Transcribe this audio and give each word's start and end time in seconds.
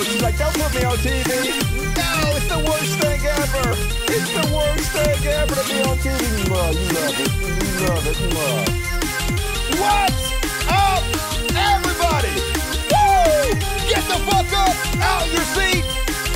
Know. 0.00 0.06
She's 0.06 0.22
like, 0.22 0.38
don't 0.38 0.54
put 0.54 0.72
me 0.74 0.84
on 0.84 0.96
TV. 0.96 1.28
No, 1.92 2.36
it's 2.36 2.48
the 2.48 2.58
worst 2.64 2.96
thing 3.00 3.20
ever. 3.20 3.76
It's 4.08 4.32
the 4.32 4.46
worst 4.48 4.88
thing 4.96 5.20
ever 5.28 5.54
to 5.54 5.64
be 5.68 5.76
on 5.84 5.96
TV. 6.00 6.24
Mwah, 6.48 6.72
you 6.72 6.88
love 6.96 7.20
it. 7.20 7.32
You 7.36 7.68
love 7.84 8.06
it. 8.08 8.16
Mwah. 8.32 8.64
What's 9.76 10.24
up, 10.72 11.04
everybody? 11.52 12.32
Woo! 12.88 13.52
Get 13.92 14.04
the 14.08 14.18
fuck 14.24 14.48
up 14.56 14.76
out 15.04 15.26
your 15.28 15.44
seat. 15.52 15.84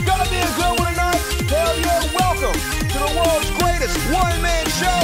Gonna 0.05 0.29
be 0.29 0.41
a 0.45 0.51
good 0.61 0.75
one 0.77 0.93
tonight. 0.93 1.25
Hell 1.49 1.75
yeah, 1.81 2.05
welcome 2.21 2.59
to 2.93 2.99
the 3.01 3.13
world's 3.17 3.49
greatest 3.57 3.97
one-man 4.13 4.67
show. 4.77 5.03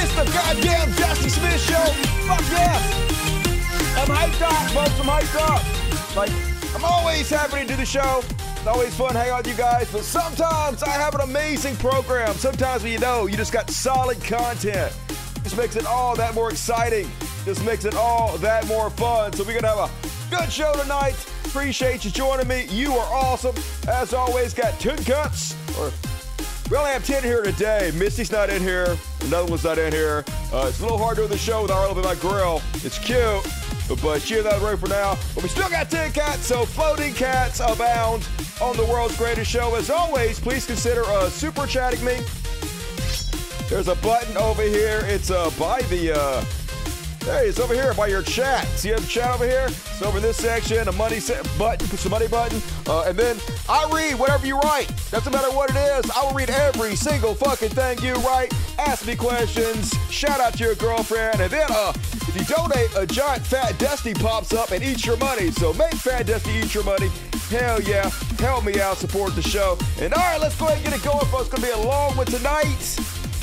It's 0.00 0.14
the 0.16 0.24
goddamn 0.32 0.88
Dusty 0.96 1.28
Smith 1.28 1.60
show. 1.60 1.84
Fuck 2.24 2.44
yeah. 2.48 2.80
I'm 4.00 4.08
hyped 4.08 4.40
up, 4.40 4.72
folks. 4.72 4.96
I'm 5.00 5.10
hyped 5.12 5.36
up. 5.36 6.16
Like, 6.16 6.53
Always 6.84 7.30
happy 7.30 7.60
to 7.60 7.66
do 7.66 7.76
the 7.76 7.86
show. 7.86 8.20
It's 8.28 8.66
always 8.66 8.94
fun 8.94 9.14
hanging 9.14 9.32
out 9.32 9.46
with 9.46 9.48
you 9.48 9.62
guys, 9.62 9.90
but 9.90 10.02
sometimes 10.02 10.82
I 10.82 10.90
have 10.90 11.14
an 11.14 11.22
amazing 11.22 11.76
program. 11.76 12.34
Sometimes 12.34 12.82
when 12.82 12.92
you 12.92 12.98
know 12.98 13.26
you 13.26 13.36
just 13.36 13.52
got 13.52 13.70
solid 13.70 14.22
content. 14.22 14.94
Just 15.42 15.56
makes 15.56 15.76
it 15.76 15.86
all 15.86 16.14
that 16.16 16.34
more 16.34 16.50
exciting. 16.50 17.10
Just 17.44 17.64
makes 17.64 17.84
it 17.84 17.94
all 17.94 18.36
that 18.38 18.66
more 18.66 18.90
fun. 18.90 19.32
So 19.32 19.44
we're 19.44 19.60
gonna 19.60 19.74
have 19.74 19.90
a 19.90 20.36
good 20.36 20.52
show 20.52 20.74
tonight. 20.74 21.14
Appreciate 21.46 22.04
you 22.04 22.10
joining 22.10 22.48
me. 22.48 22.66
You 22.70 22.92
are 22.92 23.14
awesome. 23.14 23.54
As 23.88 24.12
always, 24.12 24.52
got 24.52 24.78
10 24.80 25.04
cuts. 25.04 25.54
Or 25.78 25.90
we 26.70 26.76
only 26.76 26.90
have 26.90 27.04
10 27.04 27.22
here 27.22 27.42
today. 27.42 27.92
Misty's 27.94 28.32
not 28.32 28.50
in 28.50 28.60
here. 28.60 28.96
Another 29.22 29.48
one's 29.48 29.64
not 29.64 29.78
in 29.78 29.92
here. 29.92 30.24
Uh, 30.52 30.66
it's 30.68 30.80
a 30.80 30.82
little 30.82 30.98
hard 30.98 31.16
doing 31.16 31.28
the 31.28 31.38
show 31.38 31.62
without 31.62 31.88
all 31.88 31.94
my 31.94 32.14
grill. 32.16 32.60
It's 32.82 32.98
cute. 32.98 33.46
But 33.88 34.20
cheer 34.20 34.42
that 34.42 34.60
room 34.62 34.78
for 34.78 34.88
now. 34.88 35.16
But 35.34 35.42
we 35.42 35.48
still 35.48 35.68
got 35.68 35.90
10 35.90 36.12
cats, 36.12 36.46
so 36.46 36.64
floating 36.64 37.12
cats 37.14 37.60
abound 37.60 38.26
on 38.60 38.76
the 38.76 38.84
world's 38.84 39.16
greatest 39.16 39.50
show. 39.50 39.74
As 39.74 39.90
always, 39.90 40.40
please 40.40 40.66
consider 40.66 41.04
uh, 41.04 41.28
super 41.28 41.66
chatting 41.66 42.04
me. 42.04 42.20
There's 43.68 43.88
a 43.88 43.96
button 43.96 44.36
over 44.36 44.62
here. 44.62 45.02
It's 45.04 45.30
uh, 45.30 45.50
by 45.58 45.82
the. 45.82 46.18
Uh, 46.18 46.44
Hey, 47.24 47.48
it's 47.48 47.58
over 47.58 47.72
here 47.72 47.94
by 47.94 48.08
your 48.08 48.20
chat. 48.20 48.66
See 48.76 48.88
you 48.88 48.94
have 48.96 49.08
chat 49.08 49.34
over 49.34 49.46
here? 49.46 49.64
It's 49.68 50.02
over 50.02 50.18
in 50.18 50.22
this 50.22 50.36
section, 50.36 50.86
a 50.88 50.92
money 50.92 51.20
button, 51.58 51.88
push 51.88 52.02
the 52.02 52.10
money 52.10 52.28
button, 52.28 52.60
uh, 52.86 53.04
and 53.04 53.18
then 53.18 53.38
I 53.66 53.88
read 53.90 54.18
whatever 54.18 54.46
you 54.46 54.58
write. 54.58 54.92
Doesn't 55.10 55.32
matter 55.32 55.50
what 55.50 55.70
it 55.70 55.76
is. 55.76 56.10
I 56.10 56.22
will 56.22 56.34
read 56.34 56.50
every 56.50 56.94
single 56.96 57.34
fucking 57.34 57.70
thing 57.70 57.98
you 58.02 58.12
write. 58.16 58.52
Ask 58.78 59.06
me 59.06 59.16
questions. 59.16 59.90
Shout 60.10 60.38
out 60.38 60.52
to 60.58 60.64
your 60.64 60.74
girlfriend, 60.74 61.40
and 61.40 61.50
then 61.50 61.66
uh, 61.70 61.94
if 61.96 62.36
you 62.36 62.44
donate, 62.44 62.90
a 62.94 63.06
giant 63.06 63.46
fat 63.46 63.78
Dusty 63.78 64.12
pops 64.12 64.52
up 64.52 64.72
and 64.72 64.84
eats 64.84 65.06
your 65.06 65.16
money. 65.16 65.50
So 65.50 65.72
make 65.72 65.94
Fat 65.94 66.26
Dusty 66.26 66.50
eat 66.50 66.74
your 66.74 66.84
money. 66.84 67.08
Hell 67.48 67.80
yeah, 67.80 68.10
help 68.38 68.66
me 68.66 68.82
out, 68.82 68.98
support 68.98 69.34
the 69.34 69.42
show. 69.42 69.78
And 69.98 70.12
all 70.12 70.20
right, 70.20 70.40
let's 70.40 70.58
go 70.58 70.66
ahead 70.66 70.76
and 70.76 70.84
get 70.84 71.00
it 71.00 71.02
going, 71.02 71.24
folks. 71.26 71.46
It's 71.46 71.54
gonna 71.54 71.74
be 71.74 71.82
a 71.82 71.86
long 71.88 72.14
one 72.18 72.26
tonight 72.26 72.98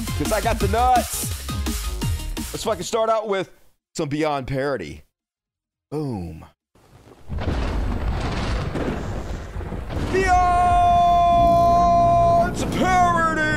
because 0.05 0.31
I 0.31 0.39
got 0.39 0.59
the 0.59 0.67
nuts. 0.67 1.31
Let's 2.53 2.63
fucking 2.63 2.83
start 2.83 3.09
out 3.09 3.27
with 3.27 3.49
some 3.95 4.09
beyond 4.09 4.47
parody. 4.47 5.03
Boom. 5.89 6.45
Beyond 10.13 10.61
parody. 12.77 13.51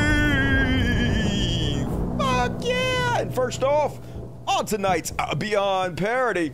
Fuck 2.18 2.64
yeah! 2.64 3.20
And 3.20 3.34
first 3.34 3.62
off, 3.62 4.00
on 4.46 4.66
tonight's 4.66 5.12
uh, 5.18 5.34
Beyond 5.34 5.96
Parody. 5.96 6.52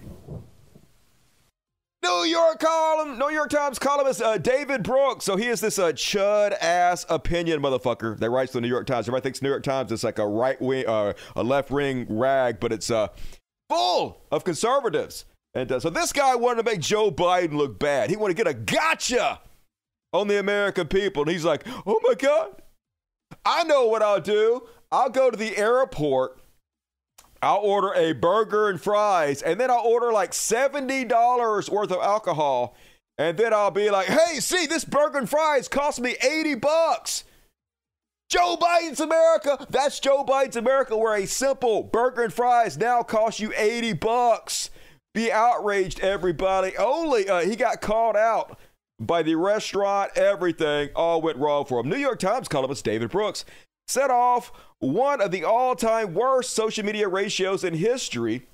New 2.03 2.25
York 2.25 2.59
column, 2.61 3.19
New 3.19 3.29
York 3.31 3.51
Times 3.51 3.79
columnist 3.79 4.23
uh, 4.23 4.39
David 4.39 4.83
Brooks. 4.83 5.25
So 5.27 5.37
he 5.37 5.49
is 5.49 5.61
this 5.61 5.79
uh, 5.79 5.93
chud 5.93 6.57
ass 6.61 7.05
opinion 7.11 7.61
motherfucker 7.61 8.19
that 8.19 8.31
writes 8.31 8.53
the 8.53 8.61
New 8.63 8.69
York 8.69 8.87
Times. 8.87 9.07
Everybody 9.07 9.23
thinks 9.23 9.43
New 9.43 9.51
York 9.51 9.63
Times 9.63 9.93
is 9.93 10.03
like 10.03 10.19
a 10.19 10.27
right 10.27 10.61
wing, 10.63 10.87
uh, 10.87 11.13
a 11.37 11.43
left 11.43 11.71
wing 11.71 12.07
rag, 12.09 12.59
but 12.59 12.73
it's 12.73 12.91
uh, 12.91 13.09
full 13.71 14.21
of 14.31 14.45
conservatives. 14.45 15.25
And 15.55 15.71
uh, 15.73 15.81
so 15.81 15.91
this 15.91 16.13
guy 16.13 16.35
wanted 16.35 16.65
to 16.65 16.71
make 16.71 16.81
Joe 16.81 17.11
Biden 17.11 17.55
look 17.55 17.79
bad. 17.79 18.11
He 18.11 18.17
wanted 18.17 18.37
to 18.37 18.45
get 18.45 18.51
a 18.51 18.55
gotcha 18.55 19.41
on 20.13 20.29
the 20.29 20.39
American 20.39 20.89
people. 20.89 21.23
And 21.23 21.31
he's 21.31 21.45
like, 21.45 21.67
oh 21.87 22.01
my 22.07 22.15
God, 22.15 22.61
I 23.45 23.65
know 23.65 23.87
what 23.87 24.03
I'll 24.03 24.21
do. 24.21 24.69
I'll 24.93 25.11
go 25.11 25.31
to 25.31 25.37
the 25.37 25.57
airport. 25.57 26.41
I'll 27.43 27.59
order 27.59 27.95
a 27.95 28.13
burger 28.13 28.69
and 28.69 28.79
fries, 28.79 29.41
and 29.41 29.59
then 29.59 29.71
I'll 29.71 29.87
order 29.87 30.13
like 30.13 30.33
$70 30.33 31.71
worth 31.71 31.91
of 31.91 32.03
alcohol. 32.03 32.77
And 33.17 33.39
then 33.39 33.55
I'll 33.55 33.71
be 33.71 33.91
like, 33.91 34.09
hey, 34.09 34.41
see, 34.41 34.67
this 34.67 34.85
burger 34.85 35.19
and 35.19 35.29
fries 35.29 35.69
cost 35.69 36.01
me 36.01 36.17
80 36.23 36.57
bucks. 36.57 37.25
Joe 38.31 38.57
Biden's 38.57 39.01
America. 39.01 39.67
That's 39.69 39.99
Joe 39.99 40.25
Biden's 40.25 40.55
America, 40.55 40.97
where 40.97 41.17
a 41.17 41.27
simple 41.27 41.83
burger 41.83 42.23
and 42.23 42.33
fries 42.33 42.79
now 42.79 43.03
cost 43.03 43.41
you 43.41 43.53
80 43.57 43.95
bucks. 43.95 44.71
Be 45.13 45.33
outraged, 45.33 45.99
everybody. 45.99 46.77
Only 46.77 47.29
uh, 47.29 47.41
he 47.41 47.57
got 47.57 47.81
called 47.81 48.17
out 48.17 48.57
by 49.01 49.25
the 49.25 49.35
restaurant. 49.35 50.17
Everything 50.17 50.91
all 50.95 51.21
went 51.21 51.39
wrong 51.39 51.65
for 51.65 51.81
him. 51.81 51.89
New 51.89 51.97
York 51.97 52.21
Times 52.21 52.47
columnist 52.47 52.85
David 52.85 53.11
Brooks 53.11 53.45
set 53.89 54.13
off 54.13 54.53
one 54.79 55.21
of 55.21 55.33
the 55.33 55.43
all 55.43 55.75
time 55.75 56.15
worst 56.15 56.51
social 56.51 56.85
media 56.85 57.09
ratios 57.09 57.65
in 57.65 57.75
history 57.75 58.47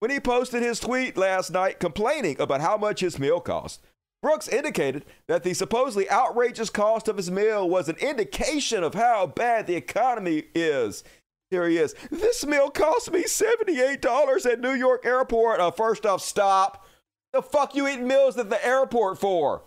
when 0.00 0.10
he 0.10 0.18
posted 0.18 0.64
his 0.64 0.80
tweet 0.80 1.16
last 1.16 1.52
night 1.52 1.78
complaining 1.78 2.40
about 2.40 2.60
how 2.60 2.76
much 2.76 2.98
his 2.98 3.20
meal 3.20 3.38
cost. 3.38 3.80
Brooks 4.22 4.46
indicated 4.46 5.04
that 5.26 5.42
the 5.42 5.52
supposedly 5.52 6.08
outrageous 6.08 6.70
cost 6.70 7.08
of 7.08 7.16
his 7.16 7.30
meal 7.30 7.68
was 7.68 7.88
an 7.88 7.96
indication 7.96 8.84
of 8.84 8.94
how 8.94 9.26
bad 9.26 9.66
the 9.66 9.74
economy 9.74 10.44
is. 10.54 11.02
Here 11.50 11.68
he 11.68 11.76
is. 11.76 11.94
This 12.10 12.46
meal 12.46 12.70
cost 12.70 13.12
me 13.12 13.24
$78 13.24 14.50
at 14.50 14.60
New 14.60 14.72
York 14.72 15.04
Airport. 15.04 15.60
Uh, 15.60 15.70
first 15.72 16.06
off, 16.06 16.22
stop. 16.22 16.86
The 17.32 17.42
fuck 17.42 17.74
you 17.74 17.88
eating 17.88 18.06
meals 18.06 18.38
at 18.38 18.48
the 18.48 18.64
airport 18.64 19.18
for? 19.18 19.62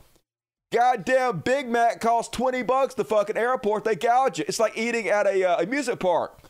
Goddamn 0.74 1.40
Big 1.40 1.68
Mac 1.68 2.00
costs 2.00 2.36
20 2.36 2.64
bucks 2.64 2.96
the 2.96 3.06
fucking 3.06 3.38
airport. 3.38 3.84
They 3.84 3.96
gouge 3.96 4.40
you. 4.40 4.46
It's 4.48 4.60
like 4.60 4.78
eating 4.78 5.10
at 5.10 5.28
a 5.28 5.44
uh, 5.44 5.62
amusement 5.62 6.00
park. 6.00 6.42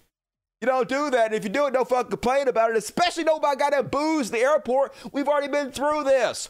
You 0.62 0.68
don't 0.68 0.88
do 0.88 1.10
that. 1.10 1.28
And 1.28 1.36
if 1.36 1.44
you 1.44 1.50
do 1.50 1.68
it, 1.68 1.74
don't 1.74 1.88
fucking 1.88 2.12
complain 2.12 2.48
about 2.48 2.72
it. 2.72 2.78
Especially 2.78 3.24
nobody 3.24 3.58
got 3.58 3.72
that 3.72 3.92
booze 3.92 4.32
the 4.32 4.40
airport. 4.40 4.94
We've 5.12 5.28
already 5.28 5.48
been 5.48 5.72
through 5.72 6.06
this. 6.06 6.50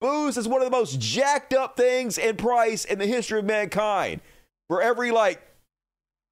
Booze 0.00 0.36
is 0.36 0.46
one 0.46 0.60
of 0.60 0.66
the 0.66 0.76
most 0.76 1.00
jacked 1.00 1.54
up 1.54 1.76
things 1.76 2.18
in 2.18 2.36
price 2.36 2.84
in 2.84 2.98
the 2.98 3.06
history 3.06 3.38
of 3.38 3.44
mankind. 3.44 4.20
For 4.68 4.82
every 4.82 5.10
like 5.10 5.42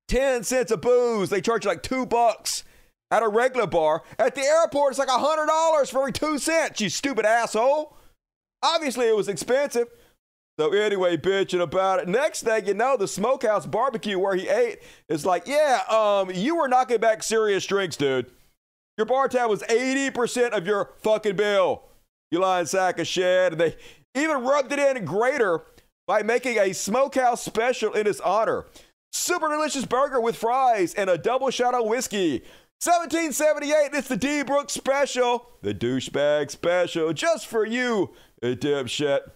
10 0.09 0.45
cents 0.45 0.71
of 0.71 0.81
booze, 0.81 1.31
they 1.31 1.41
charge 1.41 1.65
you 1.65 1.71
like 1.71 1.83
two 1.83 2.05
bucks 2.05 2.65
at 3.11 3.23
a 3.23 3.29
regular 3.29 3.67
bar. 3.67 4.03
At 4.19 4.35
the 4.35 4.43
airport, 4.43 4.93
it's 4.93 4.99
like 4.99 5.09
a 5.09 5.13
$100 5.13 5.91
for 5.91 6.01
every 6.01 6.13
two 6.13 6.39
cents, 6.39 6.81
you 6.81 6.89
stupid 6.89 7.25
asshole. 7.25 7.97
Obviously, 8.63 9.09
it 9.09 9.17
was 9.17 9.29
expensive. 9.29 9.89
So 10.59 10.73
anyway, 10.73 11.17
bitching 11.17 11.61
about 11.61 12.01
it. 12.01 12.09
Next 12.09 12.43
thing 12.43 12.67
you 12.67 12.75
know, 12.75 12.97
the 12.97 13.09
smokehouse 13.09 13.67
barbecue 13.67 14.19
where 14.19 14.37
he 14.37 14.49
ate 14.49 14.79
is 15.09 15.27
like, 15.27 15.47
yeah, 15.47 15.81
um, 15.89 16.31
you 16.31 16.57
were 16.57 16.69
knocking 16.69 16.99
back 16.99 17.23
serious 17.23 17.67
drinks, 17.67 17.97
dude. 17.97 18.31
Your 18.97 19.07
bar 19.07 19.27
tab 19.29 19.51
was 19.51 19.63
80% 19.65 20.51
of 20.51 20.67
your 20.67 20.93
fucking 21.03 21.35
bill. 21.35 21.83
You 22.35 22.41
lying 22.41 22.67
sack 22.67 22.99
of 22.99 23.07
shit. 23.07 23.53
And 23.53 23.61
they 23.61 23.77
even 24.17 24.43
rubbed 24.43 24.73
it 24.73 24.97
in 24.97 25.05
greater 25.05 25.63
by 26.05 26.25
making 26.25 26.59
a 26.59 26.73
smokehouse 26.75 27.45
special 27.45 27.93
in 27.93 28.07
his 28.07 28.21
honor. 28.21 28.67
Super 29.13 29.49
delicious 29.49 29.85
burger 29.85 30.21
with 30.21 30.35
fries 30.35 30.95
and 30.95 31.09
a 31.09 31.17
double 31.17 31.51
shot 31.51 31.75
of 31.75 31.87
whiskey. 31.87 32.43
1778, 32.83 33.97
it's 33.97 34.09
the 34.09 34.17
D 34.17 34.43
Brooks 34.43 34.73
special. 34.73 35.47
The 35.63 35.73
douchebag 35.73 36.51
special. 36.51 37.13
Just 37.13 37.47
for 37.47 37.65
you, 37.65 38.11
dipshit 38.43 39.31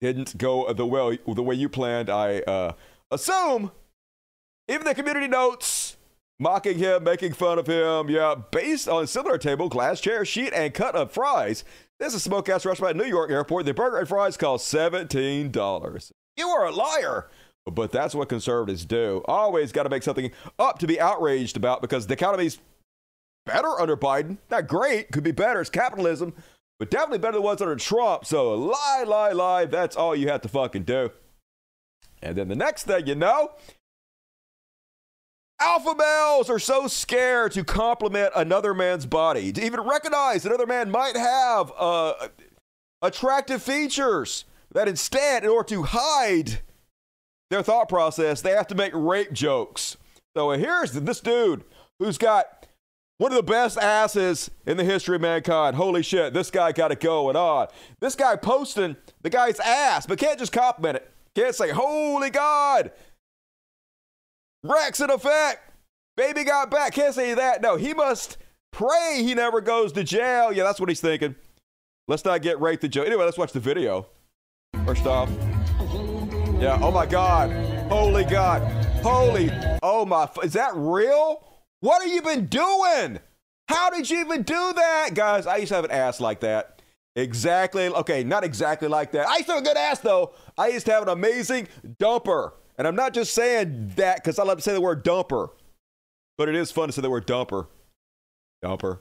didn't 0.00 0.36
go 0.36 0.72
the 0.72 0.84
way 0.84 1.20
the 1.28 1.42
way 1.44 1.54
you 1.54 1.68
planned. 1.68 2.10
I 2.10 2.40
uh, 2.40 2.72
assume. 3.12 3.70
Even 4.66 4.84
the 4.84 4.96
community 4.96 5.28
notes 5.28 5.96
mocking 6.38 6.78
him, 6.78 7.04
making 7.04 7.32
fun 7.32 7.58
of 7.58 7.66
him. 7.66 8.10
Yeah, 8.10 8.34
based 8.50 8.88
on 8.88 9.06
similar 9.06 9.38
table, 9.38 9.68
glass 9.68 10.00
chair, 10.00 10.24
sheet, 10.24 10.52
and 10.52 10.74
cut 10.74 10.94
of 10.94 11.12
fries. 11.12 11.64
This 12.00 12.08
is 12.08 12.16
a 12.16 12.20
smokehouse 12.20 12.66
restaurant 12.66 12.96
at 12.96 13.02
New 13.02 13.08
York 13.08 13.30
Airport. 13.30 13.66
The 13.66 13.74
burger 13.74 13.98
and 13.98 14.08
fries 14.08 14.36
cost 14.36 14.66
seventeen 14.66 15.50
dollars. 15.50 16.12
You 16.36 16.48
are 16.48 16.66
a 16.66 16.72
liar. 16.72 17.28
But 17.66 17.92
that's 17.92 18.14
what 18.14 18.28
conservatives 18.28 18.84
do. 18.84 19.22
Always 19.24 19.72
got 19.72 19.84
to 19.84 19.88
make 19.88 20.02
something 20.02 20.30
up 20.58 20.78
to 20.80 20.86
be 20.86 21.00
outraged 21.00 21.56
about 21.56 21.80
because 21.80 22.06
the 22.06 22.12
economy's 22.12 22.58
better 23.46 23.80
under 23.80 23.96
Biden. 23.96 24.36
Not 24.50 24.68
great, 24.68 25.10
could 25.10 25.24
be 25.24 25.32
better. 25.32 25.62
It's 25.62 25.70
capitalism 25.70 26.34
but 26.78 26.90
definitely 26.90 27.18
better 27.18 27.34
than 27.34 27.42
ones 27.42 27.62
under 27.62 27.76
Trump. 27.76 28.24
So 28.24 28.54
lie, 28.54 29.04
lie, 29.06 29.32
lie. 29.32 29.64
That's 29.66 29.96
all 29.96 30.16
you 30.16 30.28
have 30.28 30.42
to 30.42 30.48
fucking 30.48 30.84
do. 30.84 31.10
And 32.22 32.36
then 32.36 32.48
the 32.48 32.56
next 32.56 32.84
thing 32.84 33.06
you 33.06 33.14
know, 33.14 33.52
Alpha 35.64 35.94
males 35.94 36.50
are 36.50 36.58
so 36.58 36.86
scared 36.86 37.50
to 37.52 37.64
compliment 37.64 38.30
another 38.36 38.74
man's 38.74 39.06
body, 39.06 39.50
to 39.50 39.64
even 39.64 39.80
recognize 39.80 40.44
another 40.44 40.66
man 40.66 40.90
might 40.90 41.16
have 41.16 41.72
uh, 41.78 42.12
attractive 43.00 43.62
features, 43.62 44.44
that 44.72 44.88
instead, 44.88 45.42
in 45.42 45.48
order 45.48 45.68
to 45.70 45.84
hide 45.84 46.60
their 47.48 47.62
thought 47.62 47.88
process, 47.88 48.42
they 48.42 48.50
have 48.50 48.66
to 48.66 48.74
make 48.74 48.92
rape 48.94 49.32
jokes. 49.32 49.96
So 50.36 50.50
here's 50.50 50.92
this 50.92 51.20
dude 51.20 51.64
who's 51.98 52.18
got 52.18 52.66
one 53.16 53.32
of 53.32 53.36
the 53.36 53.42
best 53.42 53.78
asses 53.78 54.50
in 54.66 54.76
the 54.76 54.84
history 54.84 55.16
of 55.16 55.22
mankind. 55.22 55.76
Holy 55.76 56.02
shit, 56.02 56.34
this 56.34 56.50
guy 56.50 56.72
got 56.72 56.92
it 56.92 57.00
going 57.00 57.36
on. 57.36 57.68
This 58.00 58.16
guy 58.16 58.36
posting 58.36 58.96
the 59.22 59.30
guy's 59.30 59.60
ass, 59.60 60.04
but 60.04 60.18
can't 60.18 60.38
just 60.38 60.52
compliment 60.52 60.96
it. 60.96 61.10
Can't 61.34 61.54
say, 61.54 61.70
Holy 61.70 62.28
God, 62.28 62.90
Rex 64.64 65.00
in 65.00 65.10
effect. 65.10 65.60
Baby 66.16 66.42
got 66.44 66.70
back. 66.70 66.94
Can't 66.94 67.14
say 67.14 67.34
that. 67.34 67.60
No, 67.60 67.76
he 67.76 67.92
must 67.92 68.38
pray 68.72 69.20
he 69.22 69.34
never 69.34 69.60
goes 69.60 69.92
to 69.92 70.02
jail. 70.02 70.52
Yeah, 70.52 70.64
that's 70.64 70.80
what 70.80 70.88
he's 70.88 71.02
thinking. 71.02 71.36
Let's 72.08 72.24
not 72.24 72.40
get 72.40 72.60
raped 72.60 72.80
to 72.82 72.88
jail. 72.88 73.04
Anyway, 73.04 73.24
let's 73.24 73.36
watch 73.36 73.52
the 73.52 73.60
video. 73.60 74.06
First 74.86 75.06
off. 75.06 75.28
Yeah, 76.58 76.78
oh 76.80 76.90
my 76.90 77.04
God. 77.04 77.50
Holy 77.90 78.24
God. 78.24 78.62
Holy. 79.02 79.50
Oh 79.82 80.06
my. 80.06 80.28
Is 80.42 80.54
that 80.54 80.72
real? 80.74 81.44
What 81.80 82.02
have 82.02 82.10
you 82.10 82.22
been 82.22 82.46
doing? 82.46 83.18
How 83.68 83.90
did 83.90 84.08
you 84.08 84.20
even 84.20 84.42
do 84.42 84.72
that? 84.72 85.10
Guys, 85.12 85.46
I 85.46 85.56
used 85.58 85.68
to 85.68 85.74
have 85.76 85.84
an 85.84 85.90
ass 85.90 86.20
like 86.20 86.40
that. 86.40 86.80
Exactly. 87.16 87.86
Okay, 87.88 88.24
not 88.24 88.44
exactly 88.44 88.88
like 88.88 89.12
that. 89.12 89.28
I 89.28 89.36
used 89.36 89.46
to 89.48 89.54
have 89.54 89.62
a 89.62 89.66
good 89.66 89.76
ass 89.76 90.00
though. 90.00 90.32
I 90.56 90.68
used 90.68 90.86
to 90.86 90.92
have 90.92 91.02
an 91.02 91.10
amazing 91.10 91.68
dumper. 92.00 92.52
And 92.76 92.86
I'm 92.88 92.96
not 92.96 93.14
just 93.14 93.34
saying 93.34 93.92
that 93.96 94.16
because 94.16 94.38
I 94.38 94.44
love 94.44 94.58
to 94.58 94.62
say 94.62 94.72
the 94.72 94.80
word 94.80 95.04
dumper, 95.04 95.50
but 96.36 96.48
it 96.48 96.54
is 96.54 96.72
fun 96.72 96.88
to 96.88 96.92
say 96.92 97.02
the 97.02 97.10
word 97.10 97.26
dumper. 97.26 97.68
Dumper. 98.64 98.98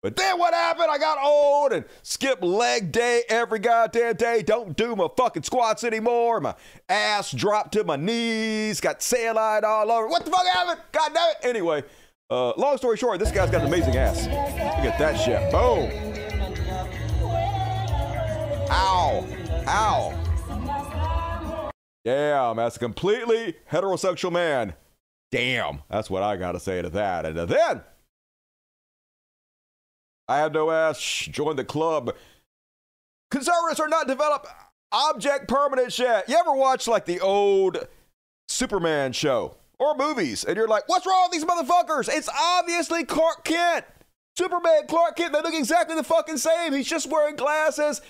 But 0.00 0.14
then 0.14 0.38
what 0.38 0.54
happened? 0.54 0.88
I 0.90 0.98
got 0.98 1.18
old 1.20 1.72
and 1.72 1.84
skipped 2.02 2.42
leg 2.42 2.92
day 2.92 3.22
every 3.28 3.58
goddamn 3.58 4.14
day. 4.14 4.42
Don't 4.42 4.76
do 4.76 4.94
my 4.94 5.08
fucking 5.16 5.42
squats 5.42 5.82
anymore. 5.82 6.40
My 6.40 6.54
ass 6.88 7.32
dropped 7.32 7.72
to 7.72 7.82
my 7.82 7.96
knees. 7.96 8.80
Got 8.80 9.00
cellulite 9.00 9.64
all 9.64 9.90
over. 9.90 10.06
What 10.06 10.24
the 10.24 10.30
fuck 10.30 10.46
happened? 10.46 10.80
God 10.92 11.10
damn 11.12 11.30
it. 11.30 11.36
Anyway, 11.42 11.82
uh, 12.30 12.52
long 12.56 12.76
story 12.76 12.96
short, 12.96 13.18
this 13.18 13.32
guy's 13.32 13.50
got 13.50 13.62
an 13.62 13.66
amazing 13.66 13.96
ass. 13.96 14.26
Look 14.26 14.92
at 14.92 14.98
that 15.00 15.16
shit. 15.16 15.50
Boom. 15.50 15.90
Ow. 18.70 19.26
Ow. 19.66 20.27
Damn, 22.04 22.58
as 22.58 22.76
a 22.76 22.78
completely 22.78 23.56
heterosexual 23.70 24.32
man. 24.32 24.74
Damn, 25.30 25.82
that's 25.90 26.08
what 26.08 26.22
I 26.22 26.36
gotta 26.36 26.60
say 26.60 26.80
to 26.80 26.88
that. 26.90 27.26
And 27.26 27.36
then 27.36 27.82
I 30.26 30.38
have 30.38 30.52
no 30.52 30.70
ass. 30.70 31.00
Join 31.00 31.56
the 31.56 31.64
club. 31.64 32.14
Conservatives 33.30 33.80
are 33.80 33.88
not 33.88 34.06
developed 34.06 34.46
object 34.90 35.48
permanence 35.48 35.98
yet. 35.98 36.28
You 36.28 36.36
ever 36.36 36.52
watch 36.52 36.88
like 36.88 37.04
the 37.04 37.20
old 37.20 37.86
Superman 38.48 39.12
show 39.12 39.56
or 39.78 39.94
movies, 39.94 40.44
and 40.44 40.56
you're 40.56 40.68
like, 40.68 40.88
"What's 40.88 41.06
wrong 41.06 41.28
with 41.30 41.32
these 41.32 41.44
motherfuckers?" 41.44 42.08
It's 42.08 42.28
obviously 42.28 43.04
Clark 43.04 43.44
Kent. 43.44 43.84
Superman, 44.36 44.86
Clark 44.86 45.16
Kent, 45.16 45.32
they 45.32 45.42
look 45.42 45.54
exactly 45.54 45.96
the 45.96 46.04
fucking 46.04 46.38
same. 46.38 46.72
He's 46.72 46.88
just 46.88 47.10
wearing 47.10 47.36
glasses. 47.36 48.00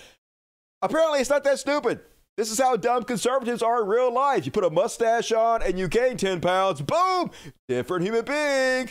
Apparently, 0.81 1.19
it's 1.19 1.29
not 1.29 1.43
that 1.43 1.59
stupid. 1.59 2.01
This 2.39 2.51
is 2.51 2.57
how 2.57 2.77
dumb 2.77 3.03
conservatives 3.03 3.61
are 3.61 3.81
in 3.81 3.89
real 3.89 4.13
life. 4.13 4.45
You 4.45 4.53
put 4.53 4.63
a 4.63 4.69
mustache 4.69 5.33
on 5.33 5.61
and 5.61 5.77
you 5.77 5.89
gain 5.89 6.15
10 6.15 6.39
pounds. 6.39 6.81
Boom! 6.81 7.31
Different 7.67 8.05
human 8.05 8.23
being. 8.23 8.89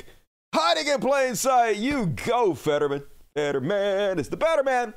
Hiding 0.54 0.86
in 0.86 1.00
plain 1.00 1.34
sight. 1.34 1.78
You 1.78 2.08
go, 2.08 2.52
Fetterman. 2.52 3.04
Fetterman 3.34 4.18
is 4.18 4.28
the 4.28 4.36
better 4.36 4.62
man. 4.62 4.92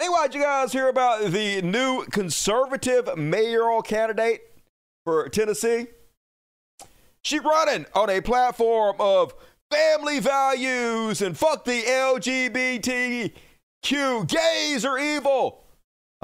Anyway, 0.00 0.18
did 0.24 0.34
you 0.34 0.40
guys 0.42 0.72
hear 0.72 0.88
about 0.88 1.30
the 1.30 1.62
new 1.62 2.04
conservative 2.06 3.16
mayoral 3.16 3.80
candidate 3.80 4.40
for 5.04 5.28
Tennessee? 5.28 5.86
She's 7.22 7.44
running 7.44 7.86
on 7.94 8.10
a 8.10 8.20
platform 8.20 8.96
of 8.98 9.34
family 9.70 10.18
values 10.18 11.22
and 11.22 11.38
fuck 11.38 11.64
the 11.64 11.82
LGBTQ. 11.82 13.30
Gays 14.26 14.84
are 14.84 14.98
evil. 14.98 15.62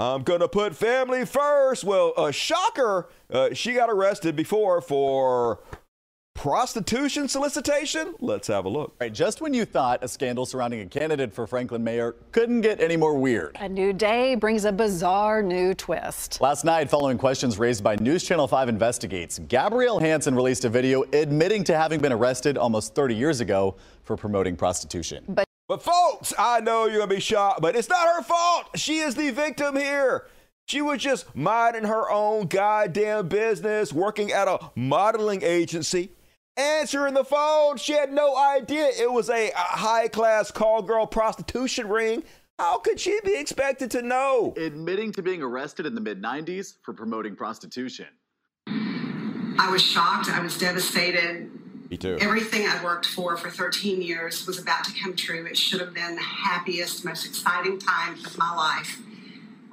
I'm 0.03 0.25
going 0.25 0.41
to 0.41 0.49
put 0.49 0.75
family 0.75 1.25
first. 1.25 1.85
Well, 1.85 2.13
a 2.19 2.33
shocker, 2.33 3.09
uh, 3.31 3.55
she 3.55 3.75
got 3.75 3.89
arrested 3.89 4.35
before 4.35 4.81
for 4.81 5.61
prostitution 6.35 7.29
solicitation? 7.29 8.17
Let's 8.19 8.49
have 8.49 8.65
a 8.65 8.69
look. 8.69 8.97
Right, 9.01 9.13
just 9.13 9.41
when 9.41 9.55
you 9.55 9.65
thought 9.65 10.03
a 10.03 10.09
scandal 10.09 10.45
surrounding 10.45 10.81
a 10.81 10.87
candidate 10.87 11.33
for 11.33 11.47
Franklin 11.47 11.85
mayor 11.85 12.17
couldn't 12.33 12.63
get 12.63 12.81
any 12.81 12.97
more 12.97 13.17
weird. 13.17 13.57
A 13.61 13.69
new 13.69 13.93
day 13.93 14.35
brings 14.35 14.65
a 14.65 14.73
bizarre 14.73 15.41
new 15.41 15.73
twist. 15.73 16.41
Last 16.41 16.65
night, 16.65 16.91
following 16.91 17.17
questions 17.17 17.57
raised 17.57 17.85
by 17.85 17.95
News 17.95 18.25
Channel 18.25 18.49
5 18.49 18.69
Investigates, 18.71 19.39
Gabrielle 19.47 20.01
Hanson 20.01 20.35
released 20.35 20.65
a 20.65 20.69
video 20.69 21.05
admitting 21.13 21.63
to 21.63 21.77
having 21.77 22.01
been 22.01 22.13
arrested 22.13 22.59
almost 22.59 22.97
30 22.97 23.15
years 23.15 23.39
ago 23.39 23.77
for 24.03 24.17
promoting 24.17 24.57
prostitution. 24.57 25.23
But 25.29 25.47
but 25.73 25.83
folks, 25.83 26.35
I 26.39 26.61
know 26.61 26.85
you're 26.85 26.99
going 26.99 27.09
to 27.09 27.15
be 27.15 27.21
shocked, 27.23 27.63
but 27.63 27.75
it's 27.75 27.89
not 27.89 28.07
her 28.07 28.23
fault. 28.23 28.79
She 28.79 28.99
is 28.99 29.15
the 29.15 29.31
victim 29.31 29.75
here. 29.75 30.27
She 30.67 30.83
was 30.83 31.01
just 31.01 31.35
minding 31.35 31.85
her 31.85 32.11
own 32.11 32.49
goddamn 32.49 33.29
business, 33.29 33.91
working 33.91 34.33
at 34.33 34.49
a 34.49 34.59
modeling 34.75 35.43
agency, 35.43 36.11
answering 36.59 37.15
the 37.15 37.25
phone. 37.25 37.79
She 37.79 37.95
had 37.95 38.13
no 38.13 38.37
idea 38.37 38.91
it 39.01 39.11
was 39.11 39.31
a, 39.31 39.49
a 39.49 39.55
high 39.57 40.09
class 40.09 40.51
call 40.51 40.83
girl 40.83 41.07
prostitution 41.07 41.89
ring. 41.89 42.23
How 42.59 42.77
could 42.77 43.01
she 43.01 43.19
be 43.25 43.35
expected 43.41 43.91
to 43.93 44.03
know? 44.03 44.53
Admitting 44.59 45.13
to 45.13 45.23
being 45.23 45.43
arrested 45.43 45.87
in 45.87 45.95
the 45.95 46.03
mid 46.03 46.21
90s 46.21 46.75
for 46.83 46.93
promoting 46.93 47.35
prostitution. 47.35 48.09
I 48.67 49.71
was 49.71 49.81
shocked. 49.81 50.29
I 50.29 50.41
was 50.41 50.59
devastated. 50.59 51.62
Me 51.93 51.99
too. 51.99 52.17
Everything 52.23 52.67
I'd 52.67 52.83
worked 52.83 53.05
for 53.05 53.37
for 53.37 53.51
13 53.51 54.01
years 54.01 54.47
was 54.47 54.59
about 54.59 54.83
to 54.85 54.93
come 54.99 55.15
true. 55.15 55.45
It 55.45 55.59
should 55.59 55.79
have 55.79 55.93
been 55.93 56.15
the 56.15 56.23
happiest, 56.23 57.05
most 57.05 57.27
exciting 57.27 57.79
time 57.79 58.15
of 58.25 58.39
my 58.39 58.51
life. 58.55 58.99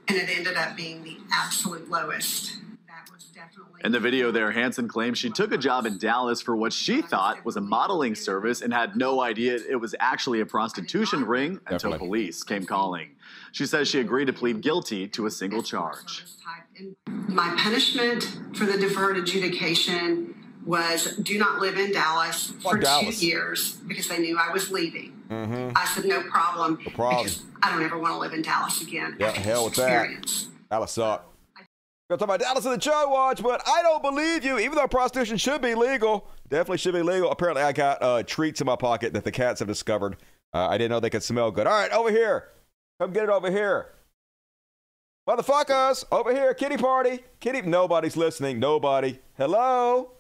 And 0.05 0.17
it 0.17 0.27
ended 0.29 0.57
up 0.57 0.75
being 0.75 1.01
the 1.05 1.15
absolute 1.31 1.89
lowest. 1.89 2.57
That 2.87 3.09
was 3.09 3.23
definitely. 3.33 3.79
In 3.85 3.93
the 3.93 4.01
video 4.01 4.31
there, 4.31 4.51
Hanson 4.51 4.89
claims 4.89 5.17
she 5.17 5.29
took 5.29 5.53
a 5.53 5.57
job 5.57 5.85
in 5.85 5.97
Dallas 5.97 6.41
for 6.41 6.57
what 6.57 6.73
she 6.73 7.01
thought 7.01 7.45
was 7.45 7.55
a 7.55 7.61
modeling 7.61 8.15
service 8.15 8.61
and 8.61 8.73
had 8.73 8.97
no 8.97 9.21
idea 9.21 9.57
it 9.69 9.77
was 9.77 9.95
actually 10.01 10.41
a 10.41 10.45
prostitution 10.45 11.23
ring 11.23 11.61
until 11.67 11.91
Definitely. 11.91 11.99
police 11.99 12.43
came 12.43 12.65
calling. 12.65 13.11
She 13.53 13.65
says 13.65 13.87
she 13.87 14.01
agreed 14.01 14.25
to 14.25 14.33
plead 14.33 14.59
guilty 14.59 15.07
to 15.07 15.25
a 15.25 15.31
single 15.31 15.63
charge. 15.63 16.25
My 17.29 17.55
punishment 17.57 18.39
for 18.55 18.65
the 18.65 18.77
deferred 18.77 19.15
adjudication 19.15 20.35
was 20.65 21.15
do 21.17 21.37
not 21.37 21.59
live 21.59 21.77
in 21.77 21.91
Dallas 21.91 22.51
for 22.61 22.77
Dallas? 22.77 23.19
two 23.19 23.25
years 23.25 23.73
because 23.87 24.07
they 24.07 24.19
knew 24.19 24.37
I 24.37 24.51
was 24.51 24.71
leaving. 24.71 25.13
I 25.31 25.85
said 25.93 26.05
no 26.05 26.21
problem, 26.23 26.77
Mm-hmm. 26.77 26.95
problem. 26.95 27.23
because 27.25 27.43
I 27.61 27.71
don't 27.71 27.83
ever 27.83 27.97
want 27.99 28.13
to 28.13 28.19
live 28.19 28.33
in 28.33 28.41
Dallas 28.41 28.81
again. 28.81 29.15
Yeah, 29.19 29.31
hell 29.31 29.65
with 29.65 29.75
that. 29.75 30.07
Dallas 30.71 30.91
suck. 30.91 31.25
Gonna 32.09 32.17
talk 32.17 32.21
about 32.27 32.39
Dallas 32.39 32.65
in 32.65 32.71
the 32.71 32.77
Chud 32.77 33.11
Watch, 33.11 33.43
but 33.43 33.61
I 33.67 33.83
don't 33.83 34.01
believe 34.01 34.43
you. 34.43 34.57
Even 34.57 34.75
though 34.75 34.87
prostitution 34.87 35.37
should 35.37 35.61
be 35.61 35.75
legal, 35.75 36.27
definitely 36.49 36.79
should 36.79 36.95
be 36.95 37.03
legal. 37.03 37.29
Apparently, 37.29 37.61
I 37.61 37.71
got 37.71 38.01
uh, 38.01 38.23
treats 38.23 38.59
in 38.61 38.65
my 38.65 38.75
pocket 38.75 39.13
that 39.13 39.23
the 39.23 39.31
cats 39.31 39.59
have 39.59 39.67
discovered. 39.67 40.17
Uh, 40.51 40.67
I 40.67 40.79
didn't 40.79 40.89
know 40.89 40.99
they 40.99 41.11
could 41.11 41.21
smell 41.21 41.51
good. 41.51 41.67
All 41.67 41.73
right, 41.73 41.91
over 41.91 42.09
here. 42.09 42.49
Come 42.99 43.13
get 43.13 43.25
it 43.25 43.29
over 43.29 43.51
here. 43.51 43.89
Motherfuckers, 45.29 46.03
over 46.11 46.33
here, 46.33 46.53
kitty 46.55 46.77
party. 46.77 47.19
Kitty, 47.39 47.61
nobody's 47.61 48.17
listening. 48.17 48.59
Nobody. 48.59 49.19
Hello? 49.37 50.11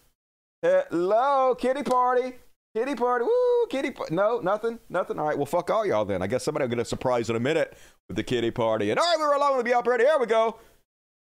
Hello, 0.61 1.55
kitty 1.55 1.83
party. 1.83 2.33
Kitty 2.75 2.95
party. 2.95 3.25
Woo, 3.25 3.67
kitty 3.69 3.91
party. 3.91 4.13
No, 4.13 4.39
nothing, 4.39 4.79
nothing. 4.89 5.17
All 5.17 5.27
right, 5.27 5.37
well, 5.37 5.45
fuck 5.45 5.69
all 5.69 5.85
y'all 5.85 6.05
then. 6.05 6.21
I 6.21 6.27
guess 6.27 6.43
somebody 6.43 6.63
will 6.65 6.69
get 6.69 6.79
a 6.79 6.85
surprise 6.85 7.29
in 7.29 7.35
a 7.35 7.39
minute 7.39 7.75
with 8.07 8.17
the 8.17 8.23
kitty 8.23 8.51
party. 8.51 8.91
And 8.91 8.99
all 8.99 9.05
right, 9.05 9.17
we 9.17 9.23
were 9.23 9.33
along 9.33 9.57
with 9.57 9.65
the 9.65 9.73
operator. 9.73 10.05
Here 10.05 10.19
we 10.19 10.25
go. 10.25 10.57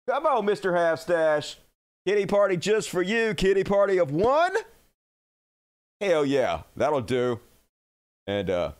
Come 0.09 0.27
on, 0.27 0.47
Mr. 0.47 0.77
Half 0.77 1.01
Stash. 1.01 1.59
Kitty 2.07 2.27
party 2.27 2.57
just 2.57 2.89
for 2.89 3.03
you. 3.03 3.35
Kitty 3.35 3.65
party 3.65 3.99
of 3.99 4.11
one. 4.11 4.55
Hell 6.01 6.25
yeah, 6.25 6.63
that'll 6.77 7.01
do. 7.01 7.41
And 8.27 8.51
uh 8.51 8.73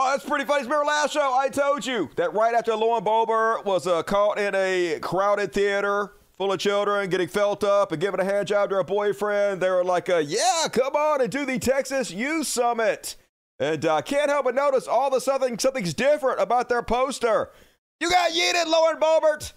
Oh, 0.00 0.12
that's 0.12 0.24
pretty 0.24 0.44
funny. 0.44 0.62
Remember 0.62 0.84
last 0.84 1.12
show? 1.12 1.34
I 1.36 1.48
told 1.48 1.84
you 1.84 2.08
that 2.14 2.32
right 2.32 2.54
after 2.54 2.72
Lauren 2.76 3.02
Boebert 3.04 3.64
was 3.64 3.84
uh, 3.84 4.04
caught 4.04 4.38
in 4.38 4.54
a 4.54 5.00
crowded 5.02 5.52
theater 5.52 6.12
full 6.36 6.52
of 6.52 6.60
children 6.60 7.10
getting 7.10 7.26
felt 7.26 7.64
up 7.64 7.90
and 7.90 8.00
giving 8.00 8.20
a 8.20 8.24
hand 8.24 8.46
job 8.46 8.70
to 8.70 8.76
her 8.76 8.84
boyfriend, 8.84 9.60
they 9.60 9.68
were 9.68 9.82
like, 9.82 10.08
uh, 10.08 10.18
"Yeah, 10.18 10.68
come 10.70 10.94
on 10.94 11.20
and 11.20 11.32
do 11.32 11.44
the 11.44 11.58
Texas 11.58 12.12
Youth 12.12 12.46
Summit." 12.46 13.16
And 13.58 13.84
uh, 13.84 14.00
can't 14.02 14.30
help 14.30 14.44
but 14.44 14.54
notice 14.54 14.86
all 14.86 15.08
of 15.08 15.14
a 15.14 15.20
sudden 15.20 15.58
something's 15.58 15.94
different 15.94 16.40
about 16.40 16.68
their 16.68 16.82
poster. 16.84 17.50
You 17.98 18.08
got 18.08 18.30
yeeted, 18.30 18.66
Lauren 18.66 19.00
Boebert. 19.00 19.52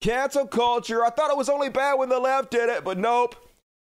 Cancel 0.00 0.46
culture. 0.46 1.04
I 1.04 1.10
thought 1.10 1.30
it 1.30 1.36
was 1.36 1.50
only 1.50 1.68
bad 1.68 1.98
when 1.98 2.08
the 2.08 2.18
left 2.18 2.50
did 2.50 2.70
it, 2.70 2.82
but 2.82 2.96
nope. 2.96 3.36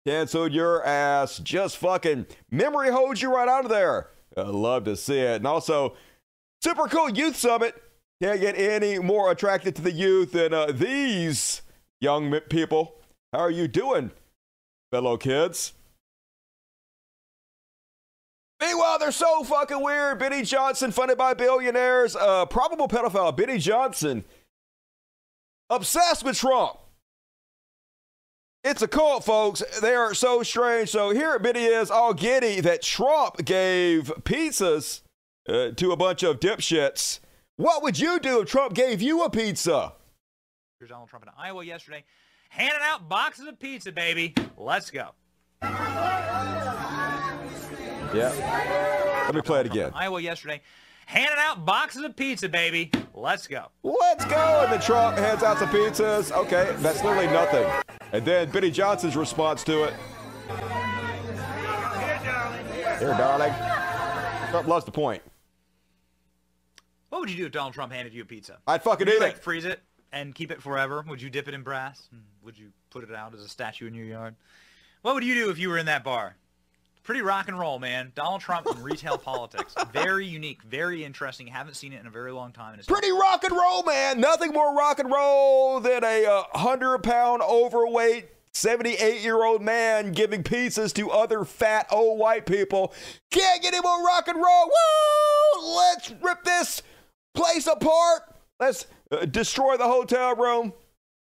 Canceled 0.07 0.53
your 0.53 0.83
ass. 0.83 1.37
Just 1.37 1.77
fucking 1.77 2.25
memory 2.49 2.89
holds 2.89 3.21
you 3.21 3.31
right 3.31 3.47
out 3.47 3.65
of 3.65 3.69
there. 3.69 4.07
I 4.37 4.41
love 4.41 4.85
to 4.85 4.95
see 4.95 5.19
it. 5.19 5.37
And 5.37 5.47
also, 5.47 5.95
super 6.61 6.87
cool 6.87 7.09
youth 7.09 7.35
summit. 7.35 7.81
Can't 8.21 8.41
get 8.41 8.57
any 8.57 8.99
more 8.99 9.31
attracted 9.31 9.75
to 9.77 9.81
the 9.81 9.91
youth 9.91 10.33
than 10.33 10.53
uh, 10.53 10.71
these 10.71 11.61
young 12.01 12.37
people. 12.49 12.95
How 13.31 13.39
are 13.39 13.51
you 13.51 13.67
doing, 13.67 14.11
fellow 14.91 15.15
kids? 15.15 15.73
Meanwhile, 18.59 18.99
they're 18.99 19.11
so 19.13 19.43
fucking 19.43 19.81
weird. 19.81 20.19
Benny 20.19 20.43
Johnson, 20.43 20.91
funded 20.91 21.17
by 21.17 21.33
billionaires, 21.33 22.15
uh, 22.15 22.45
probable 22.45 22.89
pedophile. 22.89 23.35
Benny 23.35 23.57
Johnson, 23.57 24.25
obsessed 25.69 26.25
with 26.25 26.37
Trump. 26.37 26.77
It's 28.63 28.81
a 28.81 28.87
cult, 28.89 29.23
folks. 29.23 29.63
They 29.81 29.95
are 29.95 30.13
so 30.13 30.43
strange. 30.43 30.89
So 30.89 31.11
here 31.11 31.39
Benny 31.39 31.63
is 31.63 31.89
all 31.89 32.13
giddy 32.13 32.59
that 32.59 32.81
Trump 32.81 33.45
gave 33.45 34.11
pizzas 34.23 35.01
uh, 35.47 35.69
to 35.71 35.91
a 35.93 35.95
bunch 35.95 36.23
of 36.23 36.41
dipshits. 36.41 37.19
What 37.55 37.81
would 37.83 37.97
you 37.97 38.19
do 38.19 38.41
if 38.41 38.49
Trump 38.49 38.73
gave 38.73 39.01
you 39.01 39.23
a 39.23 39.29
pizza? 39.29 39.93
Here's 40.77 40.89
Donald 40.89 41.09
Trump 41.09 41.23
in 41.25 41.31
Iowa 41.37 41.63
yesterday, 41.63 42.03
handing 42.49 42.81
out 42.83 43.07
boxes 43.07 43.47
of 43.47 43.59
pizza, 43.59 43.93
baby. 43.93 44.33
Let's 44.57 44.91
go. 44.91 45.11
Yeah. 48.13 49.23
Let 49.25 49.35
me 49.35 49.41
play 49.41 49.61
it 49.61 49.65
again. 49.67 49.91
Iowa 49.93 50.21
yesterday, 50.21 50.61
handing 51.09 51.39
out 51.39 51.65
boxes 51.65 52.03
of 52.03 52.15
pizza, 52.15 52.47
baby. 52.47 52.91
Let's 53.15 53.47
go. 53.47 53.65
Let's 53.81 54.25
go. 54.25 54.61
And 54.63 54.71
the 54.71 54.77
truck 54.85 55.17
hands 55.17 55.41
out 55.41 55.57
some 55.57 55.69
pizzas. 55.69 56.31
Okay, 56.31 56.75
that's 56.77 57.03
literally 57.03 57.25
nothing. 57.27 57.67
And 58.13 58.23
then 58.23 58.51
Benny 58.51 58.69
Johnson's 58.69 59.17
response 59.17 59.63
to 59.63 59.85
it. 59.85 59.93
Here, 62.99 63.15
darling. 63.17 63.51
Trump 64.51 64.67
lost 64.67 64.85
the 64.85 64.91
point. 64.91 65.23
What 67.09 67.21
would 67.21 67.31
you 67.31 67.37
do 67.37 67.45
if 67.47 67.51
Donald 67.51 67.73
Trump 67.73 67.91
handed 67.91 68.13
you 68.13 68.21
a 68.21 68.25
pizza? 68.25 68.59
I'd 68.67 68.83
fucking 68.83 69.07
Would 69.07 69.13
you 69.13 69.19
eat 69.19 69.23
like 69.23 69.35
it. 69.37 69.43
freeze 69.43 69.65
it 69.65 69.81
and 70.11 70.35
keep 70.35 70.51
it 70.51 70.61
forever? 70.61 71.03
Would 71.07 71.21
you 71.23 71.31
dip 71.31 71.47
it 71.47 71.55
in 71.55 71.63
brass? 71.63 72.07
Would 72.43 72.57
you 72.57 72.67
put 72.91 73.03
it 73.03 73.13
out 73.15 73.33
as 73.33 73.41
a 73.41 73.49
statue 73.49 73.87
in 73.87 73.95
your 73.95 74.05
yard? 74.05 74.35
What 75.01 75.15
would 75.15 75.23
you 75.23 75.33
do 75.33 75.49
if 75.49 75.57
you 75.57 75.69
were 75.69 75.79
in 75.79 75.87
that 75.87 76.03
bar? 76.03 76.35
Pretty 77.03 77.21
rock 77.21 77.47
and 77.47 77.57
roll, 77.57 77.79
man. 77.79 78.11
Donald 78.15 78.41
Trump 78.41 78.67
in 78.67 78.83
retail 78.83 79.17
politics. 79.23 79.73
Very 79.91 80.25
unique, 80.25 80.61
very 80.63 81.03
interesting. 81.03 81.47
Haven't 81.47 81.75
seen 81.75 81.93
it 81.93 81.99
in 81.99 82.07
a 82.07 82.11
very 82.11 82.31
long 82.31 82.51
time. 82.51 82.71
And 82.71 82.79
it's 82.79 82.87
Pretty 82.87 83.11
rock 83.11 83.43
and 83.43 83.55
roll, 83.55 83.83
man. 83.83 84.19
Nothing 84.19 84.51
more 84.51 84.75
rock 84.75 84.99
and 84.99 85.11
roll 85.11 85.79
than 85.79 86.03
a 86.03 86.25
uh, 86.25 86.43
100 86.51 86.99
pound 86.99 87.41
overweight 87.41 88.29
78 88.53 89.21
year 89.21 89.43
old 89.43 89.61
man 89.61 90.11
giving 90.11 90.43
pizzas 90.43 90.93
to 90.93 91.09
other 91.11 91.45
fat 91.45 91.87
old 91.91 92.19
white 92.19 92.45
people. 92.45 92.93
Can't 93.31 93.61
get 93.61 93.73
any 93.73 93.81
more 93.81 94.03
rock 94.03 94.27
and 94.27 94.37
roll. 94.37 94.65
Woo! 94.65 95.75
Let's 95.77 96.11
rip 96.21 96.43
this 96.43 96.81
place 97.33 97.67
apart. 97.67 98.21
Let's 98.59 98.87
uh, 99.11 99.25
destroy 99.25 99.77
the 99.77 99.85
hotel 99.85 100.35
room. 100.35 100.73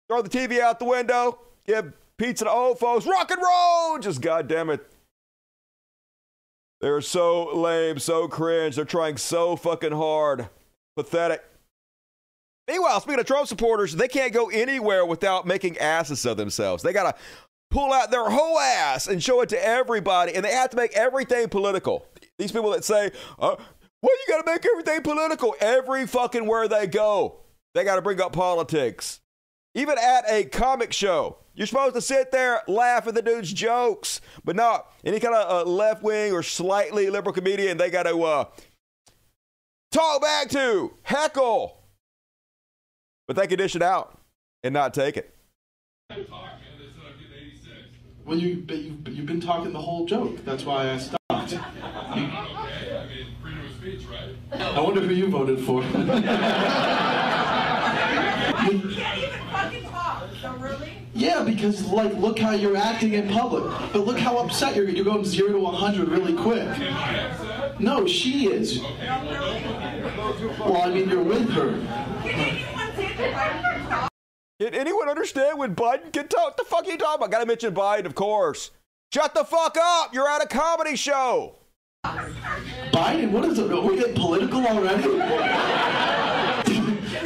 Throw 0.08 0.22
the 0.22 0.28
TV 0.28 0.60
out 0.60 0.78
the 0.78 0.84
window. 0.86 1.40
Give 1.66 1.92
pizza 2.16 2.44
to 2.44 2.50
old 2.50 2.78
folks. 2.78 3.06
Rock 3.06 3.30
and 3.30 3.40
roll. 3.42 3.98
Just 3.98 4.20
goddamn 4.20 4.70
it. 4.70 4.86
They're 6.80 7.00
so 7.00 7.54
lame, 7.54 7.98
so 7.98 8.26
cringe. 8.26 8.76
They're 8.76 8.84
trying 8.84 9.18
so 9.18 9.56
fucking 9.56 9.92
hard. 9.92 10.48
Pathetic. 10.96 11.44
Meanwhile, 12.68 13.00
speaking 13.00 13.20
of 13.20 13.26
Trump 13.26 13.48
supporters, 13.48 13.94
they 13.96 14.08
can't 14.08 14.32
go 14.32 14.48
anywhere 14.48 15.04
without 15.04 15.46
making 15.46 15.76
asses 15.78 16.24
of 16.24 16.36
themselves. 16.36 16.82
They 16.82 16.92
got 16.92 17.14
to 17.14 17.22
pull 17.70 17.92
out 17.92 18.10
their 18.10 18.28
whole 18.30 18.58
ass 18.58 19.08
and 19.08 19.22
show 19.22 19.40
it 19.40 19.48
to 19.50 19.66
everybody, 19.66 20.34
and 20.34 20.44
they 20.44 20.52
have 20.52 20.70
to 20.70 20.76
make 20.76 20.92
everything 20.96 21.48
political. 21.48 22.06
These 22.38 22.52
people 22.52 22.70
that 22.70 22.84
say, 22.84 23.10
uh, 23.38 23.56
well, 24.02 24.12
you 24.12 24.24
got 24.28 24.44
to 24.44 24.50
make 24.50 24.64
everything 24.64 25.02
political 25.02 25.54
every 25.60 26.06
fucking 26.06 26.46
where 26.46 26.68
they 26.68 26.86
go. 26.86 27.40
They 27.74 27.84
got 27.84 27.96
to 27.96 28.02
bring 28.02 28.20
up 28.20 28.32
politics. 28.32 29.20
Even 29.74 29.96
at 29.98 30.24
a 30.28 30.44
comic 30.44 30.92
show, 30.92 31.38
you're 31.60 31.66
supposed 31.66 31.94
to 31.94 32.00
sit 32.00 32.32
there, 32.32 32.62
laugh 32.66 33.06
at 33.06 33.14
the 33.14 33.20
dude's 33.20 33.52
jokes, 33.52 34.22
but 34.46 34.56
not 34.56 34.90
any 35.04 35.20
kind 35.20 35.34
of 35.34 35.66
uh, 35.66 35.70
left 35.70 36.02
wing 36.02 36.32
or 36.32 36.42
slightly 36.42 37.10
liberal 37.10 37.34
comedian. 37.34 37.76
They 37.76 37.90
got 37.90 38.04
to 38.04 38.22
uh, 38.22 38.44
talk 39.92 40.22
back 40.22 40.48
to, 40.52 40.94
heckle, 41.02 41.82
but 43.26 43.36
they 43.36 43.46
can 43.46 43.58
dish 43.58 43.76
it 43.76 43.82
out 43.82 44.18
and 44.62 44.72
not 44.72 44.94
take 44.94 45.18
it. 45.18 45.36
Well, 48.24 48.38
you, 48.38 48.64
but 48.66 48.78
you've, 48.78 49.06
you've 49.08 49.26
been 49.26 49.42
talking 49.42 49.74
the 49.74 49.82
whole 49.82 50.06
joke. 50.06 50.42
That's 50.46 50.64
why 50.64 50.92
I 50.92 50.96
stopped. 50.96 51.20
Okay. 52.10 52.96
I 52.96 53.06
mean, 53.06 53.26
freedom 53.40 53.66
of 53.66 53.72
speech, 53.72 54.02
right? 54.10 54.34
I 54.52 54.80
wonder 54.80 55.00
who 55.00 55.14
you 55.14 55.28
voted 55.28 55.60
for. 55.60 55.82
yeah, 61.20 61.42
because 61.42 61.86
like, 61.86 62.14
look 62.14 62.38
how 62.38 62.52
you're 62.52 62.76
acting 62.76 63.12
in 63.12 63.28
public. 63.28 63.64
But 63.92 64.06
look 64.06 64.18
how 64.18 64.38
upset 64.38 64.74
you're. 64.74 64.88
You're 64.88 65.04
going 65.04 65.24
zero 65.24 65.52
to 65.52 65.58
100 65.58 66.08
really 66.08 66.34
quick. 66.34 66.66
No, 67.78 68.06
she 68.06 68.46
is. 68.48 68.80
Well, 70.58 70.82
I 70.82 70.90
mean, 70.90 71.10
you're 71.10 71.22
with 71.22 71.50
her. 71.50 71.72
Can 72.22 72.34
anyone 72.34 72.92
take 72.96 73.16
the 73.16 73.22
right 73.24 73.62
to 73.62 73.88
talk? 73.88 74.10
Did 74.58 74.74
anyone 74.74 75.08
understand 75.08 75.58
when 75.58 75.74
Biden 75.74 76.12
can 76.12 76.28
talk? 76.28 76.56
The 76.56 76.64
fuck 76.64 76.86
you 76.86 76.96
talking 76.96 77.16
about? 77.16 77.30
Gotta 77.30 77.46
mention 77.46 77.74
Biden, 77.74 78.06
of 78.06 78.14
course. 78.14 78.70
Shut 79.12 79.34
the 79.34 79.44
fuck 79.44 79.76
up! 79.80 80.14
You're 80.14 80.28
at 80.28 80.42
a 80.42 80.46
comedy 80.46 80.96
show. 80.96 81.56
Biden, 82.04 83.30
what 83.30 83.44
is 83.44 83.58
it? 83.58 83.70
Are 83.70 83.80
we 83.80 83.96
getting 83.96 84.14
political 84.14 84.66
already? 84.66 85.02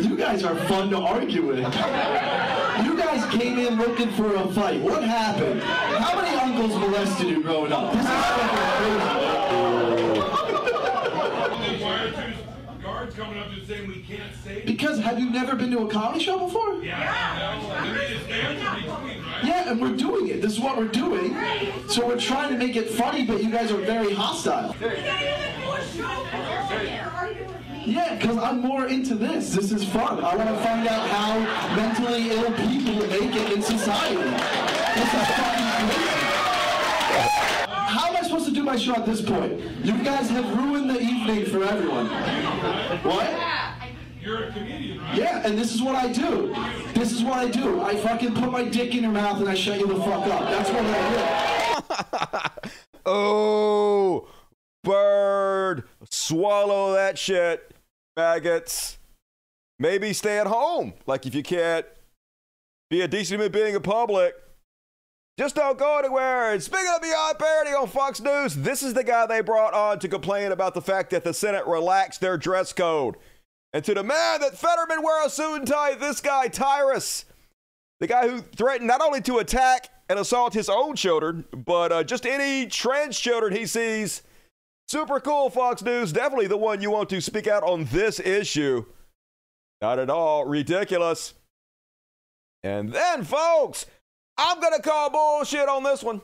you 0.02 0.16
guys 0.16 0.42
are 0.42 0.56
fun 0.66 0.90
to 0.90 0.98
argue 0.98 1.46
with. 1.46 1.58
You 1.58 2.93
came 3.38 3.58
in 3.58 3.76
looking 3.78 4.10
for 4.12 4.34
a 4.34 4.46
fight. 4.52 4.80
What 4.80 5.02
happened? 5.02 5.62
How 5.62 6.20
many 6.20 6.36
uncles 6.36 6.78
molested 6.78 7.28
you 7.28 7.42
growing 7.42 7.72
up? 7.72 7.92
This 7.92 8.02
is 8.02 8.08
fucking 8.10 8.48
crazy. 8.78 9.34
Why 11.84 11.98
are 11.98 12.10
two 12.10 12.82
guards 12.82 13.14
coming 13.14 13.38
up 13.38 13.48
and 13.52 13.66
saying 13.66 13.88
we 13.88 14.02
can't 14.02 14.32
say? 14.44 14.62
Because 14.64 14.98
have 15.00 15.18
you 15.18 15.30
never 15.30 15.54
been 15.56 15.70
to 15.72 15.78
a 15.80 15.88
comedy 15.90 16.24
show 16.24 16.38
before? 16.38 16.82
Yeah. 16.82 17.60
Let 17.68 17.92
me 17.92 18.14
just 18.16 18.28
answer 18.30 18.82
between, 18.82 19.22
right? 19.24 19.44
Yeah, 19.44 19.70
and 19.70 19.80
we're 19.80 19.96
doing 19.96 20.28
it. 20.28 20.40
This 20.40 20.52
is 20.52 20.60
what 20.60 20.76
we're 20.76 20.88
doing. 20.88 21.36
So 21.88 22.06
we're 22.06 22.18
trying 22.18 22.52
to 22.52 22.58
make 22.58 22.76
it 22.76 22.90
funny, 22.90 23.24
but 23.24 23.42
you 23.42 23.50
guys 23.50 23.70
are 23.70 23.78
very 23.78 24.14
hostile. 24.14 24.74
You 27.86 27.94
can't 27.94 28.12
even 28.12 28.28
do 28.28 28.34
a 28.34 28.34
show 28.34 28.34
for 28.34 28.34
you're 28.34 28.34
arguing 28.34 28.34
with 28.34 28.34
me. 28.34 28.34
Yeah, 28.34 28.34
because 28.34 28.36
I'm 28.38 28.60
more 28.60 28.86
into 28.86 29.14
this. 29.14 29.54
This 29.54 29.72
is 29.72 29.84
fun. 29.84 30.24
I 30.24 30.36
want 30.36 30.48
to 30.48 30.56
find 30.56 30.88
out 30.88 31.08
how 31.08 31.38
mentally 31.76 32.30
ill 32.30 32.52
people 32.52 33.06
make 33.08 33.34
it 33.36 33.52
in 33.52 33.62
society. 33.62 34.16
This 34.16 35.14
is 35.14 35.26
fucking 35.36 35.88
crazy. 35.88 36.10
How 37.68 38.08
am 38.08 38.16
I 38.16 38.22
supposed 38.22 38.46
to 38.46 38.52
do 38.52 38.62
my 38.62 38.76
show 38.76 38.94
at 38.94 39.06
this 39.06 39.22
point? 39.22 39.60
You 39.84 40.02
guys 40.02 40.30
have 40.30 40.56
ruined 40.56 40.90
the 40.90 41.00
evening 41.00 41.46
for 41.46 41.64
everyone. 41.64 42.06
What? 43.02 43.30
You're 44.20 44.44
a 44.44 44.52
comedian, 44.52 45.00
right? 45.00 45.16
Yeah, 45.16 45.46
and 45.46 45.58
this 45.58 45.74
is 45.74 45.82
what 45.82 45.94
I 45.94 46.10
do. 46.10 46.54
This 46.94 47.12
is 47.12 47.22
what 47.22 47.34
I 47.34 47.48
do. 47.48 47.82
I 47.82 47.94
fucking 47.96 48.34
put 48.34 48.50
my 48.50 48.64
dick 48.64 48.94
in 48.94 49.02
your 49.02 49.12
mouth 49.12 49.38
and 49.40 49.48
I 49.48 49.54
shut 49.54 49.78
you 49.78 49.86
the 49.86 49.96
fuck 49.96 50.26
up. 50.26 50.40
That's 50.50 50.70
what 50.70 50.84
I 50.84 52.50
do. 52.54 52.70
Oh, 53.06 54.28
bird. 54.82 55.84
Swallow 56.08 56.94
that 56.94 57.18
shit, 57.18 57.73
maggots. 58.16 58.98
Maybe 59.78 60.12
stay 60.12 60.38
at 60.38 60.46
home. 60.46 60.94
Like 61.06 61.26
if 61.26 61.34
you 61.34 61.42
can't 61.42 61.86
be 62.90 63.00
a 63.00 63.08
decent 63.08 63.40
human 63.40 63.52
being 63.52 63.74
in 63.74 63.82
public, 63.82 64.34
just 65.38 65.56
don't 65.56 65.78
go 65.78 65.98
anywhere. 65.98 66.52
And 66.52 66.62
speaking 66.62 66.92
of 66.94 67.02
Beyond 67.02 67.38
Parody 67.38 67.70
on 67.70 67.88
Fox 67.88 68.20
News, 68.20 68.54
this 68.54 68.84
is 68.84 68.94
the 68.94 69.02
guy 69.02 69.26
they 69.26 69.40
brought 69.40 69.74
on 69.74 69.98
to 69.98 70.08
complain 70.08 70.52
about 70.52 70.74
the 70.74 70.80
fact 70.80 71.10
that 71.10 71.24
the 71.24 71.34
Senate 71.34 71.66
relaxed 71.66 72.20
their 72.20 72.38
dress 72.38 72.72
code. 72.72 73.16
And 73.72 73.84
to 73.84 73.94
demand 73.94 74.44
that 74.44 74.56
Fetterman 74.56 75.02
wear 75.02 75.26
a 75.26 75.30
suit 75.30 75.56
and 75.56 75.66
tie, 75.66 75.94
this 75.94 76.20
guy, 76.20 76.46
Tyrus, 76.46 77.24
the 77.98 78.06
guy 78.06 78.28
who 78.28 78.40
threatened 78.40 78.86
not 78.86 79.00
only 79.00 79.20
to 79.22 79.38
attack 79.38 79.88
and 80.08 80.20
assault 80.20 80.54
his 80.54 80.68
own 80.68 80.94
children, 80.94 81.44
but 81.52 81.90
uh, 81.90 82.04
just 82.04 82.26
any 82.26 82.66
trans 82.66 83.18
children 83.18 83.52
he 83.52 83.66
sees. 83.66 84.22
Super 84.88 85.18
cool, 85.20 85.50
Fox 85.50 85.82
News. 85.82 86.12
Definitely 86.12 86.46
the 86.46 86.56
one 86.56 86.80
you 86.80 86.90
want 86.90 87.08
to 87.10 87.20
speak 87.20 87.46
out 87.46 87.62
on 87.62 87.84
this 87.86 88.20
issue. 88.20 88.84
Not 89.80 89.98
at 89.98 90.10
all 90.10 90.44
ridiculous. 90.44 91.34
And 92.62 92.92
then, 92.92 93.24
folks, 93.24 93.86
I'm 94.36 94.60
going 94.60 94.74
to 94.74 94.82
call 94.82 95.10
bullshit 95.10 95.68
on 95.68 95.82
this 95.82 96.02
one. 96.02 96.20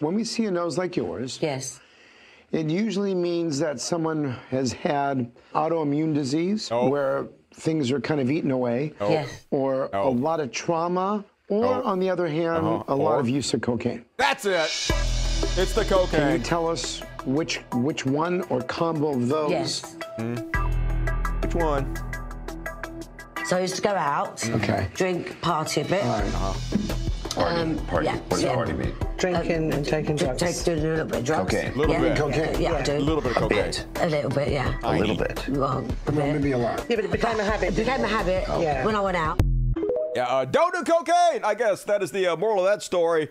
When 0.00 0.14
we 0.14 0.24
see 0.24 0.44
a 0.46 0.50
nose 0.50 0.78
like 0.78 0.96
yours, 0.96 1.38
Yes. 1.42 1.80
it 2.52 2.68
usually 2.70 3.14
means 3.14 3.58
that 3.58 3.80
someone 3.80 4.36
has 4.50 4.72
had 4.72 5.30
autoimmune 5.54 6.14
disease 6.14 6.68
Oh. 6.70 6.88
where 6.88 7.26
things 7.54 7.90
are 7.90 8.00
kind 8.00 8.20
of 8.20 8.30
eaten 8.30 8.50
away, 8.52 8.92
Yes. 9.00 9.44
or 9.50 9.90
a 9.92 10.08
lot 10.08 10.38
of 10.40 10.52
trauma, 10.52 11.24
or 11.48 11.64
Oh. 11.66 11.82
on 11.84 11.98
the 11.98 12.10
other 12.10 12.28
hand, 12.28 12.64
Uh-huh. 12.66 12.84
a 12.88 12.94
lot 12.94 13.16
Or- 13.16 13.20
of 13.20 13.28
use 13.28 13.52
of 13.54 13.60
cocaine. 13.60 14.04
That's 14.18 14.44
it. 14.44 14.70
It's 15.56 15.72
the 15.72 15.84
cocaine. 15.84 16.20
Can 16.20 16.32
you 16.38 16.44
tell 16.44 16.68
us 16.68 17.00
which 17.24 17.58
which 17.72 18.04
one 18.06 18.42
or 18.42 18.60
combo 18.62 19.10
of 19.14 19.28
those? 19.28 19.50
Yes. 19.50 19.96
Which 21.42 21.54
one? 21.54 21.96
So 23.46 23.56
I 23.56 23.60
used 23.60 23.76
to 23.76 23.82
go 23.82 23.90
out, 23.94 24.46
Okay. 24.50 24.88
drink, 24.94 25.40
party 25.40 25.80
a 25.80 25.84
bit. 25.84 26.04
Um, 27.36 27.78
Party. 27.86 28.06
yeah, 28.06 28.16
what 28.16 28.28
does 28.30 28.42
yeah. 28.42 28.54
party 28.54 28.72
mean? 28.72 28.92
Drinking 29.16 29.72
and 29.72 29.86
taking 29.86 30.16
drugs. 30.16 30.40
take, 30.40 30.64
do 30.64 30.74
a 30.74 30.74
little 30.74 31.04
bit 31.06 31.18
of 31.20 31.24
drugs. 31.24 31.54
Cocaine. 31.54 31.72
A 31.72 31.76
little 31.76 31.92
yeah, 31.94 32.00
bit. 32.00 32.18
Cocaine. 32.18 32.60
Yeah, 32.60 32.72
I 32.74 32.82
do. 32.82 32.92
A 32.92 32.98
little 32.98 33.22
bit 33.22 33.30
of 33.30 33.36
cocaine. 33.36 33.72
A 33.96 34.06
little 34.08 34.30
bit, 34.30 34.48
yeah. 34.48 34.78
A 34.82 34.98
little 34.98 35.16
bit. 35.16 35.48
Well, 35.48 35.78
a 36.06 36.12
bit. 36.12 36.14
Maybe 36.34 36.52
a 36.52 36.58
lot. 36.58 36.84
Yeah, 36.88 36.96
but 36.96 37.04
it 37.04 37.12
became 37.12 37.38
a 37.38 37.44
habit. 37.44 37.68
It 37.68 37.76
became 37.76 38.02
a 38.02 38.08
habit 38.08 38.44
Yeah. 38.60 38.84
when 38.84 38.96
I 38.96 39.00
went 39.00 39.16
out. 39.16 39.40
Yeah, 40.16 40.24
uh, 40.24 40.44
don't 40.46 40.74
do 40.74 40.82
cocaine. 40.82 41.44
I 41.44 41.54
guess 41.54 41.84
that 41.84 42.02
is 42.02 42.10
the 42.10 42.26
uh, 42.26 42.36
moral 42.36 42.58
of 42.60 42.64
that 42.66 42.82
story. 42.82 43.28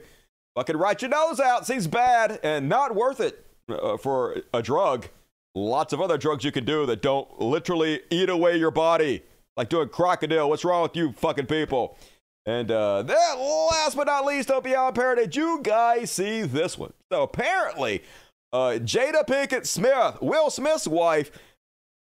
Fucking 0.58 0.78
write 0.78 1.04
your 1.04 1.10
nose 1.10 1.40
out. 1.40 1.68
Seems 1.68 1.86
bad 1.86 2.40
and 2.42 2.68
not 2.68 2.96
worth 2.96 3.20
it 3.20 3.46
uh, 3.70 3.96
for 3.96 4.42
a 4.52 4.64
drug. 4.64 5.06
Lots 5.54 5.94
of 5.94 6.02
other 6.02 6.18
drugs 6.18 6.44
you 6.44 6.52
can 6.52 6.66
do 6.66 6.88
that 6.88 7.04
don't 7.04 7.40
literally 7.40 8.02
eat 8.10 8.28
away 8.28 8.58
your 8.58 8.72
body, 8.72 9.22
like 9.56 9.70
doing 9.70 9.88
krokodil. 9.88 10.50
What's 10.50 10.66
wrong 10.66 10.82
with 10.82 10.96
you 10.96 11.12
fucking 11.12 11.46
people? 11.46 11.96
And 12.48 12.72
uh, 12.72 13.04
then, 13.04 13.38
last 13.38 13.96
but 13.96 14.08
not 14.08 14.26
least, 14.26 14.50
on 14.50 14.64
Beyond 14.64 14.96
Parody, 14.96 15.28
you 15.32 15.60
guys 15.62 16.10
see 16.10 16.42
this 16.42 16.76
one? 16.76 16.94
So 17.12 17.22
apparently, 17.22 18.02
uh, 18.52 18.80
Jada 18.80 19.28
Pinkett 19.28 19.68
Smith, 19.68 20.20
Will 20.24 20.50
Smith's 20.50 20.88
wife, 20.88 21.30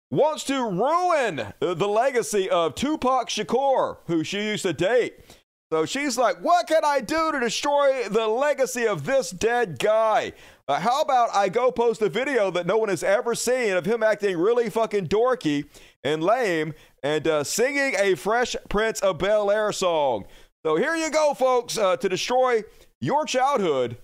wants 0.09 0.43
to 0.43 0.69
ruin 0.69 1.53
the 1.61 1.87
legacy 1.87 2.49
of 2.49 2.75
Tupac 2.75 3.29
Shakur, 3.29 3.99
who 4.07 4.25
she 4.25 4.43
used 4.43 4.63
to 4.63 4.73
date. 4.73 5.21
So 5.71 5.85
she's 5.85 6.17
like, 6.17 6.37
What 6.41 6.67
can 6.67 6.83
I 6.83 6.99
do 6.99 7.31
to 7.31 7.39
destroy 7.39 8.09
the 8.09 8.27
legacy 8.27 8.85
of 8.85 9.05
this 9.05 9.31
dead 9.31 9.79
guy? 9.79 10.33
Uh, 10.67 10.79
how 10.79 11.01
about 11.01 11.29
I 11.33 11.47
go 11.47 11.71
post 11.71 12.01
a 12.01 12.09
video 12.09 12.51
that 12.51 12.67
no 12.67 12.77
one 12.77 12.89
has 12.89 13.03
ever 13.03 13.35
seen 13.35 13.73
of 13.73 13.85
him 13.85 14.03
acting 14.03 14.37
really 14.37 14.69
fucking 14.69 15.07
dorky 15.07 15.65
and 16.03 16.21
lame 16.21 16.73
and 17.03 17.25
uh, 17.25 17.43
singing 17.45 17.95
a 17.97 18.15
Fresh 18.15 18.57
Prince 18.67 18.99
of 18.99 19.17
Bel 19.17 19.49
Air 19.49 19.71
song? 19.71 20.25
So 20.65 20.75
here 20.75 20.95
you 20.95 21.09
go, 21.09 21.33
folks, 21.33 21.77
uh, 21.77 21.95
to 21.97 22.09
destroy 22.09 22.63
your 22.99 23.25
childhood. 23.25 23.97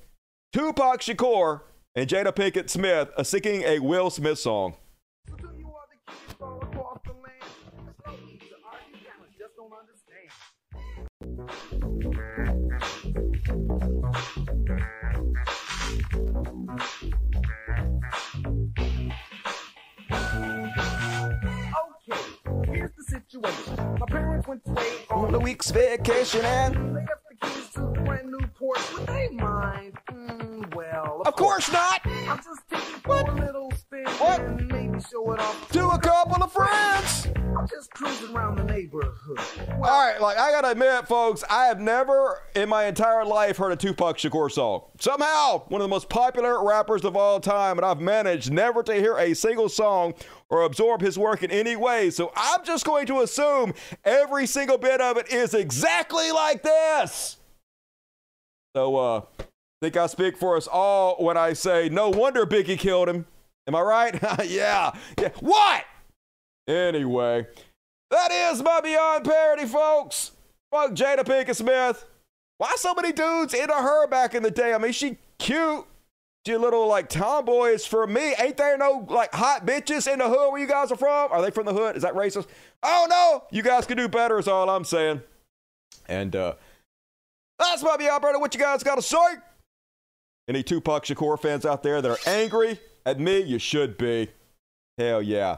Tupac 0.54 1.02
Shakur 1.02 1.62
and 1.96 2.10
Jada 2.10 2.34
Pinkett 2.34 2.70
Smith 2.70 3.10
uh, 3.18 3.24
singing 3.24 3.64
a 3.64 3.80
Will 3.80 4.10
Smith 4.10 4.40
song. 4.40 4.76
On 25.10 25.34
a 25.34 25.40
week's 25.40 25.72
vacation 25.72 26.44
and 26.44 26.76
They 26.76 26.82
left 26.92 27.10
the 27.30 27.36
keys 27.48 27.70
to 27.74 27.80
the 27.80 28.02
brand 28.04 28.28
new 28.28 28.40
Porsche. 28.60 29.00
Would 29.00 29.08
they 29.08 29.30
mind? 29.30 29.94
Mm, 30.12 30.37
well, 30.78 31.24
Of 31.26 31.36
course 31.36 31.72
not. 31.72 32.02
I'm 32.06 32.38
just 32.38 32.62
taking 32.70 33.00
for 33.02 33.20
a 33.20 33.36
little 33.36 33.72
spin 33.72 34.06
What? 34.06 34.40
and 34.42 34.68
maybe 34.68 35.00
show 35.12 35.32
it 35.34 35.40
off 35.40 35.72
to 35.72 35.88
a 35.88 35.98
couple 36.00 36.44
of 36.44 36.52
friends. 36.52 37.28
I'm 37.58 37.68
just 37.68 37.90
cruising 37.92 38.36
around 38.36 38.58
the 38.58 38.64
neighborhood. 38.66 39.40
All 39.72 40.06
right, 40.06 40.22
like 40.22 40.38
I 40.38 40.52
gotta 40.52 40.70
admit, 40.72 41.08
folks, 41.08 41.44
I 41.50 41.66
have 41.66 41.80
never 41.80 42.44
in 42.56 42.70
my 42.70 42.86
entire 42.86 43.26
life 43.26 43.58
heard 43.58 43.72
a 43.72 43.76
Tupac 43.76 44.18
Shakur 44.18 44.52
song. 44.52 44.84
Somehow, 45.00 45.64
one 45.70 45.82
of 45.82 45.86
the 45.86 45.90
most 45.90 46.10
popular 46.10 46.64
rappers 46.64 47.04
of 47.04 47.16
all 47.18 47.40
time, 47.40 47.78
and 47.80 47.86
I've 47.86 48.00
managed 48.00 48.52
never 48.52 48.84
to 48.84 48.94
hear 48.94 49.18
a 49.18 49.34
single 49.34 49.70
song 49.70 50.14
or 50.50 50.62
absorb 50.62 51.02
his 51.02 51.18
work 51.18 51.42
in 51.42 51.50
any 51.50 51.76
way. 51.76 52.12
So 52.12 52.32
I'm 52.36 52.64
just 52.64 52.86
going 52.86 53.08
to 53.08 53.22
assume 53.22 53.74
every 54.06 54.46
single 54.46 54.78
bit 54.78 55.02
of 55.02 55.18
it 55.18 55.30
is 55.34 55.56
exactly 55.56 56.32
like 56.32 56.62
this. 56.62 57.38
So, 58.76 58.96
uh, 58.96 59.22
think 59.82 59.98
I 59.98 60.08
speak 60.08 60.38
for 60.38 60.58
us 60.58 60.68
all 60.68 61.16
when 61.24 61.38
I 61.38 61.54
say, 61.54 61.90
no 61.90 62.10
wonder 62.10 62.46
Biggie 62.46 62.80
killed 62.80 63.10
him. 63.10 63.26
Am 63.68 63.76
I 63.76 63.82
right? 63.82 64.20
yeah. 64.46 64.92
Yeah. 65.20 65.30
What? 65.40 65.84
Anyway, 66.68 67.48
that 68.12 68.32
is 68.32 68.62
my 68.62 68.82
Beyond 68.82 69.26
Parody, 69.26 69.66
folks. 69.66 70.32
Fuck 70.72 70.92
Jada 70.92 71.20
Pinkett 71.20 71.56
Smith. 71.56 72.06
Why 72.58 72.74
so 72.78 72.94
many 72.94 73.14
dudes 73.14 73.54
into 73.54 73.74
her 73.74 74.08
back 74.08 74.34
in 74.34 74.44
the 74.44 74.52
day? 74.52 74.74
I 74.74 74.78
mean, 74.78 74.92
she 74.92 75.18
cute. 75.38 75.86
She 76.46 76.54
a 76.54 76.60
little 76.60 76.88
like 76.88 77.10
tomboys 77.10 77.86
for 77.86 78.08
me. 78.08 78.34
Ain't 78.40 78.56
there 78.58 78.78
no 78.78 79.06
like 79.10 79.34
hot 79.34 79.66
bitches 79.66 80.12
in 80.12 80.20
the 80.20 80.30
hood 80.30 80.52
where 80.52 80.62
you 80.62 80.68
guys 80.68 80.92
are 80.92 80.98
from? 80.98 81.32
Are 81.32 81.42
they 81.42 81.52
from 81.52 81.66
the 81.66 81.74
hood? 81.74 81.98
Is 81.98 82.04
that 82.04 82.14
racist? 82.14 82.48
Oh 82.84 83.06
no, 83.10 83.44
you 83.52 83.62
guys 83.62 83.86
can 83.86 83.98
do 83.98 84.08
better. 84.08 84.40
Is 84.40 84.48
all 84.48 84.70
I'm 84.70 84.86
saying. 84.86 85.22
And 86.08 86.36
uh 86.36 86.54
that's 87.60 87.84
my 87.84 87.98
Beyond 87.98 88.22
Parody. 88.22 88.40
What 88.40 88.54
you 88.54 88.62
guys 88.62 88.82
got 88.82 88.96
to 88.96 89.02
say? 89.02 89.18
Any 90.48 90.64
Tupac 90.64 91.04
Shakur 91.04 91.40
fans 91.40 91.66
out 91.66 91.84
there 91.84 92.02
that 92.02 92.10
are 92.10 92.30
angry 92.30 92.80
at 93.06 93.20
me? 93.20 93.40
You 93.42 93.60
should 93.60 93.98
be. 93.98 94.30
Hell 94.98 95.22
yeah. 95.22 95.58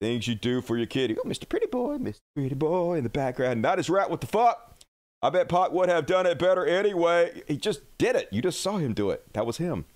Things 0.00 0.28
you 0.28 0.34
do 0.34 0.60
for 0.60 0.76
your 0.76 0.86
kitty. 0.86 1.16
Oh, 1.18 1.26
Mr. 1.26 1.48
Pretty 1.48 1.66
Boy, 1.66 1.96
Mr. 1.98 2.20
Pretty 2.36 2.54
Boy 2.54 2.94
in 2.94 3.04
the 3.04 3.10
background. 3.10 3.64
That 3.64 3.78
is 3.78 3.90
right. 3.90 4.08
What 4.08 4.20
the 4.20 4.26
fuck? 4.26 4.76
I 5.22 5.30
bet 5.30 5.48
Pac 5.48 5.72
would 5.72 5.88
have 5.88 6.06
done 6.06 6.26
it 6.26 6.38
better 6.38 6.66
anyway. 6.66 7.42
He 7.48 7.56
just 7.56 7.80
did 7.96 8.14
it. 8.14 8.28
You 8.30 8.42
just 8.42 8.60
saw 8.60 8.76
him 8.76 8.92
do 8.92 9.10
it. 9.10 9.32
That 9.32 9.46
was 9.46 9.56
him. 9.56 9.86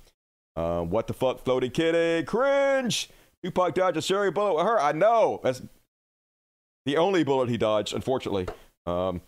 Uh, 0.56 0.80
what 0.80 1.06
the 1.06 1.12
fuck, 1.12 1.44
floating 1.44 1.70
kitty? 1.70 2.24
Cringe. 2.24 3.10
Tupac 3.44 3.74
dodged 3.74 3.98
a 3.98 4.02
cherry 4.02 4.30
bullet 4.30 4.56
with 4.56 4.64
her. 4.64 4.80
I 4.80 4.92
know. 4.92 5.40
That's 5.44 5.62
the 6.86 6.96
only 6.96 7.22
bullet 7.24 7.50
he 7.50 7.58
dodged, 7.58 7.94
unfortunately. 7.94 8.48
Um, 8.86 9.20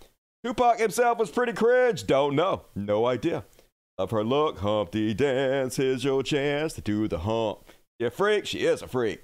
Tupac 0.42 0.78
himself 0.78 1.18
was 1.18 1.30
pretty 1.30 1.52
cringe. 1.52 2.06
Don't 2.06 2.34
know. 2.34 2.62
No 2.74 3.06
idea. 3.06 3.44
Love 4.00 4.12
her 4.12 4.24
look. 4.24 4.60
Humpty 4.60 5.12
dance. 5.12 5.76
Here's 5.76 6.04
your 6.04 6.22
chance 6.22 6.72
to 6.72 6.80
do 6.80 7.06
the 7.06 7.18
hump. 7.18 7.58
You 7.98 8.08
freak? 8.08 8.46
She 8.46 8.60
is 8.60 8.80
a 8.80 8.86
freak. 8.86 9.22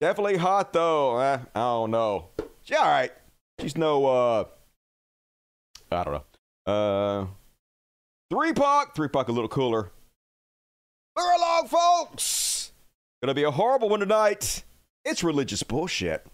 Definitely 0.00 0.38
hot 0.38 0.72
though. 0.72 1.20
Eh, 1.20 1.38
I 1.54 1.60
don't 1.60 1.92
know. 1.92 2.30
She 2.64 2.74
all 2.74 2.84
right. 2.84 3.12
She's 3.60 3.76
no 3.76 4.06
uh 4.06 4.44
I 5.92 6.02
don't 6.02 6.14
know. 6.66 6.72
Uh 6.72 7.26
three 8.28 8.52
puck, 8.52 8.96
three 8.96 9.06
puck 9.06 9.28
a 9.28 9.32
little 9.32 9.48
cooler. 9.48 9.92
We're 11.14 11.36
along, 11.36 11.68
folks. 11.68 12.72
Gonna 13.22 13.34
be 13.34 13.44
a 13.44 13.52
horrible 13.52 13.88
one 13.88 14.00
tonight. 14.00 14.64
It's 15.04 15.22
religious 15.22 15.62
bullshit. 15.62 16.26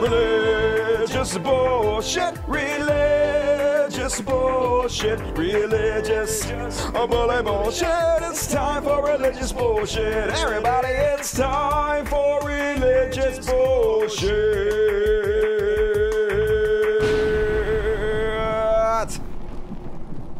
Religious 0.00 1.38
bullshit, 1.38 2.38
religious 2.46 4.20
bullshit, 4.20 5.20
religious 5.36 6.46
oh, 6.94 7.06
bully 7.06 7.42
bullshit. 7.42 7.88
It's 8.22 8.52
time 8.52 8.82
for 8.82 9.06
religious 9.06 9.52
bullshit. 9.52 10.30
Everybody, 10.30 10.88
it's 10.88 11.36
time 11.36 12.04
for 12.06 12.40
religious 12.40 13.46
bullshit. 13.46 14.74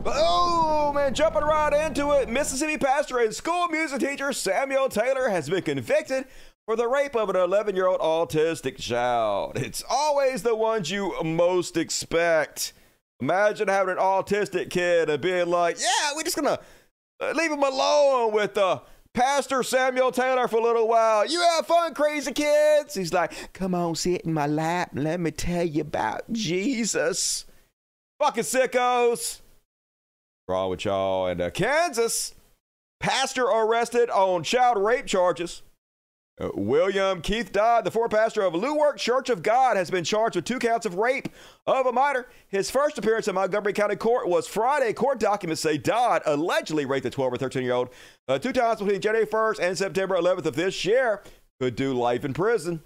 Oh 0.07 0.93
man, 0.95 1.14
jumping 1.14 1.43
right 1.43 1.87
into 1.87 2.11
it. 2.12 2.29
Mississippi 2.29 2.77
pastor 2.77 3.19
and 3.21 3.35
school 3.35 3.69
music 3.69 4.01
teacher 4.01 4.33
Samuel 4.33 4.88
Taylor 4.88 5.29
has 5.29 5.49
been 5.49 5.62
convicted 5.62 6.27
for 6.66 6.77
the 6.77 6.88
rape 6.88 7.14
of 7.14 7.29
an 7.29 7.37
11 7.37 7.77
year 7.77 7.87
old 7.87 8.00
autistic 8.00 8.79
child. 8.79 9.59
It's 9.59 9.85
always 9.88 10.42
the 10.42 10.55
ones 10.55 10.90
you 10.90 11.14
most 11.22 11.77
expect. 11.77 12.72
Imagine 13.20 13.68
having 13.68 13.92
an 13.92 14.00
autistic 14.00 14.70
kid 14.70 15.09
and 15.09 15.22
being 15.22 15.48
like, 15.48 15.79
yeah, 15.79 16.11
we're 16.14 16.22
just 16.22 16.37
gonna 16.37 16.59
uh, 17.20 17.33
leave 17.33 17.50
him 17.50 17.62
alone 17.62 18.33
with 18.33 18.59
uh, 18.59 18.81
Pastor 19.12 19.62
Samuel 19.62 20.11
Taylor 20.11 20.48
for 20.48 20.57
a 20.57 20.62
little 20.62 20.88
while. 20.88 21.27
You 21.27 21.40
have 21.40 21.66
fun, 21.66 21.94
crazy 21.94 22.33
kids. 22.33 22.94
He's 22.94 23.12
like, 23.12 23.53
come 23.53 23.74
on, 23.74 23.94
sit 23.94 24.22
in 24.22 24.35
my 24.35 24.46
lap 24.46 24.90
let 24.94 25.20
me 25.20 25.31
tell 25.31 25.64
you 25.64 25.83
about 25.83 26.31
Jesus. 26.33 27.44
Fucking 28.20 28.44
sickos. 28.44 29.40
Wrong 30.48 30.70
with 30.70 30.85
y'all. 30.85 31.27
And 31.29 31.40
uh, 31.40 31.50
Kansas, 31.50 32.35
pastor 33.00 33.44
arrested 33.44 34.11
on 34.11 34.42
child 34.42 34.79
rape 34.79 35.07
charges. 35.07 35.62
Uh, 36.40 36.49
William 36.55 37.20
Keith 37.20 37.53
Dodd, 37.53 37.85
the 37.85 37.92
former 37.92 38.09
pastor 38.09 38.42
of 38.42 38.55
Leeuwark 38.55 38.97
Church 38.97 39.31
of 39.31 39.42
God, 39.42 39.77
has 39.77 39.88
been 39.88 40.03
charged 40.03 40.35
with 40.35 40.44
two 40.44 40.59
counts 40.59 40.85
of 40.85 40.97
rape 40.97 41.29
of 41.64 41.87
a 41.87 41.92
minor. 41.92 42.27
His 42.49 42.70
first 42.70 42.99
appearance 42.99 43.29
in 43.29 43.37
Montgomery 43.37 43.73
County 43.73 43.94
Court 43.94 44.29
was 44.29 44.49
Friday. 44.49 44.92
Court 44.92 45.20
documents 45.20 45.62
say 45.62 45.79
Dodd 45.79 46.23
allegedly 46.27 46.87
raped 46.87 47.07
a 47.07 47.11
12 47.11 47.35
or 47.35 47.37
13 47.37 47.62
year 47.62 47.75
old 47.75 47.90
uh, 48.27 48.38
two 48.38 48.53
times 48.53 48.81
between 48.81 49.01
January 49.01 49.27
1st 49.27 49.61
and 49.61 49.79
September 49.79 50.16
11th 50.16 50.47
of 50.47 50.57
this 50.57 50.85
year. 50.85 51.23
Could 51.61 51.77
do 51.77 51.94
life 51.94 52.25
in 52.25 52.35
prison. 52.35 52.83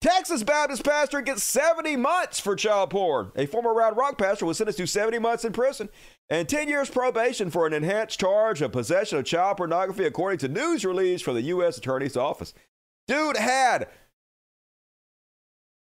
Texas 0.00 0.42
Baptist 0.42 0.84
pastor 0.84 1.20
gets 1.20 1.42
70 1.42 1.96
months 1.96 2.40
for 2.40 2.56
child 2.56 2.90
porn. 2.90 3.32
A 3.36 3.44
former 3.44 3.74
Round 3.74 3.96
Rock 3.96 4.16
pastor 4.16 4.46
was 4.46 4.56
sentenced 4.56 4.78
to 4.78 4.86
70 4.86 5.18
months 5.18 5.44
in 5.44 5.52
prison 5.52 5.90
and 6.28 6.48
10 6.48 6.68
years 6.68 6.90
probation 6.90 7.50
for 7.50 7.66
an 7.66 7.72
enhanced 7.72 8.18
charge 8.18 8.60
of 8.60 8.72
possession 8.72 9.18
of 9.18 9.24
child 9.24 9.58
pornography, 9.58 10.04
according 10.04 10.38
to 10.38 10.48
news 10.48 10.84
release 10.84 11.22
from 11.22 11.34
the 11.34 11.42
U.S. 11.42 11.78
Attorney's 11.78 12.16
Office. 12.16 12.52
Dude 13.06 13.36
had 13.36 13.88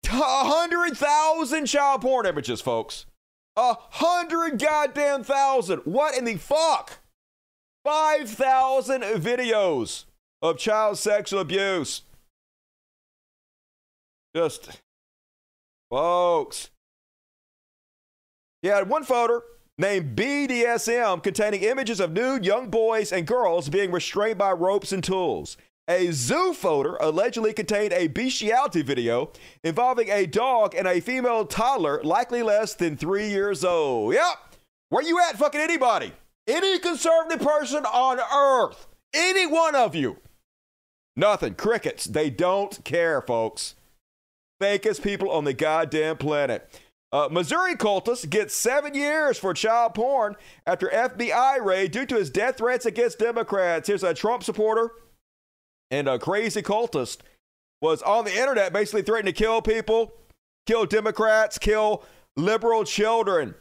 100,000 0.09 1.67
child 1.67 2.01
porn 2.01 2.27
images, 2.27 2.61
folks. 2.61 3.07
A 3.57 3.75
hundred 3.91 4.59
goddamn 4.59 5.25
thousand. 5.25 5.81
What 5.81 6.17
in 6.17 6.25
the 6.25 6.37
fuck? 6.37 7.01
5,000 7.85 9.03
videos 9.03 10.05
of 10.41 10.59
child 10.59 10.99
sexual 10.99 11.41
abuse. 11.41 12.03
Just, 14.35 14.81
folks. 15.91 16.71
He 18.63 18.69
had 18.69 18.89
one 18.89 19.05
photo 19.05 19.43
named 19.81 20.15
BDSM 20.15 21.23
containing 21.23 21.63
images 21.63 21.99
of 21.99 22.13
nude 22.13 22.45
young 22.45 22.69
boys 22.69 23.13
and 23.13 23.27
girls 23.27 23.69
being 23.69 23.91
restrained 23.91 24.39
by 24.39 24.53
ropes 24.53 24.93
and 24.93 25.03
tools. 25.03 25.57
A 25.89 26.13
zoo 26.13 26.53
photo 26.53 26.97
allegedly 27.01 27.53
contained 27.53 27.93
a 27.93 28.07
bestiality 28.07 28.83
video 28.83 29.33
involving 29.65 30.09
a 30.11 30.27
dog 30.27 30.75
and 30.75 30.87
a 30.87 31.01
female 31.01 31.45
toddler, 31.45 32.01
likely 32.05 32.43
less 32.43 32.75
than 32.75 32.97
three 32.97 33.29
years 33.29 33.65
old. 33.65 34.15
Yep. 34.15 34.37
Where 34.91 35.05
you 35.05 35.21
at, 35.21 35.39
fucking 35.39 35.61
anybody? 35.61 36.13
Any 36.47 36.79
conservative 36.79 37.41
person 37.45 37.85
on 37.87 38.21
earth? 38.21 38.87
Any 39.13 39.47
one 39.47 39.75
of 39.75 39.95
you? 39.97 40.19
Nothing. 41.17 41.55
Crickets. 41.55 42.05
They 42.05 42.31
don't 42.31 42.85
care, 42.85 43.21
folks 43.21 43.75
fakest 44.61 45.03
people 45.03 45.31
on 45.31 45.45
the 45.45 45.55
goddamn 45.55 46.19
planet. 46.19 46.69
Uh, 47.13 47.29
Missouri 47.31 47.75
cultist 47.75 48.31
gets 48.31 48.55
seven 48.55 48.95
years 48.95 49.37
for 49.37 49.53
child 49.53 49.95
porn 49.95 50.37
after 50.65 50.89
FBI 50.89 51.65
raid 51.65 51.91
due 51.91 52.07
to 52.07 52.15
his 52.15 52.31
death 52.31 52.59
threats 52.59 52.87
against 52.87 53.19
Democrats. 53.19 53.89
Here's 53.89 54.05
a 54.05 54.15
Trump 54.15 54.45
supporter 54.45 54.93
and 55.91 56.09
a 56.09 56.19
crazy 56.19 56.63
cultist 56.63 57.19
was 57.83 58.01
on 58.03 58.25
the 58.25 58.37
internet 58.37 58.73
basically 58.73 59.03
threatening 59.03 59.35
to 59.35 59.39
kill 59.39 59.61
people, 59.61 60.13
kill 60.67 60.87
Democrats, 60.87 61.59
kill 61.59 62.05
liberal 62.37 62.85
children. 62.85 63.55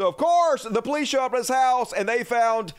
So, 0.00 0.08
of 0.08 0.16
course, 0.16 0.64
the 0.64 0.82
police 0.82 1.08
show 1.08 1.24
up 1.24 1.34
at 1.34 1.38
his 1.38 1.48
house 1.48 1.92
and 1.92 2.08
they 2.08 2.24
found 2.24 2.72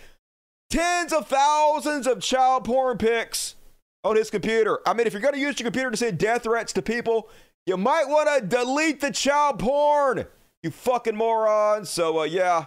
tens 0.70 1.14
of 1.14 1.28
thousands 1.28 2.08
of 2.08 2.20
child 2.20 2.66
porn 2.66 2.98
pics 2.98 3.56
on 4.04 4.18
his 4.18 4.30
computer. 4.30 4.80
I 4.86 4.94
mean, 4.94 5.08
if 5.08 5.14
you're 5.14 5.22
going 5.22 5.36
to 5.36 5.40
use 5.40 5.58
your 5.60 5.66
computer 5.66 5.92
to 5.92 5.98
send 5.98 6.18
death 6.18 6.44
threats 6.44 6.74
to 6.74 6.82
people, 6.82 7.30
you 7.66 7.78
might 7.78 8.08
want 8.08 8.30
to 8.30 8.46
delete 8.46 9.00
the 9.00 9.12
child 9.12 9.60
porn, 9.60 10.26
you 10.62 10.72
fucking 10.72 11.16
moron. 11.16 11.86
So, 11.86 12.20
uh, 12.20 12.24
yeah, 12.24 12.66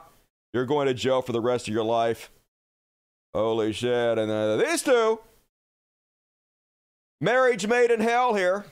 you're 0.52 0.66
going 0.66 0.86
to 0.86 0.94
jail 0.94 1.22
for 1.22 1.32
the 1.32 1.40
rest 1.40 1.68
of 1.68 1.74
your 1.74 1.84
life. 1.84 2.30
Holy 3.34 3.72
shit. 3.72 4.18
And 4.18 4.30
uh, 4.30 4.56
these 4.56 4.82
two, 4.82 5.20
marriage 7.20 7.66
made 7.66 7.90
in 7.90 8.00
hell 8.00 8.34
here. 8.34 8.64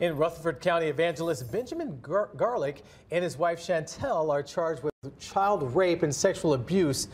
In 0.00 0.16
Rutherford 0.16 0.60
County, 0.60 0.86
evangelist 0.86 1.50
Benjamin 1.50 1.98
Gar- 2.00 2.30
Garlick 2.36 2.82
and 3.10 3.24
his 3.24 3.36
wife 3.36 3.60
Chantel 3.60 4.30
are 4.30 4.42
charged 4.42 4.82
with 4.82 4.92
child 5.18 5.74
rape 5.74 6.02
and 6.02 6.14
sexual 6.14 6.54
abuse. 6.54 7.08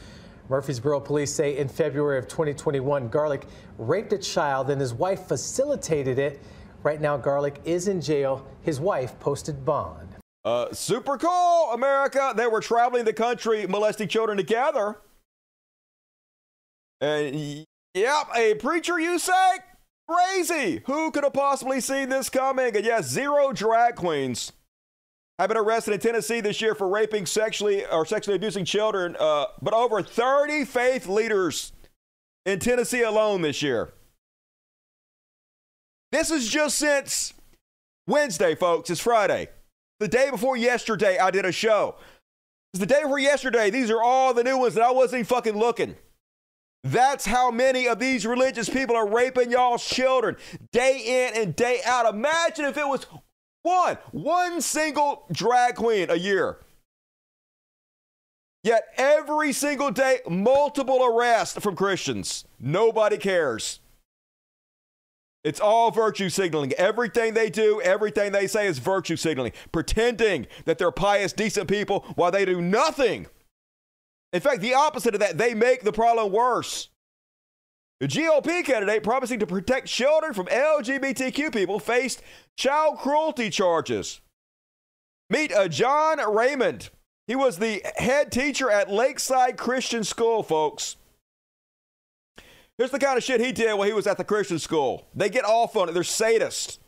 Murfreesboro 0.49 1.01
police 1.01 1.35
say 1.35 1.57
in 1.57 1.69
February 1.69 2.19
of 2.19 2.29
2021, 2.29 3.09
Garlick 3.09 3.47
raped 3.79 4.13
a 4.13 4.19
child 4.19 4.71
and 4.71 4.81
his 4.81 4.95
wife 4.95 5.27
facilitated 5.27 6.19
it. 6.19 6.41
Right 6.87 7.01
now, 7.01 7.17
Garlick 7.17 7.61
is 7.65 7.89
in 7.89 8.01
jail. 8.01 8.47
His 8.63 8.79
wife 8.79 9.19
posted 9.19 9.65
bond. 9.65 10.07
Uh, 10.45 10.73
super 10.73 11.19
cool, 11.19 11.73
America. 11.73 12.33
They 12.37 12.47
were 12.47 12.61
traveling 12.61 13.05
the 13.05 13.13
country 13.13 13.67
molesting 13.67 14.07
children 14.07 14.39
together. 14.39 14.97
And 17.01 17.67
yep, 17.93 18.29
a 18.37 18.55
preacher, 18.55 19.01
you 19.01 19.19
say? 19.19 19.57
Crazy. 20.09 20.83
Who 20.87 21.11
could 21.11 21.25
have 21.25 21.33
possibly 21.33 21.81
seen 21.81 22.09
this 22.09 22.29
coming? 22.29 22.77
And 22.77 22.87
yes, 22.87 23.09
zero 23.09 23.53
drag 23.53 23.97
queens 23.97 24.53
have 25.41 25.49
been 25.49 25.59
arrested 25.59 25.95
in 25.95 25.99
Tennessee 25.99 26.41
this 26.41 26.61
year 26.61 26.77
for 26.77 26.89
raping 26.89 27.27
sexually 27.27 27.85
or 27.85 28.07
sexually 28.07 28.37
abusing 28.37 28.65
children, 28.65 29.17
uh, 29.19 29.47
but 29.61 29.75
over 29.75 30.05
30 30.05 30.65
faith 30.65 31.09
leaders 31.09 31.73
in 32.45 32.61
Tennessee 32.61 33.03
alone 33.03 33.43
this 33.43 33.61
year. 33.61 33.93
This 36.13 36.31
is 36.31 36.49
just 36.49 36.79
since 36.79 37.35
Wednesday, 38.07 38.55
folks. 38.55 38.91
It's 38.91 39.01
Friday. 39.01 39.49
The 39.99 40.09
day 40.09 40.31
before 40.31 40.57
yesterday, 40.57 41.19
I 41.19 41.31
did 41.31 41.45
a 41.45 41.53
show. 41.53 41.97
It's 42.73 42.81
the 42.81 42.87
day 42.87 43.03
before 43.03 43.19
yesterday. 43.19 43.71
These 43.71 43.91
are 43.91 44.03
all 44.03 44.35
the 44.35 44.45
new 44.45 44.59
ones 44.59 44.75
that 44.75 44.85
I 44.85 44.91
wasn't 44.91 45.21
even 45.21 45.27
fucking 45.27 45.57
looking. 45.57 45.97
That's 46.85 47.27
how 47.27 47.51
many 47.51 47.89
of 47.89 47.99
these 47.99 48.25
religious 48.25 48.69
people 48.69 48.95
are 48.95 49.09
raping 49.09 49.51
y'all's 49.51 49.85
children 49.85 50.37
day 50.71 51.33
in 51.35 51.43
and 51.43 51.57
day 51.57 51.81
out. 51.85 52.13
Imagine 52.15 52.67
if 52.67 52.77
it 52.77 52.87
was 52.87 53.07
one, 53.63 53.99
one 54.13 54.61
single 54.61 55.25
drag 55.33 55.75
queen 55.75 56.11
a 56.11 56.15
year. 56.15 56.59
Yet 58.63 58.85
every 58.97 59.53
single 59.53 59.91
day, 59.91 60.21
multiple 60.29 61.05
arrests 61.05 61.59
from 61.59 61.75
Christians. 61.75 62.45
Nobody 62.61 63.17
cares. 63.17 63.81
It's 65.47 65.61
all 65.61 65.93
virtue 65.93 66.29
signaling. 66.29 66.73
Everything 66.73 67.33
they 67.33 67.51
do, 67.51 67.81
everything 67.81 68.33
they 68.33 68.49
say 68.49 68.67
is 68.67 68.81
virtue 68.81 69.15
signaling, 69.15 69.53
pretending 69.71 70.49
that 70.65 70.77
they're 70.77 70.91
pious, 70.91 71.33
decent 71.33 71.69
people 71.69 72.01
while 72.17 72.33
they 72.33 72.45
do 72.45 72.61
nothing. 72.61 73.29
In 74.33 74.41
fact, 74.41 74.61
the 74.61 74.75
opposite 74.75 75.15
of 75.15 75.21
that, 75.21 75.39
they 75.39 75.55
make 75.55 75.85
the 75.85 75.93
problem 75.93 76.33
worse. 76.33 76.89
The 78.01 78.09
GOP 78.09 78.65
candidate 78.65 79.05
promising 79.05 79.39
to 79.39 79.47
protect 79.47 79.87
children 79.87 80.35
from 80.35 80.47
LGBTQ 80.47 81.53
people 81.53 81.79
faced 81.79 82.23
child 82.57 82.99
cruelty 82.99 83.49
charges. 83.49 84.21
Meet 85.31 85.53
a 85.57 85.69
John 85.69 86.19
Raymond. 86.29 86.91
He 87.29 87.37
was 87.37 87.59
the 87.59 87.83
head 87.99 88.33
teacher 88.33 88.69
at 88.69 88.91
Lakeside 88.91 89.57
Christian 89.57 90.03
School, 90.03 90.43
folks. 90.43 90.97
Here's 92.79 92.91
the 92.91 92.99
kind 92.99 93.17
of 93.17 93.25
shit 93.25 93.41
he 93.41 93.53
did 93.53 93.75
while 93.75 93.87
he 93.87 93.95
was 93.95 94.07
at 94.07 94.19
the 94.19 94.25
Christian 94.25 94.59
school. 94.59 95.07
They 95.15 95.31
get 95.31 95.45
off 95.45 95.77
on 95.77 95.89
it, 95.89 95.93
they're 95.93 96.03
sadists. 96.03 96.79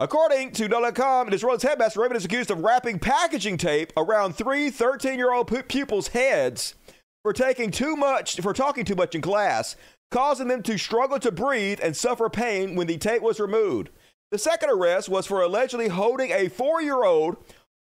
According 0.00 0.52
to 0.52 0.66
NOLA.com, 0.66 1.28
Disroyal's 1.28 1.62
headmaster 1.62 2.00
Raymond 2.00 2.16
is 2.16 2.24
accused 2.24 2.50
of 2.50 2.64
wrapping 2.64 2.98
packaging 2.98 3.58
tape 3.58 3.92
around 3.98 4.32
three 4.34 4.70
13 4.70 5.18
year 5.18 5.32
old 5.32 5.46
pupils' 5.68 6.08
heads 6.08 6.74
for 7.22 7.34
taking 7.34 7.70
too 7.70 7.96
much 7.96 8.40
for 8.40 8.54
talking 8.54 8.86
too 8.86 8.94
much 8.94 9.14
in 9.14 9.20
class, 9.20 9.76
causing 10.10 10.48
them 10.48 10.62
to 10.62 10.78
struggle 10.78 11.18
to 11.18 11.30
breathe 11.30 11.80
and 11.82 11.94
suffer 11.94 12.30
pain 12.30 12.76
when 12.76 12.86
the 12.86 12.96
tape 12.96 13.20
was 13.20 13.38
removed. 13.38 13.90
The 14.30 14.38
second 14.38 14.70
arrest 14.70 15.10
was 15.10 15.26
for 15.26 15.42
allegedly 15.42 15.88
holding 15.88 16.30
a 16.30 16.48
four-year-old 16.48 17.36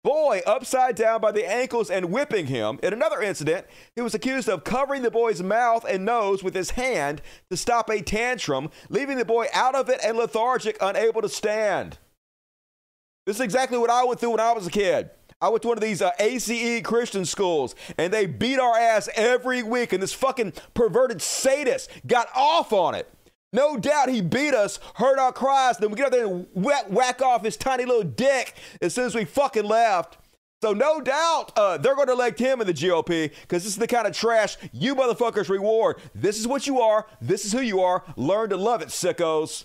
boy 0.02 0.42
upside 0.46 0.96
down 0.96 1.20
by 1.20 1.32
the 1.32 1.48
ankles 1.48 1.90
and 1.90 2.10
whipping 2.10 2.46
him. 2.46 2.78
In 2.82 2.92
another 2.92 3.20
incident, 3.20 3.66
he 3.94 4.02
was 4.02 4.14
accused 4.14 4.48
of 4.48 4.64
covering 4.64 5.02
the 5.02 5.10
boy's 5.10 5.42
mouth 5.42 5.84
and 5.88 6.04
nose 6.04 6.42
with 6.42 6.54
his 6.54 6.70
hand 6.70 7.22
to 7.50 7.56
stop 7.56 7.88
a 7.88 8.02
tantrum, 8.02 8.70
leaving 8.88 9.18
the 9.18 9.24
boy 9.24 9.46
out 9.52 9.74
of 9.74 9.88
it 9.88 10.00
and 10.04 10.16
lethargic, 10.16 10.76
unable 10.80 11.22
to 11.22 11.28
stand. 11.28 11.98
This 13.26 13.36
is 13.36 13.42
exactly 13.42 13.78
what 13.78 13.90
I 13.90 14.04
went 14.04 14.18
through 14.18 14.30
when 14.30 14.40
I 14.40 14.52
was 14.52 14.66
a 14.66 14.70
kid. 14.70 15.10
I 15.40 15.48
went 15.48 15.62
to 15.62 15.68
one 15.68 15.76
of 15.76 15.82
these 15.82 16.02
uh, 16.02 16.12
ACE 16.20 16.82
Christian 16.82 17.24
schools, 17.24 17.74
and 17.98 18.12
they 18.12 18.26
beat 18.26 18.60
our 18.60 18.78
ass 18.78 19.08
every 19.14 19.62
week, 19.62 19.92
and 19.92 20.02
this 20.02 20.12
fucking 20.12 20.52
perverted 20.72 21.20
sadist 21.20 21.90
got 22.06 22.28
off 22.34 22.72
on 22.72 22.94
it. 22.94 23.12
No 23.52 23.76
doubt 23.76 24.08
he 24.08 24.22
beat 24.22 24.54
us, 24.54 24.80
heard 24.94 25.18
our 25.18 25.32
cries, 25.32 25.76
then 25.76 25.90
we 25.90 25.96
get 25.96 26.06
up 26.06 26.12
there 26.12 26.26
and 26.26 26.46
whack, 26.54 26.86
whack 26.88 27.20
off 27.20 27.44
his 27.44 27.56
tiny 27.56 27.84
little 27.84 28.02
dick 28.02 28.54
as 28.80 28.94
soon 28.94 29.04
as 29.04 29.14
we 29.14 29.24
fucking 29.24 29.64
left. 29.64 30.16
So 30.62 30.72
no 30.72 31.00
doubt 31.00 31.52
uh, 31.56 31.76
they're 31.76 31.96
going 31.96 32.06
to 32.06 32.12
elect 32.12 32.38
him 32.38 32.60
in 32.60 32.66
the 32.66 32.72
GOP 32.72 33.32
because 33.42 33.64
this 33.64 33.72
is 33.72 33.78
the 33.78 33.88
kind 33.88 34.06
of 34.06 34.16
trash 34.16 34.56
you 34.72 34.94
motherfuckers 34.94 35.48
reward. 35.48 35.96
This 36.14 36.38
is 36.38 36.46
what 36.46 36.66
you 36.66 36.80
are. 36.80 37.06
This 37.20 37.44
is 37.44 37.52
who 37.52 37.60
you 37.60 37.80
are. 37.80 38.04
Learn 38.16 38.50
to 38.50 38.56
love 38.56 38.80
it, 38.80 38.88
sickos. 38.88 39.64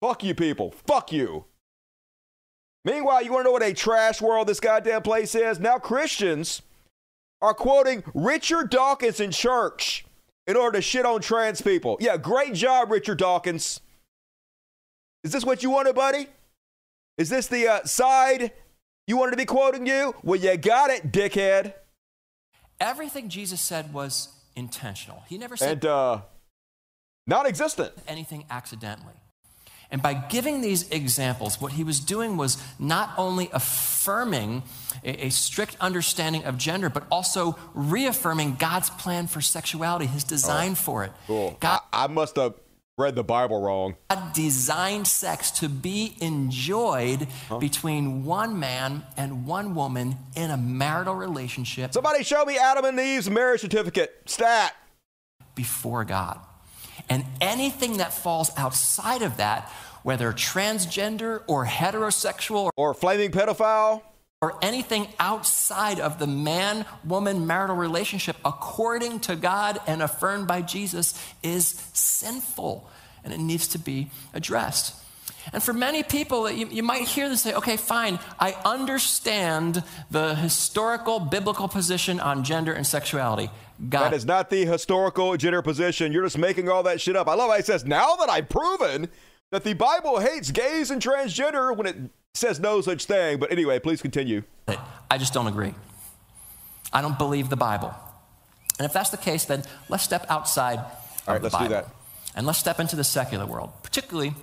Fuck 0.00 0.22
you 0.22 0.34
people. 0.34 0.70
Fuck 0.86 1.10
you. 1.10 1.46
Meanwhile, 2.84 3.24
you 3.24 3.32
want 3.32 3.42
to 3.42 3.48
know 3.48 3.52
what 3.52 3.64
a 3.64 3.74
trash 3.74 4.22
world 4.22 4.46
this 4.46 4.60
goddamn 4.60 5.02
place 5.02 5.34
is? 5.34 5.58
Now 5.58 5.78
Christians 5.78 6.62
are 7.42 7.52
quoting 7.52 8.04
Richard 8.14 8.70
Dawkins 8.70 9.18
in 9.18 9.32
church 9.32 10.04
in 10.48 10.56
order 10.56 10.78
to 10.78 10.82
shit 10.82 11.04
on 11.06 11.20
trans 11.20 11.60
people. 11.60 11.98
Yeah, 12.00 12.16
great 12.16 12.54
job, 12.54 12.90
Richard 12.90 13.18
Dawkins. 13.18 13.80
Is 15.22 15.30
this 15.30 15.44
what 15.44 15.62
you 15.62 15.70
wanted, 15.70 15.94
buddy? 15.94 16.26
Is 17.18 17.28
this 17.28 17.46
the 17.46 17.68
uh, 17.68 17.84
side 17.84 18.52
you 19.06 19.16
wanted 19.18 19.32
to 19.32 19.36
be 19.36 19.44
quoting 19.44 19.86
you? 19.86 20.14
Well, 20.22 20.40
you 20.40 20.56
got 20.56 20.90
it, 20.90 21.12
dickhead. 21.12 21.74
Everything 22.80 23.28
Jesus 23.28 23.60
said 23.60 23.92
was 23.92 24.28
intentional. 24.56 25.22
He 25.28 25.36
never 25.36 25.56
said 25.56 25.70
And 25.72 25.84
uh, 25.84 26.20
non-existent. 27.26 27.92
anything 28.06 28.46
accidentally. 28.50 29.14
And 29.90 30.02
by 30.02 30.12
giving 30.14 30.60
these 30.60 30.88
examples, 30.90 31.60
what 31.60 31.72
he 31.72 31.82
was 31.82 31.98
doing 31.98 32.36
was 32.36 32.62
not 32.78 33.10
only 33.16 33.48
affirming 33.52 34.62
a, 35.02 35.26
a 35.26 35.30
strict 35.30 35.76
understanding 35.80 36.44
of 36.44 36.58
gender, 36.58 36.90
but 36.90 37.04
also 37.10 37.58
reaffirming 37.74 38.56
God's 38.56 38.90
plan 38.90 39.28
for 39.28 39.40
sexuality, 39.40 40.06
his 40.06 40.24
design 40.24 40.72
oh, 40.72 40.74
for 40.74 41.04
it. 41.04 41.12
Cool. 41.26 41.56
I, 41.62 41.80
I 41.92 42.06
must 42.06 42.36
have 42.36 42.54
read 42.98 43.14
the 43.14 43.24
Bible 43.24 43.62
wrong. 43.62 43.96
God 44.10 44.32
designed 44.34 45.06
sex 45.06 45.50
to 45.52 45.68
be 45.68 46.16
enjoyed 46.20 47.28
between 47.60 48.24
one 48.24 48.58
man 48.58 49.04
and 49.16 49.46
one 49.46 49.74
woman 49.74 50.16
in 50.36 50.50
a 50.50 50.56
marital 50.56 51.14
relationship 51.14 51.94
Somebody 51.94 52.24
show 52.24 52.44
me 52.44 52.58
Adam 52.58 52.84
and 52.84 52.98
Eve's 52.98 53.30
marriage 53.30 53.60
certificate. 53.60 54.14
Stat. 54.26 54.74
before 55.54 56.04
God. 56.04 56.40
And 57.08 57.24
anything 57.40 57.98
that 57.98 58.12
falls 58.12 58.50
outside 58.56 59.22
of 59.22 59.38
that, 59.38 59.70
whether 60.02 60.32
transgender 60.32 61.42
or 61.46 61.66
heterosexual 61.66 62.70
or 62.76 62.94
flaming 62.94 63.30
pedophile 63.30 64.02
or 64.40 64.56
anything 64.62 65.08
outside 65.18 65.98
of 65.98 66.18
the 66.18 66.26
man 66.26 66.84
woman 67.04 67.46
marital 67.46 67.76
relationship, 67.76 68.36
according 68.44 69.20
to 69.20 69.34
God 69.34 69.80
and 69.86 70.00
affirmed 70.00 70.46
by 70.46 70.62
Jesus, 70.62 71.20
is 71.42 71.68
sinful 71.92 72.88
and 73.24 73.32
it 73.32 73.40
needs 73.40 73.68
to 73.68 73.78
be 73.78 74.10
addressed. 74.32 74.94
And 75.52 75.62
for 75.62 75.72
many 75.72 76.02
people, 76.02 76.50
you, 76.50 76.68
you 76.68 76.82
might 76.82 77.02
hear 77.02 77.28
this 77.28 77.40
say, 77.40 77.54
okay, 77.54 77.76
fine, 77.76 78.18
I 78.38 78.52
understand 78.64 79.82
the 80.10 80.34
historical 80.34 81.20
biblical 81.20 81.68
position 81.68 82.20
on 82.20 82.44
gender 82.44 82.72
and 82.72 82.86
sexuality. 82.86 83.50
That 83.80 84.12
is 84.12 84.24
not 84.24 84.50
the 84.50 84.64
historical 84.64 85.36
gender 85.36 85.62
position. 85.62 86.12
You're 86.12 86.24
just 86.24 86.38
making 86.38 86.68
all 86.68 86.82
that 86.82 87.00
shit 87.00 87.16
up. 87.16 87.28
I 87.28 87.34
love 87.34 87.50
how 87.50 87.56
he 87.56 87.62
says, 87.62 87.84
now 87.84 88.16
that 88.16 88.28
I've 88.28 88.48
proven 88.48 89.08
that 89.50 89.64
the 89.64 89.74
Bible 89.74 90.18
hates 90.18 90.50
gays 90.50 90.90
and 90.90 91.00
transgender 91.00 91.76
when 91.76 91.86
it 91.86 91.96
says 92.34 92.60
no 92.60 92.80
such 92.80 93.04
thing. 93.04 93.38
But 93.38 93.52
anyway, 93.52 93.78
please 93.78 94.02
continue. 94.02 94.42
I 95.10 95.18
just 95.18 95.32
don't 95.32 95.46
agree. 95.46 95.74
I 96.92 97.02
don't 97.02 97.18
believe 97.18 97.50
the 97.50 97.56
Bible. 97.56 97.94
And 98.78 98.86
if 98.86 98.92
that's 98.92 99.10
the 99.10 99.16
case, 99.16 99.44
then 99.44 99.62
let's 99.88 100.02
step 100.04 100.26
outside 100.28 100.78
of 100.78 100.84
All 101.28 101.34
right, 101.34 101.38
the 101.38 101.44
let's 101.44 101.54
do 101.54 101.58
Bible. 101.58 101.70
that. 101.70 101.86
And 102.34 102.46
let's 102.46 102.58
step 102.58 102.78
into 102.78 102.94
the 102.96 103.04
secular 103.04 103.46
world, 103.46 103.72
particularly 103.82 104.34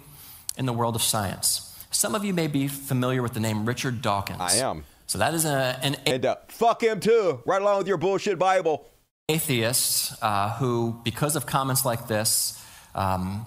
in 0.57 0.65
the 0.65 0.73
world 0.73 0.95
of 0.95 1.01
science. 1.01 1.71
Some 1.91 2.15
of 2.15 2.25
you 2.25 2.33
may 2.33 2.47
be 2.47 2.67
familiar 2.67 3.21
with 3.21 3.33
the 3.33 3.39
name 3.39 3.65
Richard 3.65 4.01
Dawkins. 4.01 4.39
I 4.41 4.55
am. 4.55 4.83
So 5.07 5.17
that 5.19 5.33
is 5.33 5.45
a, 5.45 5.79
an 5.81 5.95
And 6.05 6.25
uh, 6.25 6.35
fuck 6.49 6.83
him 6.83 6.99
too, 6.99 7.41
right 7.45 7.61
along 7.61 7.77
with 7.77 7.87
your 7.87 7.97
bullshit 7.97 8.37
Bible. 8.39 8.87
Atheist 9.27 10.13
uh, 10.21 10.53
who, 10.57 10.99
because 11.03 11.35
of 11.35 11.45
comments 11.45 11.85
like 11.85 12.07
this, 12.07 12.61
um, 12.93 13.45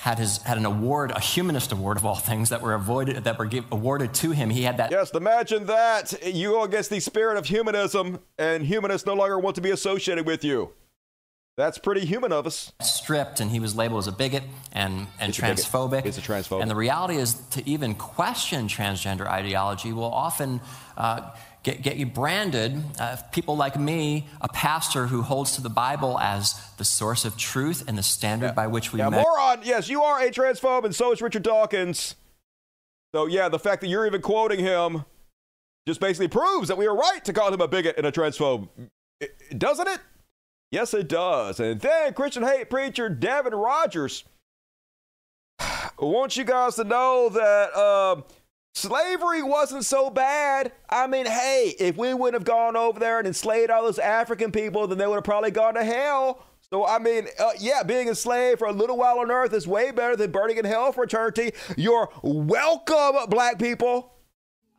had 0.00 0.18
his 0.18 0.38
had 0.42 0.56
an 0.56 0.66
award, 0.66 1.12
a 1.12 1.20
humanist 1.20 1.70
award 1.70 1.96
of 1.96 2.04
all 2.04 2.16
things, 2.16 2.48
that 2.48 2.60
were 2.60 2.74
avoided 2.74 3.22
that 3.24 3.38
were 3.38 3.44
give, 3.44 3.64
awarded 3.70 4.12
to 4.14 4.32
him. 4.32 4.50
He 4.50 4.62
had 4.62 4.78
that 4.78 4.90
Yes, 4.90 5.12
imagine 5.12 5.66
that. 5.66 6.12
You 6.26 6.50
go 6.50 6.64
against 6.64 6.90
the 6.90 6.98
spirit 6.98 7.36
of 7.36 7.46
humanism, 7.46 8.18
and 8.36 8.64
humanists 8.64 9.06
no 9.06 9.14
longer 9.14 9.38
want 9.38 9.54
to 9.56 9.62
be 9.62 9.70
associated 9.70 10.26
with 10.26 10.42
you. 10.42 10.70
That's 11.56 11.76
pretty 11.76 12.06
human 12.06 12.32
of 12.32 12.46
us. 12.46 12.72
stripped 12.80 13.38
and 13.38 13.50
he 13.50 13.60
was 13.60 13.76
labeled 13.76 13.98
as 13.98 14.06
a 14.06 14.12
bigot 14.12 14.42
and, 14.72 15.06
and 15.20 15.34
He's 15.34 15.38
a 15.38 15.42
bigot. 15.42 15.58
transphobic. 15.58 16.04
He's 16.04 16.16
a 16.16 16.22
transphobe. 16.22 16.62
And 16.62 16.70
the 16.70 16.74
reality 16.74 17.16
is 17.16 17.34
to 17.50 17.68
even 17.68 17.94
question 17.94 18.68
transgender 18.68 19.26
ideology 19.26 19.92
will 19.92 20.04
often 20.04 20.62
uh, 20.96 21.30
get, 21.62 21.82
get 21.82 21.96
you 21.96 22.06
branded. 22.06 22.82
Uh, 22.98 23.16
people 23.32 23.56
like 23.56 23.78
me, 23.78 24.26
a 24.40 24.48
pastor 24.48 25.06
who 25.06 25.22
holds 25.22 25.52
to 25.56 25.62
the 25.62 25.70
Bible 25.70 26.18
as 26.18 26.60
the 26.78 26.84
source 26.84 27.24
of 27.24 27.36
truth 27.36 27.84
and 27.88 27.96
the 27.96 28.02
standard 28.02 28.54
by 28.54 28.66
which 28.66 28.92
we 28.92 28.98
Yeah, 29.00 29.08
measure. 29.10 29.22
moron. 29.28 29.60
Yes, 29.62 29.88
you 29.88 30.02
are 30.02 30.20
a 30.20 30.30
transphobe, 30.30 30.84
and 30.84 30.94
so 30.94 31.12
is 31.12 31.22
Richard 31.22 31.42
Dawkins. 31.42 32.16
So 33.14 33.26
yeah, 33.26 33.48
the 33.48 33.58
fact 33.58 33.80
that 33.82 33.88
you're 33.88 34.06
even 34.06 34.22
quoting 34.22 34.58
him 34.60 35.04
just 35.86 36.00
basically 36.00 36.28
proves 36.28 36.68
that 36.68 36.78
we 36.78 36.86
are 36.86 36.94
right 36.96 37.24
to 37.24 37.32
call 37.32 37.52
him 37.52 37.60
a 37.60 37.68
bigot 37.68 37.96
and 37.98 38.06
a 38.06 38.12
transphobe, 38.12 38.68
I- 39.22 39.28
doesn't 39.56 39.88
it? 39.88 40.00
Yes, 40.70 40.94
it 40.94 41.08
does. 41.08 41.60
And 41.60 41.80
then 41.80 42.14
Christian 42.14 42.42
hate 42.44 42.70
preacher 42.70 43.08
Devin 43.10 43.54
Rogers 43.54 44.24
wants 45.98 46.36
you 46.36 46.44
guys 46.44 46.76
to 46.76 46.84
know 46.84 47.28
that 47.28 47.76
um, 47.76 48.24
slavery 48.74 49.42
wasn't 49.42 49.84
so 49.84 50.10
bad. 50.10 50.72
I 50.88 51.06
mean, 51.06 51.26
hey, 51.26 51.74
if 51.78 51.96
we 51.96 52.14
wouldn't 52.14 52.34
have 52.34 52.44
gone 52.44 52.76
over 52.76 52.98
there 52.98 53.18
and 53.18 53.26
enslaved 53.26 53.70
all 53.70 53.84
those 53.84 53.98
African 53.98 54.52
people, 54.52 54.86
then 54.86 54.98
they 54.98 55.06
would 55.06 55.16
have 55.16 55.24
probably 55.24 55.50
gone 55.50 55.74
to 55.74 55.84
hell. 55.84 56.44
So, 56.70 56.86
I 56.86 56.98
mean, 56.98 57.26
uh, 57.38 57.50
yeah, 57.58 57.82
being 57.82 58.08
enslaved 58.08 58.58
for 58.58 58.66
a 58.68 58.72
little 58.72 58.96
while 58.96 59.18
on 59.18 59.30
earth 59.30 59.52
is 59.52 59.66
way 59.66 59.90
better 59.90 60.16
than 60.16 60.30
burning 60.30 60.56
in 60.56 60.64
hell 60.64 60.90
for 60.90 61.04
eternity. 61.04 61.52
You're 61.76 62.08
welcome, 62.22 63.28
black 63.28 63.58
people. 63.58 64.14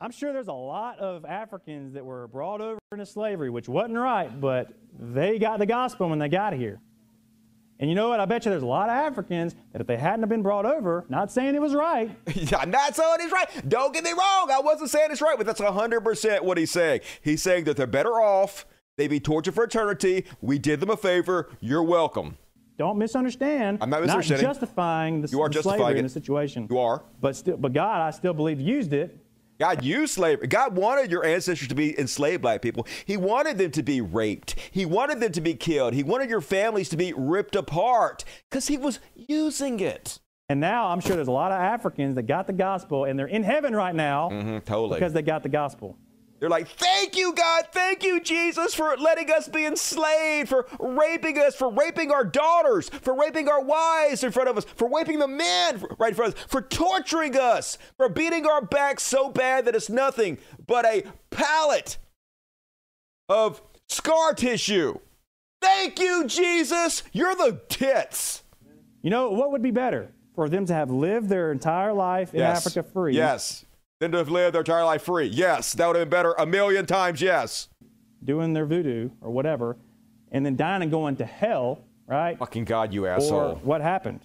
I'm 0.02 0.12
sure 0.12 0.34
there's 0.34 0.48
a 0.48 0.54
lot 0.54 1.00
of 1.00 1.24
Africans 1.24 1.94
that 1.94 2.04
were 2.04 2.28
brought 2.28 2.62
over 2.62 2.80
into 2.92 3.06
slavery, 3.06 3.50
which 3.50 3.70
wasn't 3.70 3.98
right, 4.00 4.42
but 4.42 4.74
they 5.00 5.40
got 5.40 5.60
the 5.60 5.66
gospel 5.66 6.10
when 6.10 6.20
they 6.20 6.30
got 6.30 6.54
here. 6.54 6.82
And 7.84 7.90
you 7.90 7.96
know 7.96 8.08
what? 8.08 8.22
I 8.22 8.26
bet 8.26 8.46
you 8.46 8.50
there's 8.50 8.64
a 8.64 8.66
lot 8.66 8.88
of 8.88 8.96
Africans 8.96 9.56
that 9.74 9.82
if 9.82 9.88
they 9.88 9.98
hadn't 9.98 10.22
have 10.22 10.30
been 10.30 10.42
brought 10.42 10.66
over, 10.66 11.04
not 11.10 11.34
saying 11.34 11.54
it 11.54 11.62
was 11.62 11.74
right, 11.74 12.10
I'm 12.58 12.72
not 12.72 12.96
saying 12.96 13.18
it's 13.20 13.34
right. 13.34 13.50
Don't 13.68 13.94
get 13.94 14.06
me 14.06 14.12
wrong. 14.12 14.50
I 14.50 14.62
wasn't 14.64 14.90
saying 14.90 15.10
it's 15.12 15.22
right, 15.22 15.36
but 15.36 15.46
that's 15.46 15.60
100% 15.60 16.44
what 16.46 16.58
he's 16.58 16.72
saying. 16.72 17.02
He's 17.22 17.44
saying 17.44 17.66
that 17.66 17.76
they're 17.76 17.86
better 17.86 18.22
off. 18.22 18.66
They'd 18.96 19.10
be 19.10 19.20
tortured 19.20 19.54
for 19.54 19.66
eternity. 19.66 20.24
We 20.40 20.60
did 20.60 20.80
them 20.80 20.92
a 20.92 20.96
favor. 20.96 21.50
You're 21.60 21.84
welcome. 21.84 22.38
don't 22.78 22.98
misunderstand. 22.98 23.80
I'm 23.82 23.90
not 23.90 24.00
misunderstanding. 24.00 24.48
Not 24.48 24.54
justifying 24.54 25.22
the, 25.22 25.28
You 25.28 25.42
are 25.42 25.50
the 25.50 25.56
justifying 25.56 25.80
slavery 25.82 26.00
in 26.00 26.06
it. 26.06 26.08
the 26.08 26.14
situation. 26.14 26.68
You 26.70 26.80
are. 26.80 27.04
But 27.20 27.36
still, 27.36 27.58
but 27.58 27.74
God, 27.74 28.00
I 28.00 28.12
still 28.12 28.34
believe 28.34 28.62
used 28.62 28.94
it. 28.94 29.18
God 29.60 29.84
used 29.84 30.14
slavery. 30.16 30.48
God 30.48 30.76
wanted 30.76 31.12
your 31.12 31.24
ancestors 31.26 31.68
to 31.68 31.76
be 31.76 31.98
enslaved 32.00 32.42
black 32.42 32.62
people. 32.62 32.88
He 33.06 33.18
wanted 33.18 33.58
them 33.58 33.72
to 33.72 33.84
be 33.84 34.02
raped. 34.02 34.56
He 34.72 34.86
wanted 34.86 35.20
them 35.20 35.32
to 35.32 35.42
be 35.42 35.54
killed. 35.54 35.94
He 35.94 36.04
wanted 36.04 36.30
your 36.30 36.42
families 36.42 36.90
to 36.90 36.98
be 36.98 37.14
ripped 37.16 37.56
apart 37.56 38.26
because 38.50 38.68
he 38.68 38.78
was 38.78 39.00
using 39.16 39.80
it. 39.80 40.20
And 40.50 40.60
now 40.60 40.88
I'm 40.88 41.00
sure 41.00 41.16
there's 41.16 41.28
a 41.30 41.32
lot 41.32 41.52
of 41.52 41.60
Africans 41.60 42.16
that 42.16 42.24
got 42.24 42.48
the 42.48 42.54
gospel 42.54 43.06
and 43.06 43.18
they're 43.18 43.28
in 43.28 43.44
heaven 43.44 43.76
right 43.76 43.96
now 43.96 44.30
Mm-hmm, 44.30 44.60
totally. 44.60 45.00
because 45.00 45.14
they 45.14 45.22
got 45.22 45.44
the 45.44 45.50
gospel. 45.50 45.98
They're 46.44 46.50
like, 46.50 46.68
thank 46.68 47.16
you, 47.16 47.32
God. 47.34 47.68
Thank 47.72 48.04
you, 48.04 48.20
Jesus, 48.20 48.74
for 48.74 48.98
letting 48.98 49.32
us 49.32 49.48
be 49.48 49.66
enslaved, 49.66 50.50
for 50.50 50.66
raping 50.78 51.38
us, 51.38 51.56
for 51.56 51.72
raping 51.72 52.12
our 52.12 52.26
daughters, 52.26 52.90
for 52.90 53.18
raping 53.18 53.48
our 53.48 53.64
wives 53.64 54.26
in 54.26 54.32
front 54.34 54.50
of 54.50 54.58
us, 54.58 54.66
for 54.66 54.92
raping 54.94 55.20
the 55.20 55.28
men 55.30 55.82
right 55.98 56.10
in 56.10 56.16
front 56.16 56.34
of 56.34 56.38
us, 56.38 56.46
for 56.50 56.62
torturing 56.62 57.38
us, 57.38 57.78
for 57.96 58.10
beating 58.10 58.46
our 58.46 58.62
backs 58.62 59.04
so 59.04 59.30
bad 59.30 59.64
that 59.64 59.74
it's 59.74 59.90
nothing 59.90 60.38
but 60.68 60.84
a 60.86 61.06
pallet 61.30 61.98
of 63.30 63.62
scar 63.88 64.34
tissue. 64.34 65.00
Thank 65.62 65.98
you, 65.98 66.28
Jesus. 66.28 67.04
You're 67.14 67.36
the 67.36 67.62
tits. 67.70 68.44
You 69.02 69.12
know, 69.12 69.32
what 69.32 69.52
would 69.54 69.62
be 69.62 69.72
better? 69.72 70.12
For 70.36 70.50
them 70.50 70.66
to 70.66 70.74
have 70.74 70.92
lived 70.92 71.30
their 71.30 71.54
entire 71.54 71.94
life 71.94 72.34
in 72.34 72.42
Yes. 72.42 72.68
Africa 72.68 72.84
free. 72.84 73.16
Yes. 73.16 73.64
Than 74.04 74.12
to 74.12 74.18
have 74.18 74.28
lived 74.28 74.54
their 74.54 74.60
entire 74.64 74.84
life 74.84 75.04
free. 75.04 75.28
Yes. 75.28 75.72
That 75.72 75.88
would 75.88 75.96
have 75.96 76.10
been 76.10 76.18
better 76.18 76.34
a 76.34 76.46
million 76.46 76.86
times. 76.86 77.22
Yes. 77.22 77.70
Doing 78.22 78.52
their 78.52 78.66
voodoo 78.66 79.12
or 79.22 79.32
whatever, 79.32 79.78
and 80.30 80.46
then 80.46 80.58
dying 80.58 80.82
and 80.82 80.92
going 80.92 81.16
to 81.18 81.26
hell, 81.26 81.80
right? 82.06 82.38
Fucking 82.38 82.66
God, 82.66 82.94
you 82.94 83.06
Or 83.06 83.10
asshole. 83.12 83.62
what 83.64 83.80
happened? 83.80 84.20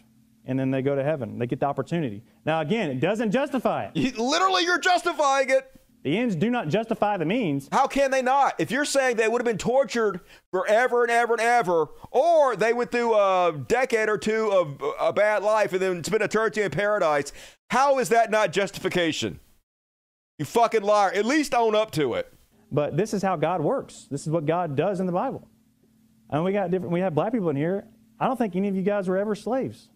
And 0.46 0.58
then 0.58 0.72
they 0.72 0.82
go 0.82 0.96
to 0.96 1.04
heaven. 1.04 1.38
They 1.38 1.46
get 1.46 1.60
the 1.60 1.66
opportunity. 1.66 2.24
Now, 2.44 2.60
again, 2.60 2.90
it 2.90 2.98
doesn't 2.98 3.30
justify 3.30 3.84
it. 3.84 3.90
You- 3.96 4.20
Literally, 4.20 4.64
you're 4.64 4.80
justifying 4.80 5.48
it. 5.50 5.70
The 6.02 6.18
ends 6.18 6.34
do 6.34 6.50
not 6.50 6.66
justify 6.68 7.16
the 7.16 7.24
means. 7.24 7.68
How 7.70 7.86
can 7.86 8.10
they 8.10 8.22
not? 8.22 8.54
If 8.58 8.72
you're 8.72 8.84
saying 8.84 9.16
they 9.16 9.28
would 9.28 9.40
have 9.40 9.46
been 9.46 9.58
tortured 9.58 10.18
forever 10.50 11.02
and 11.04 11.10
ever 11.12 11.34
and 11.34 11.40
ever, 11.40 11.86
or 12.10 12.56
they 12.56 12.72
went 12.72 12.90
through 12.90 13.14
a 13.14 13.52
decade 13.68 14.08
or 14.08 14.18
two 14.18 14.50
of 14.52 14.82
a 15.00 15.12
bad 15.12 15.44
life 15.44 15.72
and 15.72 15.80
then 15.80 16.02
spent 16.02 16.22
eternity 16.24 16.62
in 16.62 16.72
paradise, 16.72 17.32
how 17.70 17.98
is 18.00 18.08
that 18.08 18.32
not 18.32 18.52
justification? 18.52 19.38
You 20.38 20.44
fucking 20.44 20.82
liar. 20.82 21.10
At 21.12 21.26
least 21.26 21.52
own 21.52 21.74
up 21.74 21.90
to 21.92 22.14
it. 22.14 22.32
But 22.70 22.96
this 22.96 23.12
is 23.12 23.22
how 23.22 23.36
God 23.36 23.60
works. 23.60 24.06
This 24.10 24.22
is 24.22 24.28
what 24.30 24.46
God 24.46 24.76
does 24.76 25.00
in 25.00 25.06
the 25.06 25.12
Bible. 25.12 25.46
And 26.30 26.44
we 26.44 26.52
got 26.52 26.70
different. 26.70 26.92
We 26.92 27.00
have 27.00 27.14
black 27.14 27.32
people 27.32 27.48
in 27.50 27.56
here. 27.56 27.86
I 28.20 28.26
don't 28.26 28.36
think 28.36 28.54
any 28.54 28.68
of 28.68 28.76
you 28.76 28.82
guys 28.82 29.08
were 29.08 29.16
ever 29.16 29.34
slaves. 29.34 29.88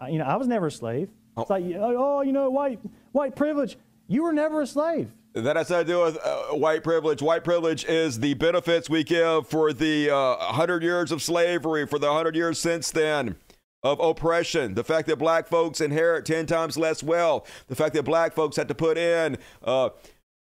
I, 0.00 0.08
you 0.08 0.18
know, 0.18 0.24
I 0.24 0.36
was 0.36 0.46
never 0.46 0.66
a 0.66 0.70
slave. 0.70 1.08
It's 1.38 1.50
like, 1.50 1.64
oh, 1.76 2.22
you 2.22 2.32
know, 2.32 2.50
white 2.50 2.80
white 3.12 3.36
privilege. 3.36 3.78
You 4.08 4.22
were 4.22 4.32
never 4.32 4.62
a 4.62 4.66
slave. 4.66 5.10
That 5.34 5.56
has 5.56 5.68
to 5.68 5.84
do 5.84 6.02
with 6.02 6.18
uh, 6.24 6.54
white 6.54 6.82
privilege. 6.82 7.20
White 7.20 7.44
privilege 7.44 7.84
is 7.84 8.20
the 8.20 8.34
benefits 8.34 8.88
we 8.88 9.04
give 9.04 9.46
for 9.46 9.72
the 9.74 10.10
uh, 10.10 10.36
100 10.46 10.82
years 10.82 11.12
of 11.12 11.22
slavery, 11.22 11.86
for 11.86 11.98
the 11.98 12.06
100 12.06 12.34
years 12.34 12.58
since 12.58 12.90
then 12.90 13.36
of 13.82 14.00
oppression. 14.00 14.74
The 14.74 14.84
fact 14.84 15.06
that 15.08 15.16
black 15.16 15.48
folks 15.48 15.80
inherit 15.80 16.24
10 16.24 16.46
times 16.46 16.76
less 16.76 17.02
wealth. 17.02 17.50
The 17.68 17.76
fact 17.76 17.94
that 17.94 18.02
black 18.04 18.34
folks 18.34 18.56
had 18.56 18.68
to 18.68 18.74
put 18.74 18.98
in 18.98 19.38
uh, 19.62 19.90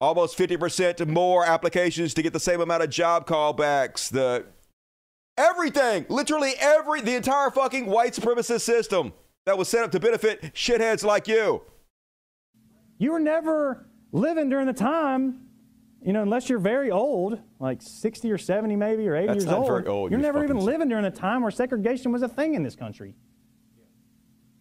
almost 0.01 0.39
50% 0.39 1.07
more 1.07 1.45
applications 1.45 2.15
to 2.15 2.23
get 2.23 2.33
the 2.33 2.41
same 2.41 2.61
amount 2.61 2.83
of 2.83 2.91
job 2.91 3.27
callbacks. 3.27 4.11
The 4.11 4.47
everything, 5.37 6.07
literally 6.09 6.53
every, 6.59 7.01
the 7.01 7.17
entire 7.17 7.51
fucking 7.51 7.87
white 7.87 8.15
supremacist 8.15 8.63
system 8.63 9.13
that 9.47 9.59
was 9.59 9.69
set 9.69 9.85
up 9.85 9.93
to 9.93 10.01
benefit 10.01 10.43
shitheads 10.55 11.05
like 11.05 11.29
you. 11.29 11.63
You 12.99 13.13
were 13.13 13.21
never 13.21 13.87
living 14.13 14.49
during 14.49 14.67
the 14.67 14.73
time, 14.73 15.44
you 16.05 16.13
know, 16.13 16.23
unless 16.23 16.51
you're 16.51 16.59
very 16.59 16.91
old, 16.91 17.41
like 17.59 17.81
60 17.81 18.31
or 18.31 18.37
70 18.37 18.77
maybe, 18.77 19.09
or 19.09 19.17
80 19.17 19.27
That's 19.27 19.37
years 19.37 19.47
not 19.47 19.59
old. 19.59 19.69
very 19.69 19.87
old, 19.87 20.11
You're 20.11 20.21
you 20.21 20.23
never 20.23 20.45
even 20.45 20.59
living 20.59 20.89
during 20.89 21.07
a 21.07 21.11
time 21.11 21.41
where 21.41 21.51
segregation 21.51 22.13
was 22.13 22.23
a 22.23 22.29
thing 22.29 22.55
in 22.55 22.63
this 22.63 22.77
country. 22.77 23.15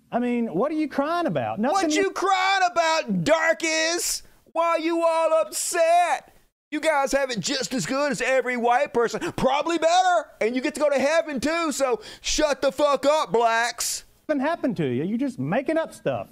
I 0.10 0.19
mean, 0.19 0.47
what 0.53 0.71
are 0.71 0.75
you 0.75 0.88
crying 0.88 1.25
about? 1.25 1.60
Nothing 1.60 1.73
What 1.73 1.93
you 1.93 2.12
crying 2.12 2.62
about, 2.71 3.23
Darkis? 3.23 4.21
Why 4.53 4.67
are 4.67 4.79
you 4.79 5.03
all 5.03 5.41
upset? 5.41 6.34
You 6.71 6.79
guys 6.79 7.12
have 7.12 7.29
it 7.29 7.39
just 7.39 7.73
as 7.73 7.86
good 7.86 8.12
as 8.12 8.21
every 8.21 8.56
white 8.56 8.93
person, 8.93 9.19
probably 9.34 9.77
better, 9.77 10.25
and 10.39 10.56
you 10.56 10.62
get 10.62 10.75
to 10.75 10.79
go 10.79 10.89
to 10.89 10.99
heaven 10.99 11.39
too. 11.39 11.71
So 11.71 11.99
shut 12.21 12.62
the 12.62 12.71
fuck 12.71 13.06
up, 13.06 13.32
blacks. 13.34 14.06
Nothing 14.29 14.41
happened 14.41 14.77
to 14.77 14.86
you. 14.86 15.03
You're 15.03 15.17
just 15.17 15.39
making 15.39 15.77
up 15.77 15.93
stuff. 15.93 16.29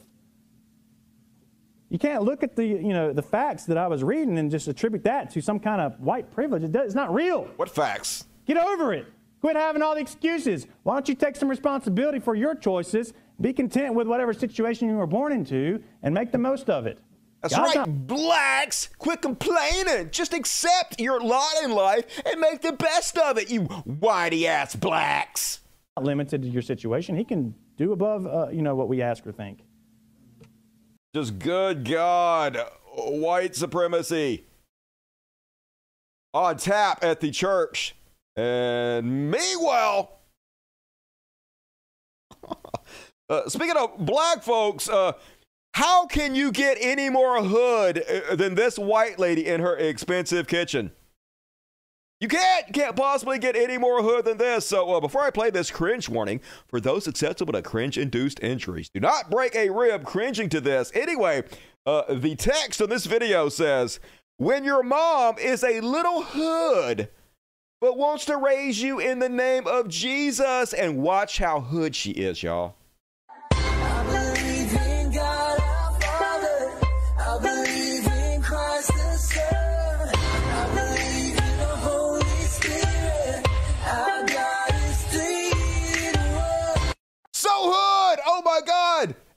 You 1.92 2.00
can't 2.00 2.24
look 2.24 2.42
at 2.42 2.56
the, 2.56 2.66
you 2.66 2.94
know, 2.94 3.12
the 3.12 3.22
facts 3.22 3.66
that 3.66 3.78
I 3.78 3.86
was 3.88 4.02
reading 4.02 4.38
and 4.38 4.50
just 4.50 4.66
attribute 4.70 5.04
that 5.04 5.30
to 5.32 5.42
some 5.42 5.60
kind 5.60 5.82
of 5.82 6.00
white 6.00 6.32
privilege. 6.32 6.64
It 6.64 6.72
does, 6.72 6.86
it's 6.86 6.96
not 6.96 7.14
real. 7.14 7.50
What 7.58 7.70
facts? 7.70 8.24
Get 8.46 8.56
over 8.56 8.94
it. 8.94 9.08
Quit 9.42 9.58
having 9.58 9.82
all 9.82 9.96
the 9.96 10.00
excuses. 10.00 10.68
Why 10.84 10.94
don't 10.94 11.10
you 11.10 11.16
take 11.16 11.36
some 11.36 11.50
responsibility 11.50 12.20
for 12.20 12.34
your 12.34 12.56
choices? 12.56 13.12
Be 13.42 13.52
content 13.52 13.94
with 13.94 14.08
whatever 14.08 14.32
situation 14.32 14.88
you 14.88 14.96
were 14.96 15.06
born 15.06 15.34
into 15.34 15.84
and 16.02 16.14
make 16.14 16.32
the 16.32 16.38
most 16.38 16.70
of 16.70 16.86
it. 16.86 16.98
That's 17.42 17.54
God's 17.54 17.76
right, 17.76 17.86
not 17.86 18.08
blacks. 18.08 18.88
Quit 18.98 19.22
complaining. 19.22 20.12
Just 20.12 20.34
accept 20.34 21.02
your 21.02 21.20
lot 21.20 21.52
in 21.62 21.74
life 21.74 22.06
and 22.26 22.40
make 22.40 22.62
the 22.62 22.72
best 22.72 23.18
of 23.18 23.38
it, 23.38 23.52
you 23.52 23.64
whitey 23.64 24.46
ass 24.46 24.78
blacks. 24.78 25.60
limited 26.00 26.44
to 26.44 26.48
your 26.48 26.62
situation. 26.62 27.18
He 27.18 27.26
can 27.26 27.54
do 27.76 27.92
above, 27.92 28.26
uh, 28.26 28.48
you 28.50 28.62
know, 28.62 28.76
what 28.76 28.88
we 28.88 29.02
ask 29.02 29.28
or 29.28 29.34
think. 29.34 29.66
Just 31.14 31.40
good 31.40 31.84
God, 31.84 32.58
white 32.96 33.56
supremacy 33.56 34.46
on 36.34 36.58
tap 36.58 37.04
at 37.04 37.20
the 37.20 37.32
church. 37.32 37.96
And 38.38 39.30
meanwhile, 39.30 40.20
uh, 43.30 43.50
speaking 43.50 43.76
of 43.78 43.98
black 43.98 44.42
folks, 44.42 44.88
uh, 44.88 45.14
how 45.74 46.06
can 46.06 46.34
you 46.34 46.52
get 46.52 46.78
any 46.80 47.10
more 47.10 47.44
hood 47.44 48.04
uh, 48.04 48.36
than 48.36 48.56
this 48.56 48.78
white 48.80 49.20
lady 49.20 49.48
in 49.48 49.60
her 49.60 49.76
expensive 49.76 50.48
kitchen? 50.48 50.92
You 52.22 52.28
can't, 52.28 52.68
you 52.68 52.74
can't 52.74 52.96
possibly 52.96 53.40
get 53.40 53.56
any 53.56 53.80
more 53.80 54.04
hood 54.04 54.26
than 54.26 54.38
this. 54.38 54.68
So, 54.68 54.94
uh, 54.94 55.00
before 55.00 55.24
I 55.24 55.32
play 55.32 55.50
this 55.50 55.72
cringe 55.72 56.08
warning, 56.08 56.40
for 56.68 56.80
those 56.80 57.04
susceptible 57.04 57.52
to 57.54 57.64
cringe 57.64 57.98
induced 57.98 58.40
injuries, 58.44 58.90
do 58.90 59.00
not 59.00 59.32
break 59.32 59.56
a 59.56 59.72
rib 59.72 60.06
cringing 60.06 60.48
to 60.50 60.62
this. 60.62 60.92
Anyway, 60.94 61.44
uh, 61.88 62.14
the 62.14 62.36
text 62.36 62.80
on 62.80 62.90
this 62.90 63.08
video 63.08 63.50
says, 63.50 64.00
When 64.38 64.64
your 64.64 64.84
mom 64.84 65.40
is 65.40 65.64
a 65.64 65.82
little 65.82 66.22
hood, 66.22 67.10
but 67.80 67.98
wants 67.98 68.26
to 68.26 68.38
raise 68.38 68.80
you 68.80 69.00
in 69.00 69.18
the 69.18 69.28
name 69.28 69.66
of 69.66 69.88
Jesus, 69.88 70.74
and 70.74 71.02
watch 71.02 71.40
how 71.40 71.60
hood 71.60 71.96
she 71.96 72.12
is, 72.12 72.44
y'all. 72.44 72.76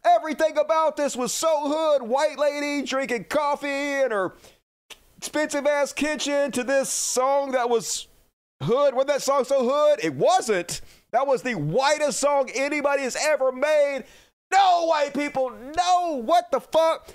Everything 0.05 0.59
about 0.59 0.97
this 0.97 1.17
was 1.17 1.33
so 1.33 1.69
hood. 1.69 2.03
White 2.03 2.39
lady 2.39 2.87
drinking 2.87 3.25
coffee 3.25 4.03
in 4.03 4.11
her 4.11 4.35
expensive 5.17 5.67
ass 5.67 5.93
kitchen 5.93 6.53
to 6.53 6.63
this 6.63 6.91
song 6.91 7.53
that 7.53 7.71
was 7.71 8.09
hood. 8.63 8.95
Wasn't 8.95 9.09
that 9.09 9.23
song 9.23 9.45
so 9.45 9.69
hood? 9.69 10.01
It 10.03 10.15
wasn't. 10.15 10.83
That 11.13 11.27
was 11.27 11.43
the 11.43 11.55
whitest 11.55 12.21
song 12.21 12.51
anybody 12.55 13.03
has 13.03 13.17
ever 13.19 13.51
made. 13.51 14.05
No, 14.53 14.87
white 14.87 15.15
people, 15.15 15.51
no. 15.77 16.23
What 16.23 16.51
the 16.51 16.61
fuck? 16.61 17.09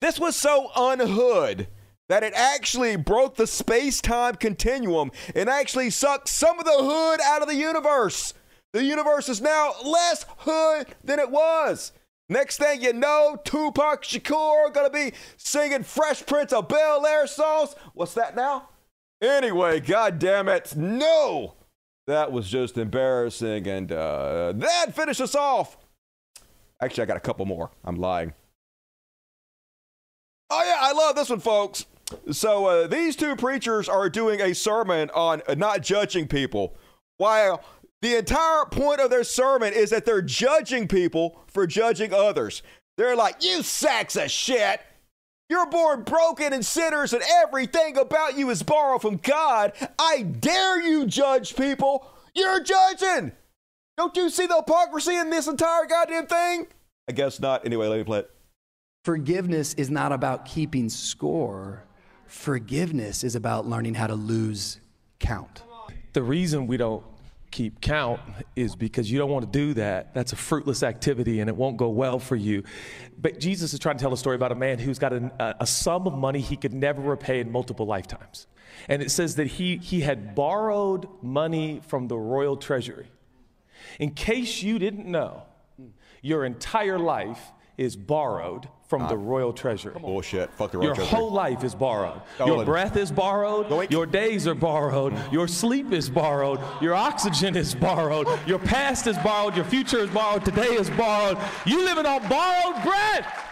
This 0.00 0.18
was 0.18 0.36
so 0.36 0.70
unhood 0.76 1.68
that 2.08 2.22
it 2.22 2.32
actually 2.34 2.96
broke 2.96 3.36
the 3.36 3.46
space 3.46 4.00
time 4.00 4.36
continuum 4.36 5.10
and 5.34 5.48
actually 5.48 5.90
sucked 5.90 6.28
some 6.28 6.58
of 6.58 6.64
the 6.64 6.70
hood 6.72 7.20
out 7.22 7.42
of 7.42 7.48
the 7.48 7.54
universe. 7.54 8.34
The 8.72 8.84
universe 8.84 9.28
is 9.28 9.40
now 9.40 9.72
less 9.84 10.26
hood 10.38 10.94
than 11.02 11.18
it 11.18 11.30
was. 11.30 11.92
Next 12.28 12.58
thing 12.58 12.82
you 12.82 12.92
know, 12.92 13.38
Tupac 13.44 14.02
Shakur 14.02 14.72
gonna 14.72 14.90
be 14.90 15.12
singing 15.38 15.82
Fresh 15.82 16.26
Prince 16.26 16.52
of 16.52 16.68
Bel 16.68 17.06
Air 17.06 17.26
songs. 17.26 17.74
What's 17.94 18.14
that 18.14 18.36
now? 18.36 18.68
Anyway, 19.22 19.80
god 19.80 20.18
damn 20.18 20.48
it, 20.48 20.76
no! 20.76 21.54
That 22.06 22.30
was 22.30 22.48
just 22.48 22.78
embarrassing. 22.78 23.66
And 23.66 23.90
uh, 23.90 24.52
that 24.56 24.94
finished 24.94 25.20
us 25.20 25.34
off. 25.34 25.76
Actually, 26.80 27.02
I 27.02 27.06
got 27.06 27.16
a 27.16 27.20
couple 27.20 27.44
more. 27.46 27.70
I'm 27.84 27.96
lying. 27.96 28.32
Oh, 30.50 30.62
yeah, 30.64 30.78
I 30.80 30.92
love 30.92 31.16
this 31.16 31.28
one, 31.28 31.40
folks. 31.40 31.86
So, 32.30 32.66
uh, 32.66 32.86
these 32.86 33.16
two 33.16 33.36
preachers 33.36 33.88
are 33.88 34.08
doing 34.08 34.40
a 34.40 34.54
sermon 34.54 35.10
on 35.14 35.42
not 35.56 35.82
judging 35.82 36.26
people, 36.26 36.74
while 37.18 37.62
the 38.02 38.16
entire 38.16 38.64
point 38.66 39.00
of 39.00 39.10
their 39.10 39.24
sermon 39.24 39.72
is 39.72 39.90
that 39.90 40.04
they're 40.04 40.22
judging 40.22 40.86
people 40.86 41.40
for 41.48 41.66
judging 41.66 42.12
others. 42.12 42.62
They're 42.96 43.16
like, 43.16 43.42
You 43.42 43.62
sacks 43.62 44.16
of 44.16 44.30
shit. 44.30 44.80
You're 45.48 45.70
born 45.70 46.02
broken 46.02 46.52
and 46.52 46.64
sinners, 46.64 47.14
and 47.14 47.22
everything 47.42 47.96
about 47.96 48.36
you 48.36 48.50
is 48.50 48.62
borrowed 48.62 49.00
from 49.00 49.16
God. 49.16 49.72
I 49.98 50.22
dare 50.22 50.86
you 50.86 51.06
judge 51.06 51.56
people. 51.56 52.06
You're 52.34 52.62
judging. 52.62 53.32
Don't 53.96 54.14
you 54.14 54.28
see 54.28 54.46
the 54.46 54.56
hypocrisy 54.56 55.16
in 55.16 55.30
this 55.30 55.48
entire 55.48 55.86
goddamn 55.86 56.26
thing? 56.26 56.66
I 57.08 57.12
guess 57.12 57.40
not. 57.40 57.64
Anyway, 57.64 57.88
let 57.88 57.98
me 57.98 58.04
play 58.04 58.18
it. 58.20 58.30
Forgiveness 59.04 59.72
is 59.74 59.90
not 59.90 60.12
about 60.12 60.44
keeping 60.44 60.90
score. 60.90 61.84
Forgiveness 62.26 63.24
is 63.24 63.34
about 63.34 63.66
learning 63.66 63.94
how 63.94 64.06
to 64.06 64.14
lose 64.14 64.80
count. 65.18 65.62
The 66.12 66.22
reason 66.22 66.66
we 66.66 66.76
don't 66.76 67.02
keep 67.50 67.80
count 67.80 68.20
is 68.56 68.76
because 68.76 69.10
you 69.10 69.18
don't 69.18 69.30
want 69.30 69.50
to 69.50 69.58
do 69.58 69.74
that. 69.74 70.14
That's 70.14 70.32
a 70.32 70.36
fruitless 70.36 70.82
activity 70.82 71.40
and 71.40 71.48
it 71.48 71.56
won't 71.56 71.76
go 71.76 71.88
well 71.88 72.18
for 72.18 72.36
you. 72.36 72.62
But 73.16 73.40
Jesus 73.40 73.72
is 73.72 73.80
trying 73.80 73.96
to 73.96 74.02
tell 74.02 74.12
a 74.12 74.16
story 74.16 74.36
about 74.36 74.52
a 74.52 74.56
man 74.56 74.78
who's 74.78 74.98
got 74.98 75.12
a, 75.12 75.56
a 75.60 75.66
sum 75.66 76.06
of 76.06 76.14
money 76.14 76.40
he 76.40 76.56
could 76.56 76.74
never 76.74 77.00
repay 77.00 77.40
in 77.40 77.50
multiple 77.50 77.86
lifetimes. 77.86 78.46
And 78.88 79.02
it 79.02 79.10
says 79.10 79.36
that 79.36 79.46
he, 79.46 79.78
he 79.78 80.00
had 80.00 80.34
borrowed 80.34 81.08
money 81.22 81.80
from 81.86 82.08
the 82.08 82.16
royal 82.16 82.56
treasury. 82.56 83.08
In 83.98 84.10
case 84.10 84.62
you 84.62 84.78
didn't 84.78 85.06
know, 85.06 85.42
your 86.22 86.44
entire 86.44 86.98
life 86.98 87.52
is 87.76 87.96
borrowed 87.96 88.68
from 88.88 89.02
uh, 89.02 89.08
the 89.08 89.16
royal 89.16 89.52
treasury. 89.52 89.94
Bullshit. 90.00 90.52
Fuck 90.54 90.72
the 90.72 90.78
royal 90.78 90.86
Your 90.88 90.94
treasury. 90.94 91.14
whole 91.16 91.30
life 91.30 91.62
is 91.62 91.74
borrowed. 91.74 92.20
Oh, 92.40 92.46
Your 92.46 92.64
breath 92.64 92.96
is 92.96 93.12
borrowed. 93.12 93.90
Your 93.90 94.06
days 94.06 94.46
are 94.46 94.54
borrowed. 94.54 95.14
Your 95.30 95.46
sleep 95.46 95.92
is 95.92 96.08
borrowed. 96.08 96.58
Your 96.80 96.94
oxygen 96.94 97.54
is 97.54 97.74
borrowed. 97.74 98.26
Your 98.46 98.58
past 98.58 99.06
is 99.06 99.18
borrowed. 99.18 99.54
Your 99.54 99.66
future 99.66 99.98
is 99.98 100.10
borrowed. 100.10 100.44
Today 100.44 100.72
is 100.74 100.88
borrowed. 100.90 101.36
You 101.66 101.84
living 101.84 102.06
on 102.06 102.26
borrowed 102.28 102.82
breath. 102.82 103.44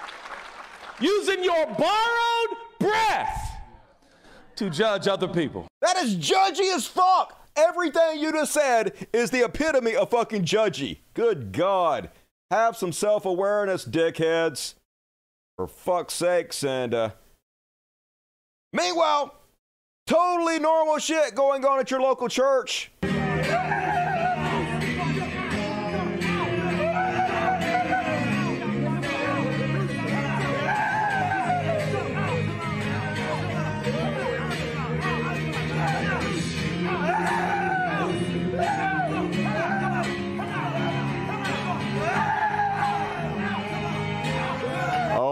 Using 1.00 1.44
your 1.44 1.66
borrowed 1.66 2.56
breath 2.80 3.60
to 4.56 4.70
judge 4.70 5.06
other 5.06 5.28
people. 5.28 5.68
That 5.82 5.98
is 5.98 6.16
judgy 6.16 6.74
as 6.74 6.86
fuck. 6.86 7.46
Everything 7.54 8.20
you 8.20 8.32
just 8.32 8.52
said 8.52 8.94
is 9.12 9.30
the 9.30 9.44
epitome 9.44 9.94
of 9.94 10.10
fucking 10.10 10.44
judgy. 10.44 10.98
Good 11.12 11.52
God. 11.52 12.10
Have 12.50 12.76
some 12.76 12.92
self 12.92 13.26
awareness, 13.26 13.84
dickheads. 13.84 14.74
For 15.56 15.66
fuck's 15.66 16.14
sakes. 16.14 16.64
And, 16.64 16.94
uh, 16.94 17.10
meanwhile, 18.72 19.34
totally 20.06 20.58
normal 20.58 20.98
shit 20.98 21.34
going 21.34 21.64
on 21.64 21.78
at 21.80 21.90
your 21.90 22.00
local 22.00 22.28
church. 22.28 22.90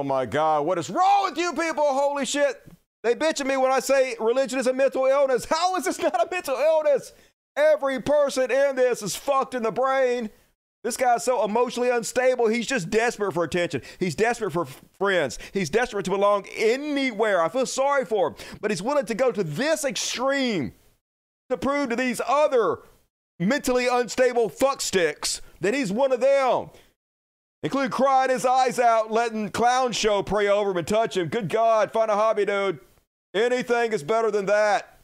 My 0.05 0.26
God. 0.26 0.66
What 0.66 0.78
is 0.78 0.90
wrong 0.90 1.24
with 1.24 1.38
you 1.38 1.52
people? 1.52 1.84
Holy 1.84 2.26
shit. 2.26 2.62
They 3.02 3.14
bitch 3.14 3.40
at 3.40 3.46
me 3.46 3.57
when 3.57 3.70
I 3.70 3.80
say 3.80 4.16
religion 4.18 4.59
is 4.59 4.66
a 4.66 4.72
mental 4.72 5.07
illness. 5.07 5.44
How 5.44 5.76
is 5.76 5.84
this 5.84 5.98
not 5.98 6.14
a 6.14 6.28
mental 6.30 6.57
illness? 6.57 7.12
Every 7.57 8.00
person 8.00 8.50
in 8.50 8.76
this 8.76 9.02
is 9.02 9.14
fucked 9.14 9.55
in 9.55 9.62
the 9.62 9.70
brain. 9.70 10.30
This 10.82 10.96
guy's 10.98 11.24
so 11.24 11.44
emotionally 11.44 11.88
unstable. 11.88 12.46
He's 12.46 12.66
just 12.66 12.90
desperate 12.90 13.32
for 13.32 13.44
attention. 13.44 13.80
He's 13.98 14.14
desperate 14.14 14.52
for 14.52 14.62
f- 14.62 14.82
friends. 14.98 15.38
He's 15.52 15.70
desperate 15.70 16.05
to 16.05 16.11
belong 16.11 16.46
anywhere. 16.55 17.42
I 17.42 17.48
feel 17.48 17.64
sorry 17.64 18.05
for 18.05 18.28
him, 18.28 18.36
but 18.61 18.70
he's 18.70 18.82
willing 18.82 19.07
to 19.07 19.14
go 19.14 19.32
to 19.32 19.42
this 19.42 19.84
extreme 19.84 20.72
to 21.48 21.57
prove 21.57 21.88
to 21.88 21.96
these 21.96 22.20
other 22.26 22.80
mentally 23.38 23.86
unstable 23.86 24.50
fucksticks 24.50 25.40
that 25.61 25.72
he's 25.72 25.90
one 25.90 26.12
of 26.12 26.20
them, 26.20 26.70
including 27.64 27.90
crying 27.90 28.30
his 28.30 28.44
eyes 28.44 28.78
out, 28.78 29.10
letting 29.10 29.48
clown 29.48 29.90
show 29.90 30.22
pray 30.22 30.48
over 30.48 30.70
him 30.70 30.76
and 30.76 30.86
touch 30.86 31.16
him. 31.16 31.28
Good 31.28 31.48
God, 31.48 31.90
find 31.90 32.10
a 32.10 32.14
hobby, 32.14 32.44
dude. 32.44 32.78
Anything 33.32 33.92
is 33.92 34.02
better 34.02 34.30
than 34.30 34.46
that. 34.46 35.00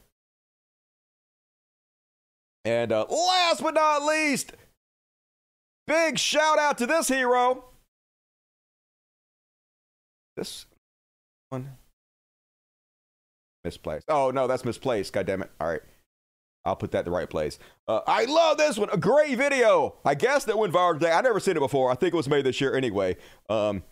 And 2.63 2.91
uh, 2.91 3.07
last 3.09 3.63
but 3.63 3.73
not 3.73 4.05
least, 4.05 4.53
big 5.87 6.19
shout 6.19 6.59
out 6.59 6.77
to 6.77 6.85
this 6.85 7.07
hero. 7.07 7.65
This 10.37 10.67
one 11.49 11.67
misplaced. 13.63 14.05
Oh 14.07 14.29
no, 14.29 14.45
that's 14.45 14.63
misplaced. 14.63 15.11
God 15.11 15.25
damn 15.25 15.41
it! 15.41 15.49
All 15.59 15.67
right, 15.67 15.81
I'll 16.63 16.75
put 16.75 16.91
that 16.91 16.99
in 16.99 17.05
the 17.05 17.11
right 17.11 17.29
place. 17.29 17.57
Uh, 17.87 18.01
I 18.05 18.25
love 18.25 18.57
this 18.57 18.77
one. 18.77 18.89
A 18.91 18.97
great 18.97 19.37
video. 19.37 19.95
I 20.05 20.15
guess 20.15 20.45
that 20.45 20.57
went 20.57 20.73
viral 20.73 20.93
today. 20.93 21.11
I 21.11 21.21
never 21.21 21.39
seen 21.39 21.57
it 21.57 21.59
before. 21.59 21.91
I 21.91 21.95
think 21.95 22.13
it 22.13 22.17
was 22.17 22.29
made 22.29 22.45
this 22.45 22.61
year 22.61 22.75
anyway. 22.75 23.17
Um. 23.49 23.83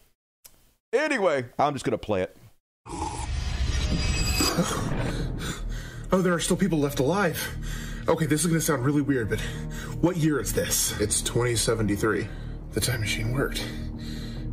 Anyway, 0.92 1.46
I'm 1.58 1.74
just 1.74 1.86
gonna 1.86 1.98
play 1.98 2.24
it. 2.24 2.38
Oh, 6.12 6.24
there 6.24 6.34
are 6.34 6.40
still 6.40 6.58
people 6.58 6.80
left 6.80 7.00
alive. 7.00 7.40
Okay, 8.08 8.26
this 8.26 8.42
is 8.42 8.48
gonna 8.48 8.60
sound 8.60 8.84
really 8.84 9.04
weird, 9.04 9.30
but 9.30 9.40
what 10.02 10.18
year 10.18 10.40
is 10.40 10.52
this? 10.52 11.00
It's 11.00 11.22
2073. 11.22 12.28
The 12.72 12.82
time 12.82 13.02
machine 13.02 13.32
worked. 13.32 13.64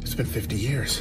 It's 0.02 0.14
been 0.14 0.26
50 0.26 0.54
years. 0.54 1.00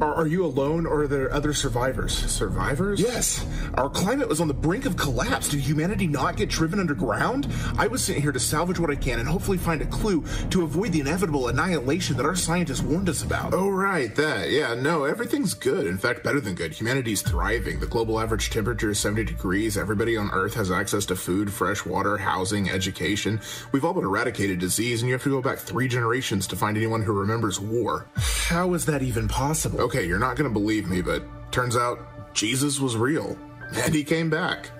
Are, 0.00 0.14
are 0.14 0.26
you 0.26 0.44
alone 0.44 0.86
or 0.86 1.02
are 1.02 1.08
there 1.08 1.32
other 1.32 1.52
survivors? 1.52 2.12
Survivors? 2.12 3.00
Yes. 3.00 3.46
Our 3.74 3.88
climate 3.88 4.28
was 4.28 4.40
on 4.40 4.48
the 4.48 4.54
brink 4.54 4.86
of 4.86 4.96
collapse. 4.96 5.48
Did 5.48 5.60
humanity 5.60 6.06
not 6.06 6.36
get 6.36 6.48
driven 6.48 6.80
underground? 6.80 7.48
I 7.78 7.86
was 7.86 8.02
sent 8.02 8.18
here 8.18 8.32
to 8.32 8.40
salvage 8.40 8.78
what 8.78 8.90
I 8.90 8.94
can 8.94 9.18
and 9.18 9.28
hopefully 9.28 9.58
find 9.58 9.82
a 9.82 9.86
clue 9.86 10.24
to 10.50 10.62
avoid 10.62 10.92
the 10.92 11.00
inevitable 11.00 11.48
annihilation 11.48 12.16
that 12.16 12.26
our 12.26 12.34
scientists 12.34 12.82
warned 12.82 13.08
us 13.08 13.22
about. 13.22 13.52
Oh, 13.54 13.68
right, 13.68 14.14
that. 14.16 14.50
Yeah, 14.50 14.74
no, 14.74 15.04
everything's 15.04 15.54
good. 15.54 15.86
In 15.86 15.98
fact, 15.98 16.24
better 16.24 16.40
than 16.40 16.54
good. 16.54 16.72
Humanity's 16.72 17.22
thriving. 17.22 17.80
The 17.80 17.86
global 17.86 18.20
average 18.20 18.50
temperature 18.50 18.90
is 18.90 18.98
70 18.98 19.24
degrees. 19.24 19.76
Everybody 19.76 20.16
on 20.16 20.30
Earth 20.30 20.54
has 20.54 20.70
access 20.70 21.04
to 21.06 21.16
food, 21.16 21.52
fresh 21.52 21.84
water, 21.84 22.16
housing, 22.16 22.70
education. 22.70 23.40
We've 23.72 23.84
all 23.84 23.94
but 23.94 24.04
eradicated 24.04 24.58
disease, 24.58 25.02
and 25.02 25.08
you 25.08 25.14
have 25.14 25.22
to 25.24 25.30
go 25.30 25.42
back 25.42 25.58
three 25.58 25.88
generations 25.88 26.46
to 26.48 26.56
find 26.56 26.76
anyone 26.76 27.02
who 27.02 27.12
remembers 27.12 27.60
war. 27.60 28.06
How 28.16 28.74
is 28.74 28.86
that 28.86 29.02
even 29.02 29.28
possible? 29.28 29.69
Okay, 29.78 30.06
you're 30.06 30.18
not 30.18 30.36
gonna 30.36 30.50
believe 30.50 30.88
me, 30.88 31.00
but 31.02 31.22
turns 31.52 31.76
out 31.76 32.34
Jesus 32.34 32.80
was 32.80 32.96
real. 32.96 33.36
And 33.74 33.94
he 33.94 34.02
came 34.04 34.30
back. 34.30 34.70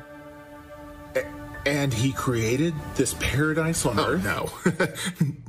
And 1.66 1.92
he 1.92 2.10
created 2.12 2.72
this 2.96 3.12
paradise 3.20 3.84
on 3.84 3.98
Oh, 4.00 4.12
Earth? 4.12 4.24
no. 4.24 4.50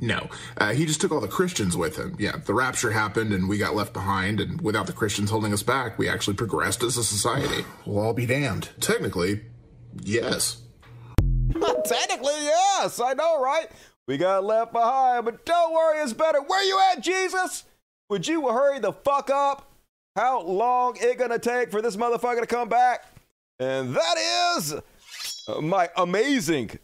no. 0.06 0.28
Uh, 0.58 0.74
he 0.74 0.84
just 0.84 1.00
took 1.00 1.10
all 1.10 1.20
the 1.20 1.26
Christians 1.28 1.74
with 1.74 1.96
him. 1.96 2.14
Yeah, 2.18 2.36
the 2.44 2.52
rapture 2.52 2.90
happened 2.90 3.32
and 3.32 3.48
we 3.48 3.56
got 3.56 3.74
left 3.74 3.94
behind, 3.94 4.38
and 4.38 4.60
without 4.60 4.86
the 4.86 4.92
Christians 4.92 5.30
holding 5.30 5.54
us 5.54 5.62
back, 5.62 5.98
we 5.98 6.10
actually 6.10 6.34
progressed 6.34 6.82
as 6.82 6.98
a 6.98 7.04
society. 7.04 7.64
We'll 7.86 7.98
all 8.04 8.12
be 8.12 8.26
damned. 8.26 8.68
Technically, 8.78 9.40
yes. 10.02 10.60
Technically, 11.52 12.44
yes. 12.44 13.00
I 13.02 13.14
know, 13.14 13.40
right? 13.42 13.68
We 14.06 14.18
got 14.18 14.44
left 14.44 14.72
behind, 14.74 15.24
but 15.24 15.46
don't 15.46 15.72
worry, 15.72 16.00
it's 16.02 16.12
better. 16.12 16.42
Where 16.42 16.62
you 16.62 16.78
at, 16.92 17.00
Jesus? 17.02 17.64
Would 18.12 18.28
you 18.28 18.46
hurry 18.46 18.78
the 18.78 18.92
fuck 18.92 19.30
up? 19.30 19.72
How 20.16 20.42
long 20.42 20.98
it 21.00 21.16
gonna 21.16 21.38
take 21.38 21.70
for 21.70 21.80
this 21.80 21.96
motherfucker 21.96 22.40
to 22.40 22.46
come 22.46 22.68
back? 22.68 23.06
And 23.58 23.96
that 23.96 24.54
is 24.58 24.74
uh, 25.48 25.62
my 25.62 25.88
amazing 25.96 26.78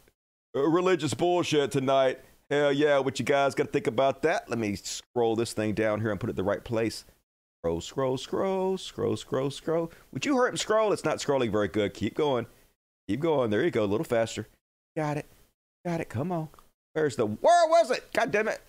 uh, 0.56 0.62
religious 0.62 1.12
bullshit 1.12 1.70
tonight. 1.70 2.18
Hell 2.48 2.72
yeah, 2.72 2.98
what 3.00 3.18
you 3.18 3.26
guys 3.26 3.54
got 3.54 3.64
to 3.64 3.70
think 3.70 3.88
about 3.88 4.22
that? 4.22 4.48
Let 4.48 4.58
me 4.58 4.74
scroll 4.76 5.36
this 5.36 5.52
thing 5.52 5.74
down 5.74 6.00
here 6.00 6.12
and 6.12 6.18
put 6.18 6.30
it 6.30 6.36
the 6.36 6.42
right 6.42 6.64
place. 6.64 7.04
Scroll, 7.60 7.82
scroll, 7.82 8.16
scroll, 8.16 8.78
scroll, 8.78 9.16
scroll, 9.18 9.50
scroll. 9.50 9.92
Would 10.12 10.24
you 10.24 10.34
hurt 10.34 10.48
him 10.48 10.56
scroll? 10.56 10.94
It's 10.94 11.04
not 11.04 11.18
scrolling 11.18 11.52
very 11.52 11.68
good. 11.68 11.92
Keep 11.92 12.14
going. 12.14 12.46
Keep 13.06 13.20
going. 13.20 13.50
There 13.50 13.62
you 13.62 13.70
go. 13.70 13.84
A 13.84 13.84
little 13.84 14.02
faster. 14.02 14.48
Got 14.96 15.18
it. 15.18 15.26
Got 15.84 16.00
it. 16.00 16.08
Come 16.08 16.32
on. 16.32 16.48
Where's 16.94 17.16
the. 17.16 17.26
Where 17.26 17.68
was 17.68 17.90
it? 17.90 18.10
God 18.14 18.32
damn 18.32 18.48
it. 18.48 18.62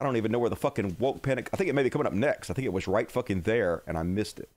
I 0.00 0.04
don't 0.04 0.16
even 0.16 0.32
know 0.32 0.38
where 0.38 0.50
the 0.50 0.56
fucking 0.56 0.96
woke 0.98 1.22
panic. 1.22 1.50
I 1.52 1.56
think 1.56 1.68
it 1.68 1.74
may 1.74 1.82
be 1.82 1.90
coming 1.90 2.06
up 2.06 2.12
next. 2.12 2.50
I 2.50 2.54
think 2.54 2.66
it 2.66 2.72
was 2.72 2.88
right 2.88 3.10
fucking 3.10 3.42
there 3.42 3.82
and 3.86 3.98
I 3.98 4.02
missed 4.02 4.40
it. 4.40 4.48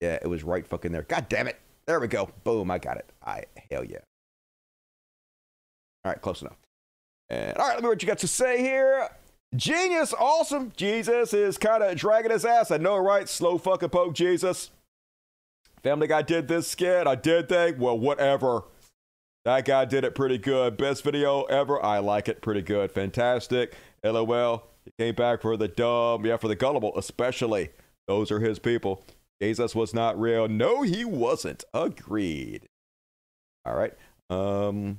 Yeah, 0.00 0.18
it 0.20 0.26
was 0.26 0.42
right 0.42 0.66
fucking 0.66 0.92
there. 0.92 1.02
God 1.02 1.28
damn 1.28 1.46
it. 1.46 1.60
There 1.86 2.00
we 2.00 2.08
go. 2.08 2.30
Boom. 2.44 2.70
I 2.70 2.78
got 2.78 2.96
it. 2.96 3.08
I 3.24 3.44
hell 3.70 3.84
yeah. 3.84 3.98
All 6.04 6.12
right, 6.12 6.20
close 6.20 6.40
enough. 6.40 6.56
And 7.28 7.56
all 7.58 7.68
right, 7.68 7.74
let 7.74 7.82
me 7.82 7.88
what 7.88 8.02
you 8.02 8.08
got 8.08 8.18
to 8.18 8.28
say 8.28 8.60
here. 8.60 9.08
Genius, 9.54 10.14
awesome. 10.18 10.72
Jesus 10.76 11.34
is 11.34 11.58
kind 11.58 11.82
of 11.82 11.96
dragging 11.96 12.30
his 12.30 12.44
ass. 12.44 12.70
I 12.70 12.76
know, 12.76 12.96
right? 12.96 13.28
Slow 13.28 13.58
fucking 13.58 13.90
poke, 13.90 14.14
Jesus. 14.14 14.70
Family 15.82 16.06
Guy 16.06 16.22
did 16.22 16.48
this 16.48 16.68
skit. 16.68 17.06
I 17.06 17.14
did 17.14 17.48
they? 17.48 17.72
Well, 17.72 17.98
whatever. 17.98 18.64
That 19.44 19.64
guy 19.64 19.86
did 19.86 20.04
it 20.04 20.14
pretty 20.14 20.38
good. 20.38 20.76
Best 20.76 21.02
video 21.02 21.44
ever. 21.44 21.82
I 21.82 21.98
like 21.98 22.28
it 22.28 22.42
pretty 22.42 22.62
good. 22.62 22.92
Fantastic. 22.92 23.74
LOL. 24.04 24.66
He 24.84 24.92
came 24.98 25.14
back 25.14 25.42
for 25.42 25.56
the 25.56 25.68
dumb. 25.68 26.24
Yeah, 26.24 26.36
for 26.36 26.48
the 26.48 26.56
gullible, 26.56 26.96
especially. 26.96 27.70
Those 28.08 28.30
are 28.30 28.40
his 28.40 28.58
people. 28.58 29.04
Jesus 29.40 29.74
was 29.74 29.94
not 29.94 30.20
real. 30.20 30.48
No, 30.48 30.82
he 30.82 31.04
wasn't. 31.04 31.64
Agreed. 31.72 32.68
All 33.64 33.74
right. 33.74 33.92
Um, 34.28 34.98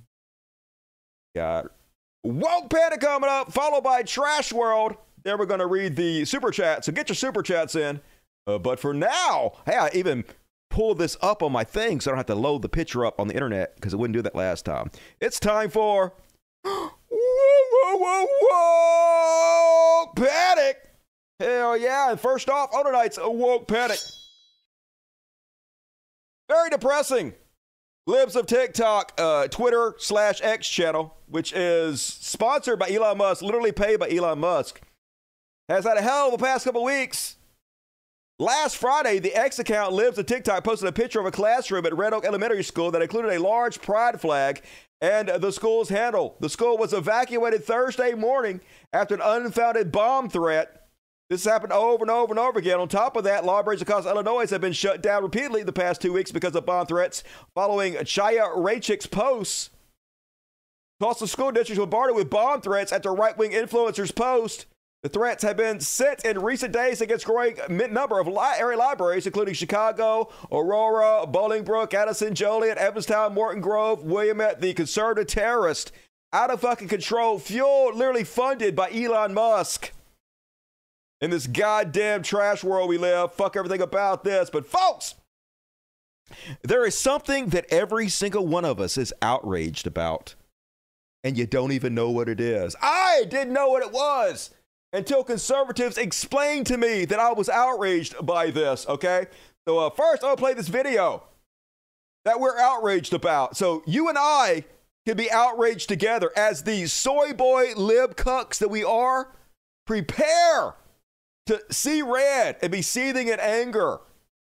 got 1.35 1.71
Woke 2.23 2.69
Panic 2.69 2.99
coming 3.01 3.29
up, 3.29 3.51
followed 3.51 3.83
by 3.83 4.03
Trash 4.03 4.51
World. 4.53 4.95
Then 5.23 5.37
we're 5.37 5.45
going 5.45 5.59
to 5.59 5.67
read 5.67 5.95
the 5.95 6.25
super 6.25 6.51
chat. 6.51 6.85
So 6.85 6.91
get 6.91 7.09
your 7.09 7.15
super 7.15 7.43
chats 7.43 7.75
in. 7.75 8.01
Uh, 8.47 8.57
but 8.57 8.79
for 8.79 8.93
now, 8.93 9.53
hey, 9.65 9.77
I 9.77 9.89
even 9.93 10.25
pulled 10.69 10.97
this 10.97 11.17
up 11.21 11.43
on 11.43 11.51
my 11.51 11.63
thing 11.63 11.99
so 11.99 12.09
I 12.09 12.11
don't 12.11 12.17
have 12.17 12.25
to 12.27 12.35
load 12.35 12.61
the 12.61 12.69
picture 12.69 13.05
up 13.05 13.19
on 13.19 13.27
the 13.27 13.33
internet 13.33 13.75
because 13.75 13.93
it 13.93 13.97
wouldn't 13.97 14.15
do 14.15 14.21
that 14.23 14.35
last 14.35 14.65
time. 14.65 14.89
It's 15.19 15.39
time 15.39 15.69
for 15.69 16.13
whoa, 17.71 17.97
whoa, 17.97 18.27
whoa, 18.41 20.05
whoa, 20.05 20.13
panic. 20.15 20.77
Hell 21.39 21.75
yeah. 21.75 22.11
And 22.11 22.19
first 22.19 22.49
off, 22.49 22.73
on 22.73 22.85
tonight's 22.85 23.17
Woke 23.21 23.67
Panic. 23.67 23.99
Very 26.47 26.69
depressing. 26.69 27.33
Libs 28.07 28.35
of 28.35 28.45
TikTok, 28.45 29.13
uh, 29.17 29.47
Twitter 29.47 29.95
slash 29.97 30.41
X 30.41 30.67
channel, 30.67 31.15
which 31.27 31.53
is 31.53 32.01
sponsored 32.01 32.79
by 32.79 32.89
Elon 32.89 33.17
Musk, 33.17 33.41
literally 33.41 33.71
paid 33.71 33.99
by 33.99 34.09
Elon 34.09 34.39
Musk, 34.39 34.81
has 35.69 35.85
had 35.85 35.97
a 35.97 36.01
hell 36.01 36.27
of 36.27 36.33
a 36.33 36.37
past 36.37 36.65
couple 36.65 36.83
weeks. 36.83 37.37
Last 38.41 38.77
Friday, 38.77 39.19
the 39.19 39.35
X 39.35 39.59
account 39.59 39.93
Libs 39.93 40.17
of 40.17 40.25
TikTok 40.25 40.63
posted 40.63 40.89
a 40.89 40.91
picture 40.91 41.19
of 41.19 41.27
a 41.27 41.31
classroom 41.31 41.85
at 41.85 41.95
Red 41.95 42.11
Oak 42.11 42.25
Elementary 42.25 42.63
School 42.63 42.89
that 42.89 43.03
included 43.03 43.33
a 43.33 43.39
large 43.39 43.79
pride 43.83 44.19
flag 44.19 44.63
and 44.99 45.27
the 45.29 45.51
school's 45.51 45.89
handle. 45.89 46.37
The 46.39 46.49
school 46.49 46.75
was 46.75 46.91
evacuated 46.91 47.63
Thursday 47.63 48.15
morning 48.15 48.59
after 48.91 49.13
an 49.13 49.21
unfounded 49.23 49.91
bomb 49.91 50.27
threat. 50.27 50.87
This 51.29 51.45
happened 51.45 51.71
over 51.71 52.03
and 52.03 52.09
over 52.09 52.31
and 52.33 52.39
over 52.39 52.57
again. 52.57 52.79
On 52.79 52.87
top 52.87 53.15
of 53.15 53.25
that, 53.25 53.45
libraries 53.45 53.83
across 53.83 54.07
Illinois 54.07 54.49
have 54.49 54.59
been 54.59 54.73
shut 54.73 55.03
down 55.03 55.21
repeatedly 55.21 55.61
the 55.61 55.71
past 55.71 56.01
two 56.01 56.13
weeks 56.13 56.31
because 56.31 56.55
of 56.55 56.65
bomb 56.65 56.87
threats 56.87 57.23
following 57.53 57.93
Chaya 57.93 58.55
Raichik's 58.57 59.05
posts. 59.05 59.69
Tulsa 60.99 61.27
school 61.27 61.51
districts 61.51 61.79
were 61.79 61.85
bombarded 61.85 62.15
with 62.15 62.31
bomb 62.31 62.61
threats 62.61 62.91
after 62.91 63.13
right 63.13 63.37
wing 63.37 63.51
influencers' 63.51 64.15
post. 64.15 64.65
The 65.03 65.09
threats 65.09 65.41
have 65.41 65.57
been 65.57 65.79
sent 65.79 66.25
in 66.25 66.39
recent 66.39 66.73
days 66.73 67.01
against 67.01 67.25
growing 67.25 67.57
number 67.69 68.19
of 68.19 68.27
area 68.27 68.77
libraries, 68.77 69.25
including 69.25 69.55
Chicago, 69.55 70.29
Aurora, 70.51 71.25
Bolingbrook, 71.25 71.91
Addison, 71.95 72.35
Joliet, 72.35 72.77
Evanstown, 72.77 73.33
Morton 73.33 73.61
Grove, 73.61 74.03
Williamette, 74.03 74.61
the 74.61 74.73
conservative 74.73 75.25
terrorist. 75.25 75.91
Out 76.33 76.51
of 76.51 76.61
fucking 76.61 76.87
control, 76.87 77.39
fueled, 77.39 77.95
literally 77.95 78.23
funded 78.23 78.75
by 78.75 78.91
Elon 78.91 79.33
Musk. 79.33 79.91
In 81.19 81.31
this 81.31 81.47
goddamn 81.47 82.21
trash 82.21 82.63
world 82.63 82.87
we 82.87 82.97
live, 82.97 83.33
fuck 83.33 83.55
everything 83.55 83.81
about 83.81 84.23
this. 84.23 84.49
But 84.51 84.67
folks, 84.67 85.15
there 86.61 86.85
is 86.85 86.97
something 86.97 87.47
that 87.47 87.65
every 87.69 88.07
single 88.07 88.45
one 88.45 88.65
of 88.65 88.79
us 88.79 88.97
is 88.97 89.13
outraged 89.21 89.87
about, 89.87 90.35
and 91.23 91.37
you 91.37 91.47
don't 91.47 91.71
even 91.71 91.95
know 91.95 92.11
what 92.11 92.29
it 92.29 92.39
is. 92.39 92.75
I 92.81 93.25
didn't 93.27 93.53
know 93.53 93.69
what 93.69 93.83
it 93.83 93.91
was 93.91 94.51
until 94.93 95.23
conservatives 95.23 95.97
explained 95.97 96.67
to 96.67 96.77
me 96.77 97.05
that 97.05 97.19
I 97.19 97.31
was 97.33 97.49
outraged 97.49 98.25
by 98.25 98.51
this, 98.51 98.85
okay? 98.87 99.27
So, 99.67 99.79
uh, 99.79 99.89
first, 99.89 100.23
I'll 100.23 100.35
play 100.35 100.53
this 100.53 100.67
video 100.67 101.23
that 102.25 102.39
we're 102.39 102.59
outraged 102.59 103.13
about. 103.13 103.55
So, 103.55 103.83
you 103.85 104.09
and 104.09 104.17
I 104.17 104.65
can 105.05 105.17
be 105.17 105.31
outraged 105.31 105.87
together 105.89 106.31
as 106.35 106.63
the 106.63 106.85
soy 106.87 107.33
boy 107.33 107.73
lib 107.75 108.15
cucks 108.15 108.57
that 108.59 108.69
we 108.69 108.83
are. 108.83 109.33
Prepare 109.87 110.75
to 111.47 111.61
see 111.71 112.01
red 112.01 112.57
and 112.61 112.71
be 112.71 112.81
seething 112.81 113.27
in 113.27 113.39
anger. 113.39 113.99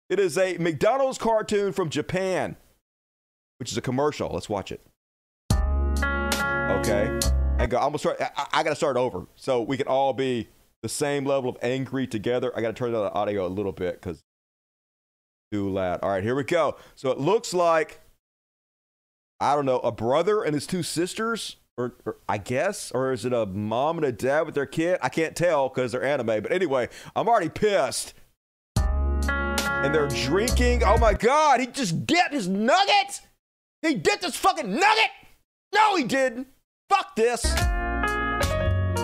It 0.09 0.19
is 0.19 0.37
a 0.37 0.57
McDonald's 0.57 1.17
cartoon 1.17 1.73
from 1.73 1.89
Japan, 1.89 2.57
which 3.57 3.71
is 3.71 3.77
a 3.77 3.81
commercial. 3.81 4.29
Let's 4.29 4.49
watch 4.49 4.71
it. 4.71 4.81
Okay. 5.51 7.19
And 7.57 7.71
go, 7.71 7.77
I'm 7.77 7.87
gonna 7.87 7.99
start. 7.99 8.21
I, 8.21 8.47
I 8.53 8.63
gotta 8.63 8.75
start 8.75 8.97
over 8.97 9.27
so 9.35 9.61
we 9.61 9.77
can 9.77 9.87
all 9.87 10.13
be 10.13 10.49
the 10.83 10.89
same 10.89 11.25
level 11.25 11.49
of 11.49 11.57
angry 11.61 12.05
together. 12.05 12.51
I 12.55 12.61
gotta 12.61 12.73
turn 12.73 12.91
down 12.91 13.03
the 13.03 13.13
audio 13.13 13.45
a 13.45 13.49
little 13.49 13.71
bit 13.71 14.01
because 14.01 14.23
too 15.51 15.69
loud. 15.69 15.99
All 16.03 16.09
right, 16.09 16.23
here 16.23 16.35
we 16.35 16.43
go. 16.43 16.75
So 16.95 17.11
it 17.11 17.17
looks 17.17 17.53
like 17.53 18.01
I 19.39 19.55
don't 19.55 19.65
know 19.65 19.79
a 19.79 19.91
brother 19.91 20.43
and 20.43 20.53
his 20.53 20.67
two 20.67 20.83
sisters, 20.83 21.55
or, 21.77 21.95
or 22.05 22.17
I 22.27 22.37
guess, 22.37 22.91
or 22.91 23.13
is 23.13 23.25
it 23.25 23.33
a 23.33 23.45
mom 23.45 23.97
and 23.97 24.05
a 24.05 24.11
dad 24.11 24.45
with 24.45 24.55
their 24.55 24.65
kid? 24.65 24.99
I 25.01 25.09
can't 25.09 25.35
tell 25.35 25.69
because 25.69 25.91
they're 25.91 26.03
anime. 26.03 26.27
But 26.41 26.51
anyway, 26.51 26.89
I'm 27.15 27.27
already 27.27 27.49
pissed. 27.49 28.13
And 28.77 29.93
they're 29.93 30.07
drinking. 30.07 30.83
Oh 30.83 30.97
my 30.97 31.13
god, 31.13 31.61
he 31.61 31.67
just 31.67 32.05
dipped 32.05 32.33
his 32.33 32.47
nugget. 32.47 33.21
He 33.81 33.95
dipped 33.95 34.25
his 34.25 34.35
fucking 34.35 34.71
nugget. 34.73 35.11
No, 35.73 35.95
he 35.95 36.03
didn't. 36.03 36.47
Fuck 36.89 37.15
this. 37.15 37.43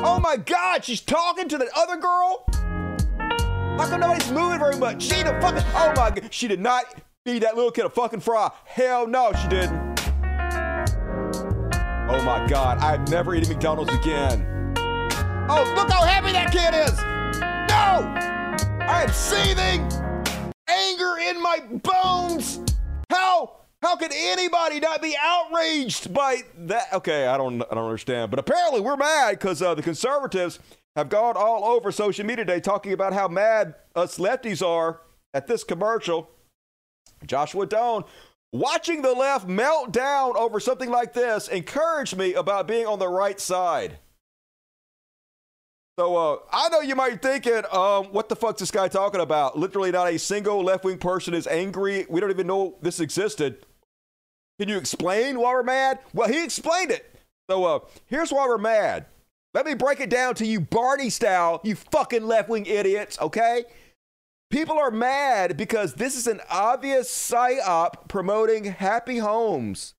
Oh 0.03 0.19
my 0.21 0.37
god, 0.37 0.85
she's 0.85 1.01
talking 1.01 1.47
to 1.49 1.57
the 1.57 1.69
other 1.75 1.97
girl. 1.97 2.45
How 3.77 3.87
come 3.89 4.01
nobody's 4.01 4.31
moving 4.31 4.59
very 4.59 4.77
much? 4.77 5.03
She 5.03 5.23
the 5.23 5.37
fucking. 5.41 5.63
Oh 5.73 5.93
my 5.95 6.11
god, 6.11 6.27
she 6.31 6.47
did 6.47 6.59
not 6.59 6.85
feed 7.25 7.43
that 7.43 7.55
little 7.55 7.71
kid 7.71 7.85
a 7.85 7.89
fucking 7.89 8.19
fry. 8.19 8.51
Hell 8.65 9.07
no, 9.07 9.31
she 9.33 9.47
didn't. 9.47 9.99
Oh 12.09 12.21
my 12.23 12.45
god, 12.47 12.79
I'm 12.79 13.05
never 13.05 13.33
eating 13.35 13.49
McDonald's 13.49 13.93
again. 13.93 14.45
Oh, 15.49 15.73
look 15.75 15.89
how 15.89 16.03
happy 16.03 16.31
that 16.33 16.51
kid 16.51 16.73
is. 16.75 16.97
No, 17.69 18.13
I 18.85 19.03
am 19.03 19.11
seething 19.11 19.87
anger 20.67 21.17
in 21.19 21.41
my 21.41 21.59
bones. 21.81 22.61
How 23.09 23.60
how 23.81 23.95
could 23.95 24.11
anybody 24.13 24.79
not 24.79 25.01
be 25.01 25.15
outraged 25.19 26.13
by 26.13 26.41
that? 26.57 26.93
Okay, 26.93 27.27
I 27.27 27.37
don't 27.37 27.61
I 27.63 27.75
don't 27.75 27.85
understand, 27.85 28.29
but 28.29 28.39
apparently 28.39 28.79
we're 28.79 28.97
mad 28.97 29.31
because 29.31 29.61
uh, 29.61 29.73
the 29.73 29.81
conservatives 29.81 30.59
have 30.95 31.09
gone 31.09 31.35
all 31.35 31.65
over 31.65 31.91
social 31.91 32.25
media 32.25 32.45
today 32.45 32.59
talking 32.59 32.93
about 32.93 33.13
how 33.13 33.27
mad 33.27 33.75
us 33.95 34.17
lefties 34.17 34.65
are 34.65 35.01
at 35.33 35.47
this 35.47 35.63
commercial. 35.63 36.29
Joshua 37.25 37.65
Doan 37.65 38.03
watching 38.51 39.01
the 39.01 39.13
left 39.13 39.47
melt 39.47 39.91
down 39.91 40.35
over 40.35 40.59
something 40.59 40.89
like 40.89 41.13
this 41.13 41.47
encouraged 41.47 42.17
me 42.17 42.33
about 42.33 42.67
being 42.67 42.85
on 42.85 42.99
the 42.99 43.07
right 43.07 43.39
side. 43.39 43.97
So 45.97 46.15
uh, 46.15 46.37
I 46.51 46.69
know 46.69 46.81
you 46.81 46.95
might 46.95 47.21
be 47.21 47.27
thinking, 47.27 47.63
um, 47.71 48.05
what 48.05 48.29
the 48.29 48.35
fuck's 48.35 48.59
this 48.59 48.71
guy 48.71 48.87
talking 48.87 49.21
about? 49.21 49.57
Literally, 49.57 49.91
not 49.91 50.07
a 50.07 50.17
single 50.17 50.63
left 50.63 50.83
wing 50.83 50.97
person 50.97 51.33
is 51.33 51.47
angry. 51.47 52.05
We 52.09 52.19
don't 52.19 52.31
even 52.31 52.47
know 52.47 52.75
this 52.81 52.99
existed. 52.99 53.65
Can 54.61 54.69
you 54.69 54.77
explain 54.77 55.39
why 55.39 55.53
we're 55.53 55.63
mad? 55.63 55.97
Well, 56.13 56.29
he 56.29 56.43
explained 56.43 56.91
it. 56.91 57.19
So 57.49 57.65
uh, 57.65 57.79
here's 58.05 58.31
why 58.31 58.45
we're 58.45 58.59
mad. 58.59 59.07
Let 59.55 59.65
me 59.65 59.73
break 59.73 59.99
it 59.99 60.11
down 60.11 60.35
to 60.35 60.45
you, 60.45 60.59
Barney 60.59 61.09
style, 61.09 61.61
you 61.63 61.73
fucking 61.73 62.27
left 62.27 62.47
wing 62.47 62.67
idiots, 62.67 63.19
okay? 63.19 63.63
People 64.51 64.77
are 64.77 64.91
mad 64.91 65.57
because 65.57 65.95
this 65.95 66.15
is 66.15 66.27
an 66.27 66.41
obvious 66.47 67.09
psyop 67.09 68.07
promoting 68.07 68.65
happy 68.65 69.17
homes, 69.17 69.95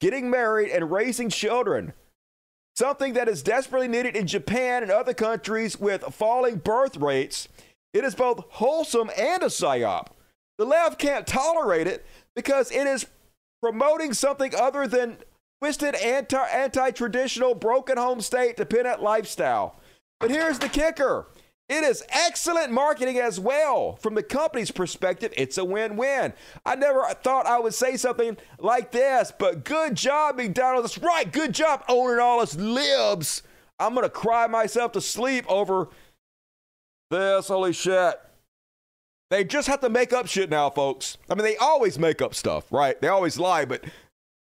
getting 0.00 0.28
married, 0.28 0.72
and 0.72 0.90
raising 0.90 1.28
children. 1.28 1.92
Something 2.74 3.12
that 3.12 3.28
is 3.28 3.44
desperately 3.44 3.86
needed 3.86 4.16
in 4.16 4.26
Japan 4.26 4.82
and 4.82 4.90
other 4.90 5.14
countries 5.14 5.78
with 5.78 6.02
falling 6.12 6.56
birth 6.56 6.96
rates. 6.96 7.46
It 7.94 8.02
is 8.02 8.16
both 8.16 8.46
wholesome 8.48 9.12
and 9.16 9.44
a 9.44 9.46
psyop. 9.46 10.08
The 10.58 10.64
left 10.64 10.98
can't 10.98 11.24
tolerate 11.24 11.86
it 11.86 12.04
because 12.34 12.72
it 12.72 12.88
is 12.88 13.06
promoting 13.62 14.12
something 14.12 14.54
other 14.54 14.86
than 14.86 15.18
twisted 15.60 15.94
anti 15.94 16.44
anti 16.48 16.90
traditional 16.90 17.54
broken 17.54 17.96
home 17.96 18.20
state 18.20 18.56
dependent 18.56 19.02
lifestyle. 19.02 19.80
But 20.20 20.30
here's 20.30 20.58
the 20.58 20.68
kicker. 20.68 21.26
It 21.68 21.84
is 21.84 22.04
excellent 22.10 22.70
marketing 22.70 23.18
as 23.18 23.40
well. 23.40 23.96
From 23.96 24.14
the 24.14 24.22
company's 24.22 24.70
perspective, 24.70 25.32
it's 25.36 25.56
a 25.56 25.64
win 25.64 25.96
win. 25.96 26.34
I 26.66 26.74
never 26.74 27.02
thought 27.22 27.46
I 27.46 27.58
would 27.58 27.72
say 27.72 27.96
something 27.96 28.36
like 28.58 28.90
this, 28.90 29.32
but 29.38 29.64
good 29.64 29.94
job, 29.94 30.36
McDonald's. 30.36 30.94
That's 30.94 31.04
right, 31.04 31.32
good 31.32 31.54
job 31.54 31.84
owning 31.88 32.18
all 32.18 32.40
us 32.40 32.56
libs. 32.56 33.42
I'm 33.78 33.94
going 33.94 34.04
to 34.04 34.10
cry 34.10 34.46
myself 34.48 34.92
to 34.92 35.00
sleep 35.00 35.46
over 35.48 35.88
this. 37.10 37.48
Holy 37.48 37.72
shit. 37.72 38.20
They 39.32 39.44
just 39.44 39.66
have 39.68 39.80
to 39.80 39.88
make 39.88 40.12
up 40.12 40.26
shit 40.26 40.50
now, 40.50 40.68
folks. 40.68 41.16
I 41.30 41.34
mean, 41.34 41.44
they 41.44 41.56
always 41.56 41.98
make 41.98 42.20
up 42.20 42.34
stuff, 42.34 42.70
right? 42.70 43.00
They 43.00 43.08
always 43.08 43.38
lie, 43.38 43.64
but 43.64 43.82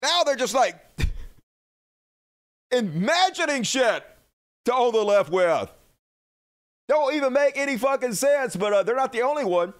now 0.02 0.22
they're 0.22 0.36
just 0.36 0.54
like 0.54 0.76
imagining 2.70 3.64
shit 3.64 4.04
to 4.66 4.72
own 4.72 4.92
the 4.92 5.02
left 5.02 5.32
with. 5.32 5.68
Don't 6.86 7.12
even 7.12 7.32
make 7.32 7.56
any 7.56 7.76
fucking 7.76 8.12
sense, 8.12 8.54
but 8.54 8.72
uh, 8.72 8.82
they're 8.84 8.94
not 8.94 9.12
the 9.12 9.22
only 9.22 9.44
one. 9.44 9.74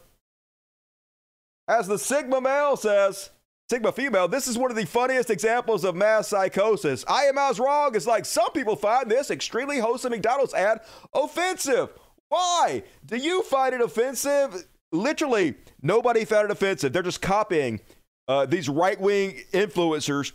As 1.69 1.87
the 1.87 1.97
Sigma 1.97 2.41
male 2.41 2.77
says, 2.77 3.31
Sigma 3.71 3.93
female, 3.93 4.27
this 4.27 4.49
is 4.49 4.59
one 4.59 4.73
of 4.73 4.77
the 4.77 4.85
funniest 4.85 5.31
examples 5.31 5.85
of 5.85 5.95
mass 5.95 6.27
psychosis. 6.27 7.05
I 7.07 7.27
am 7.27 7.39
as 7.39 7.61
wrong 7.61 7.95
as 7.95 8.09
like 8.09 8.25
some 8.25 8.51
people 8.51 8.75
find 8.75 9.09
this 9.09 9.31
extremely 9.31 9.79
wholesome 9.79 10.11
McDonald's 10.11 10.55
ad 10.55 10.81
offensive. 11.15 11.91
Why? 12.31 12.83
Do 13.07 13.17
you 13.17 13.45
find 13.45 13.77
it 13.77 13.81
offensive? 13.81 14.67
Literally, 14.93 15.55
nobody 15.83 16.25
found 16.25 16.47
it 16.47 16.51
offensive. 16.51 16.93
They're 16.93 17.03
just 17.03 17.21
copying 17.21 17.81
uh, 18.27 18.47
these 18.47 18.69
right 18.69 19.01
wing 19.01 19.41
influencers' 19.53 20.33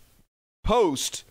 posts 0.63 1.23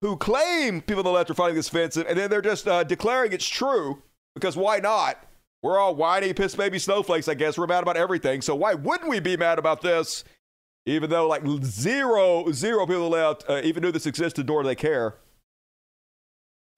who 0.00 0.16
claim 0.16 0.80
people 0.80 1.00
on 1.00 1.04
the 1.04 1.10
left 1.10 1.30
are 1.30 1.34
finding 1.34 1.56
this 1.56 1.68
offensive, 1.68 2.06
and 2.08 2.18
then 2.18 2.30
they're 2.30 2.40
just 2.40 2.66
uh, 2.66 2.82
declaring 2.84 3.32
it's 3.32 3.48
true 3.48 4.02
because 4.34 4.56
why 4.56 4.78
not? 4.78 5.18
We're 5.62 5.78
all 5.78 5.94
whiny, 5.94 6.32
piss 6.32 6.54
baby 6.54 6.78
snowflakes, 6.78 7.28
I 7.28 7.34
guess. 7.34 7.58
We're 7.58 7.66
mad 7.66 7.82
about 7.82 7.98
everything. 7.98 8.40
So 8.40 8.54
why 8.54 8.74
wouldn't 8.74 9.10
we 9.10 9.20
be 9.20 9.36
mad 9.36 9.58
about 9.58 9.82
this? 9.82 10.24
Even 10.86 11.10
though 11.10 11.28
like 11.28 11.42
zero, 11.62 12.50
zero 12.50 12.86
people 12.86 13.04
on 13.04 13.10
the 13.10 13.16
left 13.16 13.44
uh, 13.48 13.60
even 13.62 13.82
knew 13.82 13.92
this 13.92 14.06
existed, 14.06 14.46
nor 14.46 14.62
do 14.62 14.68
they 14.68 14.74
care. 14.74 15.16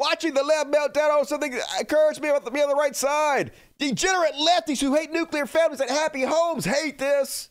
Watching 0.03 0.35
the 0.35 0.43
left 0.43 0.69
meltdown 0.73 1.17
on 1.17 1.25
something 1.27 1.57
encouraged 1.79 2.21
me 2.21 2.29
to 2.29 2.51
be 2.51 2.61
on 2.61 2.69
the 2.69 2.75
right 2.75 2.97
side. 2.97 3.53
Degenerate 3.79 4.35
lefties 4.35 4.81
who 4.81 4.97
hate 4.97 5.13
nuclear 5.13 5.47
families 5.47 5.81
and 5.81 5.89
happy 5.89 6.23
homes 6.23 6.65
hate 6.65 6.99
this. 6.99 7.51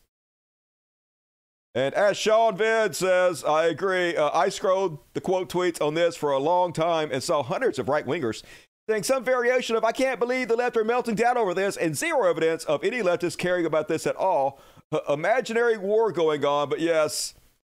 And 1.74 1.94
as 1.94 2.18
Sean 2.18 2.54
Vid 2.58 2.94
says, 2.94 3.42
I 3.42 3.68
agree. 3.68 4.14
Uh, 4.14 4.30
I 4.38 4.50
scrolled 4.50 4.98
the 5.14 5.20
quote 5.22 5.48
tweets 5.48 5.80
on 5.80 5.94
this 5.94 6.14
for 6.14 6.32
a 6.32 6.38
long 6.38 6.74
time 6.74 7.08
and 7.10 7.22
saw 7.22 7.42
hundreds 7.42 7.78
of 7.78 7.88
right 7.88 8.06
wingers 8.06 8.42
saying 8.86 9.04
some 9.04 9.24
variation 9.24 9.74
of, 9.74 9.82
I 9.82 9.92
can't 9.92 10.20
believe 10.20 10.48
the 10.48 10.56
left 10.56 10.76
are 10.76 10.84
melting 10.84 11.14
down 11.14 11.38
over 11.38 11.54
this, 11.54 11.78
and 11.78 11.96
zero 11.96 12.28
evidence 12.28 12.64
of 12.64 12.84
any 12.84 13.00
leftists 13.00 13.38
caring 13.38 13.64
about 13.64 13.88
this 13.88 14.06
at 14.06 14.16
all. 14.16 14.60
Uh, 14.90 14.98
imaginary 15.08 15.78
war 15.78 16.12
going 16.12 16.44
on, 16.44 16.68
but 16.68 16.80
yes, 16.80 17.32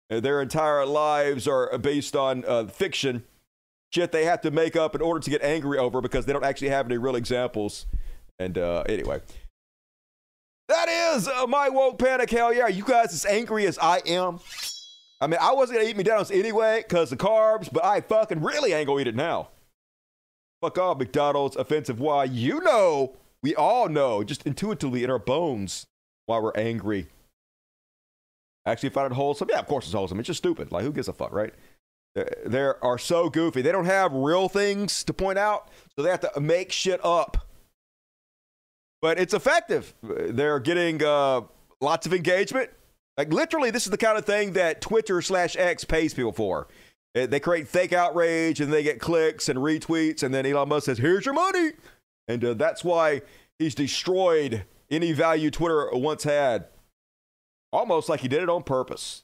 their 0.10 0.40
entire 0.40 0.86
lives 0.86 1.48
are 1.48 1.76
based 1.80 2.16
on 2.16 2.46
uh, 2.46 2.68
fiction. 2.68 3.24
Shit 3.94 4.12
they 4.12 4.26
have 4.26 4.42
to 4.42 4.52
make 4.52 4.76
up 4.76 4.96
in 4.96 5.02
order 5.02 5.20
to 5.20 5.30
get 5.30 5.42
angry 5.42 5.78
over 5.78 6.02
because 6.02 6.26
they 6.26 6.34
don't 6.34 6.44
actually 6.44 6.70
have 6.70 6.86
any 6.86 6.98
real 6.98 7.16
examples. 7.16 7.86
And 8.40 8.58
uh, 8.58 8.84
anyway, 8.88 9.22
that 10.68 10.90
is 10.90 11.28
uh, 11.28 11.48
my 11.48 11.70
woke 11.70 11.98
panic. 11.98 12.30
Hell 12.30 12.54
yeah, 12.54 12.68
you 12.68 12.84
guys 12.84 13.14
as 13.14 13.26
angry 13.26 13.66
as 13.66 13.80
I 13.80 14.02
am. 14.06 14.40
I 15.20 15.28
mean, 15.28 15.40
I 15.42 15.54
wasn't 15.54 15.80
gonna 15.80 15.90
eat 15.90 15.98
McDonald's 15.98 16.32
anyway 16.32 16.84
because 16.88 17.10
the 17.10 17.18
carbs, 17.18 17.72
but 17.72 17.84
I 17.84 18.02
fucking 18.02 18.42
really 18.42 18.74
ain't 18.74 18.88
gonna 18.88 19.02
eat 19.02 19.08
it 19.08 19.16
now. 19.16 19.50
Fuck 20.62 20.78
off, 20.78 20.98
McDonald's. 20.98 21.56
Offensive. 21.56 22.00
Why? 22.00 22.26
You 22.26 22.60
know, 22.62 23.16
we 23.42 23.56
all 23.56 23.88
know, 23.88 24.24
just 24.24 24.46
intuitively 24.46 25.04
in 25.04 25.10
our 25.10 25.20
bones, 25.20 25.86
why 26.26 26.40
we're 26.40 26.52
angry. 26.56 27.08
Actually, 28.66 28.90
find 28.90 29.12
it 29.12 29.16
wholesome. 29.16 29.48
Yeah, 29.50 29.60
of 29.60 29.68
course 29.68 29.86
it's 29.86 29.94
wholesome. 29.94 30.20
It's 30.20 30.28
just 30.28 30.40
stupid. 30.40 30.72
Like, 30.72 30.84
who 30.84 30.92
gives 30.92 31.08
a 31.08 31.14
fuck, 31.14 31.32
right? 31.32 31.54
They 32.46 32.72
are 32.82 32.98
so 32.98 33.30
goofy. 33.30 33.62
They 33.62 33.72
don't 33.72 33.86
have 33.86 34.14
real 34.14 34.50
things 34.50 35.04
to 35.04 35.14
point 35.14 35.38
out, 35.38 35.70
so 35.96 36.04
they 36.04 36.10
have 36.10 36.22
to 36.22 36.40
make 36.40 36.72
shit 36.72 37.04
up. 37.04 37.38
But 39.02 39.20
it's 39.20 39.34
effective. 39.34 39.94
They're 40.02 40.60
getting 40.60 41.04
uh, 41.04 41.42
lots 41.82 42.08
of 42.08 42.14
engagement. 42.14 42.72
Like 43.18 43.32
literally, 43.32 43.72
this 43.72 43.86
is 43.86 43.92
the 43.92 43.98
kind 43.98 44.18
of 44.18 44.26
thing 44.26 44.54
that 44.54 44.82
Twitter 44.82 45.22
slash 45.22 45.56
X 45.56 45.84
pays 45.84 46.14
people 46.14 46.32
for. 46.32 46.68
They 47.14 47.40
create 47.40 47.68
fake 47.68 47.94
outrage 47.94 48.62
and 48.62 48.72
they 48.72 48.84
get 48.84 49.00
clicks 49.00 49.50
and 49.50 49.60
retweets, 49.60 50.22
and 50.22 50.34
then 50.34 50.46
Elon 50.46 50.70
Musk 50.70 50.86
says, 50.86 50.98
"Here's 51.00 51.26
your 51.26 51.34
money." 51.34 51.72
And 52.28 52.44
uh, 52.44 52.54
that's 52.54 52.84
why 52.84 53.22
he's 53.58 53.74
destroyed 53.74 54.66
any 54.92 55.14
value 55.14 55.50
Twitter 55.50 55.90
once 55.94 56.24
had. 56.24 56.68
Almost 57.74 58.08
like 58.08 58.22
he 58.22 58.28
did 58.28 58.44
it 58.44 58.50
on 58.50 58.64
purpose. 58.64 59.24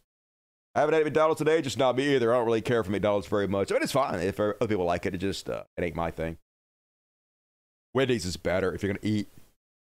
I 0.76 0.80
haven't 0.80 0.96
had 0.96 1.04
McDonald's 1.04 1.38
today, 1.38 1.62
just 1.62 1.78
not 1.78 1.96
me 1.96 2.16
either. 2.16 2.34
I 2.34 2.38
don't 2.38 2.48
really 2.48 2.62
care 2.62 2.84
for 2.84 2.90
McDonald's 2.90 3.28
very 3.28 3.48
much. 3.48 3.72
I 3.72 3.76
mean, 3.76 3.84
it's 3.84 3.92
fine 3.92 4.20
if 4.20 4.40
other 4.40 4.56
people 4.68 4.86
like 4.86 5.06
it. 5.06 5.14
It 5.14 5.20
just 5.20 5.50
uh, 5.50 5.64
it 5.78 5.84
ain't 5.84 5.96
my 5.96 6.10
thing. 6.10 6.38
Wendy's 7.94 8.26
is 8.26 8.38
better 8.38 8.74
if 8.74 8.82
you're 8.82 8.92
gonna 8.92 9.08
eat 9.08 9.28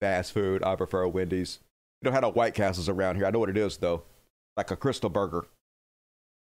fast 0.02 0.34
food. 0.34 0.64
I 0.64 0.76
prefer 0.76 1.08
Wendy's. 1.08 1.60
We 2.02 2.06
don't 2.06 2.14
have 2.14 2.22
no 2.22 2.32
White 2.32 2.54
Castles 2.54 2.90
around 2.90 3.16
here. 3.16 3.26
I 3.26 3.32
know 3.32 3.40
what 3.40 3.50
it 3.50 3.58
is 3.58 3.78
though, 3.78 4.04
like 4.56 4.70
a 4.70 4.78
Krystal 4.78 5.12
Burger, 5.12 5.48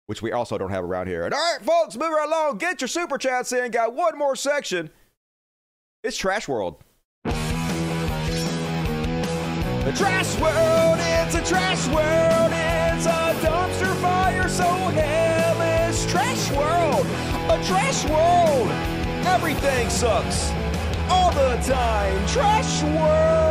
which 0.08 0.22
we 0.22 0.34
also 0.34 0.58
don't 0.58 0.72
have 0.72 0.84
around 0.84 1.08
here. 1.08 1.24
And 1.24 1.34
all 1.34 1.40
right, 1.40 1.66
folks, 1.66 1.96
move 1.96 2.10
right 2.12 2.28
along. 2.28 2.58
Get 2.58 2.82
your 2.82 2.90
super 2.90 3.18
chats 3.18 3.54
in. 3.54 3.72
Got 3.72 3.94
one 3.94 4.18
more 4.18 4.36
section. 4.36 4.90
It's 6.04 6.18
Trash 6.18 6.50
World. 6.50 6.84
The 9.88 9.94
trash 9.94 10.38
world, 10.42 10.98
it's 11.00 11.36
a 11.36 11.46
trash 11.46 11.88
world, 11.88 12.52
it's 12.52 13.06
a 13.06 13.34
dumpster 13.40 13.96
fire 14.02 14.50
so 14.50 14.66
hellish. 14.66 16.06
Trash 16.12 16.52
world, 16.52 17.06
a 17.50 17.64
trash 17.66 18.04
world. 18.10 18.68
Everything 19.26 19.90
sucks 19.90 20.52
all 21.10 21.32
the 21.32 21.56
time. 21.64 22.28
Trash 22.28 22.84
world. 22.84 23.48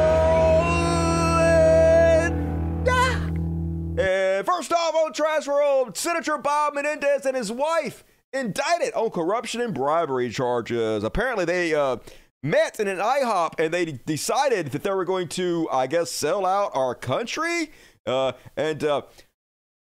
And 3.99 4.45
first 4.45 4.75
off 4.75 4.95
on 4.95 5.15
Trash 5.15 5.47
World, 5.47 5.97
Senator 5.97 6.37
Bob 6.37 6.75
Menendez 6.75 7.25
and 7.25 7.35
his 7.35 7.51
wife 7.51 8.05
indicted 8.35 8.93
on 8.93 9.09
corruption 9.09 9.63
and 9.63 9.73
bribery 9.73 10.29
charges. 10.29 11.03
Apparently, 11.03 11.47
they 11.47 11.75
uh, 11.75 11.97
met 12.43 12.79
in 12.81 12.89
an 12.89 12.99
IHOP 12.99 13.59
and 13.59 13.73
they 13.73 13.85
decided 13.85 14.69
that 14.69 14.83
they 14.83 14.91
were 14.91 15.05
going 15.05 15.29
to, 15.29 15.69
I 15.71 15.87
guess, 15.87 16.11
sell 16.11 16.47
out 16.47 16.71
our 16.75 16.95
country. 16.95 17.73
Uh, 18.07 18.33
and 18.57 18.85
uh, 18.85 19.03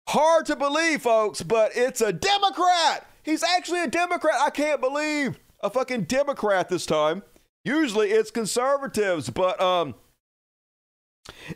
hard 0.09 0.45
to 0.47 0.55
believe, 0.55 1.01
folks, 1.01 1.41
but 1.41 1.71
it's 1.75 2.01
a 2.01 2.13
Democrat. 2.13 3.07
He's 3.23 3.43
actually 3.43 3.81
a 3.81 3.87
Democrat. 3.87 4.35
I 4.39 4.49
can't 4.49 4.81
believe 4.81 5.39
a 5.61 5.69
fucking 5.69 6.03
Democrat 6.03 6.69
this 6.69 6.85
time. 6.85 7.23
Usually 7.65 8.11
it's 8.11 8.29
conservatives, 8.29 9.29
but 9.29 9.59
um, 9.61 9.95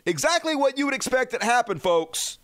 exactly 0.06 0.56
what 0.56 0.78
you 0.78 0.86
would 0.86 0.94
expect 0.94 1.32
that 1.32 1.42
happened, 1.42 1.82
folks. 1.82 2.38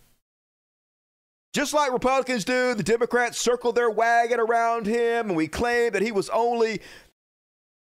Just 1.53 1.73
like 1.73 1.91
Republicans 1.91 2.43
do, 2.43 2.73
the 2.73 2.83
Democrats 2.83 3.39
circle 3.39 3.71
their 3.71 3.89
wagon 3.89 4.39
around 4.39 4.85
him, 4.85 5.29
and 5.29 5.35
we 5.35 5.47
claim 5.47 5.93
that 5.93 6.01
he 6.01 6.11
was 6.11 6.29
only 6.29 6.81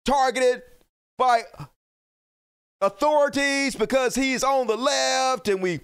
targeted 0.07 0.63
by 1.19 1.43
authorities 2.81 3.77
because 3.77 4.15
he's 4.15 4.43
on 4.43 4.67
the 4.67 4.77
left, 4.77 5.49
and 5.49 5.61
we 5.63 5.81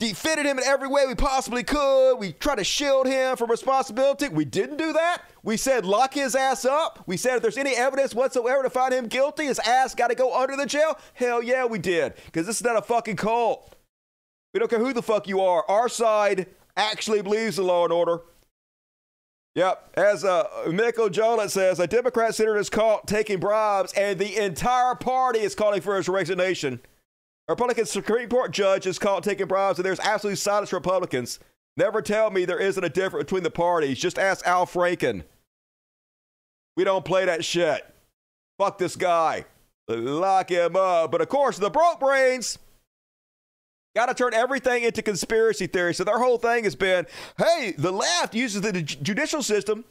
defended 0.00 0.46
him 0.46 0.58
in 0.58 0.64
every 0.64 0.88
way 0.88 1.06
we 1.06 1.14
possibly 1.14 1.62
could. 1.62 2.16
We 2.16 2.32
tried 2.32 2.56
to 2.56 2.64
shield 2.64 3.06
him 3.06 3.36
from 3.36 3.50
responsibility. 3.50 4.28
We 4.28 4.44
didn't 4.44 4.76
do 4.76 4.92
that. 4.92 5.22
We 5.42 5.56
said 5.56 5.84
lock 5.84 6.14
his 6.14 6.34
ass 6.34 6.64
up. 6.64 7.02
We 7.06 7.16
said 7.16 7.36
if 7.36 7.42
there's 7.42 7.58
any 7.58 7.74
evidence 7.74 8.14
whatsoever 8.14 8.62
to 8.62 8.70
find 8.70 8.92
him 8.92 9.06
guilty, 9.06 9.46
his 9.46 9.58
ass 9.60 9.94
got 9.94 10.08
to 10.08 10.14
go 10.14 10.38
under 10.38 10.56
the 10.56 10.66
jail. 10.66 10.98
Hell 11.14 11.42
yeah, 11.42 11.64
we 11.64 11.78
did. 11.78 12.14
Because 12.26 12.46
this 12.46 12.56
is 12.56 12.64
not 12.64 12.76
a 12.76 12.82
fucking 12.82 13.16
cult. 13.16 13.74
We 14.54 14.60
don't 14.60 14.70
care 14.70 14.78
who 14.78 14.92
the 14.92 15.02
fuck 15.02 15.28
you 15.28 15.40
are. 15.40 15.64
Our 15.68 15.88
side 15.88 16.46
actually 16.76 17.22
believes 17.22 17.58
in 17.58 17.66
law 17.66 17.84
and 17.84 17.92
order. 17.92 18.20
Yep. 19.54 19.90
As 19.94 20.24
uh, 20.24 20.46
Miko 20.70 21.08
Jolet 21.08 21.50
says, 21.50 21.80
a 21.80 21.86
Democrat 21.86 22.34
senator 22.34 22.56
is 22.56 22.70
caught 22.70 23.06
taking 23.08 23.40
bribes, 23.40 23.92
and 23.94 24.18
the 24.18 24.36
entire 24.36 24.94
party 24.94 25.40
is 25.40 25.54
calling 25.54 25.80
for 25.80 25.96
his 25.96 26.08
resignation. 26.08 26.80
A 27.48 27.52
Republican 27.52 27.86
Supreme 27.86 28.28
Court 28.28 28.52
judge 28.52 28.86
is 28.86 28.98
caught 28.98 29.24
taking 29.24 29.46
bribes, 29.46 29.78
and 29.78 29.86
there's 29.86 30.00
absolutely 30.00 30.36
silence 30.36 30.72
Republicans. 30.72 31.40
Never 31.76 32.02
tell 32.02 32.30
me 32.30 32.44
there 32.44 32.60
isn't 32.60 32.84
a 32.84 32.88
difference 32.88 33.24
between 33.24 33.42
the 33.42 33.50
parties. 33.50 33.98
Just 33.98 34.18
ask 34.18 34.46
Al 34.46 34.66
Franken. 34.66 35.24
We 36.76 36.84
don't 36.84 37.04
play 37.04 37.24
that 37.24 37.44
shit. 37.44 37.82
Fuck 38.58 38.78
this 38.78 38.96
guy. 38.96 39.44
Lock 39.88 40.50
him 40.50 40.76
up. 40.76 41.10
But 41.10 41.20
of 41.20 41.28
course, 41.28 41.56
the 41.56 41.70
broke 41.70 42.00
brains 42.00 42.58
got 43.98 44.06
to 44.06 44.14
turn 44.14 44.32
everything 44.32 44.84
into 44.84 45.02
conspiracy 45.02 45.66
theory. 45.66 45.92
So 45.92 46.04
their 46.04 46.20
whole 46.20 46.38
thing 46.38 46.62
has 46.62 46.76
been 46.76 47.04
hey, 47.36 47.74
the 47.76 47.90
left 47.90 48.32
uses 48.32 48.60
the 48.60 48.80
judicial 48.80 49.42
system 49.42 49.84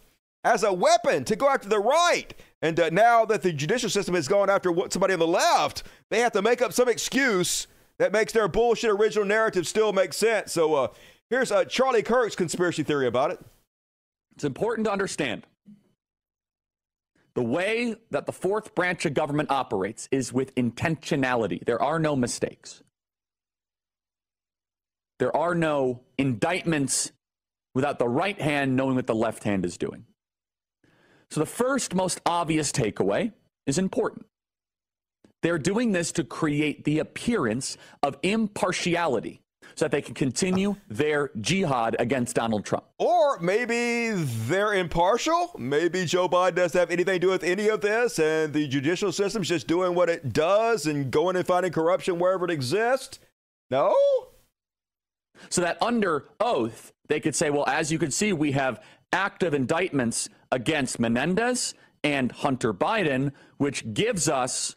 as 0.45 0.64
a 0.64 0.72
weapon 0.72 1.26
to 1.26 1.36
go 1.36 1.49
after 1.49 1.68
the 1.68 1.80
right. 1.80 2.34
And 2.62 2.80
uh, 2.80 2.89
now 2.89 3.26
that 3.26 3.41
the 3.41 3.51
judicial 3.51 3.89
system 3.89 4.16
has 4.16 4.30
gone 4.30 4.49
after 4.49 4.74
somebody 4.89 5.14
on 5.14 5.20
the 5.20 5.28
left, 5.28 5.84
they 6.10 6.22
have 6.22 6.32
to 6.32 6.41
make 6.41 6.62
up 6.62 6.72
some 6.72 6.88
excuse 6.88 7.68
that 7.97 8.14
makes 8.14 8.32
their 8.32 8.47
bullshit 8.47 8.91
original 8.91 9.26
narrative 9.26 9.68
still 9.68 9.91
make 9.91 10.14
sense. 10.14 10.53
So 10.53 10.74
uh, 10.76 10.88
here's 11.30 11.51
uh, 11.51 11.66
Charlie 11.66 12.01
Kirk's 12.01 12.36
conspiracy 12.36 12.84
theory 12.84 13.08
about 13.08 13.32
it. 13.32 13.41
It's 14.36 14.45
important 14.45 14.86
to 14.86 14.91
understand 14.91 15.45
the 17.34 17.43
way 17.43 17.95
that 18.12 18.26
the 18.26 18.32
fourth 18.32 18.74
branch 18.74 19.05
of 19.05 19.14
government 19.14 19.51
operates 19.51 20.08
is 20.12 20.32
with 20.32 20.55
intentionality. 20.55 21.66
There 21.66 21.82
are 21.82 21.99
no 21.99 22.16
mistakes. 22.16 22.84
There 25.20 25.36
are 25.36 25.55
no 25.55 26.01
indictments 26.18 27.11
without 27.74 27.99
the 27.99 28.07
right 28.07 28.39
hand 28.39 28.76
knowing 28.76 28.95
what 28.95 29.07
the 29.07 29.15
left 29.15 29.43
hand 29.43 29.65
is 29.65 29.78
doing. 29.78 30.05
So 31.30 31.39
the 31.39 31.45
first 31.45 31.93
most 31.93 32.22
obvious 32.26 32.72
takeaway 32.72 33.34
is 33.65 33.78
important. 33.78 34.26
They're 35.43 35.59
doing 35.59 35.91
this 35.91 36.11
to 36.13 36.24
create 36.24 36.84
the 36.86 36.99
appearance 36.99 37.78
of 38.01 38.18
impartiality 38.24 39.41
so 39.76 39.86
that 39.86 39.91
they 39.91 40.01
can 40.01 40.15
continue 40.15 40.76
their 40.89 41.30
jihad 41.39 41.95
against 41.99 42.36
Donald 42.36 42.65
Trump. 42.65 42.86
Or 42.97 43.39
maybe 43.39 44.11
they're 44.47 44.74
impartial. 44.74 45.51
Maybe 45.57 46.05
Joe 46.05 46.28
Biden 46.28 46.55
doesn't 46.55 46.80
have 46.80 46.89
anything 46.89 47.15
to 47.15 47.28
do 47.28 47.30
with 47.30 47.43
any 47.43 47.68
of 47.68 47.82
this, 47.82 48.18
and 48.18 48.53
the 48.53 48.68
judicial 48.68 49.11
system's 49.11 49.49
just 49.49 49.68
doing 49.68 49.93
what 49.93 50.09
it 50.09 50.34
does 50.34 50.88
and 50.88 51.11
going 51.11 51.36
and 51.36 51.45
finding 51.45 51.72
corruption 51.72 52.18
wherever 52.18 52.45
it 52.45 52.51
exists. 52.51 53.20
No? 53.70 53.93
So 55.50 55.62
that 55.62 55.82
under 55.82 56.26
oath, 56.40 56.92
they 57.08 57.20
could 57.20 57.36
say, 57.36 57.50
well, 57.50 57.66
as 57.68 57.92
you 57.92 58.00
can 58.00 58.12
see, 58.12 58.34
we 58.34 58.52
have 58.54 58.84
active 59.14 59.54
indictments 59.54 60.30
against 60.52 61.00
Menendez 61.00 61.74
and 62.04 62.32
Hunter 62.32 62.74
Biden, 62.74 63.32
which 63.58 63.94
gives 63.94 64.30
us 64.30 64.76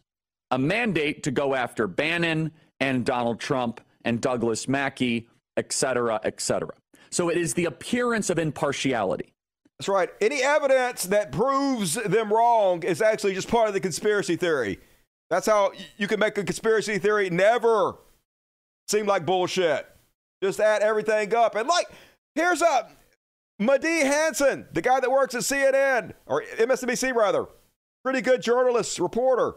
a 0.51 0.59
mandate 0.59 1.23
to 1.25 1.31
go 1.31 1.55
after 1.55 1.87
Bannon 1.87 2.53
and 2.81 3.05
Donald 3.05 3.41
Trump 3.41 3.81
and 4.05 4.21
Douglas 4.21 4.67
Mackey, 4.67 5.29
et 5.57 5.73
cetera, 5.73 6.21
et 6.25 6.41
cetera. 6.41 6.75
So 7.11 7.29
it 7.29 7.37
is 7.37 7.55
the 7.55 7.67
appearance 7.67 8.31
of 8.31 8.39
impartiality. 8.39 9.33
That's 9.79 9.89
right. 9.89 10.11
Any 10.21 10.43
evidence 10.43 11.05
that 11.05 11.33
proves 11.33 11.95
them 11.95 12.33
wrong 12.33 12.83
is 12.83 13.03
actually 13.03 13.35
just 13.35 13.49
part 13.49 13.69
of 13.69 13.75
the 13.75 13.81
conspiracy 13.81 14.37
theory. 14.37 14.79
That's 15.29 15.47
how 15.47 15.73
you 15.97 16.07
can 16.07 16.21
make 16.21 16.37
a 16.39 16.45
conspiracy 16.45 16.99
theory 16.99 17.31
never 17.31 17.95
seem 18.89 19.07
like 19.07 19.25
bullshit. 19.25 19.87
Just 20.43 20.61
add 20.61 20.83
everything 20.83 21.35
up. 21.35 21.55
And 21.55 21.69
like, 21.69 21.87
here's 22.35 22.63
a 22.63 22.89
Mehdi 23.61 24.03
Hasan, 24.03 24.67
the 24.73 24.81
guy 24.81 25.01
that 25.01 25.11
works 25.11 25.35
at 25.35 25.43
CNN 25.43 26.15
or 26.27 26.43
MSNBC 26.59 27.15
rather, 27.15 27.47
pretty 28.03 28.23
good 28.23 28.41
journalist, 28.41 28.99
reporter. 28.99 29.55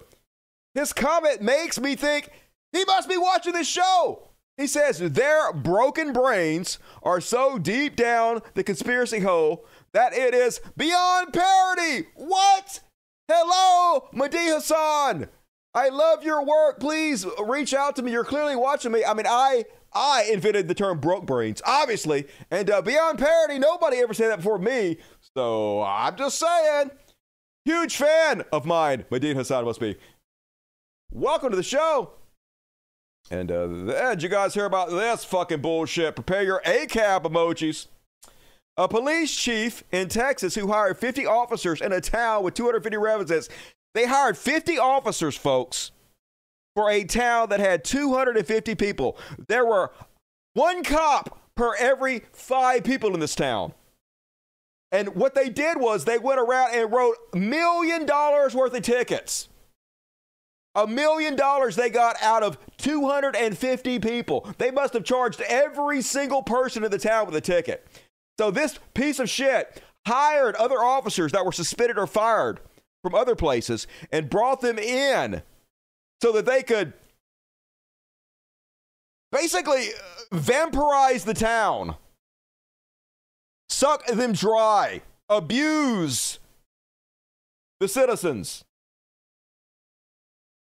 His 0.75 0.91
comment 0.91 1.41
makes 1.41 1.79
me 1.79 1.95
think 1.95 2.29
he 2.73 2.83
must 2.85 3.07
be 3.07 3.17
watching 3.17 3.53
this 3.53 3.67
show. 3.67 4.29
He 4.57 4.67
says 4.67 4.99
their 4.99 5.53
broken 5.53 6.13
brains 6.13 6.79
are 7.01 7.21
so 7.21 7.57
deep 7.57 7.95
down 7.95 8.41
the 8.53 8.63
conspiracy 8.63 9.19
hole 9.19 9.65
that 9.93 10.13
it 10.13 10.33
is 10.33 10.59
beyond 10.77 11.33
parody. 11.33 12.07
What? 12.15 12.81
Hello, 13.27 14.09
Mehdi 14.13 14.53
Hasan. 14.53 15.29
I 15.73 15.89
love 15.89 16.23
your 16.23 16.45
work. 16.45 16.79
Please 16.79 17.25
reach 17.43 17.73
out 17.73 17.95
to 17.95 18.03
me. 18.03 18.11
You're 18.11 18.25
clearly 18.25 18.55
watching 18.55 18.91
me. 18.91 19.03
I 19.03 19.13
mean, 19.13 19.25
I 19.27 19.65
I 19.95 20.29
invented 20.31 20.67
the 20.67 20.73
term 20.73 20.99
broke 20.99 21.25
brains, 21.25 21.61
obviously, 21.65 22.27
and 22.51 22.69
uh, 22.69 22.81
beyond 22.81 23.19
parody, 23.19 23.59
nobody 23.59 23.97
ever 23.97 24.13
said 24.13 24.31
that 24.31 24.37
before 24.37 24.59
me. 24.59 24.97
So 25.35 25.83
I'm 25.83 26.15
just 26.15 26.39
saying, 26.39 26.91
huge 27.65 27.95
fan 27.95 28.43
of 28.51 28.65
mine. 28.65 29.05
Madine 29.11 29.35
Hassan 29.35 29.65
must 29.65 29.79
be. 29.79 29.95
Welcome 31.11 31.51
to 31.51 31.55
the 31.55 31.63
show. 31.63 32.13
And 33.31 33.51
uh, 33.51 33.67
then 33.67 34.19
you 34.19 34.29
guys 34.29 34.53
hear 34.53 34.65
about 34.65 34.89
this 34.89 35.23
fucking 35.23 35.61
bullshit. 35.61 36.15
Prepare 36.15 36.43
your 36.43 36.61
ACAB 36.65 37.23
emojis. 37.23 37.87
A 38.75 38.87
police 38.87 39.35
chief 39.35 39.83
in 39.91 40.09
Texas 40.09 40.55
who 40.55 40.71
hired 40.71 40.97
50 40.97 41.27
officers 41.27 41.79
in 41.79 41.91
a 41.91 42.01
town 42.01 42.43
with 42.43 42.55
250 42.55 42.97
residents. 42.97 43.47
They 43.93 44.07
hired 44.07 44.37
50 44.37 44.79
officers, 44.79 45.37
folks, 45.37 45.91
for 46.75 46.89
a 46.89 47.03
town 47.03 47.49
that 47.49 47.59
had 47.59 47.83
250 47.83 48.75
people. 48.75 49.17
There 49.47 49.65
were 49.65 49.91
one 50.53 50.83
cop 50.83 51.39
per 51.55 51.75
every 51.77 52.23
five 52.33 52.83
people 52.83 53.13
in 53.13 53.19
this 53.19 53.35
town. 53.35 53.73
And 54.91 55.15
what 55.15 55.35
they 55.35 55.49
did 55.49 55.79
was 55.79 56.05
they 56.05 56.19
went 56.19 56.39
around 56.39 56.75
and 56.75 56.91
wrote 56.91 57.17
million 57.33 58.05
dollars 58.05 58.55
worth 58.55 58.75
of 58.75 58.83
tickets 58.83 59.49
A 60.75 60.87
million 60.87 61.35
dollars 61.35 61.75
they 61.75 61.89
got 61.89 62.15
out 62.21 62.43
of 62.43 62.57
250 62.77 63.99
people. 63.99 64.47
They 64.59 64.71
must 64.71 64.93
have 64.93 65.03
charged 65.03 65.41
every 65.41 66.01
single 66.01 66.43
person 66.43 66.83
in 66.83 66.91
the 66.91 66.97
town 66.99 67.25
with 67.27 67.35
a 67.35 67.41
ticket. 67.41 67.87
So 68.39 68.51
this 68.51 68.79
piece 68.93 69.19
of 69.19 69.29
shit 69.29 69.81
hired 70.07 70.55
other 70.55 70.77
officers 70.83 71.31
that 71.33 71.45
were 71.45 71.51
suspended 71.51 71.97
or 71.97 72.07
fired 72.07 72.59
from 73.03 73.15
other 73.15 73.35
places 73.35 73.87
and 74.11 74.29
brought 74.29 74.61
them 74.61 74.79
in 74.79 75.43
so 76.23 76.31
that 76.31 76.45
they 76.45 76.63
could 76.63 76.93
basically 79.29 79.89
uh, 79.89 80.37
vampirize 80.37 81.25
the 81.25 81.33
town, 81.33 81.97
suck 83.67 84.05
them 84.05 84.31
dry, 84.31 85.01
abuse 85.27 86.39
the 87.81 87.89
citizens. 87.89 88.63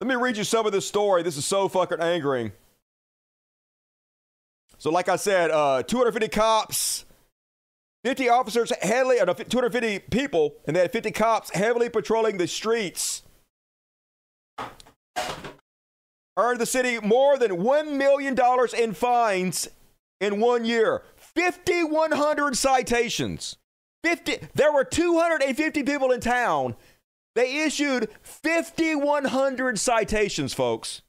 Let 0.01 0.09
me 0.09 0.15
read 0.15 0.35
you 0.35 0.43
some 0.43 0.65
of 0.65 0.73
this 0.73 0.85
story. 0.85 1.23
This 1.23 1.37
is 1.37 1.45
so 1.45 1.69
fucking 1.69 2.01
angering. 2.01 2.51
So, 4.79 4.91
like 4.91 5.07
I 5.07 5.15
said, 5.15 5.49
uh, 5.49 5.83
250 5.83 6.27
cops, 6.27 7.05
50 8.03 8.27
officers, 8.27 8.73
heavily, 8.81 9.21
uh, 9.21 9.23
no, 9.23 9.33
250 9.33 9.99
people, 10.11 10.55
and 10.67 10.75
they 10.75 10.81
had 10.81 10.91
50 10.91 11.11
cops 11.11 11.51
heavily 11.51 11.87
patrolling 11.87 12.35
the 12.35 12.47
streets. 12.47 13.21
Earned 16.35 16.59
the 16.59 16.65
city 16.65 16.99
more 16.99 17.37
than 17.37 17.51
$1 17.51 17.91
million 17.91 18.37
in 18.77 18.93
fines 18.93 19.67
in 20.19 20.39
one 20.39 20.65
year. 20.65 21.03
5,100 21.15 22.57
citations. 22.57 23.57
50, 24.03 24.47
there 24.53 24.71
were 24.71 24.83
250 24.83 25.83
people 25.83 26.11
in 26.11 26.19
town. 26.19 26.75
They 27.35 27.63
issued 27.63 28.09
5,100 28.21 29.79
citations, 29.79 30.53
folks. 30.53 31.01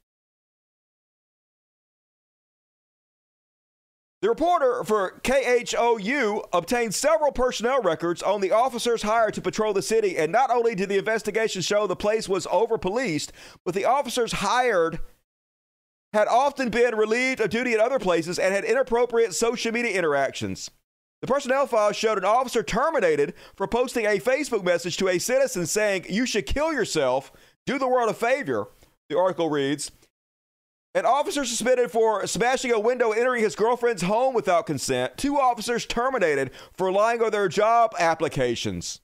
The 4.25 4.29
reporter 4.29 4.83
for 4.83 5.19
KHOU 5.23 6.45
obtained 6.51 6.95
several 6.95 7.31
personnel 7.31 7.83
records 7.83 8.23
on 8.23 8.41
the 8.41 8.53
officers 8.53 9.03
hired 9.03 9.35
to 9.35 9.41
patrol 9.41 9.71
the 9.71 9.83
city, 9.83 10.17
and 10.17 10.31
not 10.31 10.49
only 10.49 10.73
did 10.73 10.89
the 10.89 10.97
investigation 10.97 11.61
show 11.61 11.85
the 11.85 11.95
place 11.95 12.27
was 12.27 12.47
over 12.49 12.79
policed, 12.79 13.31
but 13.63 13.75
the 13.75 13.85
officers 13.85 14.31
hired 14.31 14.97
had 16.11 16.27
often 16.27 16.71
been 16.71 16.95
relieved 16.95 17.39
of 17.39 17.51
duty 17.51 17.73
at 17.73 17.79
other 17.79 17.99
places 17.99 18.39
and 18.39 18.51
had 18.51 18.63
inappropriate 18.63 19.35
social 19.35 19.71
media 19.71 19.95
interactions. 19.95 20.71
The 21.21 21.27
personnel 21.27 21.67
file 21.67 21.91
showed 21.91 22.17
an 22.17 22.25
officer 22.25 22.63
terminated 22.63 23.35
for 23.55 23.67
posting 23.67 24.07
a 24.07 24.17
Facebook 24.17 24.63
message 24.63 24.97
to 24.97 25.07
a 25.07 25.19
citizen 25.19 25.67
saying, 25.67 26.07
You 26.09 26.25
should 26.25 26.47
kill 26.47 26.73
yourself, 26.73 27.31
do 27.67 27.77
the 27.77 27.87
world 27.87 28.09
a 28.09 28.15
favor. 28.15 28.69
The 29.07 29.19
article 29.19 29.51
reads, 29.51 29.91
an 30.95 31.05
officer 31.05 31.43
suspended 31.43 31.91
for 31.91 32.25
smashing 32.25 32.71
a 32.71 32.79
window 32.79 33.11
entering 33.11 33.43
his 33.43 33.53
girlfriend's 33.53 34.01
home 34.01 34.33
without 34.33 34.65
consent. 34.65 35.17
Two 35.17 35.37
officers 35.37 35.85
terminated 35.85 36.51
for 36.73 36.89
lying 36.89 37.21
on 37.21 37.31
their 37.31 37.49
job 37.49 37.93
applications. 37.99 39.01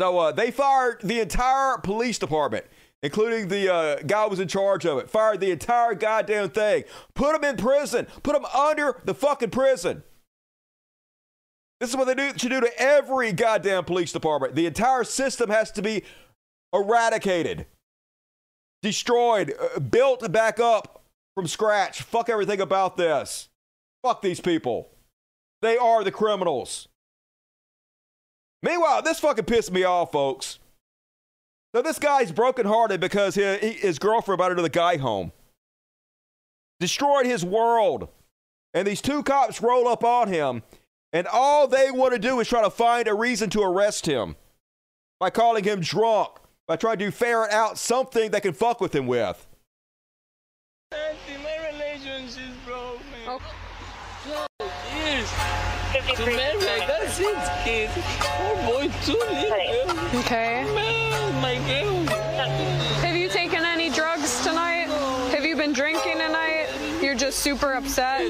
So 0.00 0.18
uh, 0.18 0.32
they 0.32 0.50
fired 0.50 1.02
the 1.02 1.20
entire 1.20 1.76
police 1.78 2.18
department, 2.18 2.64
including 3.02 3.48
the 3.48 3.72
uh, 3.72 3.96
guy 4.06 4.24
who 4.24 4.30
was 4.30 4.40
in 4.40 4.48
charge 4.48 4.86
of 4.86 4.96
it. 4.98 5.10
Fired 5.10 5.40
the 5.40 5.50
entire 5.50 5.94
goddamn 5.94 6.48
thing. 6.48 6.84
Put 7.14 7.36
him 7.36 7.44
in 7.44 7.58
prison. 7.58 8.06
Put 8.22 8.34
him 8.34 8.46
under 8.46 9.00
the 9.04 9.14
fucking 9.14 9.50
prison. 9.50 10.02
This 11.78 11.90
is 11.90 11.96
what 11.96 12.06
they 12.06 12.14
do, 12.14 12.32
should 12.38 12.50
do 12.50 12.62
to 12.62 12.80
every 12.80 13.32
goddamn 13.32 13.84
police 13.84 14.12
department. 14.12 14.54
The 14.54 14.64
entire 14.64 15.04
system 15.04 15.50
has 15.50 15.70
to 15.72 15.82
be 15.82 16.04
eradicated 16.72 17.66
destroyed, 18.84 19.54
uh, 19.60 19.80
built 19.80 20.30
back 20.30 20.60
up 20.60 21.02
from 21.34 21.48
scratch. 21.48 22.02
Fuck 22.02 22.28
everything 22.28 22.60
about 22.60 22.96
this. 22.96 23.48
Fuck 24.04 24.22
these 24.22 24.40
people. 24.40 24.90
They 25.62 25.76
are 25.76 26.04
the 26.04 26.12
criminals. 26.12 26.86
Meanwhile, 28.62 29.02
this 29.02 29.18
fucking 29.18 29.46
pissed 29.46 29.72
me 29.72 29.82
off, 29.82 30.12
folks. 30.12 30.60
So 31.74 31.82
this 31.82 31.98
guy's 31.98 32.30
brokenhearted 32.30 33.00
because 33.00 33.34
his, 33.34 33.58
his 33.80 33.98
girlfriend 33.98 34.38
brought 34.38 34.52
another 34.52 34.68
guy 34.68 34.98
home. 34.98 35.32
Destroyed 36.78 37.26
his 37.26 37.44
world. 37.44 38.08
And 38.74 38.86
these 38.86 39.00
two 39.00 39.22
cops 39.22 39.62
roll 39.62 39.88
up 39.88 40.02
on 40.04 40.28
him, 40.28 40.62
and 41.12 41.28
all 41.28 41.68
they 41.68 41.90
want 41.92 42.12
to 42.12 42.18
do 42.18 42.40
is 42.40 42.48
try 42.48 42.62
to 42.62 42.70
find 42.70 43.06
a 43.06 43.14
reason 43.14 43.48
to 43.50 43.62
arrest 43.62 44.06
him 44.06 44.34
by 45.20 45.30
calling 45.30 45.62
him 45.62 45.80
drunk, 45.80 46.30
by 46.66 46.76
trying 46.76 46.98
to 46.98 47.10
ferret 47.10 47.52
out 47.52 47.78
something 47.78 48.30
they 48.30 48.40
can 48.40 48.52
fuck 48.52 48.80
with 48.80 48.94
him 48.94 49.06
with. 49.06 49.46
My 50.92 50.98
years. 54.94 55.28
To 56.16 56.26
marry, 56.26 56.68
I 56.68 56.86
got 56.86 57.08
six 57.08 57.38
kids. 57.64 57.92
Oh 58.20 58.56
boy, 58.66 58.90
little 59.06 60.20
Okay. 60.20 60.64
My 61.40 61.56
girl. 61.66 62.06
Have 63.02 63.16
you 63.16 63.28
taken 63.28 63.64
any 63.64 63.90
drugs 63.90 64.42
tonight? 64.44 64.86
Have 65.30 65.44
you 65.44 65.56
been 65.56 65.72
drinking 65.72 66.18
tonight? 66.18 66.68
You're 67.02 67.14
just 67.14 67.40
super 67.40 67.72
upset. 67.74 68.22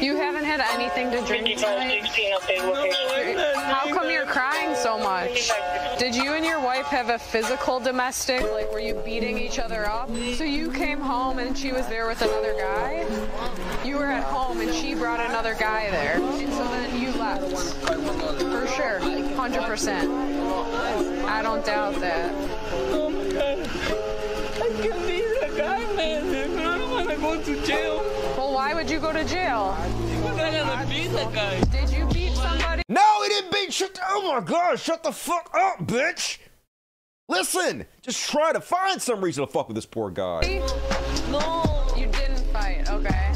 You 0.00 0.16
haven't 0.16 0.44
had 0.44 0.60
anything 0.60 1.10
to 1.10 1.20
drink 1.26 1.58
tonight. 1.58 2.06
How 3.64 3.92
come 3.92 4.10
you're 4.10 4.26
crying 4.26 4.74
so 4.74 4.98
much? 4.98 5.50
Did 5.98 6.14
you 6.14 6.34
and 6.34 6.44
your 6.44 6.60
wife 6.60 6.84
have 6.86 7.08
a 7.08 7.18
physical 7.18 7.80
domestic? 7.80 8.42
Like, 8.52 8.70
were 8.70 8.80
you 8.80 8.94
beating 9.04 9.38
each 9.38 9.58
other 9.58 9.88
up? 9.88 10.10
So 10.34 10.44
you 10.44 10.70
came 10.70 11.00
home 11.00 11.38
and 11.38 11.56
she 11.56 11.72
was 11.72 11.86
there 11.86 12.06
with 12.06 12.20
another 12.20 12.52
guy? 12.54 13.06
You 13.84 13.96
were 13.96 14.06
at 14.06 14.24
home 14.24 14.60
and 14.60 14.74
she 14.74 14.94
brought 14.94 15.20
another 15.20 15.54
guy 15.54 15.90
there. 15.90 16.20
And 16.20 16.52
so 16.52 16.64
then 16.64 17.00
you 17.00 17.12
left. 17.12 17.50
For 17.86 18.66
sure. 18.66 19.00
100%. 19.00 21.24
I 21.24 21.40
don't 21.42 21.64
doubt 21.64 21.94
that. 22.00 22.30
Oh 22.92 23.08
my 23.10 23.28
god. 23.32 23.58
I 24.56 24.68
can 24.82 25.06
be 25.06 25.22
the 25.40 25.48
guy, 25.56 25.80
man. 25.94 26.75
I 27.26 27.42
to 27.42 27.66
jail. 27.66 27.98
Well, 28.36 28.52
why 28.52 28.72
would 28.72 28.88
you 28.88 29.00
go 29.00 29.12
to 29.12 29.24
jail? 29.24 29.76
Because 30.14 30.38
I'm 30.38 30.66
gonna 30.66 30.86
be 30.88 31.08
the 31.08 31.24
guy. 31.34 31.60
Did 31.64 31.90
you 31.90 32.06
beat 32.06 32.32
somebody? 32.34 32.82
No, 32.88 33.22
he 33.22 33.28
didn't 33.28 33.52
beat 33.52 33.72
shut. 33.72 33.94
The, 33.94 34.00
oh 34.08 34.32
my 34.32 34.40
god, 34.40 34.78
shut 34.78 35.02
the 35.02 35.12
fuck 35.12 35.50
up, 35.52 35.86
bitch. 35.86 36.38
Listen, 37.28 37.84
just 38.02 38.30
try 38.30 38.52
to 38.52 38.60
find 38.60 39.02
some 39.02 39.20
reason 39.20 39.44
to 39.44 39.52
fuck 39.52 39.66
with 39.66 39.74
this 39.74 39.86
poor 39.86 40.10
guy. 40.10 40.62
No. 41.30 41.92
You 41.96 42.06
didn't 42.06 42.46
fight. 42.52 42.88
Okay. 42.88 43.32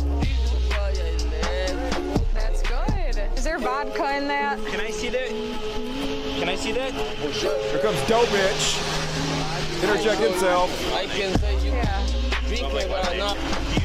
That's 2.33 2.63
good. 2.63 3.17
Is 3.37 3.43
there 3.43 3.59
vodka 3.59 4.17
in 4.17 4.29
that? 4.29 4.65
Can 4.67 4.81
I 4.81 4.91
see 4.91 5.09
that? 5.09 5.29
Can 6.39 6.49
I 6.49 6.55
see 6.55 6.73
that? 6.73 6.93
Here 6.93 7.79
comes 7.81 8.01
Doe 8.09 8.25
Bitch. 8.27 9.83
Interject 9.83 10.21
himself. 10.21 10.95
I 10.95 11.07
can 11.07 11.37
say 11.39 11.65
you 11.65 11.73
yeah. 11.73 12.07
drink 12.47 12.73
it, 12.75 12.89
but 12.89 13.09
I'm 13.09 13.19
not. 13.19 13.80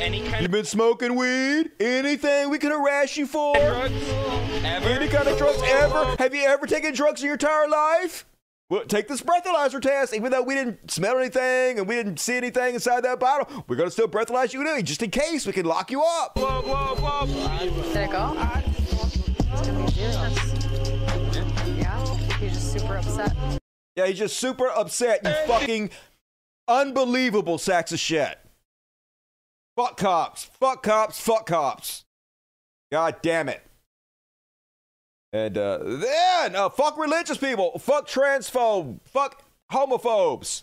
Any 0.00 0.20
kind 0.28 0.42
You 0.42 0.48
been 0.48 0.64
smoking 0.64 1.16
weed? 1.16 1.70
Anything 1.80 2.50
we 2.50 2.58
can 2.58 2.70
harass 2.70 3.16
you 3.16 3.26
for? 3.26 3.54
drugs? 3.54 3.92
Ever? 4.64 4.88
Any 4.88 5.08
kind 5.08 5.28
of 5.28 5.38
drugs 5.38 5.60
ever? 5.64 6.16
Have 6.18 6.34
you 6.34 6.44
ever 6.44 6.66
taken 6.66 6.94
drugs 6.94 7.20
in 7.20 7.26
your 7.26 7.34
entire 7.34 7.68
life? 7.68 8.26
Well, 8.70 8.84
take 8.84 9.08
this 9.08 9.22
breathalyzer 9.22 9.80
test. 9.80 10.12
Even 10.14 10.30
though 10.30 10.42
we 10.42 10.54
didn't 10.54 10.90
smell 10.90 11.18
anything 11.18 11.78
and 11.78 11.88
we 11.88 11.94
didn't 11.94 12.20
see 12.20 12.36
anything 12.36 12.74
inside 12.74 13.02
that 13.04 13.18
bottle, 13.18 13.64
we're 13.66 13.76
gonna 13.76 13.90
still 13.90 14.08
breathalyze 14.08 14.52
you 14.52 14.60
anyway, 14.60 14.82
just 14.82 15.02
in 15.02 15.10
case 15.10 15.46
we 15.46 15.54
can 15.54 15.64
lock 15.64 15.90
you 15.90 16.02
up. 16.02 16.36
Whoa, 16.36 16.60
whoa, 16.62 16.94
whoa. 16.96 17.26
There 17.94 18.04
you 18.04 18.12
go. 18.12 18.36
It's 19.52 19.66
gonna 19.66 19.86
be. 21.64 21.70
Yeah. 21.80 22.38
You're 22.40 22.50
just 22.50 22.72
super 22.72 22.98
upset. 22.98 23.34
Yeah, 23.96 24.06
he's 24.06 24.18
just 24.18 24.38
super 24.38 24.68
upset. 24.68 25.20
You 25.24 25.32
fucking 25.46 25.90
unbelievable 26.68 27.58
sacks 27.58 27.92
of 27.92 27.98
shit. 27.98 28.38
Fuck 29.76 29.96
cops. 29.96 30.44
Fuck 30.44 30.82
cops. 30.82 31.20
Fuck 31.20 31.46
cops. 31.46 32.04
God 32.92 33.16
damn 33.22 33.48
it. 33.48 33.62
And 35.32 35.58
uh, 35.58 35.78
then, 35.82 36.56
uh, 36.56 36.68
fuck 36.70 36.98
religious 36.98 37.36
people. 37.36 37.78
Fuck 37.78 38.08
transphobe. 38.08 39.00
Fuck 39.04 39.42
homophobes. 39.70 40.62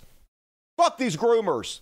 Fuck 0.77 0.97
these 0.97 1.15
groomers. 1.15 1.81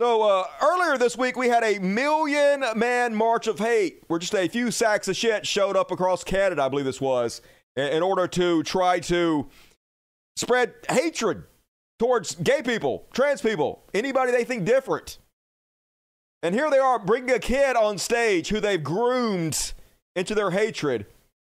So 0.00 0.22
uh, 0.22 0.44
earlier 0.62 0.98
this 0.98 1.16
week, 1.16 1.36
we 1.36 1.48
had 1.48 1.62
a 1.62 1.78
million 1.78 2.64
man 2.76 3.14
march 3.14 3.46
of 3.46 3.58
hate 3.58 4.02
where 4.08 4.18
just 4.18 4.34
a 4.34 4.48
few 4.48 4.70
sacks 4.70 5.06
of 5.08 5.16
shit 5.16 5.46
showed 5.46 5.76
up 5.76 5.90
across 5.90 6.24
Canada, 6.24 6.62
I 6.62 6.68
believe 6.68 6.84
this 6.84 7.00
was, 7.00 7.40
in, 7.76 7.88
in 7.88 8.02
order 8.02 8.26
to 8.28 8.62
try 8.64 9.00
to 9.00 9.46
spread 10.36 10.74
hatred 10.88 11.44
towards 11.98 12.34
gay 12.36 12.62
people, 12.62 13.06
trans 13.12 13.40
people, 13.40 13.82
anybody 13.92 14.32
they 14.32 14.44
think 14.44 14.64
different. 14.64 15.18
And 16.42 16.54
here 16.54 16.70
they 16.70 16.78
are 16.78 16.98
bringing 16.98 17.30
a 17.30 17.38
kid 17.38 17.76
on 17.76 17.98
stage 17.98 18.48
who 18.48 18.60
they've 18.60 18.82
groomed 18.82 19.72
into 20.14 20.34
their 20.34 20.50
hatred 20.50 21.06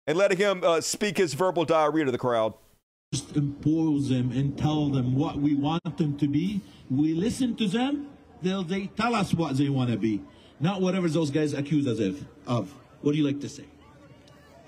and 0.07 0.17
letting 0.17 0.37
him 0.37 0.63
uh, 0.63 0.81
speak 0.81 1.17
his 1.17 1.33
verbal 1.33 1.65
diarrhea 1.65 2.05
to 2.05 2.11
the 2.11 2.17
crowd. 2.17 2.53
just 3.11 3.35
impose 3.35 4.09
them 4.09 4.31
and 4.31 4.57
tell 4.57 4.89
them 4.89 5.15
what 5.15 5.37
we 5.37 5.55
want 5.55 5.97
them 5.97 6.17
to 6.17 6.27
be. 6.27 6.61
We 6.89 7.13
listen 7.13 7.55
to 7.57 7.67
them, 7.67 8.07
they'll 8.41 8.63
they 8.63 8.87
tell 8.87 9.15
us 9.15 9.33
what 9.33 9.57
they 9.57 9.69
want 9.69 9.89
to 9.91 9.97
be, 9.97 10.21
not 10.59 10.79
whatever 10.81 11.09
those 11.09 11.31
guys 11.31 11.53
accuse 11.53 11.87
us 11.87 11.99
of. 11.99 12.23
of. 12.47 12.73
What 13.01 13.11
do 13.11 13.17
you 13.17 13.25
like 13.25 13.41
to 13.41 13.49
say? 13.49 13.65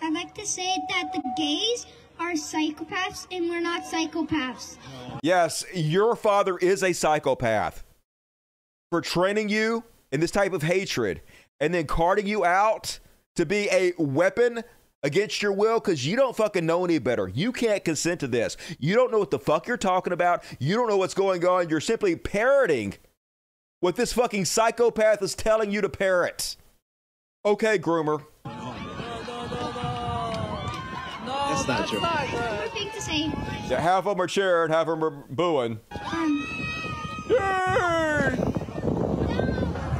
I'd 0.01 0.13
like 0.13 0.35
to 0.35 0.45
say 0.45 0.77
that 0.89 1.13
the 1.13 1.23
gays 1.37 1.85
are 2.19 2.33
psychopaths 2.33 3.27
and 3.31 3.49
we're 3.49 3.61
not 3.61 3.83
psychopaths. 3.83 4.77
Yes, 5.23 5.63
your 5.73 6.15
father 6.15 6.57
is 6.57 6.83
a 6.83 6.93
psychopath 6.93 7.83
for 8.91 9.01
training 9.01 9.49
you 9.49 9.83
in 10.11 10.19
this 10.19 10.31
type 10.31 10.53
of 10.53 10.63
hatred 10.63 11.21
and 11.59 11.73
then 11.73 11.85
carting 11.85 12.27
you 12.27 12.45
out 12.45 12.99
to 13.35 13.45
be 13.45 13.69
a 13.71 13.93
weapon 13.97 14.63
against 15.03 15.41
your 15.41 15.53
will 15.53 15.79
because 15.79 16.05
you 16.05 16.15
don't 16.15 16.35
fucking 16.35 16.65
know 16.65 16.83
any 16.83 16.99
better. 16.99 17.27
You 17.27 17.51
can't 17.51 17.83
consent 17.83 18.19
to 18.21 18.27
this. 18.27 18.57
You 18.79 18.95
don't 18.95 19.11
know 19.11 19.19
what 19.19 19.31
the 19.31 19.39
fuck 19.39 19.67
you're 19.67 19.77
talking 19.77 20.13
about. 20.13 20.43
You 20.59 20.75
don't 20.75 20.89
know 20.89 20.97
what's 20.97 21.13
going 21.13 21.45
on. 21.45 21.69
You're 21.69 21.79
simply 21.79 22.15
parroting 22.15 22.95
what 23.79 23.95
this 23.95 24.13
fucking 24.13 24.45
psychopath 24.45 25.21
is 25.21 25.35
telling 25.35 25.71
you 25.71 25.81
to 25.81 25.89
parrot. 25.89 26.57
Okay, 27.45 27.77
groomer. 27.77 28.25
That's 31.65 31.67
not 31.67 31.87
true. 31.87 31.99
One 31.99 32.69
thing 32.69 32.89
to 32.91 33.01
say. 33.01 33.31
Yeah, 33.67 33.81
half 33.81 34.05
of 34.05 34.15
them 34.15 34.21
are 34.21 34.27
cheering, 34.27 34.71
half 34.71 34.87
of 34.87 34.99
them 34.99 35.03
are 35.03 35.11
booing. 35.29 35.79
Um, 35.91 36.47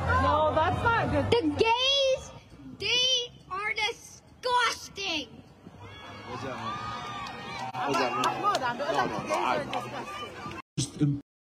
no, 0.10 0.52
that's 0.56 0.84
not 0.84 1.12
good. 1.12 1.26
The 1.32 1.42
gays, 1.58 2.32
they 2.80 3.32
are 3.52 3.74
disgusting. 3.74 5.28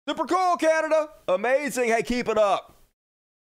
Super 0.08 0.26
cool, 0.26 0.56
Canada. 0.56 1.08
Amazing. 1.28 1.88
Hey, 1.88 2.02
keep 2.02 2.28
it 2.28 2.38
up. 2.38 2.73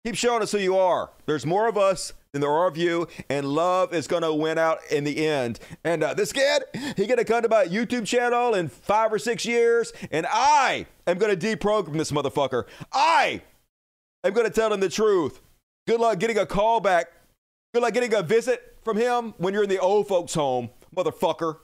Keep 0.06 0.16
showing 0.16 0.44
us 0.44 0.52
who 0.52 0.60
you 0.60 0.78
are. 0.78 1.10
There's 1.26 1.48
more 1.48 1.68
of 1.68 1.80
us 1.80 2.14
than 2.32 2.40
there 2.40 2.52
are 2.52 2.68
of 2.68 2.78
you, 2.78 3.08
and 3.28 3.44
love 3.44 3.92
is 3.92 4.08
going 4.08 4.22
to 4.22 4.32
win 4.32 4.60
out 4.60 4.78
in 4.92 5.04
the 5.04 5.26
end. 5.26 5.60
And 5.84 6.04
uh, 6.04 6.14
this 6.14 6.32
kid, 6.32 6.62
he 6.96 7.08
going 7.08 7.18
to 7.18 7.26
come 7.26 7.42
to 7.42 7.50
my 7.50 7.66
YouTube 7.66 8.06
channel 8.06 8.54
in 8.54 8.68
five 8.68 9.12
or 9.12 9.18
six 9.18 9.48
years, 9.48 9.94
and 10.12 10.28
I 10.30 10.86
am 11.08 11.18
going 11.18 11.36
to 11.36 11.58
deprogram 11.58 11.98
this 11.98 12.12
motherfucker. 12.12 12.66
I 12.94 13.42
am 14.24 14.34
going 14.34 14.46
to 14.46 14.54
tell 14.54 14.72
him 14.72 14.80
the 14.80 14.90
truth. 14.90 15.42
Good 15.88 16.00
luck 16.00 16.20
getting 16.20 16.38
a 16.38 16.46
call 16.46 16.80
back. 16.80 17.08
Good 17.74 17.82
luck 17.82 17.96
getting 17.96 18.14
a 18.14 18.22
visit 18.22 18.78
from 18.84 18.98
him 18.98 19.34
when 19.40 19.56
you're 19.56 19.64
in 19.64 19.70
the 19.70 19.80
old 19.80 20.08
folks' 20.08 20.36
home, 20.36 20.70
motherfucker. 20.96 21.58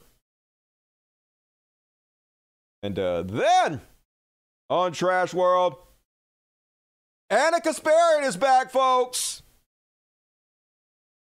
And 2.82 2.98
uh, 2.98 3.22
then 3.22 3.82
on 4.68 4.94
Trash 4.94 5.32
World, 5.32 5.76
Ana 7.32 7.62
Kasparian 7.62 8.28
is 8.28 8.36
back, 8.36 8.72
folks. 8.72 9.42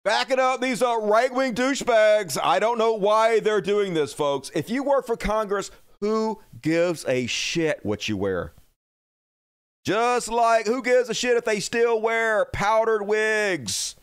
Backing 0.05 0.39
up 0.39 0.61
these 0.61 0.83
right 0.83 1.33
wing 1.33 1.55
douchebags. 1.55 2.37
I 2.43 2.59
don't 2.59 2.77
know 2.77 2.93
why 2.93 3.41
they're 3.41 3.63
doing 3.63 3.95
this, 3.95 4.13
folks. 4.13 4.51
If 4.55 4.69
you 4.69 4.83
work 4.83 5.07
for 5.07 5.17
Congress, 5.17 5.71
who 6.03 6.43
gives 6.61 7.07
a 7.09 7.27
shit 7.27 7.81
what 7.85 8.07
you 8.07 8.19
wear? 8.19 8.53
Just 9.87 10.29
like 10.29 10.67
who 10.67 10.83
gives 10.83 11.09
a 11.09 11.15
shit 11.15 11.39
if 11.39 11.47
they 11.47 11.59
still 11.59 12.03
wear 12.03 12.45
powdered 12.53 13.05
wigs 13.05 13.97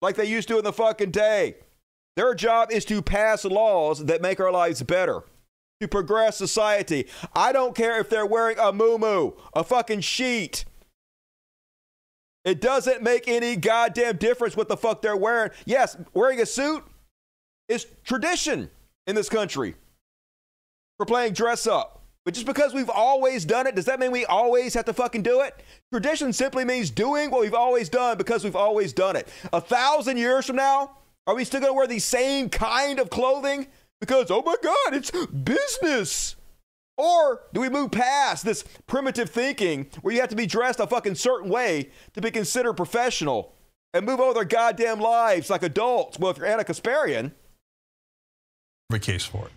like 0.00 0.16
they 0.16 0.24
used 0.24 0.48
to 0.48 0.56
in 0.56 0.64
the 0.64 0.72
fucking 0.72 1.10
day? 1.10 1.56
Their 2.16 2.34
job 2.34 2.70
is 2.70 2.86
to 2.86 3.02
pass 3.02 3.44
laws 3.44 4.06
that 4.06 4.22
make 4.22 4.40
our 4.40 4.50
lives 4.50 4.82
better, 4.82 5.24
to 5.82 5.88
progress 5.88 6.38
society. 6.38 7.08
I 7.34 7.52
don't 7.52 7.74
care 7.74 8.00
if 8.00 8.08
they're 8.08 8.24
wearing 8.24 8.58
a 8.58 8.72
moo 8.72 9.32
a 9.52 9.62
fucking 9.62 10.00
sheet. 10.00 10.64
It 12.46 12.60
doesn't 12.60 13.02
make 13.02 13.26
any 13.26 13.56
goddamn 13.56 14.18
difference 14.18 14.56
what 14.56 14.68
the 14.68 14.76
fuck 14.76 15.02
they're 15.02 15.16
wearing. 15.16 15.50
Yes, 15.64 15.96
wearing 16.14 16.40
a 16.40 16.46
suit 16.46 16.84
is 17.68 17.88
tradition 18.04 18.70
in 19.08 19.16
this 19.16 19.28
country 19.28 19.74
for 20.96 21.06
playing 21.06 21.32
dress 21.32 21.66
up. 21.66 22.04
But 22.24 22.34
just 22.34 22.46
because 22.46 22.72
we've 22.72 22.90
always 22.90 23.44
done 23.44 23.66
it, 23.66 23.74
does 23.74 23.84
that 23.86 23.98
mean 23.98 24.12
we 24.12 24.26
always 24.26 24.74
have 24.74 24.84
to 24.84 24.92
fucking 24.92 25.22
do 25.22 25.40
it? 25.40 25.60
Tradition 25.92 26.32
simply 26.32 26.64
means 26.64 26.88
doing 26.90 27.32
what 27.32 27.40
we've 27.40 27.52
always 27.52 27.88
done 27.88 28.16
because 28.16 28.44
we've 28.44 28.56
always 28.56 28.92
done 28.92 29.16
it. 29.16 29.28
A 29.52 29.60
thousand 29.60 30.16
years 30.16 30.46
from 30.46 30.56
now, 30.56 30.98
are 31.26 31.34
we 31.34 31.44
still 31.44 31.60
gonna 31.60 31.72
wear 31.72 31.88
the 31.88 31.98
same 31.98 32.48
kind 32.48 33.00
of 33.00 33.10
clothing? 33.10 33.66
Because, 34.00 34.30
oh 34.30 34.42
my 34.42 34.56
God, 34.62 34.94
it's 34.94 35.10
business. 35.10 36.36
Or 36.96 37.42
do 37.52 37.60
we 37.60 37.68
move 37.68 37.90
past 37.90 38.44
this 38.44 38.64
primitive 38.86 39.30
thinking 39.30 39.88
where 40.00 40.14
you 40.14 40.20
have 40.20 40.30
to 40.30 40.36
be 40.36 40.46
dressed 40.46 40.80
a 40.80 40.86
fucking 40.86 41.16
certain 41.16 41.50
way 41.50 41.90
to 42.14 42.20
be 42.20 42.30
considered 42.30 42.74
professional 42.74 43.52
and 43.92 44.06
move 44.06 44.20
on 44.20 44.28
with 44.28 44.36
our 44.36 44.44
goddamn 44.44 45.00
lives 45.00 45.50
like 45.50 45.62
adults? 45.62 46.18
Well, 46.18 46.30
if 46.30 46.38
you're 46.38 46.46
Ana 46.46 46.64
Kasparian, 46.64 47.32
a 48.90 48.98
case 48.98 49.24
for 49.24 49.46
it. 49.46 49.52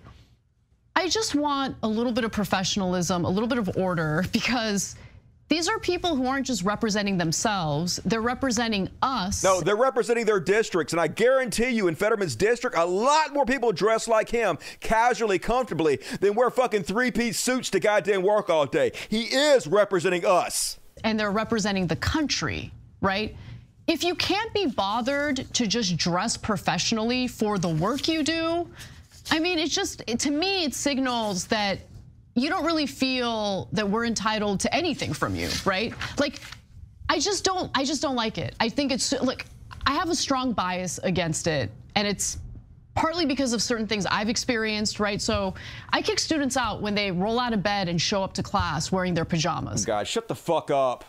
I 0.95 1.07
just 1.07 1.33
want 1.33 1.77
a 1.81 1.87
little 1.87 2.11
bit 2.11 2.25
of 2.25 2.31
professionalism, 2.31 3.23
a 3.23 3.29
little 3.29 3.47
bit 3.47 3.57
of 3.57 3.69
order, 3.77 4.25
because 4.33 4.95
these 5.49 5.67
are 5.67 5.79
people 5.79 6.15
who 6.15 6.25
aren't 6.27 6.45
just 6.45 6.63
representing 6.63 7.17
themselves, 7.17 7.99
they're 8.05 8.21
representing 8.21 8.89
us. 9.01 9.43
No, 9.43 9.61
they're 9.61 9.75
representing 9.75 10.25
their 10.25 10.39
districts. 10.39 10.93
And 10.93 11.01
I 11.01 11.07
guarantee 11.07 11.69
you, 11.69 11.87
in 11.87 11.95
Fetterman's 11.95 12.35
district, 12.35 12.77
a 12.77 12.85
lot 12.85 13.33
more 13.33 13.45
people 13.45 13.71
dress 13.71 14.07
like 14.07 14.29
him 14.29 14.57
casually, 14.79 15.39
comfortably, 15.39 15.99
than 16.21 16.35
wear 16.35 16.49
fucking 16.49 16.83
three 16.83 17.11
piece 17.11 17.39
suits 17.39 17.69
to 17.71 17.79
goddamn 17.79 18.21
work 18.21 18.49
all 18.49 18.65
day. 18.67 18.91
He 19.09 19.23
is 19.23 19.67
representing 19.67 20.25
us. 20.25 20.77
and 21.03 21.19
they're 21.19 21.31
representing 21.31 21.87
the 21.87 21.95
country, 21.95 22.71
right? 23.01 23.35
If 23.87 24.03
you 24.03 24.13
can't 24.15 24.53
be 24.53 24.67
bothered 24.67 25.51
to 25.55 25.65
just 25.65 25.97
dress 25.97 26.37
professionally 26.37 27.27
for 27.27 27.57
the 27.57 27.69
work 27.69 28.07
you 28.07 28.21
do, 28.21 28.69
I 29.31 29.39
mean, 29.39 29.57
it's 29.59 29.73
just, 29.73 30.05
to 30.05 30.29
me, 30.31 30.65
it 30.65 30.73
signals 30.73 31.47
that 31.47 31.79
you 32.41 32.49
don't 32.49 32.65
really 32.65 32.85
feel 32.85 33.69
that 33.71 33.89
we're 33.89 34.05
entitled 34.05 34.59
to 34.61 34.75
anything 34.75 35.13
from 35.13 35.35
you, 35.35 35.49
right? 35.65 35.93
Like, 36.17 36.39
I 37.09 37.19
just 37.19 37.43
don't, 37.43 37.71
I 37.75 37.83
just 37.83 38.01
don't 38.01 38.15
like 38.15 38.37
it. 38.37 38.55
I 38.59 38.69
think 38.69 38.91
it's, 38.91 39.11
look, 39.13 39.45
I 39.85 39.93
have 39.93 40.09
a 40.09 40.15
strong 40.15 40.53
bias 40.53 40.99
against 41.03 41.47
it, 41.47 41.71
and 41.95 42.07
it's 42.07 42.37
partly 42.95 43.25
because 43.25 43.53
of 43.53 43.61
certain 43.61 43.87
things 43.87 44.05
I've 44.05 44.29
experienced, 44.29 44.99
right? 44.99 45.21
So 45.21 45.53
I 45.91 46.01
kick 46.01 46.19
students 46.19 46.57
out 46.57 46.81
when 46.81 46.95
they 46.95 47.11
roll 47.11 47.39
out 47.39 47.53
of 47.53 47.63
bed 47.63 47.87
and 47.87 47.99
show 48.01 48.23
up 48.23 48.33
to 48.33 48.43
class 48.43 48.91
wearing 48.91 49.13
their 49.13 49.25
pajamas. 49.25 49.85
Guys, 49.85 50.07
shut 50.07 50.27
the 50.27 50.35
fuck 50.35 50.69
up. 50.69 51.05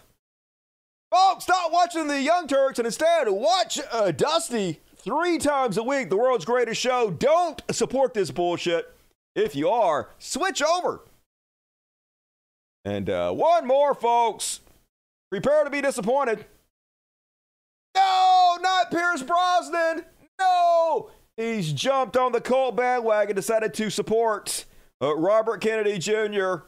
Folks, 1.11 1.45
stop 1.45 1.73
watching 1.73 2.07
the 2.07 2.23
Young 2.23 2.47
Turks 2.47 2.79
and 2.79 2.87
instead 2.87 3.29
watch 3.29 3.81
uh, 3.91 4.13
Dusty 4.13 4.81
three 4.97 5.39
times 5.39 5.77
a 5.77 5.83
week, 5.83 6.09
the 6.11 6.17
world's 6.17 6.45
greatest 6.45 6.81
show. 6.81 7.11
Don't 7.11 7.61
support 7.73 8.15
this 8.15 8.31
bullshit. 8.31 8.95
If 9.35 9.57
you 9.57 9.69
are, 9.69 10.11
switch 10.19 10.63
over. 10.63 11.03
And 12.85 13.11
uh, 13.11 13.33
one 13.33 13.67
more, 13.67 13.95
folks. 13.95 14.61
Prepare 15.31 15.65
to 15.65 15.71
be 15.71 15.81
disappointed. 15.81 16.45
No, 17.95 18.59
not 18.61 18.91
Pierce 18.91 19.23
Brosnan. 19.23 20.05
No, 20.41 21.11
he's 21.37 21.73
jumped 21.73 22.17
on 22.17 22.33
the 22.33 22.41
cult 22.41 22.77
bandwagon, 22.77 23.37
decided 23.37 23.75
to 23.75 23.91
support 23.91 24.65
uh, 25.03 25.15
Robert 25.17 25.61
Kennedy 25.61 25.99
Jr. 25.99 26.65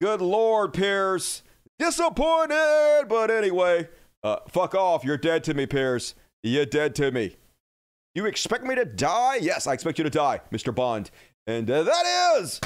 Good 0.00 0.20
Lord, 0.20 0.72
Pierce. 0.74 1.42
Disappointed, 1.78 3.06
but 3.08 3.30
anyway, 3.30 3.88
uh, 4.22 4.36
fuck 4.48 4.74
off. 4.74 5.04
You're 5.04 5.16
dead 5.16 5.42
to 5.44 5.54
me, 5.54 5.66
Pierce. 5.66 6.14
You're 6.42 6.66
dead 6.66 6.94
to 6.96 7.10
me. 7.10 7.36
You 8.14 8.26
expect 8.26 8.64
me 8.64 8.74
to 8.74 8.84
die? 8.84 9.36
Yes, 9.36 9.66
I 9.66 9.72
expect 9.72 9.98
you 9.98 10.04
to 10.04 10.10
die, 10.10 10.40
Mr. 10.52 10.74
Bond. 10.74 11.10
And 11.46 11.70
uh, 11.70 11.82
that 11.82 12.36
is 12.36 12.60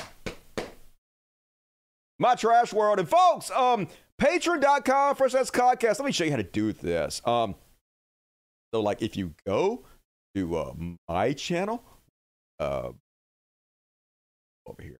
my 2.19 2.35
trash 2.35 2.73
world. 2.73 2.99
And 2.99 3.09
folks, 3.09 3.51
um, 3.51 3.89
patreon.com 4.21 5.17
for 5.17 5.29
that's 5.29 5.51
podcast. 5.51 5.99
Let 5.99 6.07
me 6.07 6.13
show 6.13 6.25
you 6.25 6.31
how 6.31 6.37
to 6.37 6.43
do 6.43 6.73
this. 6.73 7.21
Um, 7.25 7.55
so 8.73 8.81
like 8.81 9.03
if 9.03 9.17
you 9.17 9.35
go 9.47 9.85
to 10.35 10.57
uh, 10.57 10.73
my 11.09 11.33
channel, 11.33 11.83
uh, 12.59 12.91
over 14.67 14.83
here, 14.83 14.97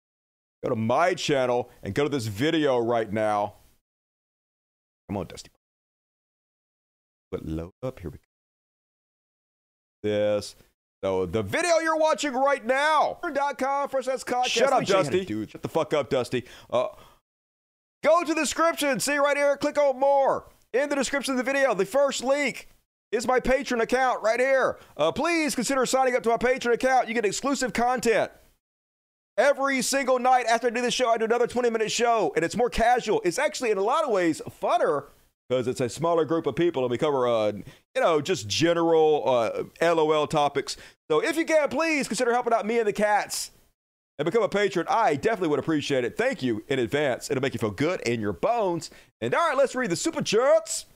go 0.63 0.71
to 0.71 0.77
my 0.77 1.15
channel 1.15 1.71
and 1.83 1.95
go 1.95 2.05
to 2.05 2.09
this 2.09 2.27
video 2.27 2.79
right 2.79 3.13
now. 3.13 3.55
Come 5.09 5.17
on, 5.19 5.27
Dusty. 5.27 5.51
But 7.31 7.45
load 7.45 7.73
up 7.83 8.01
here 8.01 8.11
we 8.11 8.19
go. 8.19 8.23
This. 10.03 10.57
So 11.07 11.25
the 11.25 11.45
video 11.45 11.79
you're 11.85 11.97
watching 11.97 12.33
right 12.33 12.67
now. 12.67 13.21
.com 13.59 13.89
for 13.89 14.03
that's 14.03 14.25
podcast. 14.25 14.47
Shut 14.47 14.73
up, 14.73 14.85
Dusty. 14.85 15.25
Dude, 15.25 15.49
shut 15.49 15.63
the 15.63 15.69
fuck 15.69 15.95
up, 15.95 16.11
Dusty. 16.11 16.43
Uh, 16.69 16.89
go 18.03 18.25
to 18.25 18.35
the 18.35 18.41
description. 18.41 18.99
See 18.99 19.17
right 19.17 19.37
here. 19.37 19.57
Click 19.57 19.79
on 19.79 20.01
more. 20.01 20.49
In 20.73 20.89
the 20.89 20.97
description 20.97 21.35
of 21.35 21.39
the 21.39 21.45
video, 21.45 21.75
the 21.75 21.87
first 21.87 22.25
link 22.25 22.69
is 23.13 23.25
my 23.25 23.39
Patreon 23.39 23.81
account 23.81 24.21
right 24.21 24.41
here. 24.41 24.81
Uh, 24.97 25.13
please 25.13 25.55
consider 25.55 25.87
signing 25.87 26.17
up 26.17 26.25
to 26.25 26.29
my 26.29 26.39
Patreon 26.39 26.73
account. 26.73 27.07
You 27.07 27.15
get 27.15 27.25
exclusive 27.25 27.73
content. 27.73 28.33
Every 29.39 29.83
single 29.83 30.19
night 30.19 30.47
after 30.47 30.67
I 30.67 30.71
do 30.71 30.83
this 30.83 30.93
show, 30.93 31.09
I 31.09 31.19
do 31.19 31.27
another 31.27 31.47
20 31.47 31.71
minute 31.71 31.93
show, 31.93 32.33
and 32.35 32.45
it's 32.45 32.57
more 32.57 32.69
casual. 32.69 33.23
It's 33.25 33.39
actually, 33.39 33.71
in 33.71 33.79
a 33.79 33.83
lot 33.83 34.03
of 34.03 34.11
ways, 34.11 34.43
funner 34.61 35.05
because 35.49 35.69
it's 35.69 35.81
a 35.81 35.89
smaller 35.89 36.25
group 36.25 36.47
of 36.47 36.57
people 36.57 36.83
and 36.83 36.91
we 36.91 36.99
cover, 36.99 37.29
uh, 37.29 37.53
you 37.53 38.01
know, 38.01 38.21
just 38.21 38.49
general 38.49 39.23
uh, 39.29 39.63
LOL 39.95 40.27
topics. 40.27 40.77
So 41.11 41.23
if 41.23 41.37
you 41.37 41.45
can, 41.45 41.69
please 41.69 42.09
consider 42.09 42.33
helping 42.33 42.53
out 42.53 42.67
me 42.67 42.79
and 42.79 42.89
the 42.89 42.93
cats 42.93 43.53
and 44.19 44.27
become 44.27 44.43
a 44.43 44.49
Patreon. 44.49 44.87
I 44.89 45.15
definitely 45.15 45.49
would 45.49 45.59
appreciate 45.59 46.05
it. 46.05 46.17
Thank 46.17 46.43
you 46.43 46.65
in 46.69 46.79
advance. 46.79 47.31
It'll 47.31 47.43
make 47.43 47.55
you 47.55 47.61
feel 47.61 47.71
good 47.71 48.01
in 48.03 48.21
your 48.21 48.33
bones. 48.33 48.91
And 49.21 49.35
all 49.35 49.49
right, 49.49 49.57
let's 49.57 49.75
read 49.75 49.91
the 49.91 49.97
super 49.97 50.23
chats. 50.23 50.87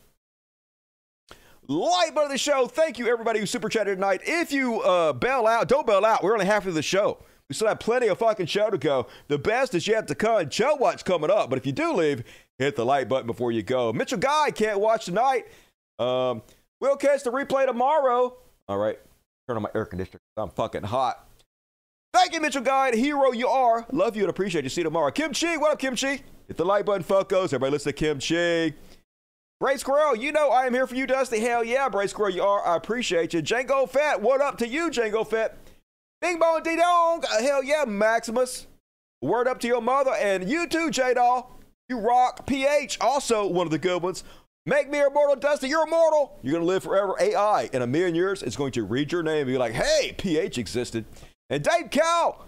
Light 1.69 2.15
button 2.15 2.27
of 2.27 2.33
the 2.33 2.39
show. 2.39 2.67
Thank 2.67 2.99
you, 2.99 3.07
everybody 3.07 3.39
who 3.39 3.47
super 3.47 3.69
chatted 3.69 3.99
tonight. 3.99 4.23
If 4.25 4.53
you 4.53 4.81
uh, 4.81 5.13
bail 5.13 5.47
out, 5.47 5.69
don't 5.69 5.87
bail 5.87 6.05
out. 6.05 6.25
We're 6.25 6.33
only 6.33 6.47
half 6.47 6.67
of 6.67 6.75
the 6.75 6.83
show. 6.83 7.19
We 7.49 7.55
still 7.55 7.69
have 7.69 7.79
plenty 7.79 8.09
of 8.09 8.19
fucking 8.19 8.47
show 8.47 8.71
to 8.71 8.79
go. 8.79 9.07
The 9.29 9.39
best 9.39 9.75
is 9.75 9.87
yet 9.87 10.09
to 10.09 10.15
come. 10.15 10.47
Chud 10.47 10.81
Watch 10.81 11.05
coming 11.05 11.31
up. 11.31 11.51
But 11.51 11.59
if 11.59 11.67
you 11.67 11.73
do 11.73 11.93
leave, 11.93 12.25
hit 12.61 12.77
the 12.77 12.85
like 12.85 13.09
button 13.09 13.27
before 13.27 13.51
you 13.51 13.63
go. 13.63 13.93
Mitchell 13.93 14.19
Guy 14.19 14.51
can't 14.51 14.81
watch 14.81 15.07
tonight. 15.07 15.47
Um, 15.99 16.43
we'll 16.81 16.97
catch 16.97 17.25
the 17.25 17.31
replay 17.31 17.67
tomorrow. 17.67 18.37
All 18.69 18.79
right. 18.79 18.99
Turn 19.49 19.57
on 19.57 19.63
my 19.63 19.71
air 19.75 19.87
conditioner. 19.87 20.21
I'm 20.37 20.51
fucking 20.51 20.85
hot. 20.85 21.27
Thank 22.13 22.35
you, 22.35 22.41
Mitchell 22.41 22.63
Guy. 22.63 22.95
Hero 22.95 23.33
you 23.33 23.49
are. 23.49 23.87
Love 23.93 24.17
you 24.17 24.23
and 24.23 24.31
appreciate 24.31 24.65
you. 24.65 24.71
See 24.71 24.81
you 24.81 24.85
tomorrow. 24.85 25.11
Kim 25.11 25.33
Chi, 25.33 25.57
what 25.57 25.73
up, 25.73 25.79
Kim 25.79 25.97
Chi? 25.97 26.23
Hit 26.49 26.57
the 26.57 26.65
like 26.65 26.85
button, 26.85 27.05
fuckos. 27.05 27.47
Everybody 27.47 27.73
listen 27.73 27.93
to 27.93 27.99
Kim 27.99 28.21
Chi. 28.21 28.77
Bray 29.61 29.77
Squirrel, 29.77 30.17
you 30.17 30.33
know 30.33 30.49
I 30.49 30.67
am 30.67 30.73
here 30.73 30.87
for 30.87 30.95
you, 30.95 31.07
Dusty. 31.07 31.39
Hell 31.39 31.63
yeah, 31.63 31.89
Bray 31.89 32.07
Squirrel, 32.07 32.35
you 32.35 32.43
are. 32.43 32.67
I 32.67 32.77
appreciate 32.77 33.35
you. 33.35 33.43
Django 33.43 33.89
Fett, 33.89 34.21
what 34.21 34.41
up 34.41 34.57
to 34.59 34.67
you, 34.67 34.89
Django 34.91 35.27
Fett? 35.27 35.59
Bing 36.23 36.39
Bong 36.39 36.63
Dee 36.63 36.77
Dong, 36.77 37.23
hell 37.41 37.63
yeah, 37.63 37.85
Maximus. 37.87 38.67
Word 39.23 39.47
up 39.47 39.61
to 39.61 39.67
your 39.67 39.83
mother. 39.83 40.13
And 40.13 40.49
you 40.49 40.67
too, 40.67 40.91
J 40.91 41.15
Doll. 41.15 41.60
You 41.91 41.99
rock. 41.99 42.47
PH, 42.47 42.99
also 43.01 43.49
one 43.49 43.67
of 43.67 43.73
the 43.73 43.79
good 43.79 44.01
ones. 44.01 44.23
Make 44.65 44.89
me 44.89 45.01
immortal, 45.01 45.35
Dusty. 45.35 45.67
You're 45.69 45.85
immortal. 45.89 46.39
You're 46.41 46.53
going 46.53 46.63
to 46.63 46.67
live 46.67 46.85
forever. 46.85 47.17
AI, 47.19 47.69
in 47.73 47.83
a 47.83 47.87
million 47.87 48.15
years, 48.15 48.45
is 48.45 48.55
going 48.55 48.71
to 48.73 48.85
read 48.85 49.11
your 49.11 49.25
name 49.25 49.39
and 49.39 49.47
be 49.49 49.59
like, 49.59 49.73
hey, 49.73 50.15
PH 50.17 50.57
existed. 50.57 51.05
And 51.49 51.65
Dave 51.65 51.91
Cow, 51.91 52.45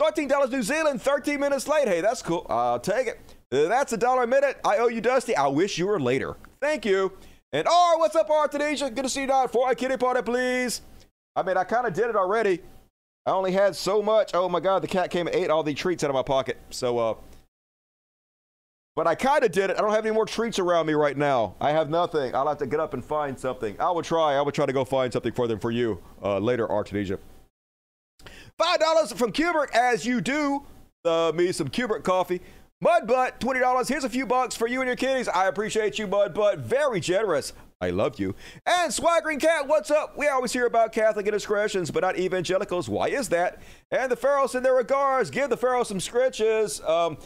$13 0.00 0.48
New 0.48 0.62
Zealand, 0.62 1.02
13 1.02 1.40
minutes 1.40 1.66
late. 1.66 1.88
Hey, 1.88 2.02
that's 2.02 2.22
cool. 2.22 2.46
I'll 2.48 2.78
take 2.78 3.08
it. 3.08 3.20
Uh, 3.50 3.68
That's 3.68 3.92
a 3.92 3.96
dollar 3.96 4.22
a 4.22 4.26
minute. 4.28 4.60
I 4.64 4.78
owe 4.78 4.86
you, 4.86 5.00
Dusty. 5.00 5.34
I 5.34 5.48
wish 5.48 5.76
you 5.76 5.88
were 5.88 5.98
later. 5.98 6.36
Thank 6.60 6.84
you. 6.84 7.12
And 7.52 7.66
R, 7.66 7.98
what's 7.98 8.14
up, 8.14 8.30
R 8.30 8.46
Tunisia? 8.46 8.90
Good 8.90 9.02
to 9.02 9.08
see 9.08 9.22
you 9.22 9.26
tonight. 9.26 9.50
For 9.50 9.68
a 9.70 9.74
kitty 9.74 9.96
party, 9.96 10.22
please. 10.22 10.82
I 11.34 11.42
mean, 11.42 11.56
I 11.56 11.64
kind 11.64 11.86
of 11.86 11.94
did 11.94 12.10
it 12.10 12.16
already. 12.16 12.60
I 13.26 13.30
only 13.32 13.50
had 13.52 13.74
so 13.74 14.02
much. 14.02 14.30
Oh 14.34 14.48
my 14.48 14.60
God, 14.60 14.82
the 14.82 14.88
cat 14.88 15.10
came 15.10 15.26
and 15.26 15.34
ate 15.34 15.50
all 15.50 15.64
the 15.64 15.74
treats 15.74 16.04
out 16.04 16.10
of 16.10 16.14
my 16.14 16.22
pocket. 16.22 16.58
So, 16.70 16.98
uh, 16.98 17.14
but 18.96 19.06
I 19.06 19.14
kind 19.14 19.44
of 19.44 19.52
did 19.52 19.70
it. 19.70 19.76
I 19.78 19.80
don't 19.80 19.92
have 19.92 20.06
any 20.06 20.14
more 20.14 20.26
treats 20.26 20.58
around 20.58 20.86
me 20.86 20.92
right 20.94 21.16
now. 21.16 21.56
I 21.60 21.72
have 21.72 21.90
nothing. 21.90 22.34
I'll 22.34 22.48
have 22.48 22.58
to 22.58 22.66
get 22.66 22.80
up 22.80 22.94
and 22.94 23.04
find 23.04 23.38
something. 23.38 23.78
I 23.80 23.90
will 23.90 24.02
try. 24.02 24.34
I 24.34 24.40
will 24.42 24.52
try 24.52 24.66
to 24.66 24.72
go 24.72 24.84
find 24.84 25.12
something 25.12 25.32
for 25.32 25.46
them 25.48 25.58
for 25.58 25.70
you 25.70 26.00
uh, 26.22 26.38
later. 26.38 26.68
Five 28.56 28.80
dollars 28.80 29.12
from 29.12 29.32
Kubrick, 29.32 29.74
as 29.74 30.06
you 30.06 30.20
do. 30.20 30.64
Uh, 31.04 31.32
me 31.34 31.52
some 31.52 31.68
Kubrick 31.68 32.04
coffee. 32.04 32.40
Mudbutt, 32.82 33.38
twenty 33.40 33.60
dollars. 33.60 33.88
Here's 33.88 34.04
a 34.04 34.08
few 34.08 34.26
bucks 34.26 34.54
for 34.54 34.68
you 34.68 34.80
and 34.80 34.86
your 34.86 34.96
kitties. 34.96 35.28
I 35.28 35.48
appreciate 35.48 35.98
you, 35.98 36.06
Mudbutt. 36.06 36.58
Very 36.58 37.00
generous. 37.00 37.52
I 37.80 37.90
love 37.90 38.18
you. 38.18 38.34
And 38.64 38.92
Swaggering 38.92 39.40
Cat, 39.40 39.66
what's 39.66 39.90
up? 39.90 40.16
We 40.16 40.28
always 40.28 40.52
hear 40.52 40.66
about 40.66 40.92
Catholic 40.92 41.26
indiscretions, 41.26 41.90
but 41.90 42.00
not 42.00 42.18
evangelicals. 42.18 42.88
Why 42.88 43.08
is 43.08 43.28
that? 43.30 43.60
And 43.90 44.10
the 44.10 44.16
Pharaohs 44.16 44.54
in 44.54 44.62
their 44.62 44.74
regards. 44.74 45.30
Give 45.30 45.50
the 45.50 45.56
Pharaohs 45.56 45.88
some 45.88 45.98
scritches. 45.98 46.86
Um, 46.88 47.18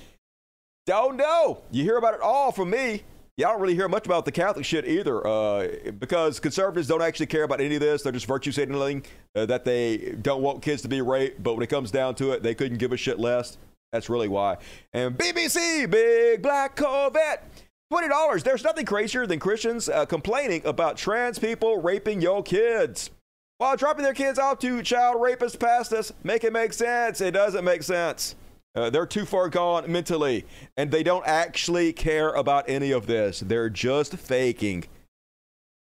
don't 0.88 1.18
know. 1.18 1.58
You 1.70 1.84
hear 1.84 1.98
about 1.98 2.14
it 2.14 2.20
all 2.22 2.50
from 2.50 2.70
me. 2.70 3.02
Y'all 3.36 3.52
don't 3.52 3.60
really 3.60 3.74
hear 3.74 3.88
much 3.88 4.06
about 4.06 4.24
the 4.24 4.32
Catholic 4.32 4.64
shit 4.64 4.86
either, 4.86 5.24
uh, 5.24 5.68
because 5.98 6.40
conservatives 6.40 6.88
don't 6.88 7.02
actually 7.02 7.26
care 7.26 7.42
about 7.42 7.60
any 7.60 7.74
of 7.74 7.80
this. 7.82 8.02
They're 8.02 8.10
just 8.10 8.24
virtue 8.24 8.50
signaling 8.50 9.04
uh, 9.36 9.44
that 9.46 9.66
they 9.66 10.16
don't 10.22 10.40
want 10.40 10.62
kids 10.62 10.80
to 10.82 10.88
be 10.88 11.02
raped, 11.02 11.42
but 11.42 11.54
when 11.54 11.62
it 11.62 11.68
comes 11.68 11.90
down 11.90 12.14
to 12.16 12.32
it, 12.32 12.42
they 12.42 12.54
couldn't 12.54 12.78
give 12.78 12.92
a 12.92 12.96
shit 12.96 13.20
less. 13.20 13.58
That's 13.92 14.08
really 14.08 14.28
why. 14.28 14.56
And 14.94 15.16
BBC, 15.16 15.90
Big 15.90 16.40
Black 16.40 16.74
Corvette, 16.74 17.44
$20. 17.92 18.42
There's 18.42 18.64
nothing 18.64 18.86
crazier 18.86 19.26
than 19.26 19.38
Christians 19.38 19.90
uh, 19.90 20.06
complaining 20.06 20.64
about 20.64 20.96
trans 20.96 21.38
people 21.38 21.82
raping 21.82 22.22
your 22.22 22.42
kids. 22.42 23.10
While 23.58 23.76
dropping 23.76 24.04
their 24.04 24.14
kids 24.14 24.38
off 24.38 24.58
to 24.60 24.82
child 24.82 25.16
rapists 25.16 25.58
past 25.58 25.92
us, 25.92 26.12
make 26.24 26.44
it 26.44 26.52
make 26.52 26.72
sense. 26.72 27.20
It 27.20 27.32
doesn't 27.32 27.64
make 27.64 27.82
sense. 27.82 28.36
Uh, 28.74 28.90
they're 28.90 29.06
too 29.06 29.24
far 29.24 29.48
gone 29.48 29.90
mentally, 29.90 30.44
and 30.76 30.90
they 30.90 31.02
don't 31.02 31.26
actually 31.26 31.92
care 31.92 32.30
about 32.30 32.68
any 32.68 32.92
of 32.92 33.06
this. 33.06 33.40
They're 33.40 33.70
just 33.70 34.16
faking 34.16 34.84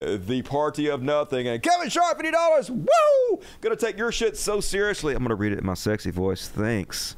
the 0.00 0.42
party 0.42 0.88
of 0.88 1.02
nothing. 1.02 1.48
And 1.48 1.62
Kevin 1.62 1.88
Sharp, 1.88 2.18
$50. 2.18 2.70
Woo! 2.70 3.40
Gonna 3.60 3.76
take 3.76 3.96
your 3.96 4.12
shit 4.12 4.36
so 4.36 4.60
seriously. 4.60 5.14
I'm 5.14 5.22
gonna 5.22 5.34
read 5.34 5.52
it 5.52 5.58
in 5.58 5.66
my 5.66 5.74
sexy 5.74 6.10
voice. 6.10 6.48
Thanks 6.48 7.16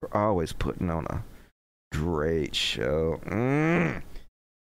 for 0.00 0.14
always 0.16 0.52
putting 0.52 0.90
on 0.90 1.06
a 1.06 1.22
great 1.92 2.54
show. 2.54 3.20
Mm. 3.26 4.02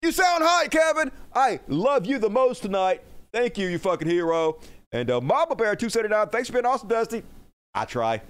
You 0.02 0.12
sound 0.12 0.44
high, 0.44 0.68
Kevin. 0.68 1.12
I 1.34 1.60
love 1.68 2.06
you 2.06 2.18
the 2.18 2.30
most 2.30 2.62
tonight. 2.64 3.04
Thank 3.34 3.58
you, 3.58 3.68
you 3.68 3.78
fucking 3.78 4.08
hero. 4.08 4.60
And 4.92 5.10
uh, 5.10 5.22
Mama 5.22 5.56
Bear 5.56 5.76
279, 5.76 6.30
thanks 6.30 6.48
for 6.50 6.54
being 6.54 6.66
awesome, 6.66 6.90
Dusty. 6.90 7.24
I 7.74 7.86
try. 7.86 8.22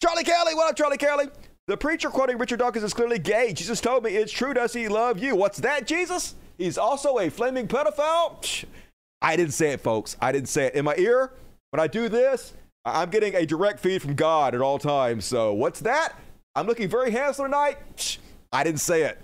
Charlie 0.00 0.22
Kelly, 0.22 0.54
what 0.54 0.70
up, 0.70 0.76
Charlie 0.76 0.96
Kelly? 0.96 1.26
The 1.66 1.76
preacher 1.76 2.08
quoting 2.08 2.38
Richard 2.38 2.60
Dawkins 2.60 2.84
is 2.84 2.94
clearly 2.94 3.18
gay. 3.18 3.52
Jesus 3.52 3.80
told 3.80 4.04
me 4.04 4.14
it's 4.16 4.30
true, 4.32 4.54
Does 4.54 4.72
he 4.72 4.86
Love 4.86 5.18
you. 5.18 5.34
What's 5.34 5.58
that, 5.58 5.88
Jesus? 5.88 6.36
He's 6.56 6.78
also 6.78 7.18
a 7.18 7.28
flaming 7.28 7.66
pedophile. 7.66 8.64
I 9.20 9.34
didn't 9.34 9.54
say 9.54 9.72
it, 9.72 9.80
folks. 9.80 10.16
I 10.20 10.30
didn't 10.30 10.48
say 10.48 10.66
it. 10.66 10.74
In 10.74 10.84
my 10.84 10.94
ear, 10.96 11.32
when 11.70 11.80
I 11.80 11.88
do 11.88 12.08
this, 12.08 12.54
I'm 12.84 13.10
getting 13.10 13.34
a 13.34 13.44
direct 13.44 13.80
feed 13.80 14.00
from 14.00 14.14
God 14.14 14.54
at 14.54 14.60
all 14.60 14.78
times. 14.78 15.24
So 15.24 15.52
what's 15.52 15.80
that? 15.80 16.14
I'm 16.54 16.68
looking 16.68 16.88
very 16.88 17.10
handsome 17.10 17.46
tonight. 17.46 18.18
I 18.52 18.62
didn't 18.62 18.80
say 18.80 19.02
it. 19.02 19.18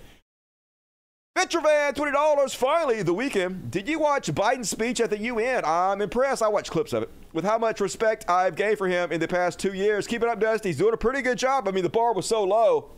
Vitrovan, 1.36 1.92
$20. 1.94 2.54
Finally, 2.54 3.02
the 3.02 3.12
weekend. 3.12 3.70
Did 3.70 3.88
you 3.88 3.98
watch 3.98 4.32
Biden's 4.32 4.70
speech 4.70 5.00
at 5.00 5.10
the 5.10 5.18
UN? 5.18 5.64
I'm 5.64 6.00
impressed. 6.00 6.42
I 6.42 6.48
watched 6.48 6.70
clips 6.70 6.92
of 6.92 7.02
it. 7.02 7.10
With 7.32 7.44
how 7.44 7.58
much 7.58 7.80
respect 7.80 8.30
I've 8.30 8.54
gained 8.54 8.78
for 8.78 8.86
him 8.86 9.10
in 9.10 9.18
the 9.18 9.26
past 9.26 9.58
two 9.58 9.74
years. 9.74 10.06
Keep 10.06 10.22
it 10.22 10.28
up, 10.28 10.38
Dusty. 10.38 10.68
He's 10.68 10.78
doing 10.78 10.94
a 10.94 10.96
pretty 10.96 11.22
good 11.22 11.36
job. 11.36 11.66
I 11.66 11.72
mean, 11.72 11.82
the 11.82 11.90
bar 11.90 12.14
was 12.14 12.26
so 12.26 12.44
low. 12.44 12.92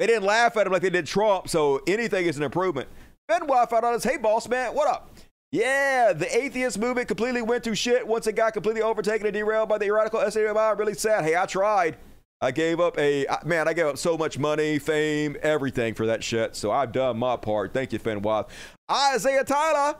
They 0.00 0.08
didn't 0.08 0.24
laugh 0.24 0.56
at 0.56 0.66
him 0.66 0.72
like 0.72 0.82
they 0.82 0.90
did 0.90 1.06
Trump, 1.06 1.48
so 1.48 1.80
anything 1.86 2.26
is 2.26 2.36
an 2.36 2.42
improvement. 2.42 2.88
Benoit 3.28 3.70
found 3.70 3.84
on 3.84 3.94
us, 3.94 4.02
hey, 4.02 4.16
boss 4.16 4.48
man, 4.48 4.74
what 4.74 4.88
up? 4.88 5.16
Yeah, 5.52 6.12
the 6.12 6.36
atheist 6.36 6.80
movement 6.80 7.06
completely 7.06 7.42
went 7.42 7.62
to 7.62 7.76
shit 7.76 8.04
once 8.04 8.26
it 8.26 8.32
got 8.32 8.54
completely 8.54 8.82
overtaken 8.82 9.28
and 9.28 9.34
derailed 9.34 9.68
by 9.68 9.78
the 9.78 9.88
radical 9.88 10.20
SAMI. 10.28 10.76
Really 10.76 10.94
sad. 10.94 11.24
Hey, 11.24 11.36
I 11.36 11.46
tried. 11.46 11.96
I 12.44 12.50
gave 12.50 12.78
up 12.78 12.98
a 12.98 13.26
man. 13.44 13.66
I 13.68 13.72
gave 13.72 13.86
up 13.86 13.96
so 13.96 14.18
much 14.18 14.38
money, 14.38 14.78
fame, 14.78 15.36
everything 15.42 15.94
for 15.94 16.04
that 16.06 16.22
shit. 16.22 16.54
So 16.56 16.70
I've 16.70 16.92
done 16.92 17.18
my 17.18 17.36
part. 17.36 17.72
Thank 17.72 17.92
you, 17.94 17.98
Finn 17.98 18.20
Fenwild. 18.20 18.48
Isaiah 18.90 19.44
Tyler, 19.44 19.96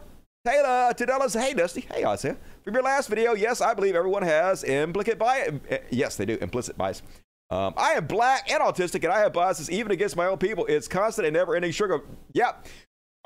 Taylor, 0.47 0.92
two 0.95 1.07
dollars. 1.07 1.32
Hey, 1.32 1.55
Dusty. 1.55 1.86
Hey, 1.90 2.05
Isaiah. 2.05 2.36
From 2.62 2.74
your 2.74 2.82
last 2.82 3.09
video, 3.09 3.34
yes, 3.34 3.62
I 3.62 3.72
believe 3.72 3.95
everyone 3.95 4.22
has 4.22 4.62
implicit 4.62 5.18
bias. 5.18 5.55
eh, 5.70 5.78
Yes, 5.90 6.16
they 6.16 6.26
do. 6.26 6.36
Implicit 6.40 6.76
bias. 6.76 7.03
Um, 7.51 7.72
I 7.76 7.92
am 7.92 8.07
black 8.07 8.51
and 8.51 8.62
autistic, 8.62 9.05
and 9.05 9.12
I 9.12 9.20
have 9.20 9.32
biases 9.32 9.70
even 9.70 9.92
against 9.92 10.14
my 10.16 10.26
own 10.26 10.38
people. 10.38 10.66
It's 10.66 10.88
constant 10.88 11.26
and 11.26 11.34
never-ending 11.34 11.72
sugar. 11.72 12.01
Yep. 12.32 12.66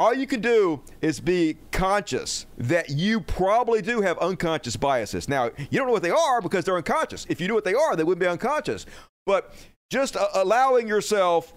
All 0.00 0.14
you 0.14 0.28
can 0.28 0.40
do 0.40 0.80
is 1.00 1.18
be 1.18 1.56
conscious 1.72 2.46
that 2.56 2.88
you 2.88 3.20
probably 3.20 3.82
do 3.82 4.00
have 4.00 4.16
unconscious 4.18 4.76
biases. 4.76 5.28
Now, 5.28 5.50
you 5.70 5.78
don't 5.78 5.88
know 5.88 5.92
what 5.92 6.04
they 6.04 6.10
are 6.10 6.40
because 6.40 6.64
they're 6.64 6.76
unconscious. 6.76 7.26
If 7.28 7.40
you 7.40 7.48
knew 7.48 7.54
what 7.54 7.64
they 7.64 7.74
are, 7.74 7.96
they 7.96 8.04
wouldn't 8.04 8.20
be 8.20 8.28
unconscious. 8.28 8.86
But 9.26 9.52
just 9.90 10.16
uh, 10.16 10.28
allowing 10.34 10.86
yourself 10.86 11.52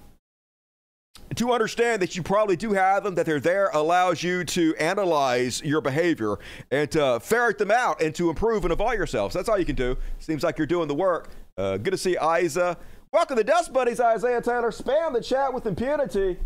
to 1.36 1.52
understand 1.52 2.02
that 2.02 2.16
you 2.16 2.24
probably 2.24 2.56
do 2.56 2.74
have 2.74 3.04
them, 3.04 3.14
that 3.14 3.28
they're 3.28 3.40
there, 3.40 3.70
allows 3.74 4.24
you 4.24 4.44
to 4.44 4.76
analyze 4.78 5.62
your 5.64 5.82
behavior 5.82 6.40
and 6.72 6.90
to 6.92 7.20
ferret 7.20 7.60
them 7.60 7.70
out 7.70 8.02
and 8.02 8.16
to 8.16 8.30
improve 8.30 8.66
and 8.66 8.74
evolve 8.74 8.96
yourselves. 8.96 9.36
That's 9.36 9.50
all 9.50 9.60
you 9.60 9.66
can 9.66 9.76
do. 9.76 9.98
Seems 10.18 10.42
like 10.42 10.58
you're 10.58 10.66
doing 10.66 10.88
the 10.88 10.96
work. 10.96 11.30
Uh, 11.58 11.78
good 11.78 11.92
to 11.92 11.98
see 11.98 12.18
Isa. 12.42 12.76
Welcome 13.14 13.38
to 13.38 13.44
Dust 13.44 13.72
Buddies, 13.72 14.00
Isaiah 14.00 14.42
Taylor. 14.42 14.72
Spam 14.72 15.14
the 15.14 15.22
chat 15.22 15.54
with 15.54 15.68
impunity. 15.68 16.38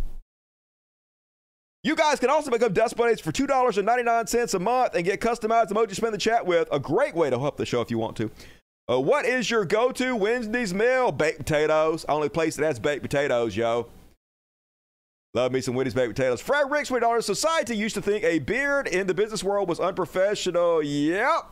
You 1.86 1.96
guys 1.96 2.20
can 2.20 2.32
also 2.32 2.50
become 2.50 2.74
Dust 2.74 2.98
Buddies 2.98 3.20
for 3.20 3.32
$2.99 3.32 4.54
a 4.56 4.60
month 4.60 4.96
and 4.96 5.06
get 5.06 5.22
customized 5.22 5.68
emoji 5.68 5.90
to 5.90 5.96
spend 5.96 6.16
the 6.16 6.18
chat 6.18 6.44
with. 6.44 6.68
A 6.72 6.80
great 6.80 7.14
way 7.14 7.30
to 7.30 7.38
help 7.38 7.58
the 7.58 7.66
show 7.66 7.80
if 7.80 7.92
you 7.92 8.00
want 8.00 8.18
to. 8.18 8.32
Uh, 8.90 9.00
what 9.00 9.24
is 9.24 9.52
your 9.52 9.66
go 9.66 9.92
to 9.92 10.16
Wendy's 10.16 10.74
meal? 10.74 11.12
Baked 11.12 11.38
potatoes. 11.38 12.04
Only 12.10 12.28
place 12.28 12.56
that 12.56 12.66
has 12.66 12.80
baked 12.80 13.04
potatoes, 13.04 13.56
yo. 13.56 13.88
Love 15.36 15.52
me 15.52 15.62
some 15.62 15.76
Wendy's 15.76 15.94
baked 15.94 16.16
potatoes. 16.16 16.42
Fred 16.42 16.72
Ricks, 16.72 16.90
my 16.90 16.98
daughter. 16.98 17.22
Society 17.22 17.78
used 17.78 17.94
to 17.94 18.02
think 18.02 18.24
a 18.24 18.40
beard 18.40 18.88
in 18.88 19.06
the 19.06 19.14
business 19.14 19.44
world 19.44 19.70
was 19.70 19.80
unprofessional. 19.80 20.82
Yep. 20.82 21.52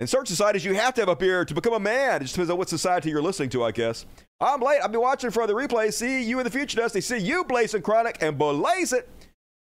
In 0.00 0.06
certain 0.06 0.26
societies, 0.26 0.64
you 0.64 0.74
have 0.74 0.94
to 0.94 1.00
have 1.00 1.08
a 1.08 1.16
beard 1.16 1.48
to 1.48 1.54
become 1.54 1.72
a 1.72 1.80
man. 1.80 2.16
It 2.16 2.24
just 2.24 2.34
depends 2.34 2.50
on 2.50 2.58
what 2.58 2.68
society 2.68 3.10
you're 3.10 3.22
listening 3.22 3.48
to, 3.50 3.62
I 3.64 3.70
guess. 3.70 4.06
I'm 4.40 4.60
late. 4.60 4.80
I've 4.82 4.90
been 4.90 5.00
watching 5.00 5.30
for 5.30 5.46
the 5.46 5.52
replay. 5.52 5.92
See 5.92 6.24
you 6.24 6.40
in 6.40 6.44
the 6.44 6.50
future, 6.50 6.76
Dusty. 6.76 7.00
See 7.00 7.18
you, 7.18 7.44
Blaze 7.44 7.74
and 7.74 7.84
Chronic, 7.84 8.18
and 8.20 8.36
Blaze 8.36 8.92
it. 8.92 9.08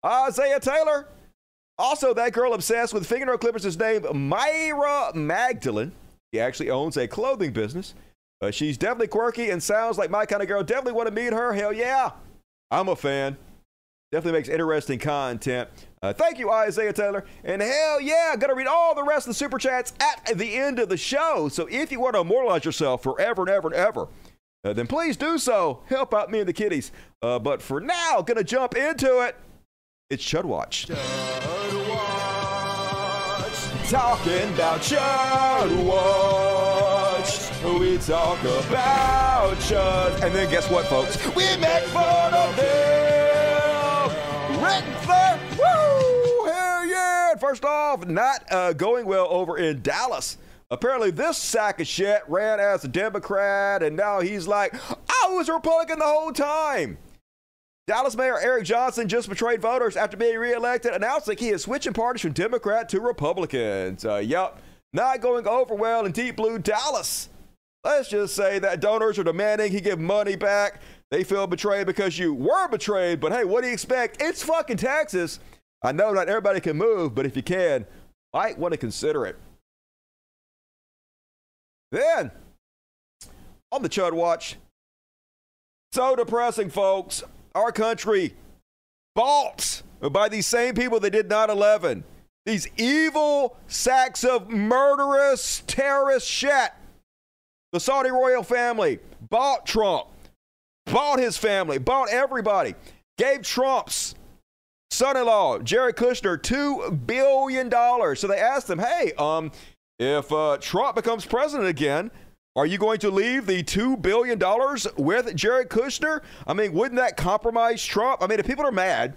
Isaiah 0.04 0.60
Taylor. 0.60 1.08
Also, 1.76 2.14
that 2.14 2.32
girl 2.32 2.54
obsessed 2.54 2.94
with 2.94 3.06
fingernail 3.06 3.38
clippers 3.38 3.64
is 3.64 3.78
named 3.78 4.06
Myra 4.14 5.12
Magdalene. 5.14 5.92
She 6.32 6.40
actually 6.40 6.70
owns 6.70 6.96
a 6.96 7.08
clothing 7.08 7.52
business. 7.52 7.94
Uh, 8.40 8.50
she's 8.50 8.78
definitely 8.78 9.08
quirky 9.08 9.50
and 9.50 9.62
sounds 9.62 9.98
like 9.98 10.10
my 10.10 10.26
kind 10.26 10.42
of 10.42 10.48
girl. 10.48 10.62
Definitely 10.62 10.92
want 10.92 11.08
to 11.08 11.14
meet 11.14 11.32
her. 11.32 11.52
Hell 11.52 11.72
yeah. 11.72 12.12
I'm 12.70 12.88
a 12.88 12.96
fan. 12.96 13.36
Definitely 14.12 14.40
makes 14.40 14.48
interesting 14.50 14.98
content. 14.98 15.70
Uh, 16.02 16.12
thank 16.12 16.38
you, 16.38 16.50
Isaiah 16.50 16.92
Taylor. 16.92 17.24
And 17.44 17.62
hell 17.62 17.98
yeah, 17.98 18.36
gonna 18.36 18.54
read 18.54 18.66
all 18.66 18.94
the 18.94 19.02
rest 19.02 19.26
of 19.26 19.30
the 19.30 19.34
super 19.34 19.56
chats 19.58 19.94
at 20.00 20.36
the 20.36 20.54
end 20.54 20.78
of 20.78 20.90
the 20.90 20.98
show. 20.98 21.48
So 21.48 21.66
if 21.70 21.90
you 21.90 21.98
want 21.98 22.14
to 22.16 22.20
immortalize 22.20 22.66
yourself 22.66 23.02
forever 23.02 23.40
and 23.40 23.50
ever 23.50 23.68
and 23.68 23.74
ever, 23.74 24.08
uh, 24.64 24.74
then 24.74 24.86
please 24.86 25.16
do 25.16 25.38
so. 25.38 25.82
Help 25.86 26.12
out 26.12 26.30
me 26.30 26.40
and 26.40 26.48
the 26.48 26.52
kiddies. 26.52 26.92
Uh, 27.22 27.38
but 27.38 27.62
for 27.62 27.80
now, 27.80 28.20
gonna 28.20 28.44
jump 28.44 28.76
into 28.76 29.20
it. 29.20 29.34
It's 30.10 30.22
Chud 30.22 30.44
Watch. 30.44 30.88
Talking 33.88 34.52
about 34.52 34.80
Chud 34.82 35.84
Watch. 35.86 37.48
We 37.80 37.96
talk 37.96 38.38
about 38.42 39.56
Chud. 39.56 40.22
And 40.22 40.34
then 40.34 40.50
guess 40.50 40.70
what, 40.70 40.84
folks? 40.86 41.16
We 41.34 41.56
make 41.56 41.84
fun 41.84 42.34
of 42.34 42.54
them. 42.56 43.11
Ric 44.62 44.84
Flair. 45.00 45.40
Woo! 45.58 46.44
Hell 46.46 46.86
yeah. 46.86 47.34
First 47.34 47.64
off, 47.64 48.06
not 48.06 48.44
uh, 48.52 48.72
going 48.72 49.06
well 49.06 49.26
over 49.28 49.58
in 49.58 49.82
Dallas. 49.82 50.38
Apparently, 50.70 51.10
this 51.10 51.36
sack 51.36 51.80
of 51.80 51.86
shit 51.86 52.22
ran 52.28 52.60
as 52.60 52.84
a 52.84 52.88
Democrat, 52.88 53.82
and 53.82 53.96
now 53.96 54.20
he's 54.20 54.46
like, 54.46 54.74
I 54.90 55.30
was 55.30 55.48
a 55.48 55.54
Republican 55.54 55.98
the 55.98 56.04
whole 56.04 56.32
time. 56.32 56.96
Dallas 57.88 58.16
Mayor 58.16 58.38
Eric 58.38 58.64
Johnson 58.64 59.08
just 59.08 59.28
betrayed 59.28 59.60
voters 59.60 59.96
after 59.96 60.16
being 60.16 60.38
reelected, 60.38 60.92
announcing 60.92 61.36
he 61.36 61.48
is 61.48 61.62
switching 61.62 61.92
parties 61.92 62.22
from 62.22 62.32
Democrat 62.32 62.88
to 62.90 63.00
Republicans. 63.00 64.04
Uh, 64.04 64.18
yep, 64.18 64.62
not 64.92 65.20
going 65.20 65.46
over 65.48 65.74
well 65.74 66.06
in 66.06 66.12
deep 66.12 66.36
blue 66.36 66.60
Dallas. 66.60 67.28
Let's 67.82 68.08
just 68.08 68.36
say 68.36 68.60
that 68.60 68.80
donors 68.80 69.18
are 69.18 69.24
demanding 69.24 69.72
he 69.72 69.80
give 69.80 69.98
money 69.98 70.36
back. 70.36 70.80
They 71.12 71.24
feel 71.24 71.46
betrayed 71.46 71.86
because 71.86 72.18
you 72.18 72.32
were 72.32 72.68
betrayed, 72.68 73.20
but 73.20 73.32
hey, 73.32 73.44
what 73.44 73.60
do 73.60 73.66
you 73.66 73.74
expect? 73.74 74.22
It's 74.22 74.42
fucking 74.42 74.78
Texas. 74.78 75.40
I 75.82 75.92
know 75.92 76.10
not 76.14 76.30
everybody 76.30 76.58
can 76.58 76.78
move, 76.78 77.14
but 77.14 77.26
if 77.26 77.36
you 77.36 77.42
can, 77.42 77.84
might 78.32 78.58
want 78.58 78.72
to 78.72 78.78
consider 78.78 79.26
it. 79.26 79.36
Then, 81.90 82.30
on 83.70 83.82
the 83.82 83.90
Chud 83.90 84.14
Watch, 84.14 84.56
so 85.92 86.16
depressing, 86.16 86.70
folks. 86.70 87.22
Our 87.54 87.72
country 87.72 88.34
bought 89.14 89.82
by 90.00 90.30
these 90.30 90.46
same 90.46 90.74
people 90.74 90.98
that 91.00 91.10
did 91.10 91.28
9 91.28 91.50
11. 91.50 92.04
These 92.46 92.68
evil 92.78 93.58
sacks 93.66 94.24
of 94.24 94.48
murderous 94.48 95.62
terrorist 95.66 96.26
shit. 96.26 96.70
The 97.72 97.80
Saudi 97.80 98.10
royal 98.10 98.42
family 98.42 99.00
bought 99.28 99.66
Trump, 99.66 100.06
bought 100.92 101.18
his 101.18 101.36
family, 101.36 101.78
bought 101.78 102.10
everybody, 102.10 102.74
gave 103.16 103.42
Trump's 103.42 104.14
son 104.90 105.16
in 105.16 105.24
law, 105.24 105.58
Jared 105.58 105.96
Kushner, 105.96 106.38
$2 106.38 107.06
billion. 107.06 107.70
So 108.14 108.28
they 108.28 108.38
asked 108.38 108.68
him, 108.68 108.78
hey, 108.78 109.12
um, 109.18 109.50
if 109.98 110.30
uh, 110.30 110.58
Trump 110.60 110.94
becomes 110.94 111.24
president 111.24 111.68
again, 111.68 112.10
are 112.54 112.66
you 112.66 112.76
going 112.76 112.98
to 112.98 113.10
leave 113.10 113.46
the 113.46 113.62
$2 113.62 114.00
billion 114.02 114.38
with 114.98 115.34
Jared 115.34 115.70
Kushner? 115.70 116.20
I 116.46 116.52
mean, 116.52 116.74
wouldn't 116.74 116.96
that 116.96 117.16
compromise 117.16 117.82
Trump? 117.82 118.22
I 118.22 118.26
mean, 118.26 118.38
if 118.38 118.46
people 118.46 118.66
are 118.66 118.72
mad 118.72 119.16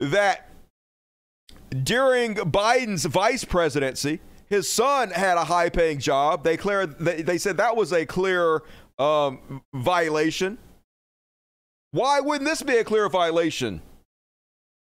that 0.00 0.48
during 1.82 2.36
Biden's 2.36 3.04
vice 3.04 3.44
presidency, 3.44 4.20
his 4.46 4.70
son 4.70 5.10
had 5.10 5.36
a 5.36 5.44
high 5.44 5.68
paying 5.68 5.98
job, 5.98 6.44
they, 6.44 6.56
clear, 6.56 6.86
they, 6.86 7.20
they 7.20 7.36
said 7.36 7.58
that 7.58 7.76
was 7.76 7.92
a 7.92 8.06
clear 8.06 8.62
um, 8.98 9.62
violation. 9.74 10.58
Why 11.90 12.20
wouldn't 12.20 12.48
this 12.48 12.62
be 12.62 12.76
a 12.76 12.84
clear 12.84 13.08
violation? 13.08 13.80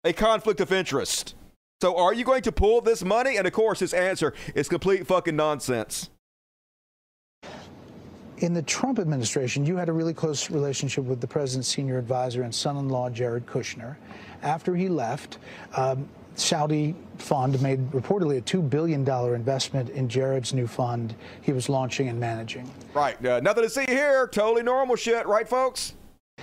A 0.05 0.13
conflict 0.13 0.61
of 0.61 0.73
interest. 0.73 1.35
So, 1.81 1.97
are 1.97 2.15
you 2.15 2.25
going 2.25 2.43
to 2.43 2.53
pull 2.53 2.81
this 2.81 3.05
money? 3.05 3.37
And 3.37 3.47
of 3.47 3.53
course, 3.53 3.81
his 3.81 3.93
answer 3.93 4.33
is 4.55 4.69
complete 4.69 5.07
fucking 5.07 5.37
nonsense. 5.37 6.11
In 8.39 8.53
the 8.55 8.63
Trump 8.63 8.99
administration, 8.99 9.65
you 9.65 9.77
had 9.77 9.89
a 9.89 9.93
really 9.93 10.15
close 10.15 10.51
relationship 10.51 11.05
with 11.05 11.21
the 11.21 11.27
president's 11.27 11.69
senior 11.69 11.99
advisor 11.99 12.43
and 12.43 12.55
son 12.55 12.77
in 12.77 12.89
law, 12.89 13.09
Jared 13.09 13.47
Kushner. 13.47 13.97
After 14.43 14.75
he 14.77 14.89
left, 14.89 15.39
um, 15.75 16.09
Saudi 16.37 16.95
fund 17.19 17.61
made 17.63 17.91
reportedly 17.91 18.39
a 18.39 18.43
$2 18.43 18.69
billion 18.69 19.09
investment 19.35 19.91
in 19.91 20.09
Jared's 20.09 20.53
new 20.53 20.67
fund 20.67 21.15
he 21.43 21.53
was 21.53 21.69
launching 21.69 22.09
and 22.09 22.21
managing. 22.21 22.71
Right. 22.95 23.25
Uh, 23.25 23.41
nothing 23.41 23.65
to 23.65 23.71
see 23.71 23.87
here. 23.89 24.29
Totally 24.29 24.63
normal 24.63 24.97
shit, 24.97 25.27
right, 25.27 25.49
folks? 25.49 25.95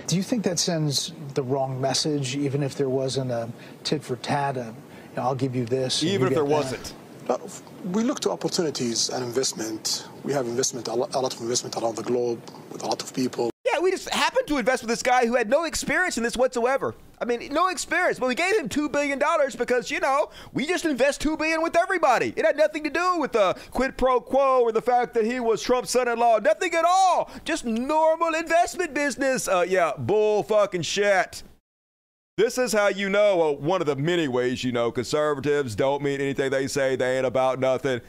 Do 0.06 0.16
you 0.16 0.22
think 0.22 0.42
that 0.44 0.58
sends 0.58 1.12
the 1.34 1.42
wrong 1.42 1.80
message, 1.80 2.36
even 2.36 2.62
if 2.62 2.74
there 2.74 2.88
wasn't 2.88 3.30
a 3.30 3.48
tit 3.84 4.02
for 4.02 4.16
tat, 4.16 4.56
a, 4.56 4.66
you 4.66 5.16
know, 5.16 5.22
I'll 5.22 5.34
give 5.34 5.54
you 5.54 5.64
this? 5.64 6.02
Even 6.02 6.22
you 6.22 6.26
if 6.26 6.34
there 6.34 6.42
that? 6.42 6.50
wasn't. 6.50 6.94
But 7.26 7.40
we 7.92 8.02
look 8.02 8.20
to 8.20 8.30
opportunities 8.30 9.08
and 9.08 9.24
investment. 9.24 10.08
We 10.24 10.32
have 10.32 10.46
investment, 10.46 10.88
a 10.88 10.94
lot 10.94 11.32
of 11.32 11.40
investment 11.40 11.76
around 11.76 11.96
the 11.96 12.02
globe 12.02 12.40
with 12.70 12.82
a 12.82 12.86
lot 12.86 13.02
of 13.02 13.14
people. 13.14 13.50
We 13.84 13.90
just 13.90 14.08
happened 14.08 14.46
to 14.46 14.56
invest 14.56 14.82
with 14.82 14.88
this 14.88 15.02
guy 15.02 15.26
who 15.26 15.34
had 15.34 15.50
no 15.50 15.64
experience 15.64 16.16
in 16.16 16.22
this 16.22 16.38
whatsoever. 16.38 16.94
I 17.20 17.26
mean, 17.26 17.52
no 17.52 17.68
experience, 17.68 18.18
but 18.18 18.28
we 18.28 18.34
gave 18.34 18.56
him 18.56 18.66
two 18.66 18.88
billion 18.88 19.18
dollars 19.18 19.54
because 19.54 19.90
you 19.90 20.00
know 20.00 20.30
we 20.54 20.66
just 20.66 20.86
invest 20.86 21.20
two 21.20 21.36
billion 21.36 21.60
with 21.60 21.76
everybody. 21.76 22.32
It 22.34 22.46
had 22.46 22.56
nothing 22.56 22.82
to 22.84 22.88
do 22.88 23.18
with 23.18 23.32
the 23.32 23.54
quid 23.72 23.98
pro 23.98 24.22
quo 24.22 24.62
or 24.62 24.72
the 24.72 24.80
fact 24.80 25.12
that 25.12 25.26
he 25.26 25.38
was 25.38 25.60
Trump's 25.60 25.90
son-in-law. 25.90 26.38
Nothing 26.38 26.72
at 26.72 26.86
all. 26.86 27.30
Just 27.44 27.66
normal 27.66 28.32
investment 28.32 28.94
business. 28.94 29.48
Uh, 29.48 29.66
yeah, 29.68 29.92
bull 29.98 30.42
fucking 30.44 30.80
shit. 30.80 31.42
This 32.38 32.56
is 32.56 32.72
how 32.72 32.88
you 32.88 33.10
know, 33.10 33.50
uh, 33.50 33.52
one 33.52 33.82
of 33.82 33.86
the 33.86 33.96
many 33.96 34.28
ways 34.28 34.64
you 34.64 34.72
know 34.72 34.90
conservatives 34.92 35.74
don't 35.74 36.02
mean 36.02 36.22
anything 36.22 36.50
they 36.50 36.68
say. 36.68 36.96
They 36.96 37.18
ain't 37.18 37.26
about 37.26 37.60
nothing. 37.60 38.00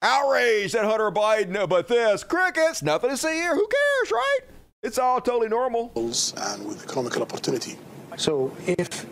Outrage 0.00 0.74
at 0.74 0.86
Hunter 0.86 1.10
Biden, 1.10 1.68
but 1.68 1.86
this 1.86 2.24
crickets, 2.24 2.82
nothing 2.82 3.10
to 3.10 3.18
see 3.18 3.34
here. 3.34 3.54
Who 3.54 3.68
cares, 3.68 4.10
right? 4.10 4.40
It's 4.82 4.98
all 4.98 5.20
totally 5.20 5.48
normal. 5.48 5.92
And 5.94 6.66
with 6.66 6.84
economical 6.84 7.20
opportunity. 7.20 7.76
So 8.16 8.50
if 8.66 9.04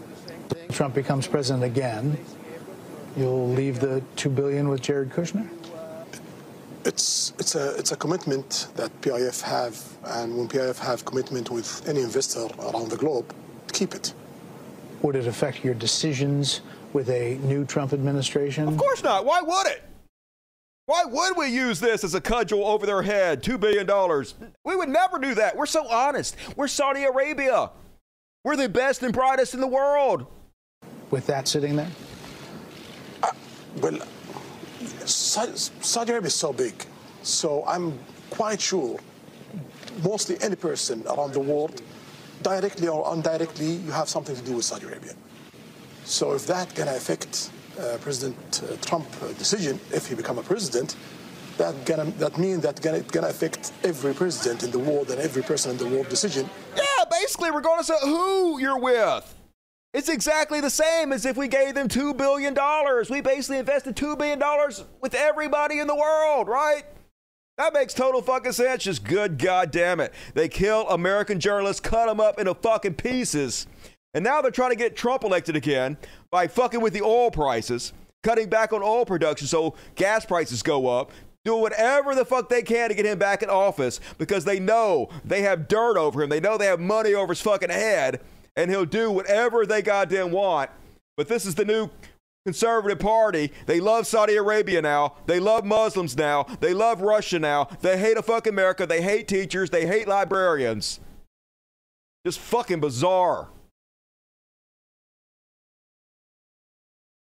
Trump 0.73 0.95
becomes 0.95 1.27
president 1.27 1.62
again, 1.62 2.16
you'll 3.19 3.51
leave 3.51 3.78
the 3.78 4.03
2 4.16 4.31
billion 4.31 4.70
with 4.70 4.81
Jared 4.81 5.11
Kushner? 5.11 5.47
It's 6.86 7.35
it's 7.39 7.55
a 7.55 7.77
it's 7.77 7.93
a 7.93 7.97
commitment 7.97 8.69
that 8.77 8.90
PIF 9.03 9.43
have, 9.43 9.78
and 10.05 10.39
when 10.39 10.49
PIF 10.49 10.78
have 10.78 11.05
commitment 11.05 11.51
with 11.51 11.86
any 11.86 12.01
investor 12.01 12.47
around 12.61 12.89
the 12.89 12.97
globe, 12.97 13.35
keep 13.70 13.95
it. 13.95 14.15
Would 15.03 15.16
it 15.16 15.27
affect 15.27 15.65
your 15.65 15.74
decisions 15.74 16.62
with 16.95 17.11
a 17.11 17.35
new 17.43 17.66
Trump 17.66 17.93
administration? 17.93 18.69
Of 18.69 18.78
course 18.78 19.03
not. 19.03 19.27
Why 19.27 19.43
would 19.43 19.66
it? 19.66 19.82
Why 20.89 21.05
would 21.05 21.36
we 21.36 21.48
use 21.48 21.81
this 21.81 22.02
as 22.02 22.15
a 22.15 22.20
cudgel 22.20 22.65
over 22.65 22.86
their 22.86 23.02
head? 23.02 23.43
$2 23.43 23.60
billion. 23.60 23.86
We 24.65 24.74
would 24.74 24.89
never 24.89 25.19
do 25.19 25.35
that. 25.35 25.55
We're 25.55 25.66
so 25.66 25.86
honest. 25.86 26.35
We're 26.56 26.66
Saudi 26.66 27.05
Arabia. 27.05 27.69
We're 28.43 28.56
the 28.56 28.70
best 28.70 29.02
and 29.02 29.12
brightest 29.12 29.52
in 29.52 29.60
the 29.60 29.66
world. 29.66 30.24
With 31.10 31.27
that 31.27 31.47
sitting 31.47 31.77
there? 31.77 31.90
Well, 33.82 33.98
Saudi, 35.05 35.52
Saudi 35.55 36.12
Arabia 36.12 36.28
is 36.28 36.35
so 36.35 36.55
big, 36.55 36.73
so 37.23 37.66
I'm 37.66 37.98
quite 38.31 38.59
sure 38.59 38.98
mostly 40.02 40.39
any 40.40 40.56
person 40.56 41.06
around 41.06 41.35
the 41.35 41.40
world, 41.40 41.82
directly 42.43 42.89
or 42.89 43.15
indirectly, 43.15 43.73
you 43.73 43.90
have 43.90 44.09
something 44.09 44.35
to 44.35 44.43
do 44.43 44.56
with 44.56 44.65
Saudi 44.65 44.86
Arabia. 44.86 45.12
So 46.06 46.32
if 46.32 46.47
that 46.47 46.74
gonna 46.74 46.97
affect 46.97 47.51
uh, 47.52 47.57
President 47.99 48.63
uh, 48.63 48.77
Trump 48.85 49.07
uh, 49.23 49.29
decision, 49.35 49.79
if 49.93 50.09
he 50.09 50.15
become 50.15 50.39
a 50.39 50.43
president, 50.43 50.97
that 51.59 51.75
gonna 51.85 52.05
that 52.13 52.39
mean 52.39 52.61
that 52.61 52.81
gonna 52.81 53.01
gonna 53.01 53.29
affect 53.29 53.73
every 53.85 54.15
president 54.15 54.63
in 54.63 54.71
the 54.71 54.79
world 54.79 55.11
and 55.11 55.21
every 55.21 55.43
person 55.43 55.73
in 55.73 55.77
the 55.77 55.87
world 55.87 56.09
decision. 56.09 56.49
Yeah, 56.77 57.05
basically, 57.11 57.51
regardless 57.51 57.91
of 57.91 58.01
who 58.01 58.59
you're 58.59 58.79
with. 58.79 59.35
It's 59.95 60.11
exactly 60.11 60.61
the 60.61 60.71
same 60.71 61.13
as 61.13 61.25
if 61.25 61.39
we 61.39 61.49
gave 61.49 61.75
them 61.75 61.89
$2 61.89 62.15
billion. 62.15 62.55
We 63.09 63.23
basically 63.23 63.59
invested 63.59 63.97
$2 63.97 64.19
billion 64.19 64.41
with 65.01 65.15
everybody 65.15 65.79
in 65.79 65.87
the 65.87 65.97
world, 65.97 66.47
right? 66.47 66.83
That 67.57 67.73
makes 67.73 67.95
total 67.95 68.21
fucking 68.21 68.53
sense. 68.53 68.85
Just 68.85 69.03
good 69.03 69.39
goddamn 69.39 69.99
it. 70.01 70.13
They 70.35 70.49
kill 70.49 70.89
American 70.91 71.41
journalists, 71.41 71.81
cut 71.81 72.07
them 72.07 72.21
up 72.21 72.39
into 72.39 72.55
fucking 72.55 72.95
pieces. 72.95 73.67
And 74.15 74.23
now 74.23 74.41
they're 74.41 74.51
trying 74.51 74.71
to 74.71 74.77
get 74.77 74.95
Trump 74.95 75.25
elected 75.25 75.57
again 75.57 75.97
by 76.31 76.47
fucking 76.47 76.81
with 76.81 76.93
the 76.93 77.03
oil 77.03 77.31
prices, 77.31 77.93
cutting 78.23 78.49
back 78.49 78.73
on 78.73 78.83
oil 78.83 79.05
production 79.05 79.47
so 79.47 79.75
gas 79.95 80.25
prices 80.25 80.63
go 80.63 80.89
up, 80.89 81.11
doing 81.45 81.61
whatever 81.61 82.15
the 82.15 82.25
fuck 82.25 82.49
they 82.49 82.63
can 82.63 82.89
to 82.89 82.95
get 82.95 83.07
him 83.07 83.19
back 83.19 83.43
in 83.43 83.49
office 83.49 84.01
because 84.19 84.45
they 84.45 84.61
know 84.61 85.09
they 85.25 85.43
have 85.43 85.69
dirt 85.69 85.97
over 85.97 86.23
him. 86.23 86.29
They 86.29 86.41
know 86.41 86.59
they 86.59 86.67
have 86.67 86.81
money 86.81 87.15
over 87.15 87.33
his 87.33 87.41
fucking 87.41 87.71
head, 87.71 88.21
and 88.57 88.71
he'll 88.71 88.85
do 88.85 89.11
whatever 89.11 89.65
they 89.65 89.83
goddamn 89.83 90.31
want. 90.31 90.71
But 91.17 91.29
this 91.29 91.47
is 91.47 91.55
the 91.55 91.65
new 91.65 91.91
conservative 92.45 92.99
party. 92.99 93.53
They 93.67 93.81
love 93.81 94.07
Saudi 94.07 94.37
Arabia 94.37 94.81
now. 94.83 95.15
They 95.27 95.41
love 95.41 95.65
Muslims 95.65 96.17
now. 96.17 96.45
They 96.61 96.75
love 96.75 97.01
Russia 97.01 97.39
now. 97.39 97.69
They 97.81 97.99
hate 97.99 98.17
a 98.17 98.23
fucking 98.23 98.53
America. 98.53 98.87
They 98.87 99.03
hate 99.03 99.29
teachers. 99.29 99.71
They 99.71 99.87
hate 99.87 100.09
librarians. 100.09 101.01
Just 102.25 102.39
fucking 102.39 102.81
bizarre. 102.81 103.49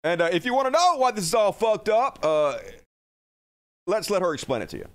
And 0.06 0.22
uh, 0.22 0.28
if 0.30 0.44
you 0.44 0.54
want 0.54 0.66
to 0.66 0.70
know 0.70 0.98
why 0.98 1.10
this 1.10 1.24
is 1.24 1.34
all 1.34 1.50
fucked 1.50 1.88
up, 1.88 2.20
uh, 2.22 2.58
let's 3.88 4.08
let 4.08 4.22
her 4.22 4.34
explain 4.34 4.62
it 4.62 4.68
to 4.68 4.76
you. 4.76 4.86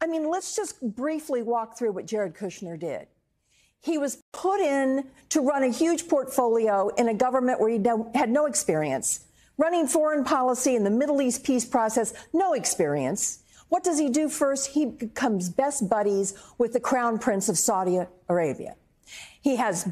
I 0.00 0.08
mean, 0.08 0.28
let's 0.28 0.56
just 0.56 0.82
briefly 0.82 1.42
walk 1.42 1.78
through 1.78 1.92
what 1.92 2.06
Jared 2.06 2.34
Kushner 2.34 2.76
did. 2.76 3.06
He 3.80 3.98
was 3.98 4.20
put 4.32 4.58
in 4.58 5.04
to 5.28 5.40
run 5.40 5.62
a 5.62 5.68
huge 5.68 6.08
portfolio 6.08 6.88
in 6.96 7.08
a 7.08 7.14
government 7.14 7.60
where 7.60 7.70
he 7.70 7.80
had 8.16 8.30
no 8.30 8.46
experience, 8.46 9.26
running 9.58 9.86
foreign 9.86 10.24
policy 10.24 10.74
in 10.74 10.82
the 10.82 10.90
Middle 10.90 11.22
East 11.22 11.44
peace 11.44 11.64
process, 11.64 12.12
no 12.32 12.52
experience. 12.52 13.44
What 13.68 13.84
does 13.84 14.00
he 14.00 14.10
do 14.10 14.28
first? 14.28 14.70
He 14.70 14.86
becomes 14.86 15.50
best 15.50 15.88
buddies 15.88 16.34
with 16.58 16.72
the 16.72 16.80
crown 16.80 17.20
prince 17.20 17.48
of 17.48 17.56
Saudi 17.56 18.00
Arabia. 18.28 18.74
He 19.40 19.54
has 19.54 19.88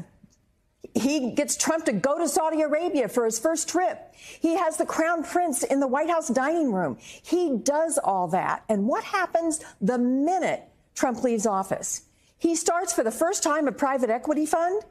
he 0.93 1.31
gets 1.31 1.55
Trump 1.55 1.85
to 1.85 1.93
go 1.93 2.17
to 2.17 2.27
Saudi 2.27 2.61
Arabia 2.61 3.07
for 3.07 3.25
his 3.25 3.39
first 3.39 3.69
trip. 3.69 4.13
He 4.13 4.55
has 4.57 4.77
the 4.77 4.85
crown 4.85 5.23
prince 5.23 5.63
in 5.63 5.79
the 5.79 5.87
White 5.87 6.09
House 6.09 6.27
dining 6.27 6.71
room. 6.71 6.97
He 6.99 7.57
does 7.57 7.97
all 7.97 8.27
that. 8.29 8.63
And 8.69 8.87
what 8.87 9.03
happens 9.03 9.63
the 9.79 9.97
minute 9.97 10.63
Trump 10.95 11.23
leaves 11.23 11.45
office? 11.45 12.03
He 12.37 12.55
starts 12.55 12.91
for 12.91 13.03
the 13.03 13.11
first 13.11 13.43
time 13.43 13.67
a 13.67 13.71
private 13.71 14.09
equity 14.09 14.45
fund. 14.45 14.83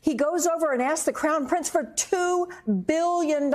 He 0.00 0.14
goes 0.14 0.46
over 0.46 0.72
and 0.72 0.80
asks 0.80 1.04
the 1.04 1.12
crown 1.12 1.46
prince 1.46 1.68
for 1.68 1.84
$2 1.84 2.86
billion. 2.86 3.52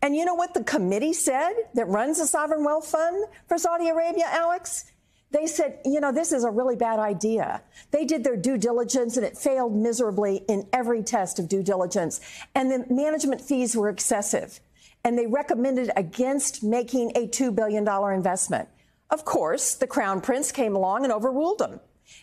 And 0.00 0.16
you 0.16 0.24
know 0.24 0.34
what 0.34 0.54
the 0.54 0.64
committee 0.64 1.12
said 1.12 1.52
that 1.74 1.88
runs 1.88 2.18
the 2.18 2.26
sovereign 2.26 2.64
wealth 2.64 2.86
fund 2.86 3.26
for 3.48 3.58
Saudi 3.58 3.88
Arabia, 3.88 4.26
Alex? 4.28 4.91
They 5.32 5.46
said, 5.46 5.80
you 5.84 6.00
know, 6.00 6.12
this 6.12 6.30
is 6.32 6.44
a 6.44 6.50
really 6.50 6.76
bad 6.76 6.98
idea. 6.98 7.62
They 7.90 8.04
did 8.04 8.22
their 8.22 8.36
due 8.36 8.58
diligence 8.58 9.16
and 9.16 9.24
it 9.24 9.36
failed 9.36 9.74
miserably 9.74 10.44
in 10.48 10.68
every 10.72 11.02
test 11.02 11.38
of 11.38 11.48
due 11.48 11.62
diligence. 11.62 12.20
And 12.54 12.70
the 12.70 12.84
management 12.92 13.40
fees 13.40 13.74
were 13.74 13.88
excessive. 13.88 14.60
And 15.04 15.18
they 15.18 15.26
recommended 15.26 15.90
against 15.96 16.62
making 16.62 17.12
a 17.16 17.26
$2 17.26 17.54
billion 17.54 17.88
investment. 18.14 18.68
Of 19.10 19.24
course, 19.24 19.74
the 19.74 19.86
crown 19.86 20.20
prince 20.20 20.52
came 20.52 20.76
along 20.76 21.04
and 21.04 21.12
overruled 21.12 21.58
them 21.58 21.80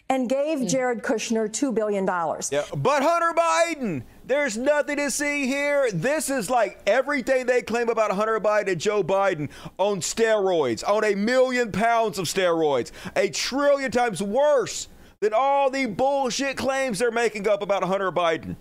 and 0.09 0.27
gave 0.27 0.67
Jared 0.67 1.03
Kushner 1.03 1.47
$2 1.47 1.73
billion. 1.73 2.05
Yeah, 2.51 2.65
but 2.75 3.03
Hunter 3.03 3.33
Biden, 3.35 4.03
there's 4.25 4.57
nothing 4.57 4.97
to 4.97 5.11
see 5.11 5.45
here. 5.45 5.91
This 5.91 6.29
is 6.29 6.49
like 6.49 6.81
everything 6.87 7.45
they 7.45 7.61
claim 7.61 7.89
about 7.89 8.11
Hunter 8.11 8.39
Biden 8.39 8.71
and 8.71 8.81
Joe 8.81 9.03
Biden 9.03 9.49
on 9.77 10.01
steroids, 10.01 10.87
on 10.87 11.03
a 11.03 11.15
million 11.15 11.71
pounds 11.71 12.17
of 12.17 12.25
steroids, 12.25 12.91
a 13.15 13.29
trillion 13.29 13.91
times 13.91 14.21
worse 14.21 14.87
than 15.19 15.33
all 15.33 15.69
the 15.69 15.85
bullshit 15.85 16.57
claims 16.57 16.99
they're 16.99 17.11
making 17.11 17.47
up 17.47 17.61
about 17.61 17.83
Hunter 17.83 18.11
Biden. 18.11 18.55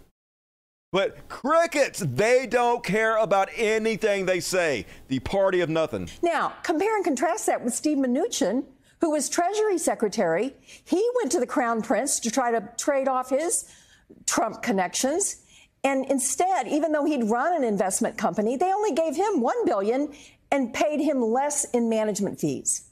But 0.91 1.29
crickets, 1.29 2.01
they 2.01 2.47
don't 2.47 2.83
care 2.83 3.19
about 3.19 3.51
anything 3.55 4.25
they 4.25 4.41
say. 4.41 4.87
The 5.09 5.19
party 5.19 5.61
of 5.61 5.69
nothing. 5.69 6.09
Now, 6.23 6.55
compare 6.63 6.97
and 6.97 7.05
contrast 7.05 7.47
that 7.47 7.63
with 7.63 7.75
Steve 7.75 7.99
Mnuchin, 7.99 8.65
who 9.01 9.11
was 9.11 9.29
Treasury 9.29 9.79
Secretary. 9.79 10.55
He 10.85 11.09
went 11.17 11.33
to 11.33 11.41
the 11.41 11.47
Crown 11.47 11.83
Prince 11.83 12.21
to 12.21 12.31
try 12.31 12.51
to 12.51 12.69
trade 12.77 13.09
off 13.09 13.31
his 13.31 13.65
Trump 14.27 14.63
connections. 14.63 15.43
And 15.85 16.05
instead, 16.07 16.67
even 16.67 16.93
though 16.93 17.05
he'd 17.05 17.25
run 17.25 17.55
an 17.55 17.65
investment 17.65 18.19
company, 18.19 18.57
they 18.57 18.73
only 18.73 18.93
gave 18.93 19.15
him 19.15 19.41
1 19.41 19.65
billion 19.65 20.13
and 20.51 20.73
paid 20.75 21.01
him 21.01 21.23
less 21.23 21.65
in 21.71 21.89
management 21.89 22.41
fees. 22.41 22.89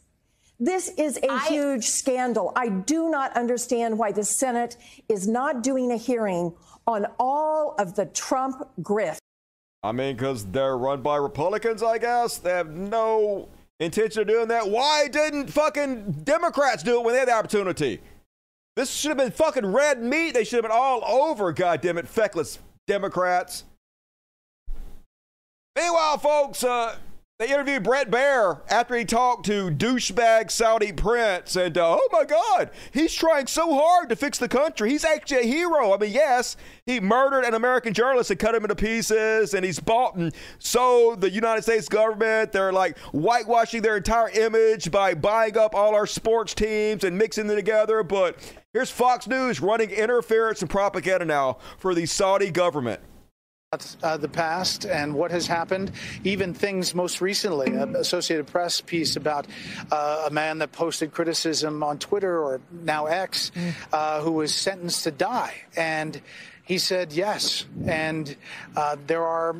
This 0.58 0.88
is 0.96 1.18
a 1.22 1.38
huge 1.40 1.84
scandal. 1.84 2.52
I 2.56 2.68
do 2.68 3.10
not 3.10 3.36
understand 3.36 3.98
why 3.98 4.12
the 4.12 4.24
Senate 4.24 4.76
is 5.08 5.28
not 5.28 5.62
doing 5.62 5.90
a 5.90 5.96
hearing 5.96 6.54
on 6.86 7.06
all 7.18 7.74
of 7.78 7.94
the 7.94 8.06
Trump 8.06 8.66
grift. 8.80 9.18
I 9.82 9.92
mean, 9.92 10.16
because 10.16 10.46
they're 10.46 10.78
run 10.78 11.02
by 11.02 11.16
Republicans, 11.16 11.82
I 11.82 11.98
guess. 11.98 12.38
They 12.38 12.50
have 12.50 12.70
no 12.70 13.48
intention 13.80 14.22
of 14.22 14.28
doing 14.28 14.48
that. 14.48 14.68
Why 14.68 15.08
didn't 15.08 15.48
fucking 15.48 16.22
Democrats 16.24 16.82
do 16.82 17.00
it 17.00 17.04
when 17.04 17.14
they 17.14 17.20
had 17.20 17.28
the 17.28 17.34
opportunity? 17.34 18.00
This 18.76 18.90
should 18.90 19.08
have 19.08 19.18
been 19.18 19.30
fucking 19.30 19.66
red 19.66 20.02
meat. 20.02 20.34
They 20.34 20.44
should 20.44 20.56
have 20.56 20.64
been 20.64 20.70
all 20.70 21.04
over, 21.04 21.52
goddammit, 21.52 22.06
feckless 22.06 22.58
Democrats. 22.86 23.64
Meanwhile, 25.74 26.18
folks, 26.18 26.64
uh, 26.64 26.96
they 27.38 27.52
interviewed 27.52 27.82
Bret 27.82 28.10
Baier 28.10 28.60
after 28.70 28.96
he 28.96 29.04
talked 29.04 29.44
to 29.44 29.70
douchebag 29.70 30.50
Saudi 30.50 30.90
prince, 30.90 31.54
and 31.54 31.76
uh, 31.76 31.98
oh 32.00 32.08
my 32.10 32.24
God, 32.24 32.70
he's 32.92 33.12
trying 33.12 33.46
so 33.46 33.74
hard 33.74 34.08
to 34.08 34.16
fix 34.16 34.38
the 34.38 34.48
country. 34.48 34.88
He's 34.88 35.04
actually 35.04 35.40
a 35.40 35.46
hero. 35.46 35.92
I 35.92 35.98
mean, 35.98 36.12
yes, 36.12 36.56
he 36.86 36.98
murdered 36.98 37.44
an 37.44 37.52
American 37.52 37.92
journalist 37.92 38.30
and 38.30 38.40
cut 38.40 38.54
him 38.54 38.62
into 38.64 38.74
pieces, 38.74 39.52
and 39.52 39.66
he's 39.66 39.78
bought 39.78 40.14
and 40.14 40.32
sold 40.58 41.20
the 41.20 41.30
United 41.30 41.60
States 41.60 41.90
government. 41.90 42.52
They're 42.52 42.72
like 42.72 42.96
whitewashing 43.12 43.82
their 43.82 43.98
entire 43.98 44.30
image 44.30 44.90
by 44.90 45.12
buying 45.12 45.58
up 45.58 45.74
all 45.74 45.94
our 45.94 46.06
sports 46.06 46.54
teams 46.54 47.04
and 47.04 47.18
mixing 47.18 47.48
them 47.48 47.56
together. 47.56 48.02
But 48.02 48.38
here's 48.72 48.90
Fox 48.90 49.26
News 49.26 49.60
running 49.60 49.90
interference 49.90 50.62
and 50.62 50.70
propaganda 50.70 51.26
now 51.26 51.58
for 51.76 51.94
the 51.94 52.06
Saudi 52.06 52.50
government. 52.50 53.02
Uh, 54.00 54.16
the 54.16 54.28
past 54.28 54.84
and 54.84 55.12
what 55.12 55.32
has 55.32 55.48
happened, 55.48 55.90
even 56.22 56.54
things 56.54 56.94
most 56.94 57.20
recently, 57.20 57.74
an 57.74 57.96
Associated 57.96 58.46
Press 58.46 58.80
piece 58.80 59.16
about 59.16 59.48
uh, 59.90 60.26
a 60.28 60.30
man 60.30 60.58
that 60.58 60.70
posted 60.70 61.10
criticism 61.10 61.82
on 61.82 61.98
Twitter 61.98 62.38
or 62.40 62.60
now 62.70 63.06
X, 63.06 63.50
uh, 63.92 64.20
who 64.20 64.30
was 64.30 64.54
sentenced 64.54 65.02
to 65.02 65.10
die. 65.10 65.52
And 65.76 66.20
he 66.62 66.78
said 66.78 67.12
yes. 67.12 67.66
And 67.86 68.36
uh, 68.76 68.98
there 69.08 69.24
are 69.24 69.56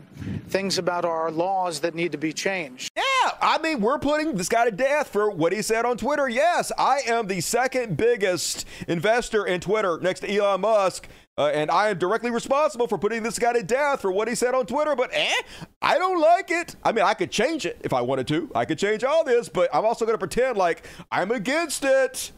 things 0.51 0.79
about 0.79 1.05
our 1.05 1.33
laws 1.33 1.81
that 1.81 1.97
need 1.97 2.13
to 2.13 2.19
be 2.19 2.33
changed. 2.33 2.93
Yeah, 2.97 3.03
I 3.43 3.59
mean, 3.59 3.81
we're 3.81 3.99
putting 3.99 4.37
this 4.37 4.49
guy 4.49 4.67
to 4.67 4.71
death 4.71 5.09
for 5.09 5.31
what 5.31 5.53
he 5.53 5.63
said 5.63 5.85
on 5.85 5.97
Twitter. 5.97 6.29
Yes, 6.29 6.71
I 6.79 7.01
am 7.09 7.27
the 7.27 7.41
second 7.41 7.97
biggest 7.97 8.67
investor 8.87 9.45
in 9.45 9.61
Twitter 9.61 9.99
next 10.01 10.21
to 10.21 10.33
Elon 10.33 10.61
Musk. 10.61 11.09
Uh, 11.39 11.49
and 11.49 11.71
I 11.71 11.91
am 11.91 11.99
directly 11.99 12.31
responsible 12.31 12.87
for 12.87 12.97
putting 12.97 13.23
this 13.23 13.39
guy 13.39 13.53
to 13.53 13.63
death 13.63 14.01
for 14.01 14.11
what 14.11 14.27
he 14.27 14.35
said 14.35 14.55
on 14.55 14.65
Twitter. 14.65 14.97
But 14.97 15.11
eh, 15.13 15.35
I 15.83 15.99
don't 15.99 16.21
like 16.21 16.51
it. 16.51 16.77
I 16.83 16.93
mean, 16.93 17.05
I 17.05 17.13
could 17.15 17.31
change 17.31 17.67
it 17.67 17.79
if 17.85 17.93
I 17.93 18.01
wanted 18.01 18.27
to. 18.29 18.51
I 18.55 18.65
could 18.65 18.79
change 18.79 19.05
all 19.05 19.23
this, 19.23 19.49
but 19.49 19.69
I'm 19.75 19.85
also 19.85 20.07
going 20.07 20.15
to 20.15 20.19
pretend 20.19 20.57
like 20.57 20.87
I'm 21.13 21.31
against 21.31 21.85
it. 21.85 22.33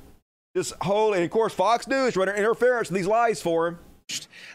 This 0.55 0.73
whole, 0.81 1.13
and 1.13 1.23
of 1.23 1.31
course, 1.31 1.55
Fox 1.55 1.87
News 1.87 2.17
running 2.17 2.35
interference 2.35 2.89
with 2.91 2.97
these 2.97 3.07
lies 3.07 3.41
for 3.41 3.69
him. 3.69 3.79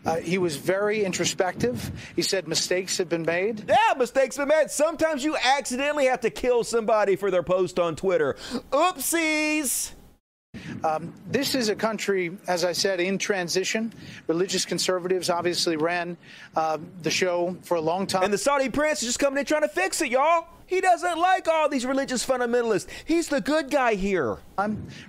Uh, 0.05 0.15
he 0.17 0.37
was 0.37 0.57
very 0.57 1.05
introspective. 1.05 1.91
He 2.15 2.23
said 2.23 2.47
mistakes 2.47 2.97
had 2.97 3.07
been 3.07 3.21
made. 3.21 3.63
Yeah, 3.69 3.93
mistakes 3.97 4.35
have 4.35 4.47
been 4.47 4.57
made. 4.57 4.71
Sometimes 4.71 5.23
you 5.23 5.37
accidentally 5.37 6.07
have 6.07 6.21
to 6.21 6.29
kill 6.29 6.63
somebody 6.63 7.15
for 7.15 7.29
their 7.31 7.43
post 7.43 7.79
on 7.79 7.95
Twitter. 7.95 8.35
Oopsies. 8.71 9.91
Um, 10.83 11.13
this 11.29 11.55
is 11.55 11.69
a 11.69 11.75
country, 11.75 12.37
as 12.47 12.63
I 12.63 12.73
said, 12.73 12.99
in 12.99 13.17
transition. 13.17 13.93
Religious 14.27 14.65
conservatives 14.65 15.29
obviously 15.29 15.77
ran 15.77 16.17
uh, 16.55 16.77
the 17.01 17.09
show 17.09 17.55
for 17.63 17.75
a 17.75 17.81
long 17.81 18.05
time. 18.05 18.23
And 18.23 18.33
the 18.33 18.37
Saudi 18.37 18.69
prince 18.69 19.01
is 19.01 19.09
just 19.09 19.19
coming 19.19 19.39
in 19.39 19.45
trying 19.45 19.61
to 19.61 19.67
fix 19.67 20.01
it, 20.01 20.09
y'all. 20.09 20.47
He 20.65 20.81
doesn't 20.81 21.19
like 21.19 21.47
all 21.47 21.69
these 21.69 21.85
religious 21.85 22.25
fundamentalists. 22.25 22.87
He's 23.05 23.27
the 23.27 23.41
good 23.41 23.69
guy 23.69 23.95
here. 23.95 24.37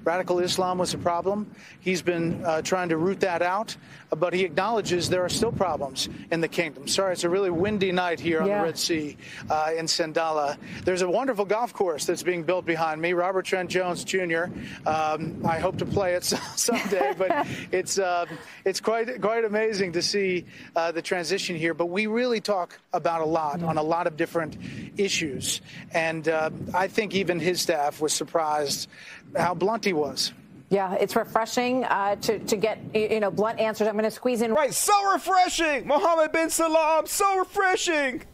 Radical 0.02 0.40
Islam 0.40 0.78
was 0.78 0.94
a 0.94 0.98
problem. 0.98 1.50
He's 1.80 2.02
been 2.02 2.44
uh, 2.44 2.62
trying 2.62 2.88
to 2.90 2.96
root 2.96 3.20
that 3.20 3.40
out, 3.40 3.76
but 4.14 4.32
he 4.32 4.44
acknowledges 4.44 5.08
there 5.08 5.24
are 5.24 5.28
still 5.28 5.52
problems 5.52 6.08
in 6.30 6.40
the 6.40 6.48
kingdom. 6.48 6.86
Sorry, 6.88 7.12
it's 7.12 7.24
a 7.24 7.28
really 7.28 7.50
windy 7.50 7.92
night 7.92 8.20
here 8.20 8.40
on 8.40 8.48
Yeah. 8.48 8.58
the 8.58 8.64
Red 8.64 8.78
Sea 8.78 9.16
uh, 9.50 9.70
in 9.76 9.86
Sindalah. 9.86 10.56
There's 10.84 11.02
a 11.02 11.08
wonderful 11.08 11.44
golf 11.44 11.72
course 11.72 12.04
that's 12.06 12.22
being 12.22 12.42
built 12.42 12.64
behind 12.66 13.00
me, 13.00 13.12
Robert 13.12 13.44
Trent 13.44 13.70
Jones 13.70 14.04
Jr. 14.04 14.44
Um, 14.86 15.42
I 15.46 15.58
hope 15.58 15.78
to 15.78 15.86
play 15.86 16.14
it 16.14 16.24
someday, 16.56 17.14
but 17.16 17.46
it's 17.72 17.98
uh, 17.98 18.26
it's 18.64 18.80
quite 18.80 19.20
quite 19.20 19.44
amazing 19.44 19.92
to 19.92 20.02
see 20.02 20.44
uh, 20.76 20.92
the 20.92 21.02
transition 21.02 21.56
here. 21.56 21.74
But 21.74 21.86
we 21.86 22.06
really 22.06 22.40
talk 22.40 22.78
about 22.92 23.20
a 23.20 23.26
lot 23.26 23.62
on 23.62 23.76
a 23.78 23.82
lot 23.82 24.06
of 24.06 24.16
different 24.16 24.56
issues. 24.96 25.60
And 25.92 26.28
uh, 26.28 26.50
I 26.72 26.88
think 26.88 27.14
even 27.14 27.40
his 27.40 27.60
staff 27.60 28.00
was 28.00 28.12
surprised 28.12 28.88
how 29.36 29.54
blunt 29.54 29.84
he 29.84 29.92
was. 29.92 30.32
Yeah, 30.74 30.94
it's 30.94 31.14
refreshing 31.14 31.84
uh, 31.84 32.16
to, 32.16 32.40
to 32.40 32.56
get, 32.56 32.80
you 32.92 33.20
know, 33.20 33.30
blunt 33.30 33.60
answers. 33.60 33.86
I'm 33.86 33.94
going 33.94 34.02
to 34.02 34.10
squeeze 34.10 34.42
in. 34.42 34.52
Right, 34.52 34.74
so 34.74 35.12
refreshing. 35.12 35.86
Mohammed 35.86 36.32
bin 36.32 36.50
Salman, 36.50 37.06
so 37.06 37.38
refreshing. 37.38 38.24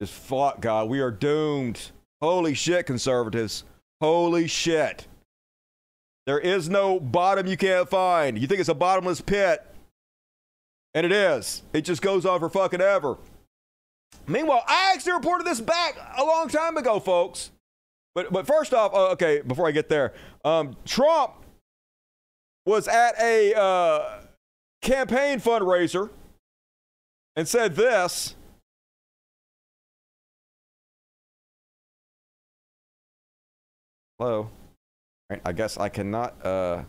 Just 0.00 0.14
fuck, 0.14 0.60
God. 0.60 0.88
We 0.88 0.98
are 0.98 1.12
doomed. 1.12 1.92
Holy 2.20 2.54
shit, 2.54 2.86
conservatives. 2.86 3.62
Holy 4.00 4.48
shit. 4.48 5.06
There 6.26 6.40
is 6.40 6.68
no 6.68 6.98
bottom 6.98 7.46
you 7.46 7.56
can't 7.56 7.88
find. 7.88 8.36
You 8.36 8.48
think 8.48 8.58
it's 8.58 8.68
a 8.68 8.74
bottomless 8.74 9.20
pit. 9.20 9.64
And 10.92 11.06
it 11.06 11.12
is. 11.12 11.62
It 11.72 11.82
just 11.82 12.02
goes 12.02 12.26
on 12.26 12.40
for 12.40 12.48
fucking 12.48 12.80
ever. 12.80 13.16
Meanwhile, 14.26 14.64
I 14.66 14.90
actually 14.92 15.12
reported 15.12 15.46
this 15.46 15.60
back 15.60 15.96
a 16.18 16.24
long 16.24 16.48
time 16.48 16.76
ago, 16.76 16.98
folks. 16.98 17.52
But 18.18 18.32
but 18.32 18.48
first 18.48 18.74
off, 18.74 18.92
uh, 18.94 19.10
okay, 19.10 19.42
before 19.46 19.68
I 19.68 19.70
get 19.70 19.88
there, 19.88 20.12
um, 20.44 20.76
Trump 20.84 21.34
was 22.66 22.86
at 22.88 23.18
a 23.20 23.54
uh, 23.54 24.20
campaign 24.82 25.40
fundraiser 25.40 26.10
and 27.36 27.48
said 27.48 27.74
this. 27.74 28.34
Hello. 34.18 34.50
Right, 35.30 35.40
I 35.44 35.52
guess 35.52 35.76
I 35.78 35.88
cannot. 35.88 36.44
Uh, 36.44 36.82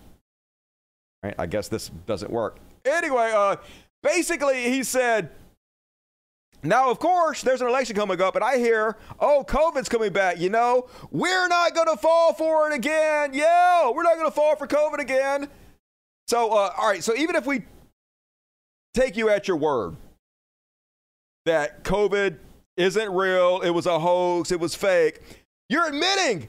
right, 1.24 1.36
I 1.38 1.46
guess 1.46 1.68
this 1.68 1.90
doesn't 2.08 2.32
work. 2.32 2.60
Anyway, 2.86 3.32
uh, 3.36 3.58
basically, 4.02 4.64
he 4.64 4.84
said. 4.84 5.30
Now, 6.62 6.92
of 6.92 7.00
course, 7.00 7.42
there's 7.42 7.62
an 7.62 7.68
election 7.68 7.96
coming 7.96 8.22
up, 8.22 8.36
and 8.36 8.44
I 8.44 8.58
hear, 8.58 8.98
oh, 9.20 9.46
COVID's 9.48 9.88
coming 9.88 10.12
back. 10.12 10.40
You 10.40 10.50
know, 10.50 10.88
we're 11.10 11.48
not 11.48 11.74
going 11.74 11.88
to 11.88 11.98
fall 11.98 12.34
for 12.34 12.70
it 12.70 12.76
again. 12.76 13.32
Yeah, 13.34 13.90
we're 13.92 14.04
not 14.04 14.16
going 14.16 14.28
to 14.28 14.36
fall 14.36 14.56
for 14.56 14.68
COVID 14.68 15.00
again. 15.00 15.48
So, 16.28 16.52
uh, 16.52 16.74
all 16.78 16.90
right. 16.90 17.04
So, 17.04 17.16
even 17.16 17.36
if 17.36 17.46
we 17.46 17.64
take 18.94 19.16
you 19.16 19.30
at 19.30 19.48
your 19.48 19.58
word 19.58 19.96
that 21.46 21.84
COVID 21.84 22.38
isn't 22.76 23.12
real, 23.12 23.62
it 23.62 23.70
was 23.70 23.86
a 23.86 24.00
hoax, 24.00 24.52
it 24.52 24.60
was 24.60 24.76
fake, 24.76 25.22
you're 25.70 25.88
admitting 25.88 26.48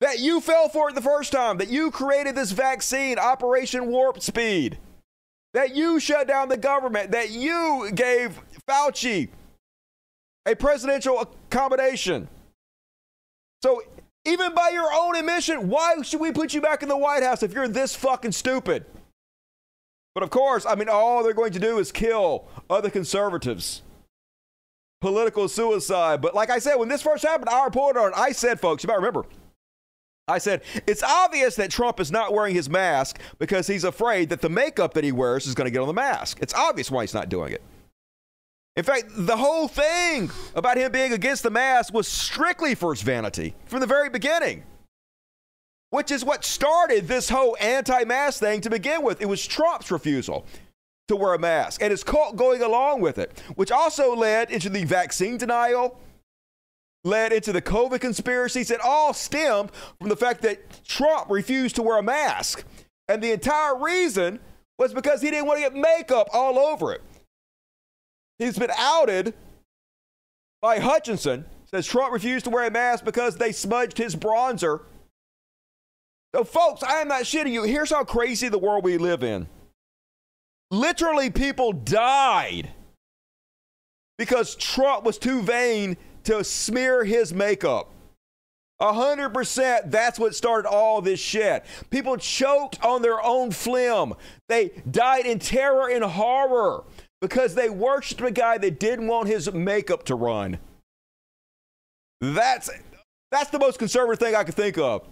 that 0.00 0.18
you 0.18 0.40
fell 0.40 0.68
for 0.68 0.88
it 0.90 0.94
the 0.94 1.00
first 1.00 1.32
time, 1.32 1.58
that 1.58 1.68
you 1.68 1.90
created 1.90 2.34
this 2.34 2.52
vaccine, 2.52 3.18
Operation 3.18 3.86
Warp 3.86 4.20
Speed, 4.20 4.78
that 5.54 5.74
you 5.74 6.00
shut 6.00 6.28
down 6.28 6.48
the 6.48 6.56
government, 6.56 7.10
that 7.12 7.30
you 7.30 7.90
gave 7.94 8.40
Fauci 8.68 9.28
a 10.46 10.54
presidential 10.54 11.20
accommodation. 11.20 12.28
So, 13.62 13.82
even 14.24 14.54
by 14.54 14.70
your 14.70 14.88
own 14.92 15.16
admission, 15.16 15.68
why 15.68 16.00
should 16.02 16.20
we 16.20 16.32
put 16.32 16.54
you 16.54 16.60
back 16.60 16.82
in 16.82 16.88
the 16.88 16.96
White 16.96 17.22
House 17.22 17.42
if 17.42 17.52
you're 17.52 17.68
this 17.68 17.94
fucking 17.94 18.32
stupid? 18.32 18.84
But 20.14 20.22
of 20.22 20.30
course, 20.30 20.66
I 20.66 20.74
mean, 20.74 20.88
all 20.88 21.22
they're 21.22 21.32
going 21.32 21.52
to 21.52 21.58
do 21.58 21.78
is 21.78 21.90
kill 21.90 22.46
other 22.68 22.90
conservatives. 22.90 23.82
Political 25.00 25.48
suicide. 25.48 26.20
But 26.20 26.34
like 26.34 26.50
I 26.50 26.58
said, 26.60 26.76
when 26.76 26.88
this 26.88 27.02
first 27.02 27.24
happened, 27.24 27.48
I 27.48 27.64
reported 27.64 27.98
on 27.98 28.08
it. 28.12 28.16
I 28.16 28.30
said, 28.30 28.60
folks, 28.60 28.84
you 28.84 28.88
might 28.88 28.96
remember, 28.96 29.24
I 30.28 30.38
said, 30.38 30.62
it's 30.86 31.02
obvious 31.02 31.56
that 31.56 31.70
Trump 31.70 31.98
is 31.98 32.12
not 32.12 32.32
wearing 32.32 32.54
his 32.54 32.70
mask 32.70 33.18
because 33.38 33.66
he's 33.66 33.84
afraid 33.84 34.28
that 34.28 34.40
the 34.40 34.48
makeup 34.48 34.94
that 34.94 35.02
he 35.02 35.10
wears 35.10 35.46
is 35.46 35.54
going 35.54 35.66
to 35.66 35.70
get 35.70 35.80
on 35.80 35.88
the 35.88 35.92
mask. 35.92 36.38
It's 36.40 36.54
obvious 36.54 36.90
why 36.90 37.02
he's 37.02 37.14
not 37.14 37.28
doing 37.28 37.52
it. 37.52 37.62
In 38.76 38.84
fact, 38.84 39.06
the 39.10 39.36
whole 39.36 39.68
thing 39.68 40.30
about 40.54 40.78
him 40.78 40.92
being 40.92 41.12
against 41.12 41.42
the 41.42 41.50
mask 41.50 41.92
was 41.92 42.08
strictly 42.08 42.74
for 42.74 42.94
his 42.94 43.02
vanity 43.02 43.54
from 43.66 43.80
the 43.80 43.86
very 43.86 44.08
beginning, 44.08 44.62
which 45.90 46.10
is 46.10 46.24
what 46.24 46.44
started 46.44 47.08
this 47.08 47.28
whole 47.28 47.56
anti 47.60 48.04
mask 48.04 48.40
thing 48.40 48.60
to 48.62 48.70
begin 48.70 49.02
with. 49.02 49.20
It 49.20 49.26
was 49.26 49.44
Trump's 49.44 49.90
refusal 49.90 50.46
to 51.08 51.16
wear 51.16 51.34
a 51.34 51.38
mask 51.38 51.82
and 51.82 51.90
his 51.90 52.04
cult 52.04 52.36
going 52.36 52.62
along 52.62 53.00
with 53.02 53.18
it, 53.18 53.42
which 53.56 53.70
also 53.70 54.14
led 54.14 54.50
into 54.50 54.70
the 54.70 54.84
vaccine 54.84 55.36
denial, 55.36 55.98
led 57.04 57.32
into 57.32 57.52
the 57.52 57.62
COVID 57.62 58.00
conspiracies. 58.00 58.68
that 58.68 58.80
all 58.80 59.12
stemmed 59.12 59.70
from 59.98 60.08
the 60.08 60.16
fact 60.16 60.42
that 60.42 60.84
Trump 60.84 61.30
refused 61.30 61.76
to 61.76 61.82
wear 61.82 61.98
a 61.98 62.02
mask. 62.02 62.64
And 63.08 63.22
the 63.22 63.32
entire 63.32 63.76
reason 63.76 64.40
was 64.78 64.94
because 64.94 65.20
he 65.20 65.30
didn't 65.30 65.46
want 65.46 65.58
to 65.58 65.70
get 65.70 65.74
makeup 65.74 66.28
all 66.32 66.58
over 66.58 66.92
it. 66.92 67.02
He's 68.38 68.58
been 68.58 68.70
outed 68.76 69.34
by 70.60 70.78
Hutchinson. 70.78 71.44
Says 71.66 71.86
Trump 71.86 72.12
refused 72.12 72.44
to 72.44 72.50
wear 72.50 72.66
a 72.66 72.70
mask 72.70 73.04
because 73.04 73.36
they 73.36 73.52
smudged 73.52 73.98
his 73.98 74.14
bronzer. 74.14 74.82
So, 76.34 76.44
folks, 76.44 76.82
I 76.82 77.00
am 77.00 77.08
not 77.08 77.22
shitting 77.22 77.52
you. 77.52 77.62
Here's 77.62 77.90
how 77.90 78.04
crazy 78.04 78.48
the 78.48 78.58
world 78.58 78.84
we 78.84 78.98
live 78.98 79.22
in. 79.22 79.48
Literally, 80.70 81.30
people 81.30 81.72
died 81.72 82.70
because 84.18 84.54
Trump 84.54 85.04
was 85.04 85.18
too 85.18 85.42
vain 85.42 85.96
to 86.24 86.42
smear 86.44 87.04
his 87.04 87.32
makeup. 87.32 87.90
A 88.80 88.92
hundred 88.92 89.30
percent, 89.30 89.92
that's 89.92 90.18
what 90.18 90.34
started 90.34 90.68
all 90.68 91.00
this 91.00 91.20
shit. 91.20 91.64
People 91.90 92.16
choked 92.16 92.84
on 92.84 93.00
their 93.00 93.22
own 93.22 93.52
phlegm. 93.52 94.14
They 94.48 94.72
died 94.90 95.24
in 95.24 95.38
terror 95.38 95.88
and 95.88 96.02
horror 96.02 96.82
because 97.20 97.54
they 97.54 97.70
worshiped 97.70 98.20
a 98.22 98.32
guy 98.32 98.58
that 98.58 98.80
didn't 98.80 99.06
want 99.06 99.28
his 99.28 99.52
makeup 99.52 100.04
to 100.06 100.16
run. 100.16 100.58
That's 102.20 102.70
that's 103.30 103.50
the 103.50 103.58
most 103.58 103.78
conservative 103.78 104.18
thing 104.18 104.34
I 104.34 104.42
could 104.42 104.56
think 104.56 104.78
of. 104.78 105.08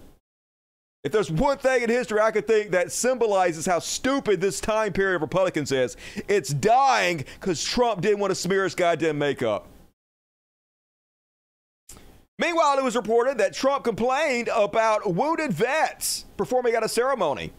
If 1.02 1.12
there's 1.12 1.30
one 1.30 1.56
thing 1.58 1.82
in 1.82 1.88
history 1.88 2.20
I 2.20 2.30
could 2.30 2.46
think 2.46 2.72
that 2.72 2.92
symbolizes 2.92 3.64
how 3.66 3.78
stupid 3.78 4.40
this 4.40 4.60
time 4.60 4.92
period 4.92 5.16
of 5.16 5.22
Republicans 5.22 5.72
is, 5.72 5.96
it's 6.28 6.50
dying 6.50 7.24
because 7.40 7.62
Trump 7.62 8.02
didn't 8.02 8.18
want 8.18 8.32
to 8.32 8.34
smear 8.34 8.64
his 8.64 8.74
goddamn 8.74 9.16
makeup. 9.16 9.66
Meanwhile, 12.40 12.78
it 12.78 12.84
was 12.84 12.96
reported 12.96 13.36
that 13.36 13.52
Trump 13.52 13.84
complained 13.84 14.48
about 14.48 15.14
wounded 15.14 15.52
vets 15.52 16.24
performing 16.38 16.72
at 16.72 16.82
a 16.82 16.88
ceremony. 16.88 17.52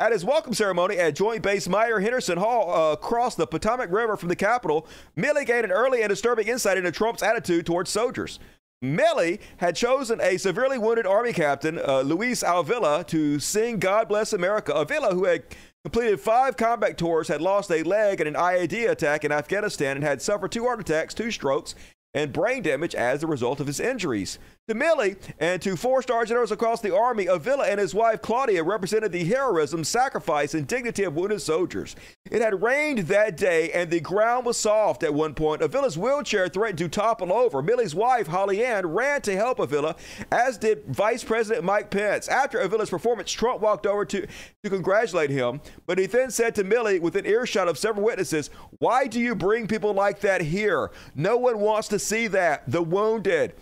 At 0.00 0.12
his 0.12 0.24
welcome 0.24 0.54
ceremony 0.54 0.96
at 0.96 1.14
Joint 1.14 1.42
Base 1.42 1.68
Myer 1.68 2.00
Henderson 2.00 2.38
Hall 2.38 2.72
uh, 2.72 2.92
across 2.94 3.34
the 3.34 3.46
Potomac 3.46 3.92
River 3.92 4.16
from 4.16 4.30
the 4.30 4.36
Capitol, 4.36 4.86
Milley 5.18 5.44
gained 5.44 5.66
an 5.66 5.70
early 5.70 6.00
and 6.00 6.08
disturbing 6.08 6.48
insight 6.48 6.78
into 6.78 6.90
Trump's 6.90 7.22
attitude 7.22 7.66
towards 7.66 7.90
soldiers. 7.90 8.38
Milley 8.82 9.38
had 9.58 9.76
chosen 9.76 10.18
a 10.22 10.38
severely 10.38 10.78
wounded 10.78 11.06
Army 11.06 11.34
captain, 11.34 11.78
uh, 11.78 12.00
Luis 12.00 12.42
Avila, 12.44 13.04
to 13.04 13.38
sing 13.38 13.78
God 13.78 14.08
Bless 14.08 14.32
America. 14.32 14.72
Avila, 14.72 15.14
who 15.14 15.26
had 15.26 15.44
completed 15.84 16.18
five 16.20 16.56
combat 16.56 16.96
tours, 16.96 17.28
had 17.28 17.42
lost 17.42 17.70
a 17.70 17.82
leg 17.82 18.18
in 18.22 18.26
an 18.26 18.34
IED 18.34 18.88
attack 18.88 19.26
in 19.26 19.30
Afghanistan 19.30 19.98
and 19.98 20.04
had 20.04 20.22
suffered 20.22 20.52
two 20.52 20.64
heart 20.64 20.80
attacks, 20.80 21.12
two 21.12 21.30
strokes, 21.30 21.74
and 22.14 22.32
brain 22.32 22.62
damage 22.62 22.94
as 22.94 23.22
a 23.22 23.26
result 23.26 23.60
of 23.60 23.66
his 23.66 23.80
injuries. 23.80 24.38
To 24.68 24.74
Milley 24.76 25.16
and 25.40 25.60
to 25.62 25.76
four 25.76 26.02
star 26.02 26.24
generals 26.24 26.52
across 26.52 26.80
the 26.80 26.94
Army, 26.94 27.26
Avila 27.26 27.64
and 27.64 27.80
his 27.80 27.94
wife 27.94 28.22
Claudia 28.22 28.62
represented 28.62 29.10
the 29.10 29.24
heroism, 29.24 29.82
sacrifice, 29.82 30.54
and 30.54 30.66
dignity 30.66 31.02
of 31.02 31.16
wounded 31.16 31.42
soldiers. 31.42 31.96
It 32.30 32.42
had 32.42 32.62
rained 32.62 33.00
that 33.08 33.36
day 33.36 33.72
and 33.72 33.90
the 33.90 34.00
ground 34.00 34.46
was 34.46 34.56
soft 34.56 35.02
at 35.02 35.12
one 35.12 35.34
point. 35.34 35.62
Avila's 35.62 35.98
wheelchair 35.98 36.48
threatened 36.48 36.78
to 36.78 36.88
topple 36.88 37.32
over. 37.32 37.60
Milley's 37.62 37.94
wife, 37.94 38.28
Holly 38.28 38.64
Ann, 38.64 38.86
ran 38.86 39.20
to 39.22 39.34
help 39.34 39.58
Avila, 39.58 39.96
as 40.30 40.58
did 40.58 40.84
Vice 40.86 41.24
President 41.24 41.64
Mike 41.64 41.90
Pence. 41.90 42.28
After 42.28 42.60
Avila's 42.60 42.90
performance, 42.90 43.32
Trump 43.32 43.60
walked 43.60 43.86
over 43.86 44.04
to, 44.04 44.26
to 44.62 44.70
congratulate 44.70 45.30
him, 45.30 45.60
but 45.86 45.98
he 45.98 46.06
then 46.06 46.30
said 46.30 46.54
to 46.54 46.64
Milley, 46.64 47.00
within 47.00 47.26
earshot 47.26 47.68
of 47.68 47.78
several 47.78 48.04
witnesses, 48.04 48.50
Why 48.78 49.06
do 49.06 49.18
you 49.18 49.34
bring 49.34 49.66
people 49.66 49.92
like 49.92 50.20
that 50.20 50.40
here? 50.40 50.92
No 51.16 51.36
one 51.36 51.58
wants 51.58 51.88
to 51.88 51.98
see 52.02 52.26
that. 52.28 52.70
The 52.70 52.82
wounded. 52.82 53.54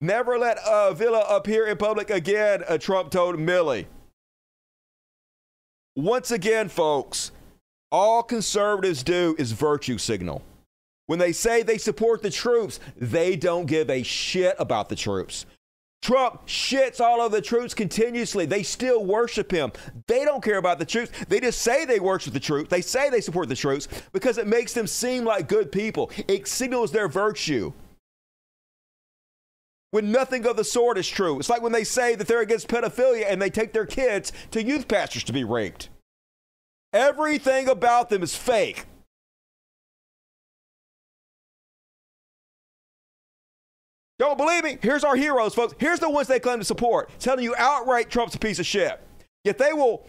Never 0.00 0.38
let 0.38 0.58
uh, 0.58 0.92
Villa 0.92 1.24
appear 1.28 1.66
in 1.66 1.76
public 1.76 2.10
again, 2.10 2.62
uh, 2.68 2.78
Trump 2.78 3.10
told 3.10 3.36
Milley. 3.36 3.86
Once 5.96 6.30
again, 6.30 6.68
folks, 6.68 7.30
all 7.92 8.22
conservatives 8.22 9.02
do 9.02 9.36
is 9.38 9.52
virtue 9.52 9.96
signal. 9.96 10.42
When 11.06 11.18
they 11.18 11.32
say 11.32 11.62
they 11.62 11.78
support 11.78 12.22
the 12.22 12.30
troops, 12.30 12.80
they 12.96 13.36
don't 13.36 13.66
give 13.66 13.88
a 13.88 14.02
shit 14.02 14.56
about 14.58 14.88
the 14.88 14.96
troops. 14.96 15.46
Trump 16.04 16.46
shits 16.46 17.00
all 17.00 17.22
over 17.22 17.34
the 17.34 17.40
troops 17.40 17.72
continuously. 17.72 18.44
They 18.44 18.62
still 18.62 19.06
worship 19.06 19.50
him. 19.50 19.72
They 20.06 20.26
don't 20.26 20.44
care 20.44 20.58
about 20.58 20.78
the 20.78 20.84
troops. 20.84 21.10
They 21.30 21.40
just 21.40 21.62
say 21.62 21.86
they 21.86 21.98
worship 21.98 22.34
the 22.34 22.40
troops. 22.40 22.68
They 22.68 22.82
say 22.82 23.08
they 23.08 23.22
support 23.22 23.48
the 23.48 23.56
troops 23.56 23.88
because 24.12 24.36
it 24.36 24.46
makes 24.46 24.74
them 24.74 24.86
seem 24.86 25.24
like 25.24 25.48
good 25.48 25.72
people. 25.72 26.10
It 26.28 26.46
signals 26.46 26.92
their 26.92 27.08
virtue 27.08 27.72
when 29.92 30.12
nothing 30.12 30.44
of 30.46 30.58
the 30.58 30.64
sort 30.64 30.98
is 30.98 31.08
true. 31.08 31.38
It's 31.38 31.48
like 31.48 31.62
when 31.62 31.72
they 31.72 31.84
say 31.84 32.14
that 32.16 32.28
they're 32.28 32.42
against 32.42 32.68
pedophilia 32.68 33.24
and 33.26 33.40
they 33.40 33.48
take 33.48 33.72
their 33.72 33.86
kids 33.86 34.30
to 34.50 34.62
youth 34.62 34.86
pastors 34.86 35.24
to 35.24 35.32
be 35.32 35.42
raped. 35.42 35.88
Everything 36.92 37.66
about 37.66 38.10
them 38.10 38.22
is 38.22 38.36
fake. 38.36 38.84
Don't 44.18 44.38
believe 44.38 44.62
me? 44.62 44.78
Here's 44.80 45.04
our 45.04 45.16
heroes, 45.16 45.54
folks. 45.54 45.74
Here's 45.78 45.98
the 45.98 46.08
ones 46.08 46.28
they 46.28 46.38
claim 46.38 46.58
to 46.58 46.64
support, 46.64 47.10
telling 47.18 47.44
you 47.44 47.54
outright 47.58 48.10
Trump's 48.10 48.34
a 48.34 48.38
piece 48.38 48.58
of 48.58 48.66
shit. 48.66 49.00
Yet 49.42 49.58
they 49.58 49.72
will 49.72 50.06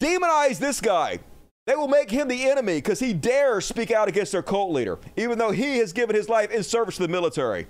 demonize 0.00 0.58
this 0.58 0.80
guy. 0.80 1.18
They 1.66 1.74
will 1.74 1.88
make 1.88 2.10
him 2.10 2.28
the 2.28 2.48
enemy 2.48 2.76
because 2.76 3.00
he 3.00 3.12
dares 3.12 3.66
speak 3.66 3.90
out 3.90 4.08
against 4.08 4.32
their 4.32 4.42
cult 4.42 4.72
leader, 4.72 4.98
even 5.16 5.36
though 5.36 5.50
he 5.50 5.78
has 5.78 5.92
given 5.92 6.16
his 6.16 6.28
life 6.28 6.50
in 6.50 6.62
service 6.62 6.96
to 6.96 7.02
the 7.02 7.08
military. 7.08 7.66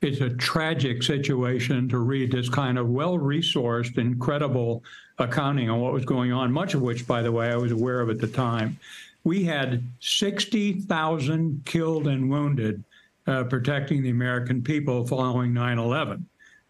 It's 0.00 0.20
a 0.20 0.30
tragic 0.30 1.02
situation 1.02 1.88
to 1.90 1.98
read 1.98 2.32
this 2.32 2.48
kind 2.48 2.78
of 2.78 2.88
well 2.88 3.18
resourced, 3.18 3.98
incredible 3.98 4.82
accounting 5.18 5.68
on 5.70 5.80
what 5.80 5.92
was 5.92 6.04
going 6.04 6.32
on, 6.32 6.50
much 6.50 6.74
of 6.74 6.82
which, 6.82 7.06
by 7.06 7.22
the 7.22 7.30
way, 7.30 7.50
I 7.50 7.56
was 7.56 7.70
aware 7.70 8.00
of 8.00 8.10
at 8.10 8.18
the 8.18 8.26
time. 8.26 8.78
We 9.24 9.44
had 9.44 9.84
60,000 10.00 11.62
killed 11.64 12.08
and 12.08 12.28
wounded 12.30 12.82
uh, 13.26 13.44
protecting 13.44 14.02
the 14.02 14.10
American 14.10 14.62
people 14.62 15.06
following 15.06 15.54
9 15.54 15.78
11. 15.78 16.26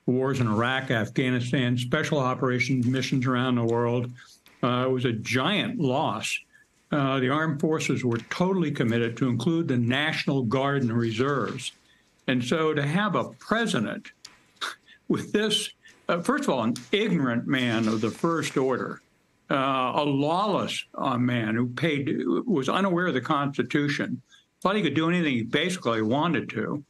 Wars 0.07 0.41
in 0.41 0.49
Iraq, 0.49 0.91
Afghanistan, 0.91 1.79
special 1.79 2.19
operations 2.19 2.87
missions 2.87 3.27
around 3.27 3.55
the 3.55 3.65
world. 3.65 4.11
Uh, 4.62 4.85
it 4.87 4.91
was 4.91 5.05
a 5.05 5.12
giant 5.12 5.79
loss. 5.79 6.39
Uh, 6.91 7.19
the 7.20 7.31
armed 7.31 7.61
forces 7.61 8.05
were 8.05 8.19
totally 8.19 8.70
committed 8.70 9.16
to 9.16 9.29
include 9.29 9.69
the 9.69 9.79
National 9.79 10.43
Guard 10.43 10.83
and 10.83 10.93
reserves. 10.93 11.73
And 12.27 12.45
so 12.45 12.74
to 12.74 12.87
have 12.87 13.15
a 13.15 13.24
president 13.24 14.12
with 15.09 15.33
this, 15.33 15.70
uh, 16.09 16.20
first 16.20 16.45
of 16.45 16.51
all, 16.51 16.65
an 16.65 16.74
ignorant 16.91 17.47
man 17.47 17.89
of 17.89 18.01
the 18.01 18.11
first 18.11 18.57
order, 18.57 19.01
uh, 19.53 19.93
a 19.97 20.05
lawless 20.05 20.85
uh, 20.95 21.19
man 21.19 21.55
who 21.55 21.69
paid, 21.69 22.24
was 22.47 22.69
unaware 22.69 23.09
of 23.09 23.15
the 23.15 23.20
Constitution, 23.20 24.23
thought 24.61 24.77
he 24.77 24.83
could 24.83 24.95
do 24.95 25.09
anything 25.09 25.35
he 25.35 25.43
basically 25.43 26.03
wanted 26.03 26.49
to. 26.51 26.83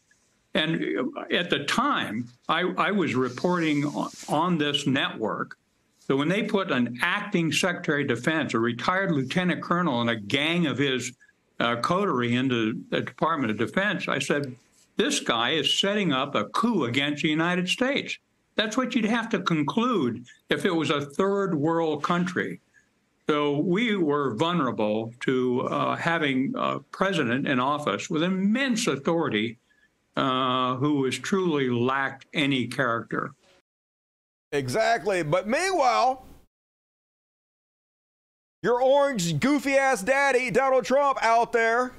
And 0.55 0.85
uh, 0.99 1.35
at 1.35 1.51
the 1.51 1.65
time, 1.65 2.29
I, 2.49 2.61
I 2.79 2.91
was 2.93 3.15
reporting 3.15 3.85
on, 3.85 4.11
on 4.29 4.59
this 4.59 4.87
network 4.87 5.59
that 6.07 6.17
when 6.17 6.29
they 6.29 6.43
put 6.43 6.71
an 6.71 6.99
acting 7.03 7.53
Secretary 7.53 8.03
of 8.03 8.09
Defense, 8.09 8.55
a 8.55 8.59
retired 8.59 9.13
lieutenant 9.13 9.63
colonel, 9.63 10.01
and 10.01 10.11
a 10.11 10.17
gang 10.17 10.67
of 10.67 10.79
his 10.79 11.13
uh, 11.59 11.77
coterie 11.77 12.35
into 12.35 12.81
the 12.91 13.01
Department 13.01 13.51
of 13.51 13.59
Defense, 13.59 14.09
I 14.09 14.19
said, 14.19 14.55
this 14.97 15.21
guy 15.21 15.51
is 15.51 15.79
setting 15.79 16.13
up 16.13 16.35
a 16.35 16.45
coup 16.45 16.85
against 16.85 17.23
the 17.23 17.29
United 17.29 17.69
States. 17.69 18.19
That's 18.57 18.77
what 18.77 18.95
you'd 18.95 19.05
have 19.05 19.29
to 19.31 19.41
conclude 19.41 20.25
if 20.51 20.65
it 20.65 20.75
was 20.75 20.91
a 20.91 21.01
third 21.01 21.55
world 21.55 22.03
country. 22.03 22.61
So 23.29 23.59
we 23.59 23.97
were 23.97 24.35
vulnerable 24.35 25.15
to 25.21 25.63
uh, 25.63 25.97
having 25.97 26.53
a 26.57 26.81
president 26.81 27.47
in 27.47 27.61
office 27.61 28.11
with 28.11 28.23
immense 28.23 28.87
authority 28.87 29.59
uh, 30.17 30.77
who 30.77 30.97
was 30.97 31.19
truly 31.19 31.71
lacked 31.71 32.27
any 32.35 32.67
character. 32.67 33.33
Exactly. 34.51 35.23
But 35.23 35.49
meanwhile, 35.49 36.27
your 38.63 38.83
orange, 38.83 39.41
goofy 39.41 39.75
ass 39.75 40.03
daddy, 40.03 40.51
Donald 40.51 40.85
Trump, 40.85 41.19
out 41.23 41.53
there. 41.53 41.93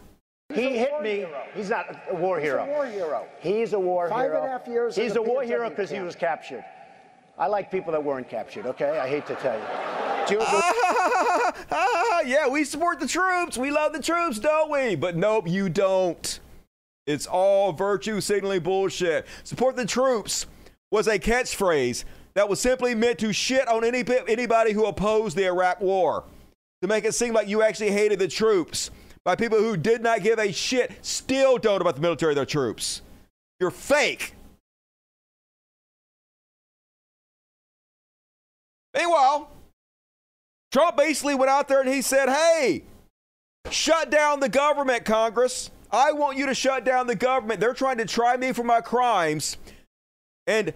He 0.54 0.78
hit 0.78 1.02
me. 1.02 1.26
He's 1.56 1.70
not 1.70 1.96
a 2.10 2.16
war 2.16 2.40
hero. 2.40 2.64
He's 2.66 2.70
a 2.70 2.74
war 2.74 2.86
hero. 2.86 3.28
He's 3.40 3.74
a 3.74 3.80
war 3.80 4.10
Five 4.10 4.26
hero. 4.26 4.42
and 4.42 4.46
a 4.48 4.52
half 4.52 4.68
years 4.68 4.96
He's 4.96 5.16
a 5.16 5.22
war 5.22 5.42
POW 5.42 5.48
hero 5.48 5.70
because 5.70 5.90
he 5.90 6.00
was 6.00 6.16
captured. 6.16 6.64
I 7.38 7.48
like 7.48 7.72
people 7.72 7.92
that 7.92 8.04
weren't 8.04 8.30
captured, 8.30 8.68
okay? 8.68 9.00
I 9.00 9.08
hate 9.10 9.26
to 9.28 9.36
tell 9.36 9.58
you. 9.58 9.66
Do 10.28 10.34
you 10.36 10.40
Ah, 11.72 12.22
yeah, 12.26 12.48
we 12.48 12.64
support 12.64 13.00
the 13.00 13.08
troops. 13.08 13.58
We 13.58 13.72
love 13.72 13.94
the 13.94 14.02
troops, 14.02 14.40
don't 14.40 14.70
we? 14.72 14.96
But 14.96 15.16
nope, 15.16 15.48
you 15.48 15.68
don't. 15.70 16.40
It's 17.08 17.26
all 17.28 17.74
virtue 17.74 18.22
signaling 18.22 18.62
bullshit. 18.62 19.26
Support 19.44 19.76
the 19.76 19.86
troops 19.86 20.46
was 20.92 21.08
a 21.08 21.18
catchphrase 21.20 22.06
that 22.36 22.48
was 22.48 22.60
simply 22.62 22.96
meant 22.96 23.20
to 23.20 23.34
shit 23.34 23.68
on 23.68 23.84
any, 23.84 24.04
anybody 24.28 24.72
who 24.72 24.86
opposed 24.86 25.36
the 25.36 25.46
Iraq 25.46 25.82
war. 25.82 26.24
To 26.82 26.88
make 26.88 27.06
it 27.06 27.14
seem 27.14 27.34
like 27.34 27.48
you 27.48 27.62
actually 27.64 27.92
hated 27.92 28.20
the 28.20 28.28
troops 28.28 28.92
by 29.26 29.36
people 29.36 29.58
who 29.58 29.78
did 29.78 30.02
not 30.02 30.22
give 30.22 30.40
a 30.40 30.52
shit, 30.52 30.92
still 31.02 31.58
don't 31.58 31.82
about 31.82 31.96
the 31.96 32.02
military 32.02 32.34
their 32.34 32.46
troops. 32.46 33.02
You're 33.60 33.72
fake. 33.72 34.34
Meanwhile, 38.96 39.50
Trump 40.72 40.98
basically 40.98 41.36
went 41.36 41.50
out 41.50 41.68
there 41.68 41.82
and 41.82 41.90
he 41.90 42.02
said, 42.02 42.30
hey, 42.30 42.84
shut 43.70 44.10
down 44.10 44.40
the 44.40 44.50
government, 44.50 45.06
Congress. 45.06 45.72
I 45.92 46.12
want 46.12 46.38
you 46.38 46.48
to 46.48 46.56
shut 46.56 46.84
down 46.84 47.08
the 47.08 47.16
government. 47.16 47.60
They're 47.60 47.74
trying 47.74 48.00
to 48.00 48.06
try 48.06 48.36
me 48.36 48.52
for 48.52 48.64
my 48.64 48.82
crimes. 48.82 49.58
And 50.48 50.74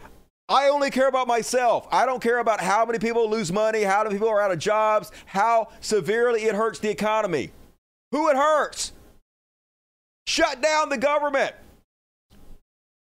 I 0.48 0.70
only 0.70 0.92
care 0.92 1.10
about 1.10 1.28
myself. 1.28 1.88
I 1.92 2.06
don't 2.06 2.22
care 2.22 2.38
about 2.38 2.62
how 2.62 2.86
many 2.86 3.00
people 3.00 3.30
lose 3.30 3.52
money, 3.52 3.84
how 3.84 4.04
many 4.04 4.16
people 4.16 4.30
are 4.30 4.42
out 4.42 4.52
of 4.52 4.60
jobs, 4.60 5.12
how 5.26 5.70
severely 5.82 6.44
it 6.44 6.56
hurts 6.56 6.80
the 6.80 6.90
economy. 6.90 7.52
Who 8.12 8.30
it 8.30 8.36
hurts? 8.36 8.94
Shut 10.28 10.62
down 10.62 10.90
the 10.90 10.98
government. 10.98 11.56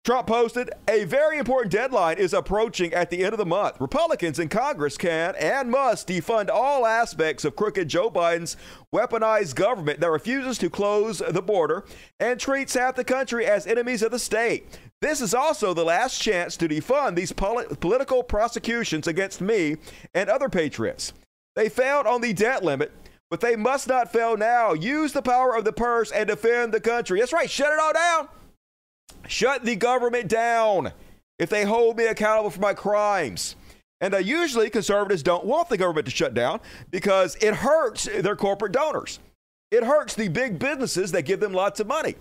Trump 0.05 0.27
posted 0.27 0.71
a 0.89 1.05
very 1.05 1.37
important 1.37 1.71
deadline 1.71 2.17
is 2.17 2.33
approaching 2.33 2.95
at 2.95 3.11
the 3.11 3.23
end 3.23 3.35
of 3.35 3.39
the 3.39 3.45
month. 3.45 3.79
Republicans 3.79 4.39
in 4.39 4.49
Congress 4.49 4.97
can 4.97 5.35
and 5.37 5.71
must 5.71 6.09
defund 6.09 6.49
all 6.49 6.87
aspects 6.87 7.45
of 7.45 7.55
crooked 7.55 7.89
Joe 7.89 8.11
Biden's 8.11 8.57
weaponized 8.91 9.55
government 9.55 10.01
that 10.01 10.11
refuses 10.11 10.57
to 10.59 10.71
close 10.71 11.19
the 11.19 11.43
border 11.43 11.85
and 12.19 12.41
treats 12.41 12.73
half 12.73 12.95
the 12.95 13.05
country 13.05 13.45
as 13.45 13.67
enemies 13.67 14.03
of 14.03 14.11
the 14.11 14.19
state. 14.19 14.79
This 15.03 15.21
is 15.21 15.35
also 15.35 15.75
the 15.75 15.85
last 15.85 16.23
chance 16.23 16.57
to 16.57 16.69
defund 16.69 17.15
these 17.15 17.33
poli- 17.33 17.67
political 17.79 18.23
prosecutions 18.23 19.07
against 19.07 19.43
me 19.43 19.77
and 20.15 20.31
other 20.31 20.49
patriots. 20.49 21.13
They 21.55 21.69
failed 21.69 22.07
on 22.07 22.23
the 22.23 22.33
debt 22.33 22.65
limit, 22.65 22.93
but 23.31 23.41
they 23.41 23.57
must 23.57 23.89
not 23.89 24.13
fail 24.13 24.37
now. 24.37 24.73
Use 24.73 25.13
the 25.13 25.23
power 25.23 25.57
of 25.57 25.65
the 25.65 25.73
purse 25.73 26.11
and 26.11 26.29
defend 26.29 26.73
the 26.73 26.81
country. 26.81 27.21
That's 27.21 27.33
right, 27.33 27.51
shut 27.51 27.73
it 27.73 27.79
all 27.79 27.93
down. 27.93 28.29
Shut 29.27 29.65
the 29.65 29.77
government 29.77 30.29
down 30.29 30.93
if 31.39 31.51
they 31.51 31.65
hold 31.65 31.97
me 31.97 32.07
accountable 32.07 32.51
for 32.51 32.61
my 32.61 32.75
crimes. 32.75 33.57
And 34.01 34.15
uh, 34.15 34.19
usually 34.19 34.71
conservatives 34.71 35.23
don't 35.23 35.45
want 35.45 35.69
the 35.69 35.77
government 35.77 36.07
to 36.07 36.11
shut 36.11 36.35
down 36.35 36.61
because 36.91 37.37
it 37.41 37.55
hurts 37.55 38.05
their 38.05 38.37
corporate 38.37 38.73
donors. 38.73 39.19
It 39.71 39.85
hurts 39.85 40.15
the 40.15 40.29
big 40.29 40.59
businesses 40.59 41.13
that 41.13 41.23
give 41.23 41.41
them 41.41 41.53
lots 41.53 41.81
of 41.81 41.87
money. 41.87 42.15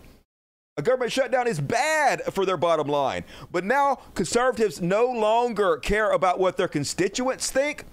A 0.76 0.82
government 0.82 1.12
shutdown 1.12 1.48
is 1.48 1.60
bad 1.60 2.22
for 2.32 2.46
their 2.46 2.58
bottom 2.58 2.88
line. 2.88 3.24
But 3.52 3.64
now 3.64 4.00
conservatives 4.14 4.82
no 4.82 5.06
longer 5.06 5.78
care 5.78 6.12
about 6.12 6.40
what 6.40 6.58
their 6.58 6.68
constituents 6.68 7.50
think. 7.50 7.86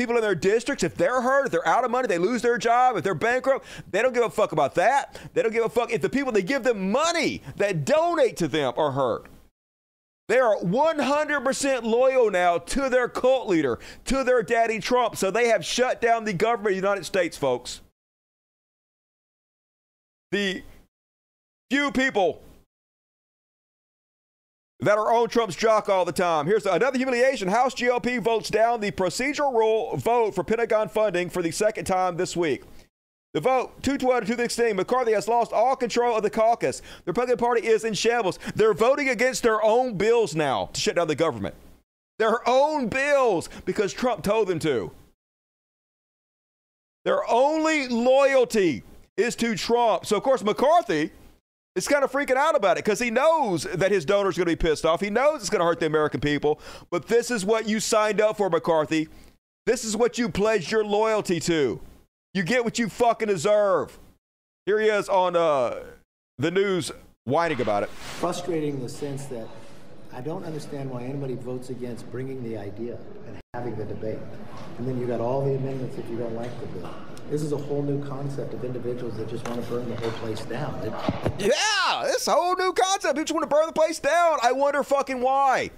People 0.00 0.16
in 0.16 0.22
their 0.22 0.34
districts, 0.34 0.82
if 0.82 0.94
they're 0.94 1.20
hurt, 1.20 1.44
if 1.44 1.52
they're 1.52 1.68
out 1.68 1.84
of 1.84 1.90
money, 1.90 2.08
they 2.08 2.16
lose 2.16 2.40
their 2.40 2.56
job, 2.56 2.96
if 2.96 3.04
they're 3.04 3.14
bankrupt, 3.14 3.66
they 3.90 4.00
don't 4.00 4.14
give 4.14 4.22
a 4.22 4.30
fuck 4.30 4.52
about 4.52 4.74
that. 4.76 5.20
They 5.34 5.42
don't 5.42 5.52
give 5.52 5.62
a 5.62 5.68
fuck 5.68 5.92
if 5.92 6.00
the 6.00 6.08
people 6.08 6.32
that 6.32 6.46
give 6.46 6.62
them 6.62 6.90
money, 6.90 7.42
that 7.56 7.84
donate 7.84 8.38
to 8.38 8.48
them, 8.48 8.72
are 8.78 8.92
hurt. 8.92 9.26
They 10.26 10.38
are 10.38 10.56
100% 10.56 11.82
loyal 11.82 12.30
now 12.30 12.56
to 12.56 12.88
their 12.88 13.10
cult 13.10 13.46
leader, 13.46 13.78
to 14.06 14.24
their 14.24 14.42
daddy 14.42 14.78
Trump. 14.78 15.16
So 15.16 15.30
they 15.30 15.48
have 15.48 15.66
shut 15.66 16.00
down 16.00 16.24
the 16.24 16.32
government 16.32 16.68
of 16.68 16.80
the 16.80 16.88
United 16.88 17.04
States, 17.04 17.36
folks. 17.36 17.82
The 20.32 20.62
few 21.68 21.92
people 21.92 22.40
that 24.82 24.98
are 24.98 25.12
on 25.12 25.28
Trump's 25.28 25.56
jock 25.56 25.88
all 25.88 26.04
the 26.04 26.12
time. 26.12 26.46
Here's 26.46 26.66
another 26.66 26.96
humiliation. 26.96 27.48
House 27.48 27.74
GOP 27.74 28.20
votes 28.20 28.50
down 28.50 28.80
the 28.80 28.90
procedural 28.90 29.52
rule 29.52 29.96
vote 29.96 30.34
for 30.34 30.42
Pentagon 30.42 30.88
funding 30.88 31.28
for 31.28 31.42
the 31.42 31.50
second 31.50 31.84
time 31.84 32.16
this 32.16 32.36
week. 32.36 32.62
The 33.32 33.40
vote, 33.40 33.82
212 33.82 34.20
to 34.22 34.26
216, 34.26 34.74
McCarthy 34.74 35.12
has 35.12 35.28
lost 35.28 35.52
all 35.52 35.76
control 35.76 36.16
of 36.16 36.24
the 36.24 36.30
caucus. 36.30 36.80
The 36.80 37.12
Republican 37.12 37.38
Party 37.38 37.66
is 37.66 37.84
in 37.84 37.94
shambles. 37.94 38.40
They're 38.56 38.74
voting 38.74 39.08
against 39.10 39.44
their 39.44 39.62
own 39.62 39.94
bills 39.94 40.34
now 40.34 40.70
to 40.72 40.80
shut 40.80 40.96
down 40.96 41.06
the 41.06 41.14
government. 41.14 41.54
Their 42.18 42.46
own 42.48 42.88
bills 42.88 43.48
because 43.64 43.92
Trump 43.92 44.24
told 44.24 44.48
them 44.48 44.58
to. 44.60 44.90
Their 47.04 47.28
only 47.30 47.86
loyalty 47.86 48.82
is 49.16 49.36
to 49.36 49.54
Trump. 49.54 50.06
So, 50.06 50.16
of 50.16 50.22
course, 50.22 50.42
McCarthy 50.42 51.12
is 51.76 51.86
kind 51.86 52.04
of 52.04 52.10
freaking 52.10 52.36
out 52.36 52.56
about 52.56 52.76
it 52.76 52.84
because 52.84 52.98
he 52.98 53.10
knows 53.10 53.62
that 53.64 53.90
his 53.90 54.04
donors 54.04 54.36
are 54.36 54.44
going 54.44 54.56
to 54.56 54.62
be 54.62 54.68
pissed 54.68 54.84
off. 54.84 55.00
He 55.00 55.10
knows 55.10 55.40
it's 55.40 55.50
going 55.50 55.60
to 55.60 55.64
hurt 55.64 55.80
the 55.80 55.86
American 55.86 56.20
people. 56.20 56.60
But 56.90 57.06
this 57.06 57.30
is 57.30 57.44
what 57.44 57.68
you 57.68 57.80
signed 57.80 58.20
up 58.20 58.36
for, 58.36 58.50
McCarthy. 58.50 59.08
This 59.66 59.84
is 59.84 59.96
what 59.96 60.18
you 60.18 60.28
pledged 60.28 60.70
your 60.70 60.84
loyalty 60.84 61.38
to. 61.40 61.80
You 62.34 62.42
get 62.42 62.64
what 62.64 62.78
you 62.78 62.88
fucking 62.88 63.28
deserve. 63.28 63.98
Here 64.66 64.80
he 64.80 64.88
is 64.88 65.08
on 65.08 65.36
uh, 65.36 65.84
the 66.38 66.50
news 66.50 66.90
whining 67.24 67.60
about 67.60 67.82
it. 67.82 67.88
frustrating 67.88 68.74
in 68.74 68.82
the 68.82 68.88
sense 68.88 69.26
that 69.26 69.46
I 70.12 70.20
don't 70.20 70.44
understand 70.44 70.90
why 70.90 71.04
anybody 71.04 71.34
votes 71.34 71.70
against 71.70 72.10
bringing 72.10 72.42
the 72.42 72.58
idea 72.58 72.98
and 73.26 73.38
having 73.54 73.76
the 73.76 73.84
debate. 73.84 74.18
And 74.78 74.88
then 74.88 74.98
you 74.98 75.06
got 75.06 75.20
all 75.20 75.44
the 75.44 75.54
amendments 75.54 75.96
if 75.98 76.08
you 76.10 76.16
don't 76.16 76.34
like 76.34 76.50
the 76.60 76.66
bill. 76.66 76.90
This 77.30 77.42
is 77.42 77.52
a 77.52 77.56
whole 77.56 77.82
new 77.82 78.04
concept 78.04 78.52
of 78.54 78.64
individuals 78.64 79.16
that 79.18 79.28
just 79.28 79.46
want 79.48 79.62
to 79.64 79.70
burn 79.70 79.88
the 79.88 79.94
whole 79.96 80.10
place 80.12 80.40
down. 80.46 80.74
It, 80.82 80.92
Yeah, 81.38 82.02
this 82.04 82.26
whole 82.26 82.56
new 82.56 82.72
concept. 82.72 83.14
People 83.14 83.22
just 83.22 83.32
want 83.34 83.48
to 83.48 83.54
burn 83.54 83.66
the 83.66 83.72
place 83.72 84.00
down. 84.00 84.38
I 84.42 84.50
wonder 84.50 84.82
fucking 84.82 85.20
why. 85.20 85.70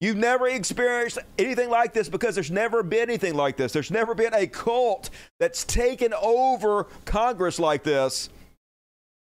You've 0.00 0.16
never 0.16 0.48
experienced 0.48 1.18
anything 1.38 1.70
like 1.70 1.92
this 1.92 2.08
because 2.08 2.34
there's 2.34 2.50
never 2.50 2.82
been 2.82 3.02
anything 3.02 3.34
like 3.34 3.56
this. 3.56 3.72
There's 3.72 3.90
never 3.90 4.14
been 4.14 4.34
a 4.34 4.46
cult 4.46 5.10
that's 5.38 5.62
taken 5.64 6.12
over 6.14 6.84
Congress 7.04 7.60
like 7.60 7.84
this. 7.84 8.30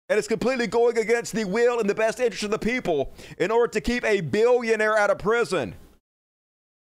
And 0.10 0.18
it's 0.18 0.28
completely 0.28 0.68
going 0.68 0.98
against 0.98 1.34
the 1.34 1.44
will 1.44 1.80
and 1.80 1.90
the 1.90 1.96
best 1.96 2.20
interest 2.20 2.44
of 2.44 2.52
the 2.52 2.60
people 2.60 3.14
in 3.38 3.52
order 3.52 3.72
to 3.74 3.82
keep 3.82 4.06
a 4.06 4.22
billionaire 4.22 4.98
out 4.98 5.10
of 5.10 5.20
prison. 5.20 5.76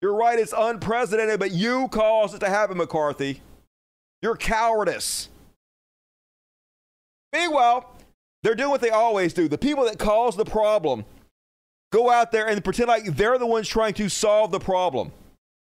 You're 0.01 0.15
right, 0.15 0.39
it's 0.39 0.53
unprecedented, 0.57 1.39
but 1.39 1.51
you 1.51 1.89
caused 1.89 2.33
it 2.33 2.39
to 2.39 2.49
happen, 2.49 2.77
McCarthy. 2.77 3.41
Your 4.21 4.37
cowardice. 4.37 5.27
Meanwhile, 7.33 7.93
they're 8.41 8.55
doing 8.55 8.69
what 8.69 8.81
they 8.81 8.89
always 8.89 9.33
do. 9.33 9.49
The 9.49 9.57
people 9.57 9.83
that 9.85 9.99
cause 9.99 10.37
the 10.37 10.45
problem 10.45 11.03
go 11.91 12.09
out 12.09 12.31
there 12.31 12.47
and 12.47 12.63
pretend 12.63 12.87
like 12.87 13.03
they're 13.03 13.37
the 13.37 13.45
ones 13.45 13.67
trying 13.67 13.93
to 13.95 14.07
solve 14.07 14.51
the 14.51 14.59
problem. 14.59 15.11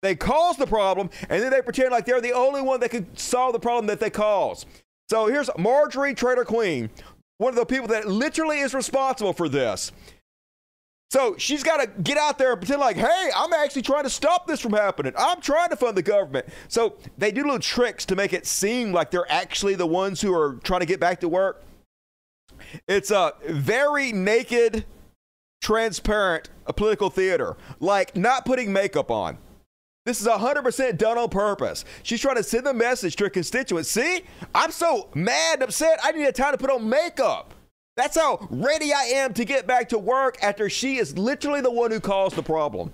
They 0.02 0.14
cause 0.14 0.56
the 0.56 0.66
problem, 0.66 1.10
and 1.28 1.42
then 1.42 1.50
they 1.50 1.62
pretend 1.62 1.90
like 1.90 2.04
they're 2.04 2.20
the 2.20 2.32
only 2.32 2.60
one 2.60 2.80
that 2.80 2.90
can 2.90 3.16
solve 3.16 3.54
the 3.54 3.58
problem 3.58 3.86
that 3.86 3.98
they 3.98 4.10
cause. 4.10 4.66
So 5.08 5.26
here's 5.26 5.48
Marjorie 5.58 6.14
Trader 6.14 6.44
Queen, 6.44 6.90
one 7.38 7.50
of 7.50 7.56
the 7.56 7.66
people 7.66 7.88
that 7.88 8.06
literally 8.06 8.60
is 8.60 8.74
responsible 8.74 9.32
for 9.32 9.48
this. 9.48 9.92
So 11.10 11.36
she's 11.38 11.62
got 11.62 11.76
to 11.80 12.02
get 12.02 12.18
out 12.18 12.36
there 12.36 12.52
and 12.52 12.60
pretend 12.60 12.80
like, 12.80 12.96
hey, 12.96 13.30
I'm 13.34 13.52
actually 13.52 13.82
trying 13.82 14.02
to 14.02 14.10
stop 14.10 14.46
this 14.46 14.60
from 14.60 14.72
happening. 14.72 15.12
I'm 15.16 15.40
trying 15.40 15.68
to 15.68 15.76
fund 15.76 15.96
the 15.96 16.02
government. 16.02 16.46
So 16.68 16.96
they 17.16 17.30
do 17.30 17.42
little 17.42 17.60
tricks 17.60 18.04
to 18.06 18.16
make 18.16 18.32
it 18.32 18.44
seem 18.44 18.92
like 18.92 19.10
they're 19.12 19.30
actually 19.30 19.76
the 19.76 19.86
ones 19.86 20.20
who 20.20 20.34
are 20.34 20.58
trying 20.64 20.80
to 20.80 20.86
get 20.86 20.98
back 20.98 21.20
to 21.20 21.28
work. 21.28 21.62
It's 22.88 23.12
a 23.12 23.34
very 23.48 24.10
naked, 24.12 24.84
transparent 25.62 26.50
political 26.76 27.08
theater, 27.08 27.56
like 27.78 28.16
not 28.16 28.44
putting 28.44 28.72
makeup 28.72 29.10
on. 29.10 29.38
This 30.06 30.20
is 30.20 30.28
100% 30.28 30.98
done 30.98 31.18
on 31.18 31.28
purpose. 31.28 31.84
She's 32.04 32.20
trying 32.20 32.36
to 32.36 32.44
send 32.44 32.64
a 32.68 32.72
message 32.72 33.16
to 33.16 33.24
her 33.24 33.30
constituents. 33.30 33.90
See, 33.90 34.22
I'm 34.54 34.70
so 34.70 35.08
mad 35.14 35.54
and 35.54 35.64
upset, 35.64 35.98
I 36.00 36.12
need 36.12 36.26
a 36.26 36.32
time 36.32 36.52
to 36.52 36.58
put 36.58 36.70
on 36.70 36.88
makeup. 36.88 37.52
That's 37.96 38.16
how 38.16 38.46
ready 38.48 38.92
I 38.92 39.02
am 39.16 39.34
to 39.34 39.44
get 39.44 39.66
back 39.66 39.88
to 39.88 39.98
work 39.98 40.36
after 40.42 40.70
she 40.70 40.98
is 40.98 41.18
literally 41.18 41.60
the 41.60 41.72
one 41.72 41.90
who 41.90 41.98
caused 41.98 42.36
the 42.36 42.42
problem. 42.42 42.92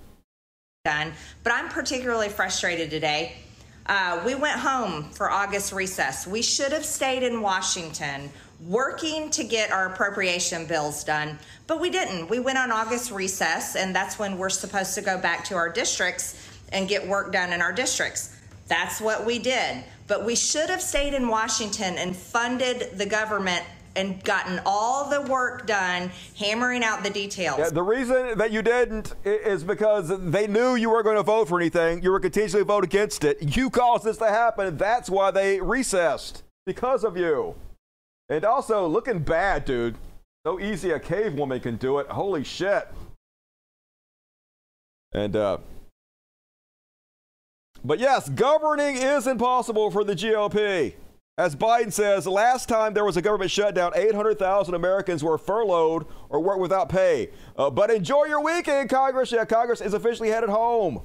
done. 0.86 1.12
But 1.44 1.52
I'm 1.52 1.68
particularly 1.68 2.30
frustrated 2.30 2.88
today. 2.88 3.36
Uh, 3.84 4.22
we 4.24 4.34
went 4.34 4.58
home 4.58 5.10
for 5.10 5.30
August 5.30 5.74
recess. 5.74 6.26
We 6.26 6.40
should 6.40 6.72
have 6.72 6.84
stayed 6.84 7.22
in 7.22 7.42
Washington 7.42 8.30
working 8.66 9.28
to 9.30 9.44
get 9.44 9.70
our 9.70 9.92
appropriation 9.92 10.64
bills 10.66 11.04
done, 11.04 11.38
but 11.66 11.78
we 11.78 11.90
didn't. 11.90 12.30
We 12.30 12.38
went 12.38 12.58
on 12.58 12.70
August 12.70 13.10
recess, 13.10 13.76
and 13.76 13.94
that's 13.94 14.18
when 14.18 14.38
we're 14.38 14.48
supposed 14.48 14.94
to 14.94 15.02
go 15.02 15.18
back 15.18 15.44
to 15.46 15.56
our 15.56 15.68
districts 15.68 16.51
and 16.72 16.88
get 16.88 17.06
work 17.06 17.32
done 17.32 17.52
in 17.52 17.62
our 17.62 17.72
districts. 17.72 18.36
That's 18.68 19.00
what 19.00 19.24
we 19.24 19.38
did. 19.38 19.84
But 20.06 20.24
we 20.24 20.34
should 20.34 20.70
have 20.70 20.82
stayed 20.82 21.14
in 21.14 21.28
Washington 21.28 21.96
and 21.96 22.16
funded 22.16 22.98
the 22.98 23.06
government 23.06 23.64
and 23.94 24.22
gotten 24.24 24.60
all 24.64 25.10
the 25.10 25.20
work 25.22 25.66
done, 25.66 26.10
hammering 26.38 26.82
out 26.82 27.02
the 27.02 27.10
details. 27.10 27.58
Yeah, 27.58 27.70
the 27.70 27.82
reason 27.82 28.38
that 28.38 28.50
you 28.50 28.62
didn't 28.62 29.14
is 29.24 29.64
because 29.64 30.08
they 30.30 30.46
knew 30.46 30.76
you 30.76 30.90
weren't 30.90 31.04
going 31.04 31.16
to 31.16 31.22
vote 31.22 31.48
for 31.48 31.60
anything. 31.60 32.02
You 32.02 32.10
were 32.10 32.20
continuously 32.20 32.62
vote 32.62 32.84
against 32.84 33.24
it. 33.24 33.56
You 33.56 33.70
caused 33.70 34.04
this 34.04 34.16
to 34.18 34.28
happen. 34.28 34.76
That's 34.76 35.10
why 35.10 35.30
they 35.30 35.60
recessed 35.60 36.42
because 36.66 37.04
of 37.04 37.16
you. 37.16 37.54
And 38.28 38.44
also 38.44 38.86
looking 38.86 39.18
bad, 39.18 39.64
dude. 39.64 39.96
So 40.46 40.58
easy 40.58 40.90
a 40.90 40.98
cave 40.98 41.34
woman 41.34 41.60
can 41.60 41.76
do 41.76 41.98
it. 41.98 42.06
Holy 42.08 42.44
shit. 42.44 42.88
And 45.12 45.36
uh 45.36 45.58
but 47.84 47.98
yes, 47.98 48.28
governing 48.28 48.96
is 48.96 49.26
impossible 49.26 49.90
for 49.90 50.04
the 50.04 50.14
GOP. 50.14 50.94
As 51.38 51.56
Biden 51.56 51.92
says, 51.92 52.26
last 52.26 52.68
time 52.68 52.92
there 52.92 53.04
was 53.04 53.16
a 53.16 53.22
government 53.22 53.50
shutdown, 53.50 53.92
800,000 53.94 54.74
Americans 54.74 55.24
were 55.24 55.38
furloughed 55.38 56.06
or 56.28 56.40
worked 56.40 56.60
without 56.60 56.90
pay. 56.90 57.30
Uh, 57.56 57.70
but 57.70 57.90
enjoy 57.90 58.24
your 58.24 58.44
weekend, 58.44 58.90
Congress. 58.90 59.32
Yeah, 59.32 59.46
Congress 59.46 59.80
is 59.80 59.94
officially 59.94 60.28
headed 60.28 60.50
home. 60.50 61.02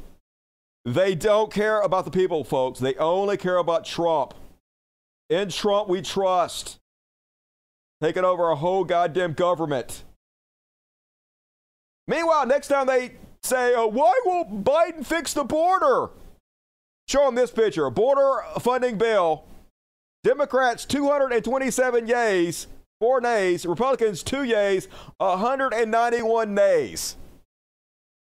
They 0.83 1.15
don't 1.15 1.51
care 1.51 1.81
about 1.81 2.05
the 2.05 2.11
people, 2.11 2.43
folks. 2.43 2.79
They 2.79 2.95
only 2.95 3.37
care 3.37 3.57
about 3.57 3.85
Trump. 3.85 4.33
In 5.29 5.49
Trump, 5.49 5.87
we 5.87 6.01
trust. 6.01 6.77
Taking 8.01 8.25
over 8.25 8.49
a 8.49 8.55
whole 8.55 8.83
goddamn 8.83 9.33
government. 9.33 10.03
Meanwhile, 12.07 12.45
next 12.45 12.67
time 12.67 12.87
they 12.87 13.13
say, 13.43 13.73
uh, 13.73 13.87
why 13.87 14.13
won't 14.25 14.63
Biden 14.63 15.05
fix 15.05 15.33
the 15.33 15.43
border? 15.43 16.09
Show 17.07 17.25
them 17.25 17.35
this 17.35 17.51
picture 17.51 17.85
a 17.85 17.91
border 17.91 18.43
funding 18.59 18.97
bill. 18.97 19.45
Democrats 20.23 20.83
227 20.85 22.07
yays, 22.07 22.67
four 22.99 23.21
nays. 23.21 23.65
Republicans 23.65 24.23
two 24.23 24.43
yays, 24.43 24.87
191 25.17 26.53
nays. 26.53 27.15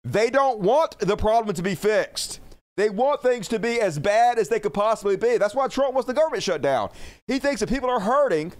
They 0.03 0.29
don't 0.29 0.59
want 0.59 0.99
the 0.99 1.15
problem 1.15 1.55
to 1.55 1.61
be 1.61 1.75
fixed. 1.75 2.41
They 2.75 2.89
want 2.89 3.21
things 3.21 3.47
to 3.49 3.59
be 3.59 3.79
as 3.79 3.99
bad 3.99 4.37
as 4.37 4.49
they 4.49 4.59
could 4.59 4.73
possibly 4.73 5.15
be. 5.15 5.37
That's 5.37 5.55
why 5.55 5.67
Trump 5.67 5.93
wants 5.93 6.07
the 6.07 6.13
government 6.13 6.43
shut 6.43 6.61
down. 6.61 6.89
He 7.27 7.39
thinks 7.39 7.61
if 7.61 7.69
people 7.69 7.89
are 7.89 7.99
hurting, 7.99 8.51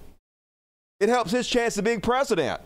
it 1.00 1.10
helps 1.10 1.32
his 1.32 1.50
chance 1.50 1.78
of 1.78 1.84
being 1.84 2.00
president. 2.00 2.62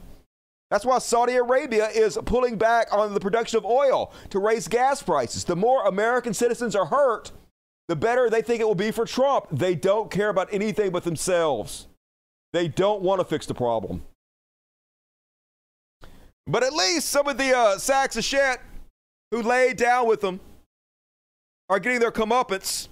That's 0.69 0.85
why 0.85 0.99
Saudi 0.99 1.35
Arabia 1.37 1.87
is 1.87 2.19
pulling 2.25 2.57
back 2.57 2.91
on 2.91 3.13
the 3.13 3.19
production 3.19 3.57
of 3.57 3.65
oil 3.65 4.11
to 4.29 4.39
raise 4.39 4.67
gas 4.67 5.01
prices. 5.01 5.45
The 5.45 5.55
more 5.55 5.87
American 5.87 6.33
citizens 6.33 6.75
are 6.75 6.85
hurt, 6.85 7.31
the 7.87 7.95
better 7.95 8.29
they 8.29 8.41
think 8.41 8.61
it 8.61 8.67
will 8.67 8.75
be 8.75 8.91
for 8.91 9.05
Trump. 9.05 9.47
They 9.51 9.75
don't 9.75 10.11
care 10.11 10.29
about 10.29 10.49
anything 10.51 10.91
but 10.91 11.03
themselves. 11.03 11.87
They 12.53 12.67
don't 12.67 13.01
want 13.01 13.21
to 13.21 13.25
fix 13.25 13.45
the 13.45 13.53
problem. 13.53 14.03
But 16.45 16.63
at 16.63 16.73
least 16.73 17.09
some 17.09 17.27
of 17.27 17.37
the 17.37 17.55
uh, 17.55 17.77
sacks 17.77 18.15
of 18.15 18.23
shit 18.23 18.59
who 19.31 19.41
laid 19.41 19.77
down 19.77 20.07
with 20.07 20.21
them 20.21 20.39
are 21.69 21.79
getting 21.79 21.99
their 21.99 22.11
comeuppance. 22.11 22.87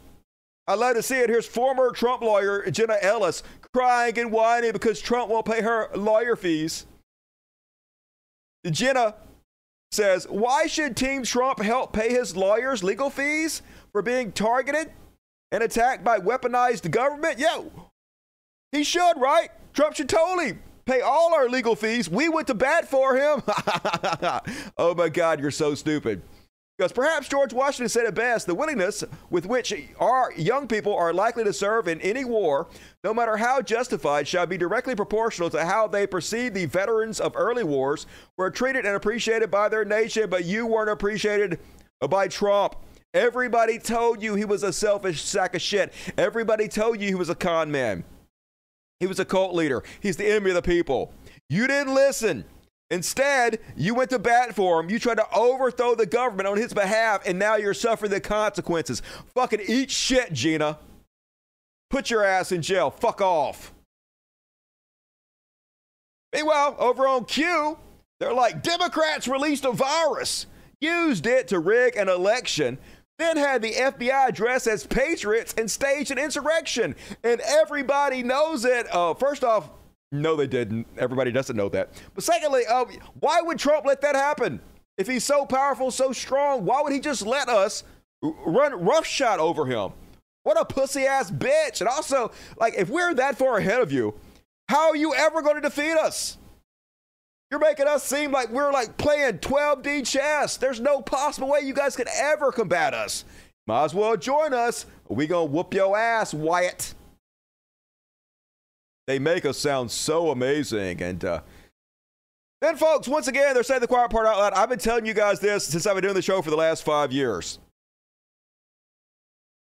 I 0.68 0.76
love 0.76 0.96
to 0.96 1.04
see 1.04 1.16
it. 1.16 1.30
Here's 1.30 1.46
former 1.46 1.92
Trump 1.92 2.22
lawyer 2.22 2.70
Jenna 2.70 2.98
Ellis 3.02 3.44
crying 3.74 4.18
and 4.20 4.32
whining 4.32 4.72
because 4.72 5.00
Trump 5.00 5.30
won't 5.30 5.46
pay 5.46 5.62
her 5.62 5.90
lawyer 5.96 6.36
fees. 6.36 6.86
Jenna 8.70 9.16
says, 9.92 10.26
Why 10.30 10.68
should 10.68 10.98
Team 10.98 11.24
Trump 11.24 11.62
help 11.62 11.94
pay 11.94 12.10
his 12.10 12.36
lawyers 12.36 12.84
legal 12.84 13.10
fees 13.10 13.62
for 13.96 14.02
being 14.02 14.30
targeted 14.34 14.92
and 15.54 15.64
attacked 15.64 16.04
by 16.04 16.20
weaponized 16.20 16.92
government? 16.92 17.40
Yeah, 17.40 17.62
he 18.74 18.84
should, 18.84 19.14
right? 19.16 19.48
Trump 19.72 19.96
should 19.96 20.10
totally 20.10 20.58
pay 20.84 21.00
all 21.00 21.34
our 21.34 21.48
legal 21.48 21.78
fees. 21.78 22.10
We 22.10 22.28
went 22.28 22.48
to 22.48 22.56
bat 22.56 22.90
for 22.90 23.16
him. 23.16 23.42
oh 24.78 24.94
my 24.98 25.08
God, 25.08 25.40
you're 25.40 25.50
so 25.50 25.76
stupid. 25.76 26.22
Because 26.78 26.92
perhaps 26.92 27.30
George 27.30 27.54
Washington 27.54 27.88
said 27.88 28.06
it 28.06 28.16
best 28.16 28.48
the 28.48 28.54
willingness 28.54 29.06
with 29.30 29.46
which 29.46 29.74
our 29.98 30.34
young 30.36 30.68
people 30.68 30.94
are 30.94 31.14
likely 31.14 31.46
to 31.46 31.54
serve 31.54 31.88
in 31.88 32.02
any 32.02 32.26
war, 32.26 32.68
no 33.02 33.14
matter 33.14 33.38
how 33.38 33.62
justified, 33.62 34.28
shall 34.28 34.46
be 34.46 34.58
directly 34.58 34.94
proportional 34.94 35.50
to 35.52 35.64
how 35.64 35.88
they 35.88 36.06
perceive 36.06 36.54
the 36.54 36.66
veterans 36.66 37.22
of 37.22 37.32
early 37.38 37.64
wars 37.64 38.08
were 38.36 38.52
treated 38.52 38.86
and 38.86 38.98
appreciated 38.98 39.50
by 39.50 39.70
their 39.70 39.86
nation, 39.86 40.30
but 40.30 40.44
you 40.44 40.66
weren't 40.66 40.90
appreciated 40.90 41.60
by 42.10 42.28
Trump. 42.28 42.76
Everybody 43.16 43.80
told 43.80 44.22
you 44.22 44.36
he 44.36 44.44
was 44.44 44.62
a 44.62 44.74
selfish 44.74 45.22
sack 45.22 45.56
of 45.56 45.62
shit. 45.62 45.94
Everybody 46.18 46.68
told 46.68 47.00
you 47.00 47.08
he 47.08 47.16
was 47.16 47.30
a 47.30 47.36
con 47.36 47.72
man. 47.72 48.04
He 49.00 49.08
was 49.08 49.20
a 49.20 49.26
cult 49.26 49.56
leader. 49.56 49.84
He's 50.02 50.18
the 50.18 50.28
enemy 50.28 50.52
of 50.52 50.56
the 50.56 50.62
people. 50.62 51.14
You 51.50 51.66
didn't 51.66 51.94
listen. 51.94 52.44
Instead, 52.92 53.60
you 53.78 53.96
went 53.96 54.10
to 54.10 54.20
bat 54.20 54.54
for 54.54 54.82
him. 54.82 54.90
You 54.90 55.00
tried 55.00 55.16
to 55.16 55.28
overthrow 55.34 55.96
the 55.96 56.06
government 56.06 56.48
on 56.48 56.58
his 56.58 56.74
behalf, 56.74 57.22
and 57.26 57.40
now 57.40 57.56
you're 57.56 57.74
suffering 57.74 58.12
the 58.12 58.20
consequences. 58.20 59.02
Fucking 59.34 59.62
eat 59.66 59.90
shit, 59.90 60.34
Gina. 60.34 60.78
Put 61.90 62.10
your 62.10 62.24
ass 62.24 62.52
in 62.52 62.62
jail. 62.62 62.92
Fuck 62.92 63.22
off. 63.22 63.74
Meanwhile, 66.34 66.76
over 66.80 67.08
on 67.08 67.24
Q, 67.26 67.78
they're 68.20 68.34
like 68.34 68.62
Democrats 68.62 69.26
released 69.26 69.64
a 69.64 69.72
virus, 69.72 70.48
used 70.82 71.26
it 71.26 71.48
to 71.48 71.60
rig 71.60 71.96
an 71.96 72.10
election, 72.10 72.78
then 73.18 73.38
had 73.38 73.62
the 73.62 73.72
FBI 73.72 74.34
dress 74.34 74.68
as 74.68 74.86
patriots 74.86 75.54
and 75.58 75.70
staged 75.70 76.12
an 76.12 76.18
insurrection. 76.18 76.96
And 77.24 77.42
everybody 77.42 78.24
knows 78.24 78.66
it. 78.66 78.94
Uh, 78.94 79.14
first 79.14 79.44
off, 79.44 79.70
no, 80.12 80.36
they 80.36 80.48
didn't. 80.48 80.88
Everybody 80.98 81.32
doesn't 81.32 81.56
know 81.56 81.70
that. 81.70 81.90
But 82.14 82.24
secondly, 82.24 82.64
uh, 82.70 82.86
why 83.20 83.42
would 83.42 83.60
Trump 83.60 83.86
let 83.86 84.02
that 84.02 84.16
happen? 84.16 84.62
If 84.98 85.08
he's 85.08 85.24
so 85.24 85.46
powerful, 85.46 85.92
so 85.92 86.12
strong, 86.14 86.66
why 86.66 86.82
would 86.82 86.94
he 86.94 87.00
just 87.00 87.26
let 87.26 87.50
us 87.50 87.84
run 88.22 88.86
roughshod 88.86 89.40
over 89.40 89.66
him? 89.66 89.92
What 90.44 90.60
a 90.60 90.66
pussy 90.66 91.06
ass 91.06 91.32
bitch. 91.32 91.82
And 91.82 91.90
also, 91.90 92.32
like, 92.58 92.76
if 92.78 92.90
we're 92.90 93.14
that 93.16 93.38
far 93.38 93.58
ahead 93.58 93.82
of 93.82 93.92
you, 93.92 94.14
how 94.70 94.90
are 94.90 94.96
you 94.96 95.14
ever 95.14 95.42
going 95.42 95.56
to 95.56 95.62
defeat 95.62 95.98
us? 95.98 96.38
You're 97.52 97.60
making 97.60 97.88
us 97.88 98.04
seem 98.04 98.32
like 98.32 98.50
we're 98.50 98.72
like 98.72 98.98
playing 98.98 99.40
12D 99.40 100.08
chess. 100.08 100.58
There's 100.58 100.80
no 100.80 101.02
possible 101.02 101.50
way 101.50 101.62
you 101.62 101.74
guys 101.74 101.96
could 101.96 102.08
ever 102.14 102.52
combat 102.52 102.94
us. 102.94 103.24
Might 103.68 103.86
as 103.86 103.94
well 103.94 104.18
join 104.18 104.54
us. 104.54 104.86
We 105.08 105.28
gonna 105.28 105.46
whoop 105.46 105.74
your 105.74 105.98
ass, 105.98 106.34
Wyatt. 106.34 106.94
They 109.08 109.20
make 109.20 109.46
us 109.46 109.58
sound 109.58 109.92
so 109.92 110.32
amazing. 110.32 111.02
And 111.02 111.24
uh, 111.24 111.42
then, 112.62 112.76
folks, 112.76 113.08
once 113.08 113.28
again, 113.28 113.54
they're 113.54 113.64
saying 113.64 113.82
the 113.82 113.88
quiet 113.88 114.10
part 114.10 114.26
out 114.26 114.38
loud. 114.38 114.54
I've 114.54 114.70
been 114.70 114.80
telling 114.80 115.06
you 115.06 115.14
guys 115.14 115.40
this 115.40 115.66
since 115.66 115.86
I've 115.86 115.96
been 115.96 116.04
doing 116.04 116.16
the 116.16 116.22
show 116.22 116.42
for 116.42 116.50
the 116.50 116.56
last 116.56 116.84
five 116.84 117.12
years. 117.12 117.60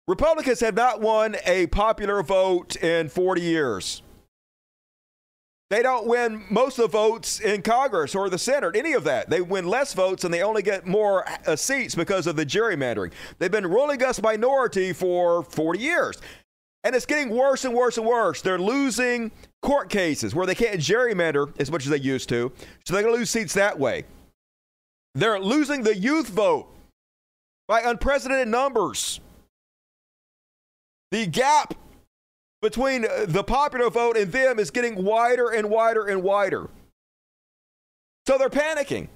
Republicans 0.06 0.60
have 0.60 0.74
not 0.74 1.00
won 1.00 1.36
a 1.46 1.66
popular 1.68 2.22
vote 2.22 2.76
in 2.76 3.08
40 3.08 3.40
years. 3.40 4.02
They 5.70 5.84
don't 5.84 6.06
win 6.08 6.44
most 6.50 6.80
of 6.80 6.90
the 6.90 6.98
votes 6.98 7.38
in 7.38 7.62
Congress 7.62 8.16
or 8.16 8.28
the 8.28 8.38
Senate, 8.38 8.74
any 8.74 8.92
of 8.92 9.04
that. 9.04 9.30
They 9.30 9.40
win 9.40 9.68
less 9.68 9.94
votes 9.94 10.24
and 10.24 10.34
they 10.34 10.42
only 10.42 10.62
get 10.62 10.84
more 10.84 11.24
uh, 11.46 11.54
seats 11.54 11.94
because 11.94 12.26
of 12.26 12.34
the 12.34 12.44
gerrymandering. 12.44 13.12
They've 13.38 13.52
been 13.52 13.68
ruling 13.68 14.02
us 14.02 14.20
minority 14.20 14.92
for 14.92 15.44
40 15.44 15.78
years. 15.78 16.20
And 16.82 16.96
it's 16.96 17.06
getting 17.06 17.30
worse 17.30 17.64
and 17.64 17.72
worse 17.72 17.98
and 17.98 18.06
worse. 18.06 18.42
They're 18.42 18.58
losing 18.58 19.30
court 19.62 19.90
cases 19.90 20.34
where 20.34 20.46
they 20.46 20.56
can't 20.56 20.80
gerrymander 20.80 21.52
as 21.60 21.70
much 21.70 21.84
as 21.84 21.90
they 21.90 21.98
used 21.98 22.28
to. 22.30 22.50
So 22.84 22.94
they're 22.94 23.02
going 23.02 23.14
to 23.14 23.18
lose 23.18 23.30
seats 23.30 23.54
that 23.54 23.78
way. 23.78 24.04
They're 25.14 25.38
losing 25.38 25.84
the 25.84 25.96
youth 25.96 26.28
vote 26.28 26.66
by 27.68 27.82
unprecedented 27.82 28.48
numbers. 28.48 29.20
The 31.12 31.26
gap 31.26 31.74
between 32.62 33.04
uh, 33.04 33.24
the 33.26 33.42
popular 33.42 33.90
vote 33.90 34.16
and 34.16 34.30
them 34.32 34.58
is 34.58 34.70
getting 34.70 35.02
wider 35.02 35.50
and 35.50 35.70
wider 35.70 36.06
and 36.06 36.22
wider. 36.22 36.68
So 38.26 38.38
they're 38.38 38.50
panicking. 38.50 39.08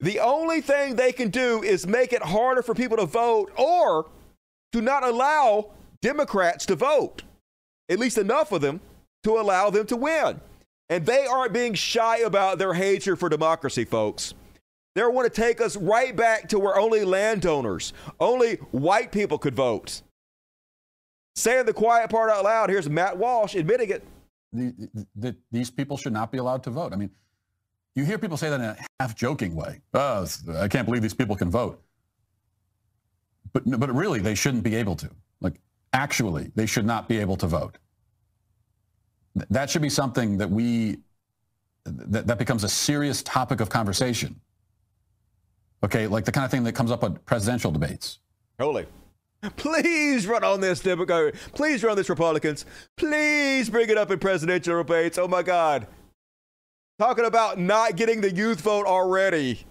The 0.00 0.20
only 0.20 0.60
thing 0.60 0.96
they 0.96 1.12
can 1.12 1.30
do 1.30 1.62
is 1.62 1.86
make 1.86 2.12
it 2.12 2.22
harder 2.22 2.62
for 2.62 2.74
people 2.74 2.98
to 2.98 3.06
vote 3.06 3.50
or 3.56 4.06
to 4.72 4.82
not 4.82 5.02
allow 5.02 5.70
Democrats 6.02 6.66
to 6.66 6.76
vote, 6.76 7.22
at 7.88 7.98
least 7.98 8.18
enough 8.18 8.52
of 8.52 8.60
them 8.60 8.80
to 9.24 9.38
allow 9.38 9.70
them 9.70 9.86
to 9.86 9.96
win. 9.96 10.40
And 10.88 11.04
they 11.06 11.26
aren't 11.26 11.52
being 11.52 11.74
shy 11.74 12.18
about 12.18 12.58
their 12.58 12.74
hatred 12.74 13.18
for 13.18 13.28
democracy, 13.28 13.84
folks. 13.84 14.34
They 14.94 15.02
want 15.02 15.32
to 15.32 15.40
take 15.40 15.60
us 15.60 15.76
right 15.76 16.14
back 16.14 16.48
to 16.50 16.58
where 16.58 16.78
only 16.78 17.04
landowners, 17.04 17.92
only 18.20 18.56
white 18.70 19.12
people 19.12 19.36
could 19.36 19.54
vote. 19.54 20.02
Saying 21.36 21.66
the 21.66 21.72
quiet 21.72 22.08
part 22.10 22.30
out 22.30 22.44
loud, 22.44 22.70
here's 22.70 22.88
Matt 22.88 23.16
Walsh 23.16 23.54
admitting 23.54 23.90
it. 23.90 24.04
the, 24.52 25.06
the, 25.16 25.36
these 25.52 25.70
people 25.70 25.96
should 25.98 26.14
not 26.14 26.32
be 26.32 26.38
allowed 26.38 26.62
to 26.64 26.70
vote. 26.70 26.92
I 26.94 26.96
mean, 26.96 27.10
you 27.94 28.04
hear 28.04 28.16
people 28.18 28.38
say 28.38 28.48
that 28.48 28.60
in 28.60 28.66
a 28.66 28.76
half 29.00 29.14
joking 29.14 29.54
way. 29.54 29.80
Oh, 29.94 30.26
I 30.58 30.66
can't 30.68 30.86
believe 30.86 31.02
these 31.02 31.14
people 31.14 31.36
can 31.36 31.50
vote. 31.50 31.82
But, 33.52 33.64
but 33.78 33.94
really, 33.94 34.18
they 34.20 34.34
shouldn't 34.34 34.64
be 34.64 34.74
able 34.76 34.96
to. 34.96 35.10
Like, 35.40 35.60
actually, 35.92 36.50
they 36.54 36.66
should 36.66 36.86
not 36.86 37.06
be 37.08 37.18
able 37.18 37.36
to 37.36 37.46
vote. 37.46 37.78
Th- 39.36 39.46
That 39.50 39.68
should 39.70 39.82
be 39.82 39.88
something 39.90 40.38
that 40.38 40.50
we, 40.50 40.98
that, 41.84 42.26
that 42.26 42.38
becomes 42.38 42.64
a 42.64 42.68
serious 42.68 43.22
topic 43.22 43.60
of 43.60 43.68
conversation. 43.68 44.40
Okay, 45.84 46.06
like 46.06 46.24
the 46.24 46.32
kind 46.32 46.44
of 46.46 46.50
thing 46.50 46.64
that 46.64 46.72
comes 46.72 46.90
up 46.90 47.04
at 47.04 47.24
presidential 47.26 47.70
debates. 47.70 48.18
Holy. 48.58 48.86
Please 49.56 50.26
run 50.26 50.44
on 50.44 50.60
this, 50.60 50.80
Democrat. 50.80 51.34
Please 51.54 51.82
run 51.82 51.96
this, 51.96 52.08
Republicans. 52.08 52.66
Please 52.96 53.70
bring 53.70 53.88
it 53.88 53.98
up 53.98 54.10
in 54.10 54.18
presidential 54.18 54.76
debates. 54.78 55.18
Oh 55.18 55.28
my 55.28 55.42
God. 55.42 55.86
Talking 56.98 57.26
about 57.26 57.58
not 57.58 57.96
getting 57.96 58.20
the 58.20 58.32
youth 58.32 58.60
vote 58.60 58.86
already. 58.86 59.64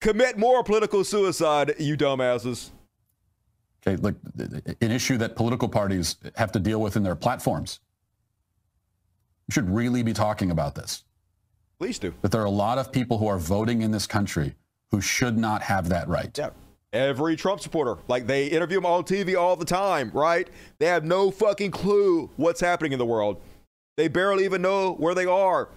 Commit 0.00 0.38
more 0.38 0.62
political 0.62 1.02
suicide, 1.02 1.74
you 1.78 1.96
dumbasses. 1.96 2.70
Okay, 3.86 3.96
look, 3.96 4.14
an 4.38 4.90
issue 4.90 5.18
that 5.18 5.36
political 5.36 5.68
parties 5.68 6.16
have 6.36 6.52
to 6.52 6.60
deal 6.60 6.80
with 6.80 6.96
in 6.96 7.02
their 7.02 7.16
platforms. 7.16 7.80
We 9.48 9.52
should 9.52 9.68
really 9.68 10.02
be 10.02 10.12
talking 10.12 10.50
about 10.50 10.74
this. 10.74 11.04
Please 11.78 11.98
do. 11.98 12.14
That 12.22 12.32
there 12.32 12.40
are 12.40 12.46
a 12.46 12.50
lot 12.50 12.78
of 12.78 12.92
people 12.92 13.18
who 13.18 13.26
are 13.26 13.38
voting 13.38 13.82
in 13.82 13.90
this 13.90 14.06
country 14.06 14.54
who 14.90 15.00
should 15.00 15.36
not 15.36 15.60
have 15.62 15.88
that 15.88 16.08
right. 16.08 16.36
Yeah. 16.38 16.50
Every 16.94 17.34
Trump 17.34 17.60
supporter, 17.60 17.96
like 18.06 18.28
they 18.28 18.46
interview 18.46 18.76
them 18.76 18.86
on 18.86 19.02
TV 19.02 19.36
all 19.36 19.56
the 19.56 19.64
time, 19.64 20.12
right? 20.14 20.48
They 20.78 20.86
have 20.86 21.04
no 21.04 21.32
fucking 21.32 21.72
clue 21.72 22.30
what's 22.36 22.60
happening 22.60 22.92
in 22.92 23.00
the 23.00 23.04
world. 23.04 23.40
They 23.96 24.06
barely 24.06 24.44
even 24.44 24.62
know 24.62 24.94
where 24.94 25.14
they 25.14 25.26
are. 25.26 25.68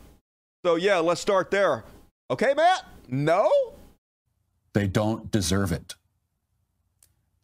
So, 0.64 0.76
yeah, 0.76 1.00
let's 1.00 1.20
start 1.20 1.50
there. 1.50 1.84
Okay, 2.30 2.54
Matt? 2.56 2.86
No? 3.08 3.52
They 4.74 4.88
don't 4.88 5.32
deserve 5.32 5.72
it. 5.72 5.96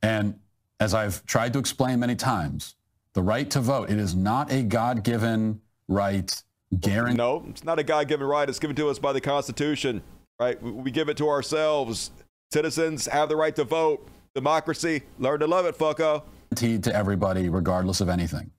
And 0.04 0.40
as 0.80 0.94
I've 0.94 1.26
tried 1.26 1.54
to 1.54 1.60
explain 1.60 2.00
many 2.00 2.16
times, 2.16 2.76
the 3.14 3.24
right 3.24 3.50
to 3.52 3.60
vote, 3.60 3.90
it 3.90 3.98
is 3.98 4.14
not 4.14 4.52
a 4.52 4.62
God 4.62 5.04
given 5.04 5.62
right 5.88 6.44
guaranteed. 6.80 7.18
No, 7.18 7.44
it's 7.50 7.64
not 7.64 7.80
a 7.80 7.84
God 7.84 8.08
given 8.08 8.28
right. 8.28 8.48
It's 8.48 8.60
given 8.60 8.76
to 8.76 8.90
us 8.90 9.00
by 9.00 9.14
the 9.14 9.22
Constitution, 9.22 10.04
right? 10.40 10.62
We, 10.62 10.72
we 10.72 10.92
give 10.92 11.10
it 11.10 11.18
to 11.18 11.30
ourselves. 11.30 12.12
Citizens 12.54 13.08
have 13.08 13.30
the 13.30 13.36
right 13.36 13.56
to 13.56 13.64
vote. 13.64 14.08
Democracy, 14.36 15.02
learn 15.18 15.40
to 15.40 15.48
love 15.48 15.66
it, 15.66 15.76
fucko. 15.76 16.22
Guaranteed 16.52 16.84
to 16.84 16.96
everybody, 16.96 17.50
regardless 17.50 18.00
of 18.00 18.10
anything. 18.10 18.52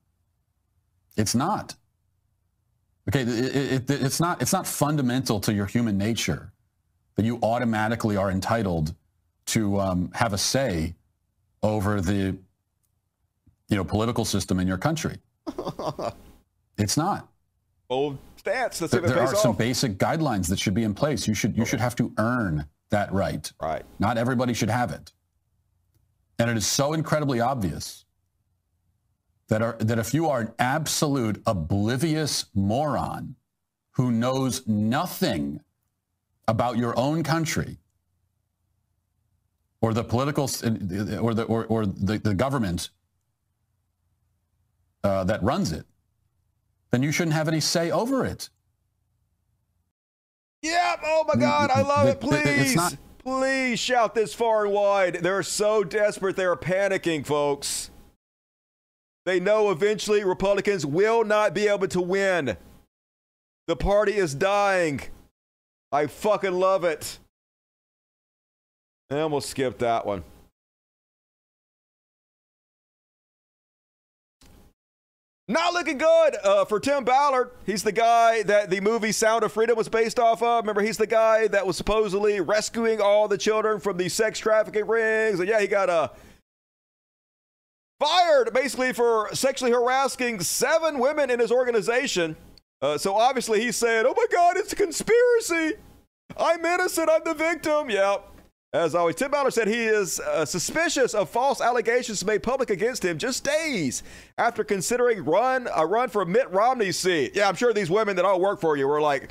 It's 1.17 1.37
not. 1.37 1.77
Okay, 3.09 3.21
it, 3.21 3.89
it, 3.89 3.91
it's 3.91 4.19
not. 4.19 4.43
It's 4.43 4.53
not 4.53 4.67
fundamental 4.67 5.39
to 5.41 5.53
your 5.53 5.67
human 5.67 5.97
nature 5.97 6.53
that 7.15 7.25
you 7.25 7.39
automatically 7.41 8.17
are 8.17 8.33
entitled 8.33 8.97
to 9.47 9.79
um, 9.79 10.11
have 10.13 10.33
a 10.33 10.39
say 10.39 10.97
over 11.63 12.01
the, 12.01 12.37
you 13.69 13.77
know, 13.77 13.85
political 13.85 14.25
system 14.25 14.59
in 14.59 14.67
your 14.67 14.79
country. 14.79 15.17
It's 16.77 16.97
not. 16.97 17.29
Old 17.89 18.19
stats. 18.43 18.79
That's 18.81 18.91
There, 18.91 19.01
there 19.01 19.21
are 19.21 19.37
some 19.37 19.55
basic 19.55 19.97
guidelines 19.97 20.49
that 20.49 20.59
should 20.59 20.75
be 20.75 20.83
in 20.83 20.93
place. 20.93 21.29
You 21.29 21.35
should 21.35 21.57
you 21.57 21.65
should 21.65 21.79
have 21.79 21.95
to 21.95 22.13
earn 22.19 22.67
that 22.95 23.13
right. 23.13 23.53
Right. 23.61 23.85
Not 23.99 24.19
everybody 24.19 24.55
should 24.55 24.71
have 24.71 24.93
it. 24.93 25.13
And 26.39 26.49
it 26.49 26.57
is 26.57 26.65
so 26.67 26.93
incredibly 26.93 27.41
obvious 27.41 28.05
that 29.49 29.63
are, 29.63 29.77
that 29.81 29.99
if 29.99 30.15
you 30.15 30.29
are 30.29 30.41
an 30.41 30.53
absolute 30.61 31.43
oblivious 31.45 32.47
moron 32.55 33.35
who 33.93 34.13
knows 34.13 34.67
nothing 34.69 35.61
about 36.47 36.77
your 36.77 36.97
own 36.97 37.25
country 37.25 37.79
or 39.81 39.93
the 39.93 40.05
political 40.05 40.45
or 40.45 41.35
the 41.35 41.45
or, 41.49 41.67
or 41.67 41.87
the, 41.87 42.19
the 42.19 42.35
government 42.35 42.91
uh, 45.03 45.25
that 45.25 45.43
runs 45.43 45.73
it, 45.73 45.85
then 46.93 47.03
you 47.03 47.11
shouldn't 47.11 47.35
have 47.35 47.49
any 47.49 47.61
say 47.61 47.91
over 47.91 48.25
it. 48.25 48.51
Yep. 50.65 51.01
Oh 51.05 51.25
my 51.29 51.35
God, 51.39 51.71
I 51.71 51.83
love 51.83 52.07
it. 52.09 52.21
The- 52.21 52.27
the- 52.29 52.37
it's 52.39 52.45
Please, 52.73 52.77
not- 52.77 52.97
please 53.19 53.79
shout 53.79 54.15
this 54.15 54.33
far 54.33 54.65
and 54.65 54.73
wide. 54.75 55.15
They're 55.17 55.43
so 55.43 55.85
desperate. 55.85 56.37
They're 56.37 56.57
panicking, 56.57 57.27
folks. 57.27 57.91
They 59.27 59.41
know 59.41 59.71
eventually 59.71 60.25
Republicans 60.25 60.85
will 60.87 61.23
not 61.25 61.53
be 61.55 61.69
able 61.69 61.89
to 61.89 62.01
win. 62.01 62.57
The 63.67 63.77
party 63.77 64.15
is 64.15 64.35
dying. 64.35 65.01
I 65.93 66.07
fucking 66.07 66.53
love 66.53 66.85
it. 66.85 67.19
And 69.11 69.31
we'll 69.33 69.41
skip 69.43 69.79
that 69.79 70.05
one. 70.07 70.25
Not 75.47 75.75
looking 75.75 75.99
good 75.99 76.37
uh, 76.43 76.65
for 76.65 76.81
Tim 76.81 77.05
Ballard. 77.05 77.51
He's 77.67 77.83
the 77.83 77.93
guy 77.93 78.43
that 78.45 78.71
the 78.71 78.81
movie 78.81 79.13
Sound 79.13 79.45
of 79.45 79.53
Freedom 79.53 79.77
was 79.77 79.91
based 79.91 80.19
off 80.19 80.43
of. 80.43 80.65
Remember, 80.65 80.81
he's 80.81 80.97
the 80.97 81.07
guy 81.07 81.49
that 81.49 81.67
was 81.67 81.77
supposedly 81.77 82.41
rescuing 82.41 83.01
all 83.01 83.29
the 83.29 83.37
children 83.37 83.79
from 83.79 83.99
the 83.99 84.09
sex 84.09 84.39
trafficking 84.39 84.87
rings. 84.87 85.41
And 85.41 85.49
yeah, 85.49 85.61
he 85.61 85.67
got 85.67 85.91
uh, 85.91 86.09
fired 88.01 88.55
basically 88.55 88.95
for 88.95 89.29
sexually 89.35 89.71
harassing 89.71 90.41
seven 90.41 90.99
women 90.99 91.29
in 91.29 91.41
his 91.41 91.53
organization. 91.53 92.37
Uh, 92.81 92.97
so 92.97 93.15
obviously 93.15 93.61
he's 93.61 93.77
saying, 93.77 94.07
oh 94.09 94.15
my 94.17 94.27
God, 94.33 94.57
it's 94.57 94.73
a 94.73 94.77
conspiracy. 94.77 95.77
I'm 96.39 96.65
innocent. 96.65 97.11
I'm 97.13 97.23
the 97.23 97.35
victim. 97.35 97.91
Yep. 97.91 98.34
As 98.75 98.97
always, 98.97 99.15
Tim 99.15 99.31
Ballard 99.31 99.55
said 99.55 99.69
he 99.69 99.85
is 99.85 100.19
uh, 100.19 100.45
suspicious 100.45 101.15
of 101.15 101.31
false 101.31 101.61
allegations 101.61 102.25
made 102.25 102.43
public 102.43 102.71
against 102.71 103.05
him 103.05 103.19
just 103.19 103.45
days 103.45 104.03
after 104.37 104.65
considering 104.65 105.25
run 105.25 105.69
a 105.73 105.87
run 105.87 106.09
for 106.09 106.25
Mitt 106.25 106.51
Romney's 106.51 106.99
seat. 106.99 107.37
Yeah, 107.37 107.49
I'm 107.49 107.55
sure 107.55 107.73
these 107.73 107.89
women 107.89 108.17
that 108.17 108.25
all 108.25 108.41
work 108.41 108.61
for 108.61 108.77
you 108.77 108.89
were 108.89 109.01
like, 109.01 109.31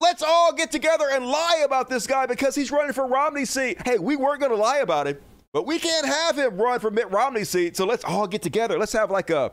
let's 0.00 0.20
all 0.20 0.52
get 0.52 0.72
together 0.72 1.08
and 1.12 1.26
lie 1.26 1.62
about 1.64 1.88
this 1.88 2.08
guy 2.08 2.26
because 2.26 2.56
he's 2.56 2.72
running 2.72 2.92
for 2.92 3.06
Romney's 3.06 3.50
seat. 3.50 3.80
Hey, 3.86 3.98
we 4.00 4.16
weren't 4.16 4.40
going 4.40 4.50
to 4.50 4.58
lie 4.58 4.78
about 4.78 5.06
him. 5.06 5.18
But 5.52 5.64
we 5.64 5.78
can't 5.78 6.06
have 6.06 6.36
him 6.36 6.60
run 6.60 6.80
for 6.80 6.90
Mitt 6.90 7.08
Romney's 7.12 7.50
seat. 7.50 7.76
So 7.76 7.86
let's 7.86 8.02
all 8.02 8.26
get 8.26 8.42
together. 8.42 8.80
Let's 8.80 8.92
have 8.94 9.12
like 9.12 9.30
a 9.30 9.52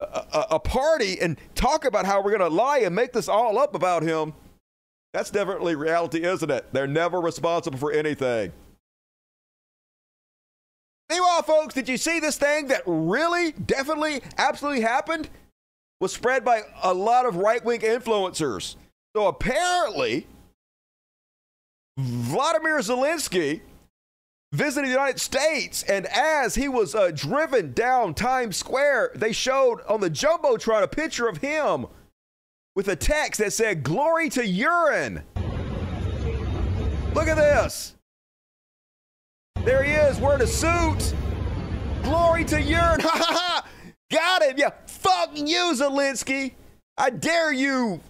a, 0.00 0.46
a 0.52 0.60
party 0.60 1.20
and 1.20 1.36
talk 1.56 1.84
about 1.84 2.06
how 2.06 2.22
we're 2.22 2.30
going 2.30 2.48
to 2.48 2.54
lie 2.54 2.78
and 2.78 2.94
make 2.94 3.12
this 3.12 3.28
all 3.28 3.58
up 3.58 3.74
about 3.74 4.04
him. 4.04 4.32
That's 5.14 5.30
definitely 5.30 5.74
reality, 5.74 6.22
isn't 6.22 6.50
it? 6.50 6.66
They're 6.72 6.86
never 6.86 7.20
responsible 7.20 7.78
for 7.78 7.92
anything. 7.92 8.52
Meanwhile, 11.10 11.42
folks, 11.42 11.74
did 11.74 11.88
you 11.88 11.96
see 11.96 12.20
this 12.20 12.36
thing 12.36 12.68
that 12.68 12.82
really, 12.86 13.52
definitely, 13.52 14.20
absolutely 14.36 14.82
happened? 14.82 15.30
Was 16.00 16.12
spread 16.12 16.44
by 16.44 16.62
a 16.82 16.92
lot 16.92 17.26
of 17.26 17.36
right 17.36 17.64
wing 17.64 17.80
influencers. 17.80 18.76
So 19.16 19.26
apparently, 19.26 20.26
Vladimir 21.96 22.78
Zelensky 22.78 23.62
visited 24.52 24.86
the 24.86 24.92
United 24.92 25.20
States, 25.20 25.82
and 25.82 26.06
as 26.06 26.54
he 26.54 26.68
was 26.68 26.94
uh, 26.94 27.10
driven 27.12 27.72
down 27.72 28.14
Times 28.14 28.56
Square, 28.56 29.12
they 29.16 29.32
showed 29.32 29.80
on 29.88 30.00
the 30.00 30.10
Jumbotron 30.10 30.82
a 30.82 30.88
picture 30.88 31.28
of 31.28 31.38
him 31.38 31.86
with 32.78 32.86
a 32.86 32.94
text 32.94 33.40
that 33.40 33.52
said, 33.52 33.82
Glory 33.82 34.30
to 34.30 34.46
urine. 34.46 35.20
Look 37.12 37.26
at 37.26 37.34
this. 37.34 37.96
There 39.64 39.82
he 39.82 39.90
is, 39.90 40.20
wearing 40.20 40.42
a 40.42 40.46
suit. 40.46 41.12
Glory 42.04 42.44
to 42.44 42.62
urine. 42.62 43.00
Ha 43.02 43.10
ha 43.10 43.26
ha. 43.34 43.66
Got 44.12 44.42
it. 44.42 44.58
Yeah. 44.58 44.70
Fuck 44.86 45.30
you, 45.34 45.72
Zelensky. 45.74 46.52
I 46.96 47.10
dare 47.10 47.52
you 47.52 48.00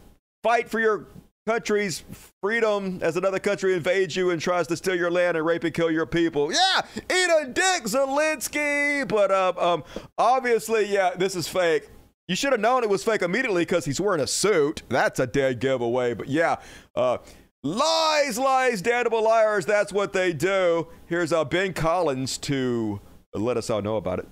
fight 0.43 0.69
for 0.69 0.81
your 0.81 1.07
country's 1.47 2.05
freedom 2.43 2.99
as 3.01 3.16
another 3.16 3.39
country 3.39 3.73
invades 3.73 4.15
you 4.15 4.28
and 4.28 4.40
tries 4.40 4.66
to 4.66 4.77
steal 4.77 4.95
your 4.95 5.11
land 5.11 5.39
and 5.39 5.47
rape 5.47 5.65
and 5.65 5.73
kill 5.73 5.90
your 5.90 6.05
people. 6.05 6.53
Yeah, 6.53 6.82
eat 6.95 7.31
a 7.40 7.47
dick, 7.47 7.85
Zelensky. 7.85 9.09
But 9.09 9.32
um, 9.32 9.57
um, 9.57 9.85
obviously, 10.19 10.93
yeah, 10.93 11.15
this 11.16 11.35
is 11.36 11.49
fake. 11.49 11.89
You 12.28 12.36
should 12.36 12.52
have 12.52 12.60
known 12.60 12.84
it 12.84 12.90
was 12.90 13.02
fake 13.02 13.22
immediately 13.22 13.62
because 13.62 13.86
he's 13.86 13.98
wearing 13.98 14.20
a 14.20 14.26
suit. 14.26 14.82
That's 14.90 15.18
a 15.18 15.26
dead 15.26 15.60
giveaway. 15.60 16.12
But 16.12 16.28
yeah, 16.28 16.56
uh, 16.94 17.18
lies, 17.62 18.38
lies, 18.38 18.82
damnable 18.82 19.24
liars. 19.24 19.64
That's 19.64 19.94
what 19.94 20.12
they 20.12 20.34
do. 20.34 20.88
Here's 21.06 21.32
uh, 21.32 21.46
Ben 21.46 21.72
Collins 21.72 22.36
to 22.38 23.00
let 23.32 23.56
us 23.56 23.70
all 23.70 23.80
know 23.80 23.96
about 23.96 24.18
it. 24.18 24.28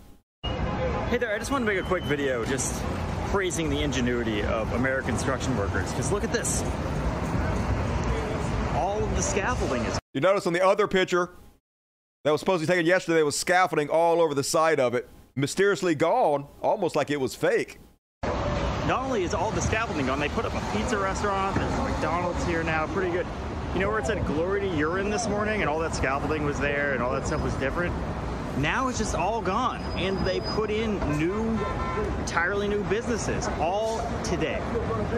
Hey 1.09 1.17
there, 1.17 1.35
I 1.35 1.39
just 1.39 1.51
want 1.51 1.65
to 1.65 1.73
make 1.73 1.83
a 1.83 1.87
quick 1.87 2.05
video 2.05 2.45
just 2.45 2.83
praising 3.29 3.71
the 3.71 3.81
ingenuity 3.81 4.43
of 4.43 4.71
American 4.75 5.13
construction 5.13 5.57
workers. 5.57 5.91
Because 5.91 6.13
look 6.13 6.23
at 6.23 6.35
this. 6.35 6.61
All 8.75 9.03
of 9.03 9.17
the 9.17 9.23
scaffolding 9.23 9.83
is 9.87 9.99
You 10.13 10.21
notice 10.21 10.47
on 10.47 10.53
the 10.53 10.63
other 10.63 10.87
picture 10.87 11.31
that 12.25 12.31
was 12.31 12.41
supposed 12.41 12.61
to 12.61 12.67
be 12.67 12.71
taken 12.71 12.85
yesterday 12.85 13.23
was 13.23 13.39
scaffolding 13.39 13.89
all 13.89 14.21
over 14.21 14.35
the 14.35 14.45
side 14.45 14.81
of 14.81 14.93
it, 14.93 15.09
mysteriously 15.35 15.95
gone, 15.95 16.47
almost 16.61 16.95
like 16.95 17.09
it 17.09 17.19
was 17.19 17.35
fake. 17.35 17.79
Not 18.87 19.03
only 19.03 19.25
is 19.25 19.35
all 19.35 19.51
the 19.51 19.61
scaffolding 19.61 20.07
gone, 20.07 20.21
they 20.21 20.29
put 20.29 20.45
up 20.45 20.55
a 20.55 20.77
pizza 20.77 20.97
restaurant. 20.97 21.57
There's 21.57 21.79
McDonald's 21.79 22.45
here 22.45 22.63
now, 22.63 22.87
pretty 22.87 23.11
good. 23.11 23.27
You 23.75 23.81
know 23.81 23.91
where 23.91 23.99
it 23.99 24.07
said 24.07 24.25
glory 24.27 24.61
to 24.61 24.69
urine 24.77 25.11
this 25.11 25.29
morning 25.29 25.61
and 25.61 25.69
all 25.69 25.81
that 25.81 25.95
scaffolding 25.95 26.45
was 26.45 26.59
there 26.61 26.95
and 26.95 27.03
all 27.03 27.13
that 27.13 27.27
stuff 27.27 27.43
was 27.43 27.53
different? 27.55 27.95
Now 28.59 28.89
it's 28.89 28.97
just 28.97 29.15
all 29.15 29.43
gone. 29.43 29.83
And 29.97 30.25
they 30.27 30.41
put 30.41 30.71
in 30.71 30.99
new, 31.19 31.59
entirely 32.19 32.69
new 32.69 32.83
businesses 32.85 33.49
all 33.61 34.01
today. 34.23 34.63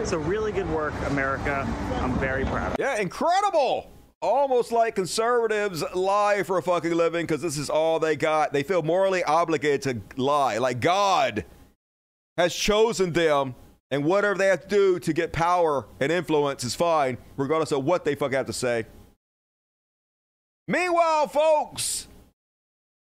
So 0.03 0.17
really 0.17 0.51
good 0.51 0.69
work, 0.71 0.93
America. 1.07 1.65
I'm 2.01 2.17
very 2.19 2.45
proud. 2.45 2.75
Yeah, 2.79 2.97
incredible. 2.97 3.91
Almost 4.21 4.73
like 4.73 4.95
conservatives 4.95 5.83
lie 5.93 6.43
for 6.43 6.57
a 6.57 6.63
fucking 6.63 6.91
living 6.91 7.25
because 7.25 7.41
this 7.41 7.57
is 7.57 7.69
all 7.69 7.99
they 7.99 8.17
got. 8.17 8.51
They 8.51 8.63
feel 8.63 8.81
morally 8.81 9.23
obligated 9.23 10.09
to 10.15 10.21
lie. 10.21 10.57
Like 10.57 10.81
God 10.81 11.45
has 12.39 12.55
chosen 12.55 13.11
them, 13.11 13.53
and 13.91 14.05
whatever 14.05 14.37
they 14.37 14.47
have 14.47 14.61
to 14.61 14.67
do 14.67 14.99
to 14.99 15.11
get 15.11 15.33
power 15.33 15.85
and 15.99 16.09
influence 16.09 16.63
is 16.63 16.73
fine, 16.73 17.17
regardless 17.35 17.73
of 17.73 17.83
what 17.83 18.05
they 18.05 18.15
fuck 18.15 18.31
have 18.31 18.45
to 18.45 18.53
say. 18.53 18.85
Meanwhile, 20.65 21.27
folks, 21.27 22.07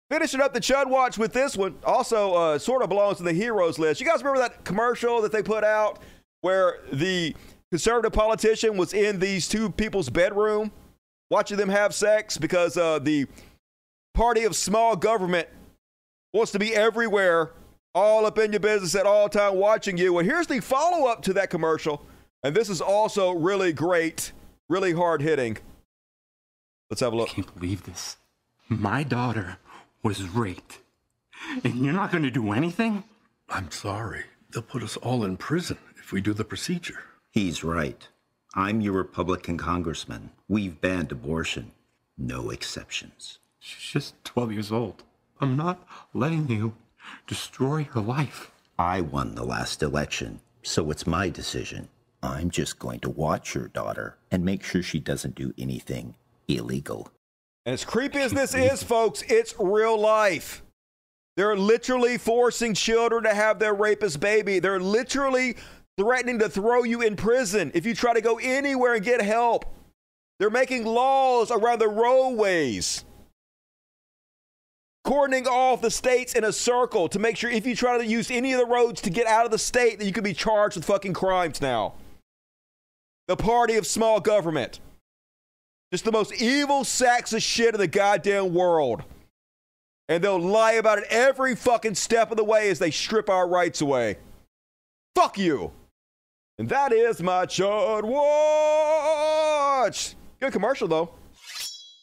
finishing 0.09 0.41
up 0.41 0.55
the 0.55 0.59
Chud 0.59 0.87
Watch 0.87 1.19
with 1.19 1.33
this 1.33 1.55
one, 1.55 1.75
also 1.85 2.33
uh, 2.33 2.57
sort 2.57 2.81
of 2.81 2.89
belongs 2.89 3.17
to 3.17 3.23
the 3.23 3.33
heroes 3.33 3.77
list. 3.77 4.01
You 4.01 4.07
guys 4.07 4.23
remember 4.23 4.39
that 4.39 4.63
commercial 4.63 5.21
that 5.21 5.31
they 5.31 5.43
put 5.43 5.63
out 5.63 5.99
where 6.41 6.79
the 6.91 7.35
conservative 7.69 8.13
politician 8.13 8.75
was 8.75 8.95
in 8.95 9.19
these 9.19 9.47
two 9.47 9.69
people's 9.69 10.09
bedroom 10.09 10.71
watching 11.29 11.57
them 11.57 11.69
have 11.69 11.93
sex 11.93 12.39
because 12.39 12.75
uh, 12.75 12.97
the 12.97 13.27
party 14.15 14.45
of 14.45 14.55
small 14.55 14.95
government 14.95 15.47
wants 16.33 16.51
to 16.53 16.59
be 16.59 16.73
everywhere, 16.73 17.51
all 17.93 18.25
up 18.25 18.37
in 18.37 18.53
your 18.53 18.59
business 18.59 18.95
at 18.95 19.05
all 19.05 19.29
time, 19.29 19.55
watching 19.55 19.97
you. 19.97 20.13
Well, 20.13 20.25
here's 20.25 20.47
the 20.47 20.59
follow 20.59 21.07
up 21.07 21.21
to 21.23 21.33
that 21.33 21.49
commercial, 21.49 22.05
and 22.43 22.55
this 22.55 22.69
is 22.69 22.81
also 22.81 23.31
really 23.31 23.73
great, 23.73 24.31
really 24.69 24.93
hard 24.93 25.21
hitting. 25.21 25.57
Let's 26.89 27.01
have 27.01 27.13
a 27.13 27.15
look. 27.15 27.29
I 27.29 27.33
can't 27.33 27.59
believe 27.59 27.83
this. 27.83 28.17
My 28.67 29.03
daughter 29.03 29.57
was 30.03 30.23
raped. 30.29 30.79
And 31.63 31.83
you're 31.83 31.93
not 31.93 32.11
going 32.11 32.23
to 32.23 32.31
do 32.31 32.51
anything? 32.51 33.03
I'm 33.49 33.71
sorry. 33.71 34.25
They'll 34.51 34.61
put 34.61 34.83
us 34.83 34.97
all 34.97 35.23
in 35.23 35.37
prison 35.37 35.77
if 35.97 36.11
we 36.11 36.21
do 36.21 36.33
the 36.33 36.43
procedure. 36.45 37.03
He's 37.31 37.63
right. 37.63 38.07
I'm 38.53 38.81
your 38.81 38.93
Republican 38.93 39.57
congressman. 39.57 40.31
We've 40.47 40.79
banned 40.79 41.11
abortion. 41.11 41.71
No 42.17 42.49
exceptions. 42.49 43.39
She's 43.59 43.91
just 43.91 44.23
12 44.25 44.51
years 44.51 44.71
old. 44.71 45.03
I'm 45.39 45.55
not 45.55 45.87
letting 46.13 46.49
you 46.49 46.75
destroy 47.31 47.85
her 47.93 48.01
life. 48.01 48.51
I 48.77 48.99
won 48.99 49.35
the 49.35 49.45
last 49.45 49.81
election, 49.81 50.41
so 50.63 50.91
it's 50.91 51.07
my 51.07 51.29
decision. 51.29 51.87
I'm 52.21 52.49
just 52.49 52.77
going 52.77 52.99
to 52.99 53.09
watch 53.09 53.55
your 53.55 53.69
daughter 53.69 54.17
and 54.31 54.43
make 54.43 54.65
sure 54.65 54.83
she 54.83 54.99
doesn't 54.99 55.35
do 55.35 55.53
anything 55.57 56.15
illegal. 56.49 57.09
And 57.65 57.71
as 57.73 57.85
creepy 57.85 58.19
as 58.19 58.33
this 58.33 58.53
is, 58.53 58.83
folks, 58.83 59.21
it's 59.29 59.55
real 59.57 59.97
life. 59.97 60.61
They're 61.37 61.55
literally 61.55 62.17
forcing 62.17 62.73
children 62.73 63.23
to 63.23 63.33
have 63.33 63.59
their 63.59 63.75
rapist 63.75 64.19
baby. 64.19 64.59
They're 64.59 64.81
literally 64.81 65.55
threatening 65.97 66.37
to 66.39 66.49
throw 66.49 66.83
you 66.83 67.01
in 67.01 67.15
prison 67.15 67.71
if 67.73 67.85
you 67.85 67.95
try 67.95 68.13
to 68.13 68.19
go 68.19 68.39
anywhere 68.39 68.95
and 68.95 69.05
get 69.05 69.21
help. 69.21 69.73
They're 70.37 70.49
making 70.49 70.83
laws 70.83 71.49
around 71.49 71.79
the 71.79 71.87
roadways, 71.87 73.05
cordoning 75.03 75.47
off 75.47 75.81
the 75.81 75.91
states 75.91 76.33
in 76.33 76.43
a 76.43 76.53
circle 76.53 77.09
to 77.09 77.19
make 77.19 77.37
sure 77.37 77.49
if 77.49 77.65
you 77.65 77.75
try 77.75 77.97
to 77.97 78.05
use 78.05 78.29
any 78.29 78.53
of 78.53 78.59
the 78.59 78.65
roads 78.65 79.01
to 79.01 79.09
get 79.09 79.27
out 79.27 79.45
of 79.45 79.51
the 79.51 79.57
state, 79.57 79.99
that 79.99 80.05
you 80.05 80.13
could 80.13 80.23
be 80.23 80.33
charged 80.33 80.75
with 80.75 80.85
fucking 80.85 81.13
crimes 81.13 81.61
now. 81.61 81.93
The 83.27 83.35
party 83.35 83.75
of 83.77 83.87
small 83.87 84.19
government. 84.19 84.79
Just 85.91 86.05
the 86.05 86.11
most 86.11 86.33
evil 86.41 86.83
sacks 86.83 87.33
of 87.33 87.41
shit 87.41 87.73
in 87.73 87.79
the 87.79 87.87
goddamn 87.87 88.53
world. 88.53 89.03
And 90.07 90.23
they'll 90.23 90.39
lie 90.39 90.73
about 90.73 90.99
it 90.99 91.05
every 91.09 91.55
fucking 91.55 91.95
step 91.95 92.31
of 92.31 92.37
the 92.37 92.43
way 92.43 92.69
as 92.69 92.79
they 92.79 92.91
strip 92.91 93.29
our 93.29 93.47
rights 93.47 93.81
away. 93.81 94.17
Fuck 95.15 95.37
you. 95.37 95.71
And 96.57 96.69
that 96.69 96.93
is 96.93 97.21
my 97.21 97.45
Chud 97.45 98.03
Watch. 99.83 100.15
Good 100.39 100.51
commercial, 100.53 100.87
though. 100.87 101.11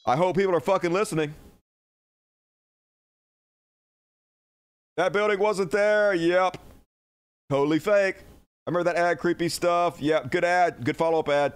I 0.07 0.17
hope 0.17 0.37
people 0.37 0.55
are 0.55 0.61
fucking 0.61 0.93
listening. 0.93 1.35
That 4.99 5.13
building 5.13 5.39
wasn't 5.39 5.71
there. 5.71 6.13
Yep. 6.13 6.59
Totally 7.49 7.79
fake. 7.79 8.17
I 8.67 8.71
remember 8.71 8.93
that 8.93 8.97
ad, 8.97 9.21
creepy 9.21 9.49
stuff. 9.49 10.01
Yep. 10.01 10.33
Good 10.33 10.45
ad. 10.45 10.85
Good 10.85 10.97
follow 10.97 11.21
up 11.21 11.29
ad. 11.29 11.53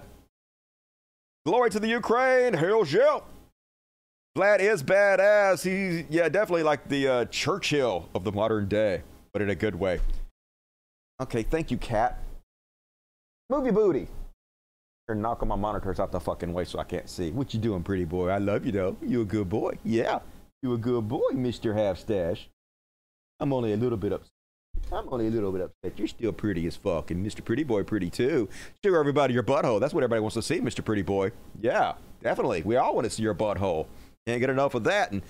Glory 1.45 1.69
to 1.71 1.79
the 1.81 1.89
Ukraine. 1.89 2.53
Hell 2.53 2.87
yeah. 2.87 3.19
Vlad 4.37 4.61
is 4.61 4.81
badass. 4.81 5.61
He's, 5.61 6.05
yeah, 6.09 6.29
definitely 6.29 6.63
like 6.63 6.87
the 6.87 7.07
uh, 7.07 7.25
Churchill 7.25 8.07
of 8.15 8.23
the 8.23 8.31
modern 8.31 8.69
day, 8.69 9.01
but 9.33 9.41
in 9.41 9.49
a 9.49 9.55
good 9.55 9.75
way. 9.75 9.99
Okay, 11.21 11.43
thank 11.43 11.69
you, 11.69 11.77
Cat. 11.77 12.23
Move 13.49 13.65
your 13.65 13.73
booty. 13.73 14.07
You're 15.09 15.15
knocking 15.15 15.49
my 15.49 15.57
monitors 15.57 15.99
out 15.99 16.13
the 16.13 16.19
fucking 16.19 16.53
way 16.53 16.63
so 16.63 16.79
I 16.79 16.85
can't 16.85 17.09
see. 17.09 17.31
What 17.31 17.53
you 17.53 17.59
doing, 17.59 17.83
pretty 17.83 18.05
boy? 18.05 18.29
I 18.29 18.37
love 18.37 18.65
you, 18.65 18.71
though. 18.71 18.95
You 19.01 19.21
a 19.21 19.25
good 19.25 19.49
boy. 19.49 19.77
Yeah, 19.83 20.19
you 20.61 20.73
a 20.73 20.77
good 20.77 21.09
boy, 21.09 21.31
Mr. 21.33 21.75
Half 21.75 21.99
Stash. 21.99 22.47
I'm 23.39 23.53
only 23.53 23.73
a 23.73 23.77
little 23.77 23.97
bit 23.97 24.13
upset. 24.13 24.29
I'm 24.91 25.07
only 25.11 25.27
a 25.27 25.31
little 25.31 25.51
bit 25.51 25.61
upset. 25.61 25.97
You're 25.97 26.07
still 26.07 26.31
pretty 26.31 26.67
as 26.67 26.75
fuck, 26.75 27.11
and 27.11 27.25
Mr. 27.25 27.43
Pretty 27.43 27.63
Boy 27.63 27.83
pretty 27.83 28.09
too. 28.09 28.49
Show 28.83 28.97
everybody 28.99 29.33
your 29.33 29.43
butthole. 29.43 29.79
That's 29.79 29.93
what 29.93 30.03
everybody 30.03 30.21
wants 30.21 30.35
to 30.35 30.41
see, 30.41 30.59
Mr. 30.59 30.83
Pretty 30.83 31.01
Boy. 31.01 31.31
Yeah, 31.61 31.93
definitely. 32.21 32.61
We 32.63 32.75
all 32.75 32.95
want 32.95 33.05
to 33.05 33.09
see 33.09 33.23
your 33.23 33.35
butthole. 33.35 33.87
Can't 34.25 34.39
get 34.39 34.49
enough 34.49 34.75
of 34.75 34.83
that. 34.85 35.11
And 35.11 35.21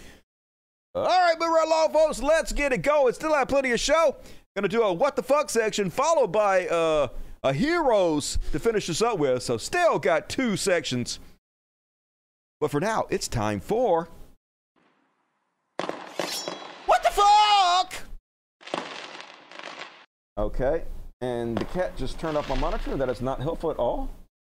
all 0.95 1.05
right, 1.05 1.35
move 1.39 1.49
right 1.49 1.65
along, 1.65 1.91
folks. 1.93 2.21
Let's 2.21 2.51
get 2.53 2.71
it 2.71 2.83
going. 2.83 3.13
Still 3.13 3.33
have 3.33 3.47
plenty 3.47 3.71
of 3.71 3.79
show. 3.79 4.15
Gonna 4.55 4.67
do 4.67 4.83
a 4.83 4.93
what 4.93 5.15
the 5.15 5.23
fuck 5.23 5.49
section, 5.49 5.89
followed 5.89 6.31
by 6.31 6.67
uh, 6.67 7.07
a 7.43 7.53
heroes 7.53 8.37
to 8.51 8.59
finish 8.59 8.87
this 8.87 9.01
up 9.01 9.17
with. 9.17 9.41
So 9.41 9.57
still 9.57 9.97
got 9.97 10.29
two 10.29 10.55
sections. 10.55 11.19
But 12.59 12.69
for 12.69 12.79
now, 12.79 13.07
it's 13.09 13.27
time 13.27 13.59
for 13.59 14.09
Okay. 20.37 20.83
And 21.21 21.57
the 21.57 21.65
cat 21.65 21.95
just 21.95 22.19
turned 22.19 22.37
off 22.37 22.49
my 22.49 22.57
monitor. 22.57 22.97
That 22.97 23.09
is 23.09 23.21
not 23.21 23.39
helpful 23.41 23.71
at 23.71 23.77
all. 23.77 24.09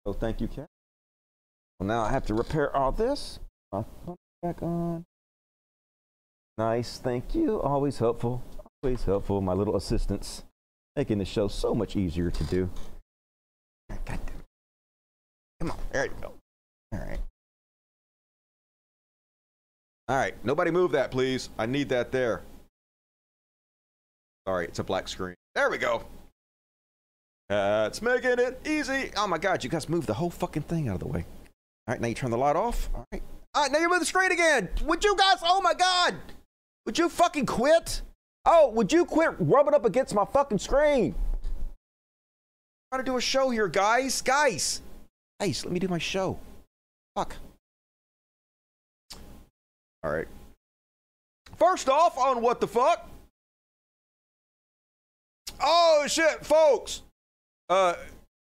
So 0.06 0.14
thank 0.14 0.42
you, 0.42 0.48
cat. 0.48 0.68
Well, 1.80 1.88
now 1.88 2.02
I 2.02 2.12
have 2.12 2.26
to 2.28 2.34
repair 2.34 2.76
all 2.76 2.92
this. 2.92 3.40
My 3.72 3.84
phone 4.06 4.16
back 4.42 4.62
on. 4.62 5.06
Nice, 6.58 6.98
thank 6.98 7.34
you. 7.34 7.62
Always 7.62 8.00
helpful. 8.00 8.44
Always 8.84 9.04
helpful. 9.06 9.40
My 9.42 9.54
little 9.54 9.78
assistants 9.78 10.44
making 10.96 11.20
the 11.20 11.26
show 11.26 11.48
so 11.48 11.74
much 11.74 11.96
easier 11.96 12.30
to 12.30 12.44
do. 12.46 12.70
Ah, 13.90 13.98
God 14.06 14.20
damn. 14.26 14.36
it. 14.36 14.46
Come 15.62 15.72
on, 15.72 15.78
there 15.92 16.06
you 16.06 16.12
go. 16.22 16.34
All 16.92 17.00
right. 17.00 17.20
All 20.10 20.18
right, 20.18 20.34
nobody 20.44 20.72
move 20.72 20.92
that, 20.92 21.12
please. 21.12 21.50
I 21.58 21.66
need 21.66 21.90
that 21.90 22.12
there. 22.12 22.42
Sorry, 24.46 24.66
it's 24.66 24.80
a 24.80 24.84
black 24.84 25.08
screen. 25.08 25.36
There 25.56 25.70
we 25.70 25.78
go. 25.78 26.04
That's 27.50 28.02
making 28.02 28.38
it 28.40 28.62
easy. 28.66 29.12
Oh 29.18 29.28
my 29.28 29.38
God, 29.38 29.64
you 29.64 29.70
guys 29.70 29.90
moved 29.90 30.08
the 30.08 30.14
whole 30.14 30.30
fucking 30.30 30.64
thing 30.64 30.88
out 30.88 30.96
of 30.96 31.00
the 31.00 31.08
way. 31.08 31.26
All 31.88 31.94
right, 31.94 32.02
now 32.02 32.08
you 32.08 32.16
turn 32.16 32.32
the 32.32 32.38
light 32.38 32.56
off. 32.56 32.90
All 32.94 33.06
right. 33.12 33.24
All 33.56 33.64
right, 33.64 33.72
now 33.72 33.80
you 33.80 33.90
move 33.90 34.00
the 34.00 34.06
screen 34.06 34.32
again. 34.32 34.70
Would 34.84 35.04
you 35.04 35.16
guys? 35.18 35.38
Oh 35.44 35.60
my 35.62 35.74
God. 35.74 36.16
Would 36.86 37.00
you 37.00 37.10
fucking 37.10 37.48
quit? 37.48 38.04
Oh, 38.46 38.70
would 38.70 38.94
you 38.94 39.06
quit 39.06 39.32
rubbing 39.40 39.74
up 39.74 39.86
against 39.86 40.14
my 40.14 40.26
fucking 40.26 40.60
screen? 40.60 41.16
trying 42.92 43.06
to 43.06 43.12
do 43.12 43.18
a 43.18 43.22
show 43.22 43.50
here, 43.50 43.68
guys. 43.68 44.22
Guys. 44.22 44.82
Guys, 45.40 45.64
let 45.64 45.72
me 45.72 45.80
do 45.80 45.88
my 45.88 46.00
show. 46.00 46.40
Fuck. 47.16 47.36
All 50.04 50.12
right. 50.12 50.28
First 51.58 51.90
off, 51.90 52.18
on 52.18 52.42
what 52.42 52.62
the 52.62 52.68
fuck? 52.68 53.08
Oh 55.62 56.06
shit, 56.08 56.46
folks. 56.46 57.02
Uh 57.70 57.96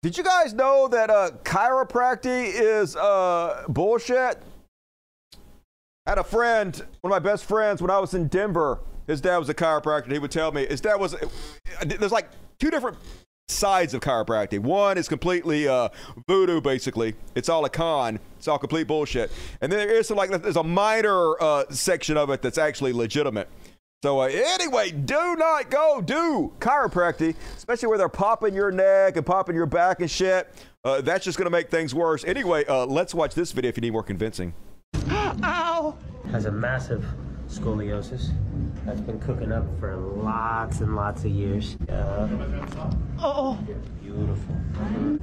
did 0.01 0.17
you 0.17 0.23
guys 0.23 0.53
know 0.53 0.87
that 0.89 1.09
uh 1.09 1.31
chiropractic 1.43 2.51
is 2.53 2.95
uh 2.95 3.63
bullshit? 3.69 4.41
I 6.05 6.09
had 6.09 6.17
a 6.17 6.23
friend, 6.23 6.75
one 7.01 7.13
of 7.13 7.23
my 7.23 7.31
best 7.31 7.45
friends 7.45 7.81
when 7.81 7.89
I 7.89 7.99
was 7.99 8.13
in 8.13 8.27
Denver. 8.27 8.79
His 9.07 9.21
dad 9.21 9.37
was 9.37 9.49
a 9.49 9.53
chiropractor. 9.53 10.11
He 10.11 10.19
would 10.19 10.31
tell 10.31 10.51
me 10.51 10.65
his 10.65 10.81
dad 10.81 10.95
was 10.95 11.15
there's 11.85 12.11
like 12.11 12.29
two 12.59 12.69
different 12.69 12.97
sides 13.49 13.93
of 13.93 14.01
chiropractic. 14.01 14.59
One 14.59 14.97
is 14.97 15.07
completely 15.07 15.67
uh, 15.67 15.89
voodoo, 16.27 16.61
basically. 16.61 17.15
It's 17.35 17.49
all 17.49 17.65
a 17.65 17.69
con. 17.69 18.19
It's 18.37 18.47
all 18.47 18.57
complete 18.57 18.87
bullshit. 18.87 19.31
And 19.61 19.71
then 19.71 19.79
there 19.79 19.95
is 19.95 20.07
some, 20.07 20.17
like 20.17 20.29
there's 20.29 20.55
a 20.55 20.63
minor 20.63 21.41
uh, 21.41 21.65
section 21.69 22.17
of 22.17 22.29
it 22.29 22.41
that's 22.41 22.57
actually 22.57 22.93
legitimate. 22.93 23.49
So 24.03 24.19
uh, 24.19 24.25
anyway, 24.25 24.91
do 24.91 25.37
not 25.37 25.71
go 25.71 26.01
do 26.01 26.51
chiropractic, 26.59 27.37
especially 27.55 27.87
where 27.87 27.97
they're 27.97 28.09
popping 28.09 28.53
your 28.53 28.69
neck 28.69 29.15
and 29.15 29.25
popping 29.25 29.55
your 29.55 29.65
back 29.65 30.01
and 30.01 30.11
shit. 30.11 30.53
Uh, 30.83 30.99
that's 30.99 31.23
just 31.23 31.37
going 31.37 31.45
to 31.45 31.49
make 31.49 31.69
things 31.69 31.95
worse. 31.95 32.25
Anyway, 32.25 32.65
uh, 32.65 32.85
let's 32.85 33.15
watch 33.15 33.33
this 33.33 33.53
video 33.53 33.69
if 33.69 33.77
you 33.77 33.81
need 33.81 33.93
more 33.93 34.03
convincing. 34.03 34.53
Ow! 35.09 35.95
Has 36.31 36.43
a 36.47 36.51
massive 36.51 37.05
scoliosis 37.47 38.31
that's 38.85 38.99
been 38.99 39.21
cooking 39.21 39.53
up 39.53 39.63
for 39.79 39.95
lots 39.95 40.81
and 40.81 40.97
lots 40.97 41.23
of 41.23 41.31
years. 41.31 41.77
Uh, 41.87 42.27
oh, 43.19 43.57
beautiful. 44.13 44.55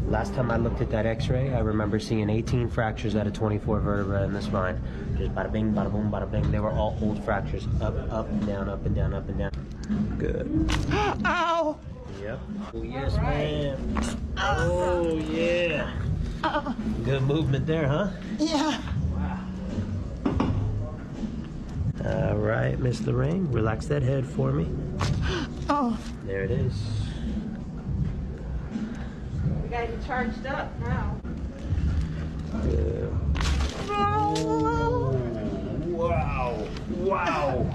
Last 0.06 0.34
time 0.34 0.50
I 0.50 0.56
looked 0.56 0.80
at 0.80 0.90
that 0.90 1.06
X-ray, 1.06 1.54
I 1.54 1.60
remember 1.60 1.98
seeing 1.98 2.28
18 2.28 2.68
fractures 2.68 3.16
out 3.16 3.26
of 3.26 3.32
24 3.32 3.80
vertebrae 3.80 4.24
in 4.24 4.32
the 4.32 4.42
spine. 4.42 4.80
Just 5.16 5.34
bada 5.34 5.50
bing, 5.50 5.72
bada 5.72 5.90
boom, 5.90 6.10
bada 6.10 6.30
bing. 6.30 6.50
They 6.50 6.60
were 6.60 6.72
all 6.72 6.98
old 7.00 7.22
fractures, 7.24 7.66
up, 7.80 7.94
up 8.10 8.28
and 8.28 8.46
down, 8.46 8.68
up 8.68 8.84
and 8.84 8.94
down, 8.94 9.14
up 9.14 9.28
and 9.28 9.38
down. 9.38 10.16
Good. 10.18 10.70
Ow! 11.24 11.78
Yep. 12.20 12.40
Oh 12.74 12.82
yes, 12.82 13.16
ma'am. 13.16 14.00
Oh 14.36 15.18
yeah. 15.30 15.92
Good 17.04 17.22
movement 17.22 17.66
there, 17.66 17.86
huh? 17.86 18.10
Yeah. 18.38 18.80
All 22.04 22.36
right, 22.36 22.78
Miss 22.78 23.00
Lorraine, 23.06 23.50
relax 23.52 23.86
that 23.86 24.02
head 24.02 24.26
for 24.26 24.52
me. 24.52 24.68
Oh. 25.72 25.96
There 26.26 26.42
it 26.42 26.50
is. 26.50 26.99
We 29.80 29.86
got 29.86 29.94
you 29.94 30.06
charged 30.06 30.46
up 30.46 30.78
now. 30.80 31.16
Good. 32.62 33.10
Wow. 35.88 36.66
Wow. 36.90 37.70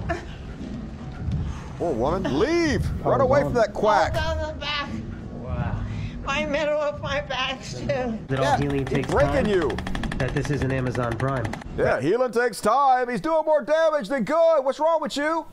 Poor 1.78 1.92
woman, 1.92 2.38
leave! 2.38 2.88
Run 3.04 3.20
away 3.20 3.42
from 3.42 3.54
that 3.54 3.74
quack. 3.74 4.14
Down 4.14 4.38
the 4.38 4.54
back. 4.60 4.88
Wow. 5.32 5.84
My 6.24 6.46
middle 6.46 6.80
of 6.80 7.02
my 7.02 7.22
back 7.22 7.64
too. 7.64 8.18
That 8.28 8.38
all 8.38 8.56
healing 8.56 8.84
takes 8.84 9.10
breaking 9.10 9.32
time? 9.32 9.46
you. 9.46 9.76
That 10.18 10.32
this 10.32 10.50
isn't 10.50 10.70
Amazon 10.70 11.18
Prime. 11.18 11.46
Yeah, 11.76 12.00
healing 12.00 12.30
takes 12.30 12.60
time. 12.60 13.08
He's 13.08 13.20
doing 13.20 13.44
more 13.44 13.62
damage 13.62 14.08
than 14.08 14.22
good. 14.22 14.64
What's 14.64 14.78
wrong 14.78 15.00
with 15.02 15.16
you? 15.16 15.44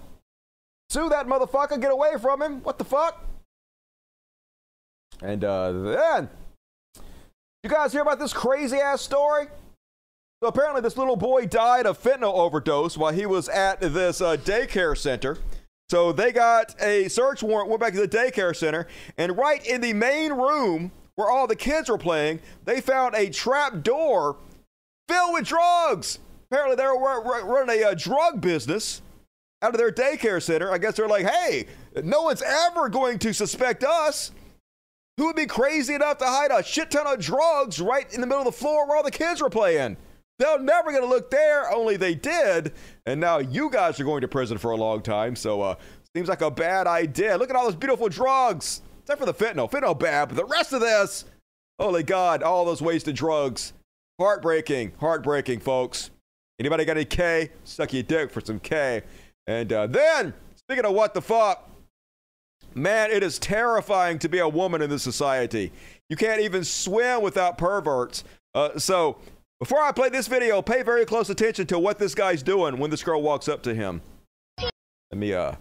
Sue 0.89 1.09
that 1.09 1.25
motherfucker. 1.25 1.81
Get 1.81 1.91
away 1.91 2.11
from 2.21 2.43
him. 2.43 2.61
What 2.61 2.77
the 2.77 2.85
fuck? 2.85 3.25
And 5.21 5.43
uh, 5.43 5.71
then, 5.71 6.29
you 7.63 7.69
guys 7.69 7.93
hear 7.93 8.01
about 8.01 8.19
this 8.19 8.33
crazy 8.33 8.77
ass 8.77 9.01
story? 9.01 9.47
So 10.41 10.49
apparently, 10.49 10.81
this 10.81 10.97
little 10.97 11.15
boy 11.15 11.45
died 11.45 11.85
of 11.85 12.01
fentanyl 12.01 12.33
overdose 12.33 12.97
while 12.97 13.13
he 13.13 13.25
was 13.25 13.47
at 13.47 13.79
this 13.79 14.19
uh, 14.19 14.35
daycare 14.35 14.97
center. 14.97 15.37
So 15.89 16.11
they 16.11 16.33
got 16.33 16.75
a 16.81 17.07
search 17.07 17.41
warrant, 17.41 17.69
went 17.69 17.79
back 17.79 17.93
to 17.93 18.05
the 18.05 18.07
daycare 18.07 18.53
center, 18.53 18.87
and 19.17 19.37
right 19.37 19.65
in 19.65 19.79
the 19.79 19.93
main 19.93 20.33
room 20.33 20.91
where 21.15 21.29
all 21.29 21.47
the 21.47 21.55
kids 21.55 21.89
were 21.89 21.97
playing, 21.97 22.41
they 22.65 22.81
found 22.81 23.15
a 23.15 23.29
trap 23.29 23.81
door 23.83 24.35
filled 25.07 25.33
with 25.33 25.45
drugs. 25.45 26.19
Apparently, 26.51 26.75
they 26.75 26.85
were 26.85 26.99
ru- 26.99 27.23
ru- 27.23 27.43
running 27.43 27.81
a 27.81 27.89
uh, 27.89 27.93
drug 27.93 28.41
business 28.41 29.01
out 29.61 29.71
of 29.71 29.77
their 29.77 29.91
daycare 29.91 30.41
center. 30.41 30.69
I 30.69 30.77
guess 30.77 30.97
they're 30.97 31.07
like, 31.07 31.25
hey, 31.25 31.67
no 32.03 32.23
one's 32.23 32.41
ever 32.41 32.89
going 32.89 33.19
to 33.19 33.33
suspect 33.33 33.85
us. 33.85 34.31
Who 35.17 35.27
would 35.27 35.35
be 35.35 35.45
crazy 35.45 35.93
enough 35.93 36.17
to 36.19 36.25
hide 36.25 36.51
a 36.51 36.63
shit 36.63 36.91
ton 36.91 37.05
of 37.05 37.19
drugs 37.19 37.79
right 37.79 38.11
in 38.13 38.21
the 38.21 38.27
middle 38.27 38.47
of 38.47 38.53
the 38.53 38.59
floor 38.59 38.87
where 38.87 38.97
all 38.97 39.03
the 39.03 39.11
kids 39.11 39.41
were 39.41 39.49
playing? 39.49 39.97
They're 40.39 40.59
never 40.59 40.89
going 40.91 41.03
to 41.03 41.09
look 41.09 41.29
there, 41.29 41.71
only 41.71 41.97
they 41.97 42.15
did. 42.15 42.73
And 43.05 43.21
now 43.21 43.37
you 43.37 43.69
guys 43.69 43.99
are 43.99 44.03
going 44.03 44.21
to 44.21 44.27
prison 44.27 44.57
for 44.57 44.71
a 44.71 44.75
long 44.75 45.01
time. 45.01 45.35
So, 45.35 45.61
uh, 45.61 45.75
seems 46.15 46.29
like 46.29 46.41
a 46.41 46.51
bad 46.51 46.87
idea. 46.87 47.37
Look 47.37 47.49
at 47.49 47.55
all 47.55 47.65
those 47.65 47.75
beautiful 47.75 48.09
drugs. 48.09 48.81
Except 49.01 49.19
for 49.19 49.25
the 49.25 49.33
fentanyl. 49.33 49.69
Fentanyl 49.69 49.99
bad, 49.99 50.29
but 50.29 50.37
the 50.37 50.45
rest 50.45 50.73
of 50.73 50.79
this, 50.79 51.25
holy 51.79 52.03
God, 52.03 52.41
all 52.41 52.65
those 52.65 52.81
wasted 52.81 53.15
drugs. 53.15 53.73
Heartbreaking, 54.19 54.93
heartbreaking, 54.99 55.59
folks. 55.59 56.11
Anybody 56.59 56.85
got 56.85 56.97
any 56.97 57.05
K? 57.05 57.51
Suck 57.63 57.93
your 57.93 58.03
dick 58.03 58.31
for 58.31 58.41
some 58.41 58.59
K. 58.59 59.01
And 59.47 59.73
uh, 59.73 59.87
then, 59.87 60.33
speaking 60.55 60.85
of 60.85 60.93
what 60.93 61.13
the 61.13 61.21
fuck, 61.21 61.69
man, 62.75 63.11
it 63.11 63.23
is 63.23 63.39
terrifying 63.39 64.19
to 64.19 64.29
be 64.29 64.39
a 64.39 64.47
woman 64.47 64.81
in 64.81 64.89
this 64.89 65.03
society. 65.03 65.71
You 66.09 66.15
can't 66.15 66.41
even 66.41 66.63
swim 66.63 67.21
without 67.21 67.57
perverts. 67.57 68.23
Uh, 68.53 68.77
so, 68.77 69.17
before 69.59 69.81
I 69.81 69.91
play 69.91 70.09
this 70.09 70.27
video, 70.27 70.61
pay 70.61 70.83
very 70.83 71.05
close 71.05 71.29
attention 71.29 71.67
to 71.67 71.79
what 71.79 71.97
this 71.97 72.13
guy's 72.13 72.43
doing 72.43 72.77
when 72.77 72.91
this 72.91 73.03
girl 73.03 73.21
walks 73.21 73.47
up 73.47 73.63
to 73.63 73.73
him. 73.73 74.01
Let 74.59 75.19
me 75.19 75.33
uh 75.33 75.53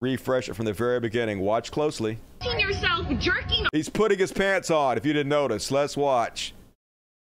refresh 0.00 0.48
it 0.48 0.54
from 0.54 0.64
the 0.64 0.72
very 0.72 1.00
beginning. 1.00 1.40
Watch 1.40 1.70
closely. 1.70 2.18
yourself 2.58 3.06
jerking 3.18 3.66
He's 3.72 3.88
putting 3.88 4.18
his 4.18 4.32
pants 4.32 4.70
on. 4.70 4.96
If 4.96 5.06
you 5.06 5.12
didn't 5.12 5.28
notice, 5.28 5.70
let's 5.70 5.96
watch. 5.96 6.54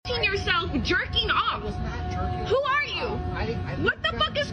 yourself 0.07 0.71
jerking 0.83 1.31
off. 1.31 1.63
Who 2.49 2.57
are 2.57 2.85
you? 2.85 3.09
what 3.85 4.03
the 4.03 4.17
fuck 4.19 4.39
is 4.39 4.44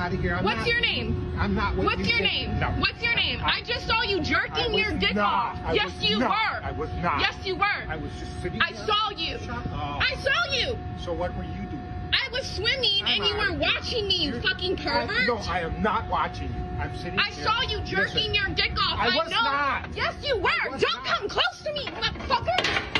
out 0.00 0.14
of 0.14 0.20
here. 0.20 0.34
I'm 0.34 0.44
What's 0.44 0.58
not- 0.58 0.66
your 0.66 0.80
name? 0.80 1.34
I'm 1.38 1.54
not 1.54 1.76
what 1.76 1.86
What's 1.86 2.00
you 2.00 2.14
your 2.16 2.20
name? 2.20 2.58
No. 2.58 2.68
What's 2.78 3.02
your 3.02 3.14
name? 3.14 3.40
I 3.44 3.60
just 3.62 3.86
saw 3.86 4.02
you 4.02 4.20
jerking 4.22 4.74
your 4.74 4.92
dick 4.92 5.14
not. 5.14 5.56
off. 5.56 5.58
I 5.64 5.72
yes, 5.74 5.92
you 6.00 6.18
not. 6.18 6.30
were. 6.30 6.64
I 6.66 6.72
was 6.72 6.90
not. 7.02 7.20
Yes, 7.20 7.34
you 7.44 7.56
were. 7.56 7.80
I 7.88 7.96
was 7.96 8.10
just 8.18 8.42
sitting 8.42 8.60
I 8.62 8.72
there. 8.72 8.86
saw 8.86 9.10
you. 9.10 9.38
I 9.72 10.14
saw 10.18 10.52
you. 10.54 10.78
So 10.98 11.12
what 11.12 11.36
were 11.36 11.44
you 11.44 11.66
doing? 11.66 11.80
I 12.12 12.28
was 12.32 12.46
swimming 12.46 13.00
and 13.06 13.22
I'm 13.22 13.28
you 13.28 13.36
were 13.36 13.58
watching 13.58 14.08
me, 14.08 14.16
you 14.24 14.40
fucking 14.40 14.78
oh, 14.80 14.82
pervert. 14.82 15.10
I, 15.10 15.26
no, 15.26 15.36
I 15.36 15.60
am 15.60 15.82
not 15.82 16.08
watching 16.08 16.48
you. 16.48 16.80
I'm 16.80 16.96
sitting 16.96 17.18
I 17.18 17.30
here. 17.30 17.44
saw 17.44 17.60
you 17.62 17.80
jerking 17.82 18.32
Listen, 18.32 18.34
your 18.34 18.48
dick 18.54 18.72
off. 18.88 18.98
I 18.98 19.16
was 19.16 19.30
know. 19.30 19.42
not. 19.42 19.88
Yes, 19.94 20.14
you 20.24 20.36
were. 20.38 20.50
Don't 20.70 20.80
not. 20.80 21.04
come 21.04 21.28
close 21.28 21.62
to 21.64 21.72
me, 21.74 21.84
motherfucker. 21.86 22.90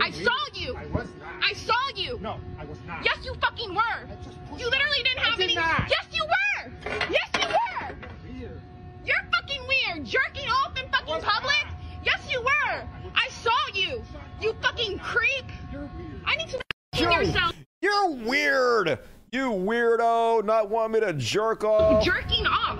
I 0.00 0.10
saw 0.10 0.30
you. 0.54 0.76
I 0.76 0.86
was 0.86 1.08
not. 1.17 1.17
I 1.42 1.52
saw 1.54 1.74
you. 1.94 2.18
No, 2.20 2.38
I 2.58 2.64
was 2.64 2.78
not. 2.86 3.04
Yes, 3.04 3.18
you 3.24 3.34
fucking 3.40 3.74
were. 3.74 3.80
I 3.80 4.06
just 4.24 4.36
You 4.58 4.68
literally 4.70 5.02
didn't 5.04 5.18
I 5.20 5.28
have 5.30 5.36
did 5.38 5.44
any. 5.44 5.54
not. 5.54 5.88
Yes, 5.90 6.06
you 6.12 6.24
were. 6.24 6.72
Yes, 7.10 7.28
you 7.40 7.48
were. 7.48 8.50
You're 9.04 9.16
fucking 9.32 9.62
weird. 9.66 10.04
Jerking 10.06 10.48
off 10.48 10.78
in 10.78 10.88
fucking 10.90 11.22
public. 11.22 11.66
Yes, 12.04 12.20
you 12.30 12.40
were. 12.40 12.82
I 13.14 13.28
saw 13.30 13.50
you. 13.74 14.02
You 14.40 14.54
fucking 14.62 14.98
creep. 14.98 15.44
You're 15.72 15.88
weird. 15.96 16.22
I 16.26 16.36
need 16.36 16.48
to 16.50 16.60
You're- 17.00 17.26
yourself. 17.26 17.54
You're 17.80 18.10
weird. 18.10 18.98
You 19.30 19.50
weirdo. 19.50 20.44
Not 20.44 20.68
want 20.70 20.92
me 20.92 21.00
to 21.00 21.12
jerk 21.12 21.62
off? 21.64 22.02
Jerking 22.04 22.46
off. 22.46 22.78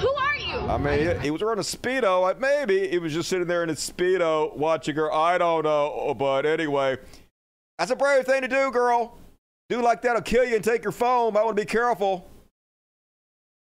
Who 0.00 0.08
are 0.08 0.36
you? 0.36 0.54
I 0.68 0.76
mean, 0.78 0.98
he, 1.16 1.24
he 1.24 1.30
was 1.30 1.42
wearing 1.42 1.58
a 1.58 1.62
speedo. 1.62 2.20
Like 2.22 2.38
maybe 2.38 2.88
he 2.88 2.98
was 2.98 3.12
just 3.12 3.28
sitting 3.28 3.46
there 3.46 3.62
in 3.62 3.68
his 3.70 3.78
speedo 3.78 4.56
watching 4.56 4.94
her. 4.96 5.12
I 5.12 5.38
don't 5.38 5.64
know, 5.64 6.14
but 6.18 6.46
anyway, 6.46 6.98
that's 7.78 7.90
a 7.90 7.96
brave 7.96 8.24
thing 8.26 8.42
to 8.42 8.48
do, 8.48 8.70
girl. 8.70 9.18
Do 9.68 9.80
like 9.82 10.02
that'll 10.02 10.22
kill 10.22 10.44
you 10.44 10.56
and 10.56 10.64
take 10.64 10.82
your 10.82 10.92
phone. 10.92 11.36
I 11.36 11.42
want 11.42 11.56
to 11.56 11.62
be 11.62 11.66
careful. 11.66 12.28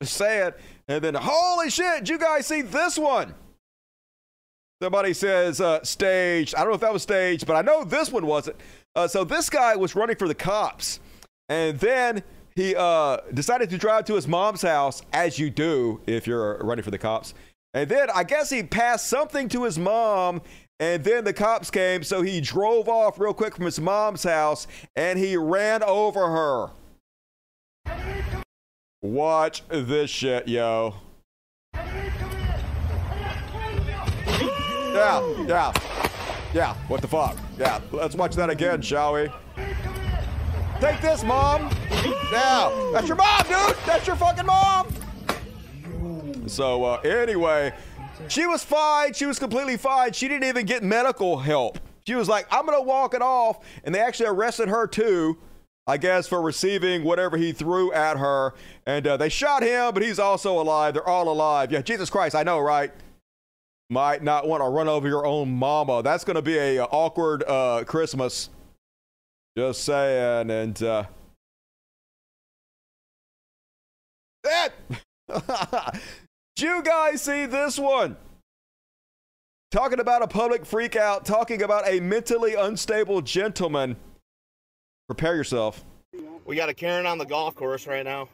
Just 0.03 0.17
saying. 0.17 0.53
And 0.89 1.03
then, 1.03 1.15
holy 1.15 1.71
shit! 1.71 2.01
Did 2.01 2.09
you 2.09 2.19
guys 2.19 2.47
see 2.47 2.63
this 2.63 2.99
one? 2.99 3.35
Somebody 4.83 5.15
says 5.15 5.61
uh, 5.61 5.83
staged. 5.83 6.55
I 6.55 6.61
don't 6.61 6.69
know 6.69 6.75
if 6.75 6.81
that 6.81 6.93
was 6.93 7.03
staged, 7.03 7.47
but 7.47 7.57
I 7.57 7.63
know 7.63 7.85
this 7.85 8.11
one 8.13 8.27
wasn't. 8.27 8.57
Uh, 8.95 9.09
so 9.09 9.25
this 9.25 9.49
guy 9.49 9.77
was 9.77 9.95
running 9.95 10.17
for 10.17 10.29
the 10.29 10.35
cops, 10.35 11.01
and 11.49 11.79
then 11.79 12.23
he 12.55 12.77
uh, 12.77 13.19
decided 13.33 13.71
to 13.71 13.79
drive 13.79 14.05
to 14.07 14.15
his 14.15 14.29
mom's 14.29 14.63
house, 14.63 15.03
as 15.13 15.39
you 15.39 15.49
do 15.49 16.01
if 16.07 16.27
you're 16.27 16.59
running 16.59 16.85
for 16.85 16.91
the 16.91 16.99
cops. 16.99 17.35
And 17.73 17.89
then 17.89 18.09
I 18.15 18.23
guess 18.23 18.51
he 18.51 18.63
passed 18.63 19.09
something 19.09 19.49
to 19.49 19.65
his 19.65 19.79
mom, 19.79 20.43
and 20.81 21.05
then 21.05 21.25
the 21.25 21.33
cops 21.33 21.71
came, 21.71 22.03
so 22.03 22.23
he 22.23 22.41
drove 22.41 22.89
off 22.89 23.19
real 23.21 23.35
quick 23.35 23.55
from 23.55 23.65
his 23.65 23.81
mom's 23.81 24.25
house 24.25 24.67
and 24.97 25.19
he 25.19 25.37
ran 25.37 25.83
over 25.83 26.27
her. 26.27 26.71
Watch 29.03 29.63
this 29.69 30.11
shit, 30.11 30.49
yo. 30.49 30.95
Yeah, 34.95 35.45
yeah, 35.47 35.73
yeah. 36.53 36.75
What 36.89 37.01
the 37.03 37.09
fuck? 37.09 37.37
Yeah, 37.59 37.81
let's 37.93 38.15
watch 38.15 38.35
that 38.37 38.49
again, 38.49 38.81
shall 38.81 39.15
we? 39.15 39.29
Take 40.81 41.01
this, 41.01 41.23
mom. 41.25 41.71
Yeah, 42.33 42.91
that's 42.93 43.09
your 43.09 43.17
mom, 43.17 43.43
dude. 43.43 43.77
That's 43.87 44.07
your 44.07 44.17
fucking 44.17 44.47
mom. 44.47 44.89
So 46.47 46.85
uh, 46.85 47.01
anyway, 47.01 47.73
she 48.29 48.47
was 48.47 48.63
fine. 48.65 49.13
She 49.13 49.27
was 49.27 49.39
completely 49.39 49.77
fine. 49.77 50.13
She 50.13 50.29
didn't 50.29 50.49
even 50.49 50.67
get 50.67 50.83
medical 50.83 51.39
help. 51.39 51.79
She 52.07 52.15
was 52.15 52.29
like, 52.29 52.47
"I'm 52.51 52.67
gonna 52.67 52.83
walk 52.83 53.15
it 53.15 53.23
off," 53.23 53.59
and 53.85 53.95
they 53.95 54.01
actually 54.01 54.29
arrested 54.29 54.69
her 54.69 54.87
too. 54.87 55.39
I 55.87 55.99
guess 55.99 56.27
for 56.27 56.41
receiving 56.41 57.05
whatever 57.05 57.37
he 57.37 57.53
threw 57.53 57.93
at 57.93 58.17
her, 58.17 58.55
and 58.87 59.07
uh, 59.07 59.17
they 59.19 59.29
shot 59.29 59.63
him, 59.63 59.93
but 59.93 60.03
he's 60.03 60.19
also 60.19 60.59
alive. 60.61 60.95
They're 60.95 61.07
all 61.07 61.29
alive. 61.29 61.71
Yeah, 61.71 61.83
Jesus 61.83 62.09
Christ, 62.09 62.35
I 62.35 62.43
know, 62.43 62.59
right? 62.59 62.91
Might 63.91 64.23
not 64.23 64.49
want 64.49 64.63
to 64.63 64.69
run 64.69 64.89
over 64.89 65.07
your 65.07 65.27
own 65.27 65.51
mama. 65.51 66.03
That's 66.03 66.25
gonna 66.25 66.43
be 66.43 66.57
a, 66.57 66.85
uh, 66.85 66.87
awkward 66.91 67.45
uh, 67.47 67.85
Christmas. 67.87 68.49
Just 69.57 69.85
saying, 69.85 70.51
and 70.51 70.83
uh, 70.83 71.05
that. 75.29 76.01
Did 76.57 76.67
you 76.67 76.83
guys 76.83 77.21
see 77.21 77.47
this 77.47 77.79
one? 77.81 78.17
Talking 79.73 79.99
about 79.99 80.23
a 80.23 80.29
public 80.29 80.63
freakout, 80.63 81.25
talking 81.25 81.63
about 81.63 81.89
a 81.89 81.99
mentally 81.99 82.55
unstable 82.55 83.23
gentleman. 83.23 83.97
Prepare 85.09 85.35
yourself. 85.35 85.85
We 86.45 86.55
got 86.55 86.69
a 86.69 86.75
Karen 86.75 87.07
on 87.07 87.19
the 87.19 87.25
golf 87.25 87.57
course 87.57 87.89
right 87.89 88.05
now. 88.05 88.29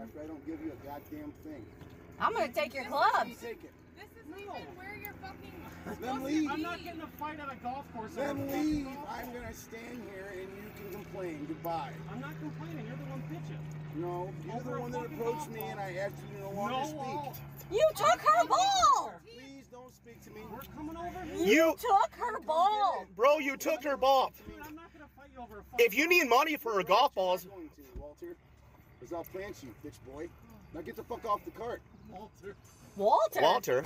After 0.00 0.20
I 0.20 0.26
don't 0.26 0.46
give 0.46 0.58
you 0.64 0.72
a 0.72 0.86
goddamn 0.86 1.34
thing. 1.44 1.66
I'm 2.18 2.32
gonna 2.32 2.48
take 2.48 2.72
your 2.72 2.84
clubs. 2.84 3.30
Take 3.42 3.62
it. 3.62 3.72
This 3.96 4.06
isn't 4.24 4.40
even 4.40 4.62
where 4.76 4.96
you're 4.98 5.12
fucking 5.20 6.00
Then 6.00 6.24
leave. 6.24 6.50
I'm 6.50 6.62
not 6.62 6.82
getting 6.82 7.02
a 7.02 7.06
fight 7.18 7.38
at 7.40 7.52
a 7.52 7.56
golf 7.56 7.84
course. 7.94 8.12
Then 8.14 8.50
leave. 8.50 8.88
I'm 9.06 9.32
gonna 9.34 9.52
stand 9.52 10.02
here 10.14 10.32
and 10.32 10.48
you 10.48 10.70
can 10.80 10.92
complain. 11.02 11.44
Goodbye. 11.46 11.92
I'm 12.10 12.20
not 12.20 12.32
complaining. 12.40 12.86
You're 12.86 12.96
the 12.96 13.10
one 13.10 13.22
bitching. 13.30 13.65
No, 13.96 14.30
you're 14.46 14.60
the 14.60 14.80
one 14.80 14.90
that 14.92 15.06
approached 15.06 15.50
me 15.50 15.60
and 15.62 15.80
I 15.80 15.94
asked 15.96 16.14
you 16.30 16.36
to 16.38 16.42
no 16.44 16.50
longer 16.50 16.74
No, 16.74 17.32
speak. 17.32 17.78
You 17.78 17.88
took 17.96 18.20
her 18.20 18.46
ball. 18.46 19.14
Please 19.24 19.66
don't 19.72 19.94
speak 19.94 20.22
to 20.24 20.30
me. 20.30 20.42
We're 20.52 20.60
coming 20.76 20.96
over 20.96 21.34
here. 21.34 21.46
You, 21.46 21.74
took 21.78 22.12
her 22.18 22.40
ball. 22.40 23.06
bro, 23.16 23.38
you 23.38 23.56
took 23.56 23.82
her 23.84 23.96
ball. 23.96 24.32
Dude, 24.46 24.56
I'm 24.66 24.74
not 24.74 24.92
gonna 24.92 25.08
fight 25.16 25.28
you 25.34 25.42
over 25.42 25.60
a 25.60 25.62
fucking 25.64 25.86
If 25.86 25.96
you 25.96 26.08
need 26.08 26.28
money 26.28 26.56
for 26.56 26.74
her 26.74 26.82
golf 26.82 27.14
balls, 27.14 27.44
I'm 27.44 27.50
going 27.50 27.70
to, 27.70 28.00
Walter. 28.00 28.36
Because 29.00 29.12
I'll 29.14 29.24
plant 29.24 29.56
you, 29.62 29.70
bitch 29.84 29.96
boy. 30.12 30.28
Now 30.74 30.82
get 30.82 30.96
the 30.96 31.04
fuck 31.04 31.24
off 31.24 31.44
the 31.44 31.50
cart. 31.52 31.80
Walter. 32.10 32.54
Walter. 32.96 33.40
Walter, 33.40 33.84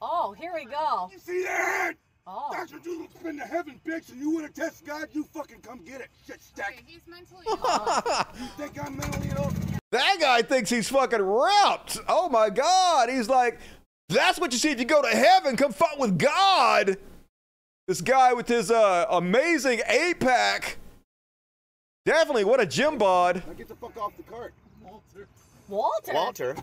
Oh, 0.00 0.32
here 0.32 0.52
we 0.54 0.64
go. 0.64 1.08
You 1.12 1.18
see 1.18 1.42
that? 1.44 1.94
Oh. 2.26 2.48
That's 2.52 2.72
what 2.72 2.84
you 2.86 3.06
spin 3.18 3.36
to 3.36 3.44
heaven, 3.44 3.80
bitch, 3.86 4.10
and 4.10 4.18
you 4.18 4.30
wanna 4.30 4.48
test 4.48 4.84
God, 4.86 5.08
you 5.12 5.24
fucking 5.24 5.60
come 5.60 5.84
get 5.84 6.00
it, 6.00 6.08
shit 6.26 6.42
stack. 6.42 6.72
Okay, 6.72 6.82
he's 6.86 7.02
mentally 7.06 7.44
ill. 7.48 8.24
You 8.40 8.48
think 8.56 8.82
I'm 8.82 8.96
mentally 8.96 9.28
ill? 9.36 9.52
That 9.90 10.16
guy 10.20 10.42
thinks 10.42 10.70
he's 10.70 10.88
fucking 10.88 11.20
wrapped. 11.22 11.98
Oh 12.08 12.28
my 12.28 12.50
God. 12.50 13.10
He's 13.10 13.28
like, 13.28 13.60
that's 14.08 14.40
what 14.40 14.52
you 14.52 14.58
see 14.58 14.70
if 14.70 14.78
you 14.80 14.84
go 14.86 15.02
to 15.02 15.08
heaven. 15.08 15.56
Come 15.56 15.72
fight 15.72 15.98
with 15.98 16.18
God. 16.18 16.96
This 17.86 18.00
guy 18.00 18.32
with 18.32 18.48
his 18.48 18.70
uh, 18.70 19.06
amazing 19.10 19.82
eight 19.86 20.18
pack. 20.18 20.78
Definitely, 22.06 22.44
what 22.44 22.60
a 22.60 22.66
gym 22.66 22.98
bod. 22.98 23.42
Now 23.46 23.52
get 23.52 23.68
the 23.68 23.76
fuck 23.76 23.96
off 23.98 24.16
the 24.16 24.22
cart. 24.24 24.52
Walter. 24.82 25.28
Walter. 25.68 26.12
Walter. 26.12 26.56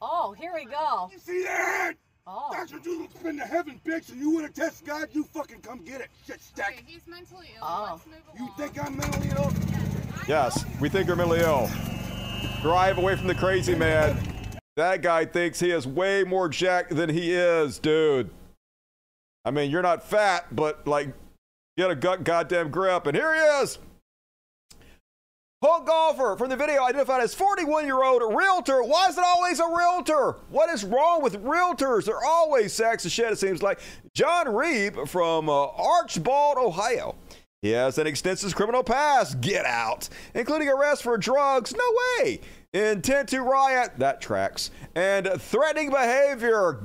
Oh, 0.00 0.32
here 0.38 0.52
we 0.54 0.64
go. 0.64 1.10
You 1.12 1.18
see 1.18 1.42
that? 1.44 1.94
Oh. 2.32 2.50
That's 2.52 2.72
what 2.72 2.86
you 2.86 3.08
spin 3.18 3.38
to 3.38 3.44
heaven, 3.44 3.80
bitch, 3.84 4.10
and 4.10 4.20
you 4.20 4.30
wanna 4.30 4.50
test 4.50 4.84
God, 4.84 5.08
you 5.10 5.24
fucking 5.24 5.62
come 5.62 5.80
get 5.80 6.00
it, 6.00 6.10
shit 6.24 6.40
stack. 6.40 6.74
Okay, 6.74 6.84
he's 6.86 7.04
mentally 7.08 7.48
ill. 7.56 7.62
Oh. 7.62 7.88
Let's 7.92 8.06
move 8.06 8.38
You 8.38 8.48
think 8.56 8.84
I'm 8.84 8.96
mentally 8.96 9.30
ill? 9.30 9.52
Yes, 10.28 10.64
we 10.80 10.88
think 10.88 11.08
you're 11.08 11.16
mentally 11.16 11.40
ill. 11.40 11.68
Drive 12.62 12.98
away 12.98 13.16
from 13.16 13.26
the 13.26 13.34
crazy 13.34 13.74
man. 13.74 14.16
That 14.76 15.02
guy 15.02 15.24
thinks 15.24 15.58
he 15.58 15.72
is 15.72 15.88
way 15.88 16.22
more 16.22 16.48
jacked 16.48 16.94
than 16.94 17.10
he 17.10 17.32
is, 17.32 17.80
dude. 17.80 18.30
I 19.44 19.50
mean, 19.50 19.70
you're 19.72 19.82
not 19.82 20.04
fat, 20.04 20.54
but 20.54 20.86
like, 20.86 21.08
get 21.76 21.90
a 21.90 21.96
gut 21.96 22.22
goddamn 22.22 22.70
grip. 22.70 23.08
And 23.08 23.16
here 23.16 23.34
he 23.34 23.40
is. 23.40 23.78
Hulk 25.62 25.86
golfer 25.86 26.36
from 26.38 26.48
the 26.48 26.56
video 26.56 26.82
identified 26.84 27.20
as 27.20 27.34
41 27.34 27.84
year 27.84 28.02
old 28.02 28.22
realtor. 28.34 28.82
Why 28.82 29.08
is 29.08 29.18
it 29.18 29.24
always 29.24 29.60
a 29.60 29.66
realtor? 29.66 30.36
What 30.48 30.70
is 30.70 30.84
wrong 30.84 31.22
with 31.22 31.44
realtors? 31.44 32.06
They're 32.06 32.24
always 32.24 32.72
sacks 32.72 33.04
of 33.04 33.12
shit, 33.12 33.30
it 33.30 33.38
seems 33.38 33.62
like. 33.62 33.78
John 34.14 34.46
Reeb 34.46 35.06
from 35.06 35.50
uh, 35.50 35.66
Archbold, 35.66 36.56
Ohio. 36.56 37.14
He 37.60 37.72
has 37.72 37.98
an 37.98 38.06
extensive 38.06 38.54
criminal 38.54 38.82
past. 38.82 39.42
Get 39.42 39.66
out. 39.66 40.08
Including 40.32 40.70
arrest 40.70 41.02
for 41.02 41.18
drugs. 41.18 41.74
No 41.76 41.84
way. 42.22 42.40
Intent 42.72 43.28
to 43.28 43.42
riot. 43.42 43.90
That 43.98 44.22
tracks. 44.22 44.70
And 44.94 45.28
threatening 45.36 45.90
behavior. 45.90 46.80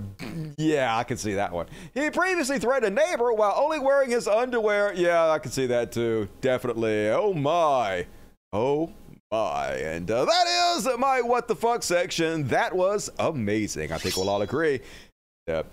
Yeah, 0.58 0.98
I 0.98 1.06
can 1.06 1.16
see 1.16 1.36
that 1.36 1.54
one. 1.54 1.68
He 1.94 2.10
previously 2.10 2.60
threatened 2.60 2.98
a 2.98 3.08
neighbor 3.08 3.32
while 3.32 3.54
only 3.56 3.80
wearing 3.80 4.10
his 4.10 4.28
underwear. 4.28 4.94
Yeah, 4.94 5.30
I 5.30 5.40
can 5.40 5.52
see 5.52 5.68
that 5.68 5.94
too. 5.94 6.28
Definitely. 6.42 7.08
Oh 7.10 7.34
my. 7.34 8.06
Oh 8.54 8.92
my. 9.32 9.68
And 9.74 10.10
uh, 10.10 10.26
that 10.26 10.76
is 10.78 10.88
my 10.98 11.22
what 11.22 11.48
the 11.48 11.56
fuck 11.56 11.84
section. 11.84 12.48
That 12.48 12.76
was 12.76 13.10
amazing. 13.20 13.92
I 13.92 13.98
think 13.98 14.16
we'll 14.16 14.30
all 14.30 14.42
agree. 14.42 14.82
Did 15.48 15.66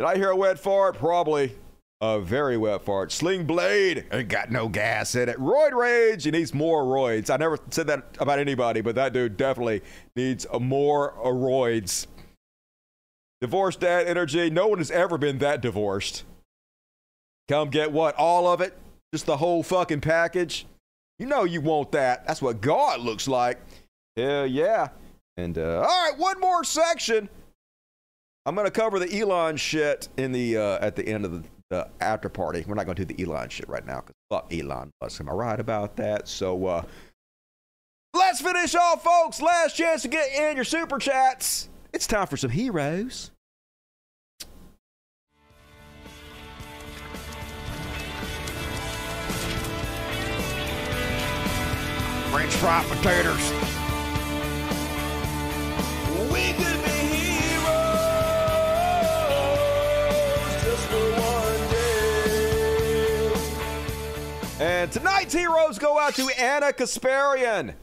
I 0.00 0.16
hear 0.16 0.30
a 0.30 0.36
wet 0.36 0.58
fart? 0.58 0.96
Probably. 0.96 1.54
A 2.02 2.18
very 2.18 2.56
wet 2.56 2.82
fart. 2.82 3.12
Sling 3.12 3.44
blade. 3.44 4.06
Ain't 4.10 4.28
got 4.28 4.50
no 4.50 4.68
gas 4.68 5.14
in 5.14 5.28
it. 5.28 5.36
Roid 5.36 5.72
rage. 5.72 6.24
He 6.24 6.30
needs 6.30 6.54
more 6.54 6.82
roids. 6.82 7.28
I 7.28 7.36
never 7.36 7.58
said 7.68 7.88
that 7.88 8.16
about 8.18 8.38
anybody, 8.38 8.80
but 8.80 8.94
that 8.94 9.12
dude 9.12 9.36
definitely 9.36 9.82
needs 10.16 10.46
more 10.58 11.12
roids. 11.22 12.06
Divorced 13.42 13.80
dad 13.80 14.06
energy. 14.06 14.48
No 14.48 14.68
one 14.68 14.78
has 14.78 14.90
ever 14.90 15.18
been 15.18 15.38
that 15.38 15.60
divorced. 15.60 16.24
Come 17.48 17.68
get 17.68 17.92
what? 17.92 18.14
All 18.14 18.46
of 18.46 18.62
it? 18.62 18.78
Just 19.12 19.26
the 19.26 19.36
whole 19.36 19.62
fucking 19.62 20.00
package? 20.00 20.64
You 21.20 21.26
know 21.26 21.44
you 21.44 21.60
want 21.60 21.92
that. 21.92 22.26
That's 22.26 22.40
what 22.40 22.62
God 22.62 23.00
looks 23.00 23.28
like. 23.28 23.60
Hell 24.16 24.46
yeah. 24.46 24.88
And 25.36 25.58
uh, 25.58 25.80
all 25.80 26.10
right, 26.10 26.18
one 26.18 26.40
more 26.40 26.64
section. 26.64 27.28
I'm 28.46 28.54
gonna 28.54 28.70
cover 28.70 28.98
the 28.98 29.20
Elon 29.20 29.58
shit 29.58 30.08
in 30.16 30.32
the 30.32 30.56
uh, 30.56 30.78
at 30.80 30.96
the 30.96 31.06
end 31.06 31.26
of 31.26 31.32
the, 31.32 31.44
the 31.68 31.88
after 32.00 32.30
party. 32.30 32.64
We're 32.66 32.74
not 32.74 32.86
gonna 32.86 33.04
do 33.04 33.04
the 33.04 33.22
Elon 33.22 33.50
shit 33.50 33.68
right 33.68 33.84
now 33.84 33.96
because 34.00 34.14
fuck 34.30 34.50
Elon 34.50 34.90
Musk. 35.02 35.20
Am 35.20 35.28
I 35.28 35.32
right 35.32 35.60
about 35.60 35.94
that? 35.96 36.26
So 36.26 36.66
uh, 36.66 36.82
let's 38.14 38.40
finish 38.40 38.74
off, 38.74 39.04
folks. 39.04 39.42
Last 39.42 39.76
chance 39.76 40.00
to 40.02 40.08
get 40.08 40.32
in 40.32 40.56
your 40.56 40.64
super 40.64 40.98
chats. 40.98 41.68
It's 41.92 42.06
time 42.06 42.28
for 42.28 42.38
some 42.38 42.50
heroes. 42.50 43.30
French 52.30 52.52
fried 52.54 52.86
potatoes. 52.86 53.52
We 56.30 56.52
could 56.52 56.84
be 56.84 56.90
heroes 56.90 57.98
just 60.62 60.84
for 60.86 61.06
one 61.20 61.70
day. 61.70 63.32
And 64.60 64.92
tonight's 64.92 65.34
heroes 65.34 65.78
go 65.80 65.98
out 65.98 66.14
to 66.14 66.28
Ana 66.40 66.72
Kasparian. 66.72 67.74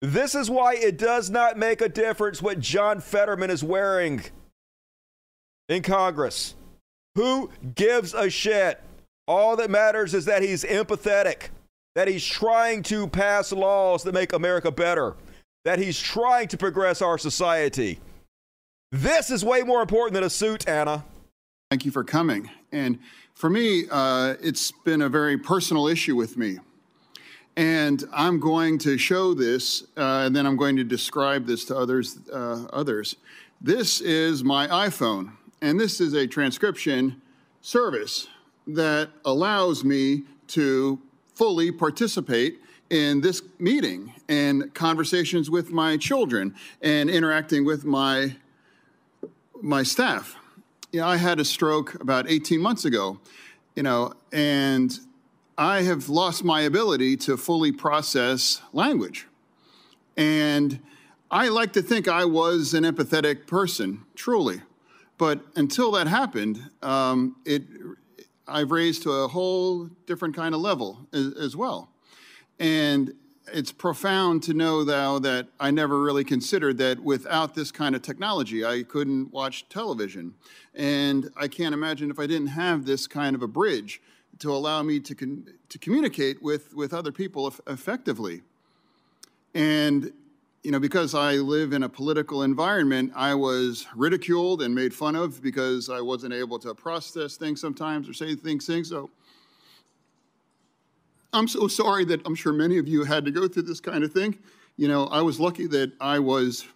This 0.00 0.34
is 0.34 0.48
why 0.48 0.74
it 0.76 0.96
does 0.96 1.28
not 1.28 1.58
make 1.58 1.82
a 1.82 1.90
difference 1.90 2.40
what 2.40 2.60
John 2.60 3.00
Fetterman 3.00 3.50
is 3.50 3.62
wearing 3.62 4.22
in 5.68 5.82
Congress. 5.82 6.54
Who 7.16 7.50
gives 7.74 8.14
a 8.14 8.30
shit? 8.30 8.80
All 9.26 9.56
that 9.56 9.68
matters 9.68 10.14
is 10.14 10.24
that 10.24 10.40
he's 10.42 10.64
empathetic, 10.64 11.48
that 11.94 12.08
he's 12.08 12.24
trying 12.24 12.82
to 12.84 13.08
pass 13.08 13.52
laws 13.52 14.02
that 14.04 14.12
make 14.12 14.32
America 14.32 14.70
better, 14.70 15.16
that 15.64 15.78
he's 15.78 15.98
trying 15.98 16.48
to 16.48 16.56
progress 16.56 17.02
our 17.02 17.18
society. 17.18 17.98
This 18.92 19.30
is 19.30 19.44
way 19.44 19.62
more 19.62 19.82
important 19.82 20.14
than 20.14 20.24
a 20.24 20.30
suit, 20.30 20.68
Ana. 20.68 21.04
Thank 21.70 21.84
you 21.84 21.90
for 21.90 22.04
coming. 22.04 22.48
And 22.72 22.98
for 23.34 23.50
me, 23.50 23.84
uh, 23.90 24.34
it's 24.40 24.72
been 24.84 25.02
a 25.02 25.08
very 25.08 25.36
personal 25.36 25.86
issue 25.86 26.16
with 26.16 26.36
me. 26.36 26.58
And 27.56 28.04
I'm 28.12 28.38
going 28.38 28.78
to 28.78 28.96
show 28.96 29.34
this, 29.34 29.82
uh, 29.96 30.22
and 30.24 30.34
then 30.34 30.46
I'm 30.46 30.56
going 30.56 30.76
to 30.76 30.84
describe 30.84 31.44
this 31.44 31.64
to 31.66 31.76
others. 31.76 32.18
Uh, 32.32 32.66
others. 32.72 33.16
This 33.60 34.00
is 34.00 34.44
my 34.44 34.68
iPhone, 34.68 35.32
and 35.60 35.80
this 35.80 36.00
is 36.00 36.14
a 36.14 36.26
transcription 36.26 37.20
service 37.60 38.28
that 38.68 39.10
allows 39.24 39.82
me 39.82 40.22
to 40.48 41.00
fully 41.38 41.70
participate 41.70 42.60
in 42.90 43.20
this 43.20 43.42
meeting 43.60 44.12
and 44.28 44.74
conversations 44.74 45.48
with 45.48 45.70
my 45.70 45.96
children 45.96 46.52
and 46.82 47.08
interacting 47.08 47.64
with 47.64 47.84
my 47.84 48.34
my 49.62 49.84
staff. 49.84 50.36
You 50.92 51.00
know, 51.00 51.06
I 51.06 51.16
had 51.16 51.38
a 51.38 51.44
stroke 51.44 51.94
about 52.00 52.28
18 52.28 52.60
months 52.60 52.84
ago, 52.84 53.20
you 53.76 53.82
know, 53.82 54.14
and 54.32 54.98
I 55.56 55.82
have 55.82 56.08
lost 56.08 56.44
my 56.44 56.62
ability 56.62 57.16
to 57.18 57.36
fully 57.36 57.72
process 57.72 58.60
language. 58.72 59.26
And 60.16 60.80
I 61.30 61.48
like 61.48 61.72
to 61.74 61.82
think 61.82 62.08
I 62.08 62.24
was 62.24 62.74
an 62.74 62.84
empathetic 62.84 63.46
person, 63.46 64.04
truly. 64.14 64.62
But 65.18 65.40
until 65.56 65.90
that 65.92 66.06
happened, 66.06 66.70
um, 66.82 67.36
it, 67.44 67.62
I've 68.48 68.70
raised 68.70 69.02
to 69.04 69.10
a 69.10 69.28
whole 69.28 69.86
different 70.06 70.34
kind 70.34 70.54
of 70.54 70.60
level 70.60 71.06
as, 71.12 71.34
as 71.34 71.56
well. 71.56 71.90
And 72.58 73.14
it's 73.52 73.72
profound 73.72 74.42
to 74.44 74.54
know 74.54 74.84
though 74.84 75.18
that 75.20 75.48
I 75.60 75.70
never 75.70 76.00
really 76.00 76.24
considered 76.24 76.78
that 76.78 77.00
without 77.00 77.54
this 77.54 77.70
kind 77.70 77.94
of 77.94 78.02
technology, 78.02 78.64
I 78.64 78.82
couldn't 78.82 79.32
watch 79.32 79.68
television. 79.68 80.34
And 80.74 81.30
I 81.36 81.48
can't 81.48 81.74
imagine 81.74 82.10
if 82.10 82.18
I 82.18 82.26
didn't 82.26 82.48
have 82.48 82.84
this 82.84 83.06
kind 83.06 83.34
of 83.34 83.42
a 83.42 83.48
bridge 83.48 84.00
to 84.40 84.52
allow 84.52 84.82
me 84.82 85.00
to, 85.00 85.14
to 85.68 85.78
communicate 85.78 86.42
with, 86.42 86.74
with 86.74 86.94
other 86.94 87.12
people 87.12 87.48
eff- 87.48 87.60
effectively. 87.66 88.42
And, 89.54 90.12
you 90.62 90.72
know, 90.72 90.80
because 90.80 91.14
I 91.14 91.34
live 91.34 91.72
in 91.72 91.84
a 91.84 91.88
political 91.88 92.42
environment, 92.42 93.12
I 93.14 93.34
was 93.34 93.86
ridiculed 93.94 94.62
and 94.62 94.74
made 94.74 94.92
fun 94.92 95.14
of 95.14 95.40
because 95.40 95.88
I 95.88 96.00
wasn't 96.00 96.34
able 96.34 96.58
to 96.60 96.74
process 96.74 97.36
things 97.36 97.60
sometimes 97.60 98.08
or 98.08 98.12
say 98.12 98.34
things. 98.34 98.66
things. 98.66 98.88
So 98.88 99.10
I'm 101.32 101.46
so 101.46 101.68
sorry 101.68 102.04
that 102.06 102.26
I'm 102.26 102.34
sure 102.34 102.52
many 102.52 102.78
of 102.78 102.88
you 102.88 103.04
had 103.04 103.24
to 103.24 103.30
go 103.30 103.46
through 103.46 103.62
this 103.62 103.80
kind 103.80 104.02
of 104.02 104.12
thing. 104.12 104.38
You 104.76 104.88
know, 104.88 105.06
I 105.06 105.22
was 105.22 105.38
lucky 105.38 105.66
that 105.68 105.92
I 106.00 106.18
was, 106.18 106.66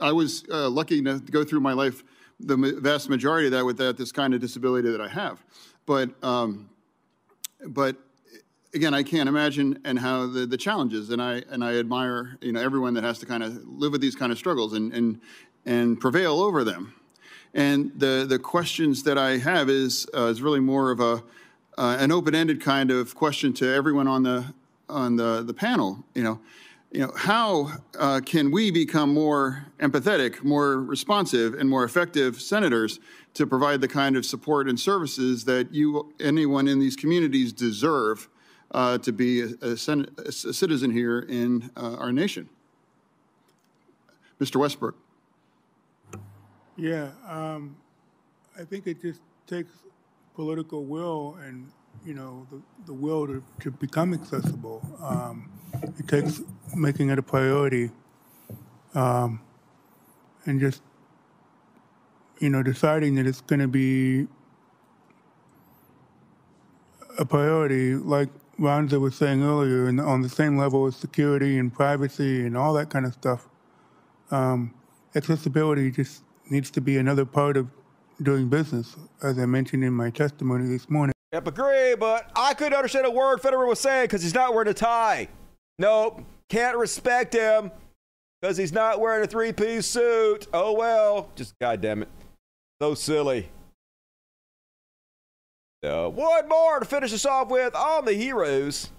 I 0.00 0.12
was 0.12 0.44
uh, 0.50 0.68
lucky 0.68 1.02
to 1.02 1.18
go 1.18 1.44
through 1.44 1.60
my 1.60 1.72
life, 1.72 2.02
the 2.38 2.56
vast 2.80 3.10
majority 3.10 3.46
of 3.46 3.52
that 3.52 3.64
without 3.64 3.98
this 3.98 4.12
kind 4.12 4.32
of 4.32 4.40
disability 4.40 4.90
that 4.90 5.00
I 5.00 5.08
have. 5.08 5.44
But, 5.84 6.10
um, 6.22 6.70
but 7.66 7.96
again, 8.74 8.94
I 8.94 9.02
can't 9.02 9.28
imagine 9.28 9.80
and 9.84 9.98
how 9.98 10.26
the, 10.26 10.46
the 10.46 10.56
challenges, 10.56 11.10
and 11.10 11.20
I 11.22 11.42
and 11.50 11.64
I 11.64 11.76
admire 11.78 12.38
you 12.40 12.52
know 12.52 12.60
everyone 12.60 12.94
that 12.94 13.04
has 13.04 13.18
to 13.20 13.26
kind 13.26 13.42
of 13.42 13.66
live 13.66 13.92
with 13.92 14.00
these 14.00 14.16
kind 14.16 14.32
of 14.32 14.38
struggles 14.38 14.72
and 14.72 14.92
and 14.92 15.20
and 15.66 16.00
prevail 16.00 16.40
over 16.40 16.64
them. 16.64 16.94
And 17.54 17.92
the 17.96 18.26
the 18.28 18.38
questions 18.38 19.02
that 19.04 19.18
I 19.18 19.38
have 19.38 19.68
is 19.68 20.06
uh, 20.16 20.26
is 20.26 20.42
really 20.42 20.60
more 20.60 20.90
of 20.90 21.00
a 21.00 21.22
uh, 21.78 21.96
an 21.98 22.12
open-ended 22.12 22.60
kind 22.60 22.90
of 22.90 23.14
question 23.14 23.52
to 23.54 23.68
everyone 23.68 24.06
on 24.06 24.22
the 24.22 24.44
on 24.88 25.16
the 25.16 25.42
the 25.42 25.54
panel. 25.54 26.04
You 26.14 26.22
know, 26.22 26.40
you 26.92 27.00
know 27.00 27.12
how 27.16 27.72
uh, 27.98 28.20
can 28.24 28.50
we 28.50 28.70
become 28.70 29.12
more 29.12 29.66
empathetic, 29.80 30.44
more 30.44 30.80
responsive, 30.80 31.54
and 31.54 31.68
more 31.68 31.84
effective 31.84 32.40
senators 32.40 33.00
to 33.34 33.46
provide 33.46 33.80
the 33.80 33.88
kind 33.88 34.16
of 34.16 34.26
support 34.26 34.68
and 34.68 34.78
services 34.78 35.44
that 35.44 35.72
you 35.72 36.12
anyone 36.20 36.68
in 36.68 36.78
these 36.78 36.96
communities 36.96 37.52
deserve 37.52 38.28
uh, 38.72 38.98
to 38.98 39.12
be 39.12 39.42
a, 39.42 39.46
a, 39.62 39.76
sen- 39.76 40.08
a, 40.18 40.32
citizen 40.32 40.90
here 40.90 41.20
in 41.20 41.70
uh, 41.76 41.96
our 41.96 42.12
nation. 42.12 42.48
Mr. 44.40 44.56
Westbrook. 44.56 44.96
Yeah, 46.76 47.10
um, 47.28 47.76
I 48.58 48.64
think 48.64 48.86
it 48.86 49.02
just 49.02 49.20
takes 49.46 49.72
political 50.34 50.84
will 50.84 51.36
and 51.44 51.70
you 52.06 52.14
know 52.14 52.46
the, 52.50 52.62
the 52.86 52.94
will 52.94 53.26
to, 53.26 53.42
to 53.60 53.70
become 53.70 54.14
accessible. 54.14 54.80
Um, 55.02 55.50
it 55.98 56.08
takes 56.08 56.40
making 56.74 57.10
it 57.10 57.18
a 57.18 57.22
priority 57.22 57.90
um, 58.94 59.40
and 60.46 60.60
just 60.60 60.82
you 62.38 62.48
know 62.48 62.62
deciding 62.62 63.16
that 63.16 63.26
it's 63.26 63.40
going 63.42 63.60
to 63.60 63.68
be 63.68 64.26
a 67.18 67.24
priority, 67.24 67.94
like 67.94 68.30
Ronza 68.60 69.00
was 69.00 69.16
saying 69.16 69.42
earlier, 69.42 69.88
and 69.88 70.00
on 70.00 70.20
the 70.20 70.28
same 70.28 70.58
level 70.58 70.86
as 70.86 70.94
security 70.94 71.58
and 71.58 71.72
privacy 71.72 72.44
and 72.46 72.56
all 72.56 72.74
that 72.74 72.90
kind 72.90 73.06
of 73.06 73.14
stuff. 73.14 73.48
Um, 74.30 74.74
accessibility 75.14 75.90
just 75.90 76.22
needs 76.50 76.70
to 76.72 76.80
be 76.80 76.98
another 76.98 77.24
part 77.24 77.56
of 77.56 77.68
doing 78.22 78.48
business, 78.48 78.96
as 79.22 79.38
I 79.38 79.46
mentioned 79.46 79.82
in 79.82 79.92
my 79.94 80.10
testimony 80.10 80.68
this 80.68 80.90
morning. 80.90 81.14
Yep, 81.32 81.46
agree, 81.46 81.94
but 81.94 82.30
I 82.36 82.54
couldn't 82.54 82.74
understand 82.74 83.06
a 83.06 83.10
word 83.10 83.40
Federer 83.40 83.66
was 83.66 83.80
saying 83.80 84.04
because 84.04 84.22
he's 84.22 84.34
not 84.34 84.52
wearing 84.52 84.68
a 84.68 84.74
tie. 84.74 85.28
Nope, 85.78 86.22
can't 86.48 86.76
respect 86.76 87.32
him 87.32 87.70
because 88.40 88.56
he's 88.56 88.72
not 88.72 89.00
wearing 89.00 89.24
a 89.24 89.26
three 89.26 89.52
piece 89.52 89.86
suit. 89.86 90.48
Oh 90.52 90.72
well, 90.72 91.30
just 91.34 91.58
goddamn 91.60 92.02
it. 92.02 92.08
So 92.82 92.94
silly. 92.94 93.48
Uh, 95.82 96.08
one 96.08 96.48
more 96.48 96.78
to 96.78 96.84
finish 96.84 97.12
us 97.12 97.24
off 97.24 97.48
with 97.48 97.74
on 97.74 98.04
the 98.04 98.12
heroes. 98.12 98.90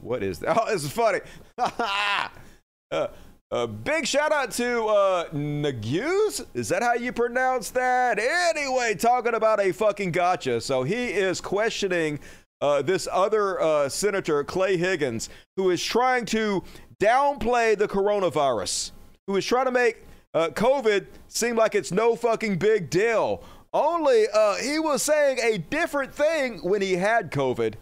What 0.00 0.22
is 0.22 0.40
that? 0.40 0.56
Oh, 0.60 0.72
this 0.72 0.84
is 0.84 0.90
funny. 0.90 1.20
uh, 1.58 3.08
a 3.52 3.66
big 3.66 4.06
shout 4.06 4.32
out 4.32 4.50
to 4.52 4.86
uh, 4.86 5.28
Neguse. 5.30 6.44
Is 6.54 6.70
that 6.70 6.82
how 6.82 6.94
you 6.94 7.12
pronounce 7.12 7.70
that? 7.70 8.18
Anyway, 8.18 8.94
talking 8.94 9.34
about 9.34 9.60
a 9.60 9.72
fucking 9.72 10.10
gotcha. 10.10 10.60
So 10.60 10.82
he 10.82 11.08
is 11.08 11.40
questioning 11.40 12.18
uh, 12.60 12.82
this 12.82 13.06
other 13.12 13.60
uh, 13.60 13.88
senator, 13.88 14.42
Clay 14.42 14.76
Higgins, 14.76 15.28
who 15.56 15.70
is 15.70 15.84
trying 15.84 16.24
to 16.26 16.64
downplay 17.00 17.76
the 17.76 17.86
coronavirus, 17.86 18.92
who 19.26 19.36
is 19.36 19.44
trying 19.44 19.66
to 19.66 19.70
make 19.72 20.06
uh, 20.34 20.48
COVID 20.48 21.06
seem 21.28 21.56
like 21.56 21.74
it's 21.74 21.92
no 21.92 22.16
fucking 22.16 22.56
big 22.56 22.88
deal. 22.88 23.44
Only 23.72 24.26
uh, 24.32 24.56
he 24.56 24.78
was 24.78 25.02
saying 25.02 25.38
a 25.42 25.58
different 25.58 26.14
thing 26.14 26.58
when 26.58 26.82
he 26.82 26.94
had 26.94 27.30
COVID. 27.30 27.74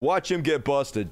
Watch 0.00 0.30
him 0.30 0.42
get 0.42 0.62
busted. 0.62 1.08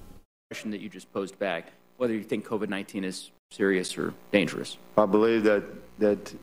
Question 0.50 0.70
that 0.72 0.80
you 0.80 0.88
just 0.88 1.10
posed 1.12 1.38
back 1.38 1.72
whether 1.96 2.12
you 2.12 2.22
think 2.22 2.46
COVID 2.46 2.68
19 2.68 3.04
is 3.04 3.30
serious 3.50 3.96
or 3.96 4.12
dangerous. 4.32 4.76
I 4.98 5.06
believe 5.06 5.44
that, 5.44 5.64
that 5.98 6.34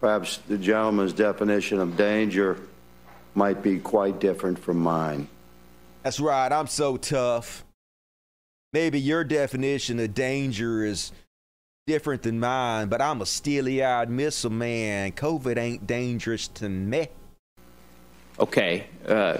perhaps 0.00 0.38
the 0.48 0.56
gentleman's 0.56 1.12
definition 1.12 1.78
of 1.78 1.96
danger 1.96 2.58
might 3.34 3.62
be 3.62 3.78
quite 3.78 4.18
different 4.18 4.58
from 4.58 4.78
mine. 4.78 5.28
That's 6.02 6.20
right. 6.20 6.50
I'm 6.50 6.66
so 6.66 6.96
tough. 6.96 7.64
Maybe 8.72 8.98
your 8.98 9.24
definition 9.24 10.00
of 10.00 10.14
danger 10.14 10.84
is 10.84 11.12
different 11.86 12.22
than 12.22 12.40
mine, 12.40 12.88
but 12.88 13.02
I'm 13.02 13.20
a 13.20 13.26
steely 13.26 13.84
eyed 13.84 14.08
missile 14.08 14.50
man. 14.50 15.12
COVID 15.12 15.58
ain't 15.58 15.86
dangerous 15.86 16.48
to 16.48 16.68
me. 16.68 17.08
Okay. 18.38 18.86
Uh, 19.06 19.38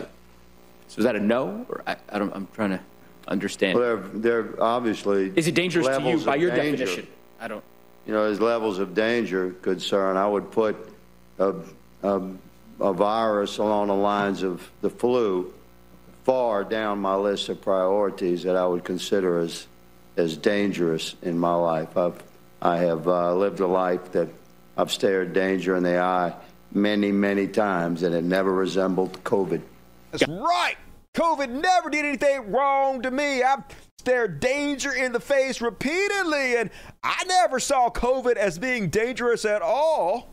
so 0.88 0.98
is 0.98 1.04
that 1.04 1.16
a 1.16 1.20
no? 1.20 1.66
Or 1.68 1.82
I, 1.86 1.96
I 2.08 2.18
don't, 2.18 2.34
I'm 2.34 2.48
trying 2.54 2.70
to 2.70 2.80
understand. 3.28 3.78
Well, 3.78 3.96
they're, 3.96 4.42
they're 4.42 4.62
obviously. 4.62 5.32
Is 5.34 5.46
it 5.46 5.54
dangerous 5.54 5.86
to 5.86 6.02
you 6.02 6.18
by 6.18 6.36
your 6.36 6.50
danger. 6.50 6.84
definition? 6.84 7.08
I 7.40 7.48
don't. 7.48 7.64
You 8.06 8.12
know, 8.12 8.24
as 8.24 8.40
levels 8.40 8.78
of 8.78 8.94
danger, 8.94 9.50
good 9.62 9.80
sir, 9.80 10.10
and 10.10 10.18
I 10.18 10.26
would 10.26 10.50
put 10.50 10.76
a, 11.38 11.54
a, 12.02 12.20
a 12.80 12.92
virus 12.92 13.58
along 13.58 13.88
the 13.88 13.94
lines 13.94 14.42
of 14.42 14.68
the 14.80 14.90
flu 14.90 15.52
far 16.24 16.64
down 16.64 17.00
my 17.00 17.14
list 17.14 17.48
of 17.48 17.60
priorities 17.60 18.44
that 18.44 18.56
I 18.56 18.66
would 18.66 18.84
consider 18.84 19.40
as, 19.40 19.66
as 20.16 20.36
dangerous 20.36 21.16
in 21.22 21.38
my 21.38 21.54
life. 21.54 21.96
I've, 21.96 22.22
I 22.60 22.78
have 22.78 23.08
uh, 23.08 23.34
lived 23.34 23.60
a 23.60 23.66
life 23.66 24.12
that 24.12 24.28
I've 24.76 24.92
stared 24.92 25.32
danger 25.32 25.76
in 25.76 25.82
the 25.82 25.98
eye 25.98 26.34
many, 26.74 27.12
many 27.12 27.46
times, 27.46 28.02
and 28.02 28.14
it 28.14 28.24
never 28.24 28.52
resembled 28.52 29.22
COVID. 29.24 29.60
That's 30.10 30.26
right. 30.28 30.76
COVID 31.14 31.50
never 31.50 31.90
did 31.90 32.04
anything 32.04 32.50
wrong 32.50 33.02
to 33.02 33.10
me. 33.10 33.42
I've 33.42 33.64
stared 33.98 34.40
danger 34.40 34.92
in 34.92 35.12
the 35.12 35.20
face 35.20 35.60
repeatedly, 35.60 36.56
and 36.56 36.70
I 37.02 37.22
never 37.26 37.60
saw 37.60 37.90
COVID 37.90 38.36
as 38.36 38.58
being 38.58 38.88
dangerous 38.88 39.44
at 39.44 39.62
all. 39.62 40.28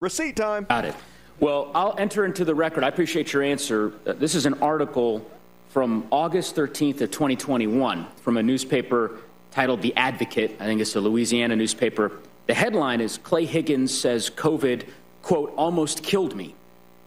Receipt 0.00 0.36
time. 0.36 0.64
Got 0.64 0.86
it. 0.86 0.94
Well, 1.40 1.70
I'll 1.74 1.94
enter 1.98 2.24
into 2.24 2.44
the 2.44 2.54
record. 2.54 2.82
I 2.82 2.88
appreciate 2.88 3.32
your 3.32 3.42
answer. 3.42 3.92
Uh, 4.06 4.14
this 4.14 4.34
is 4.34 4.46
an 4.46 4.54
article 4.54 5.24
from 5.68 6.06
August 6.10 6.56
13th 6.56 7.00
of 7.02 7.10
2021 7.10 8.06
from 8.16 8.36
a 8.36 8.42
newspaper 8.42 9.18
titled 9.50 9.82
The 9.82 9.94
Advocate. 9.96 10.56
I 10.58 10.64
think 10.64 10.80
it's 10.80 10.96
a 10.96 11.00
Louisiana 11.00 11.54
newspaper. 11.54 12.12
The 12.46 12.54
headline 12.54 13.00
is 13.00 13.18
Clay 13.18 13.44
Higgins 13.44 13.96
says 13.96 14.30
COVID, 14.30 14.88
quote, 15.22 15.52
almost 15.56 16.02
killed 16.02 16.34
me, 16.34 16.54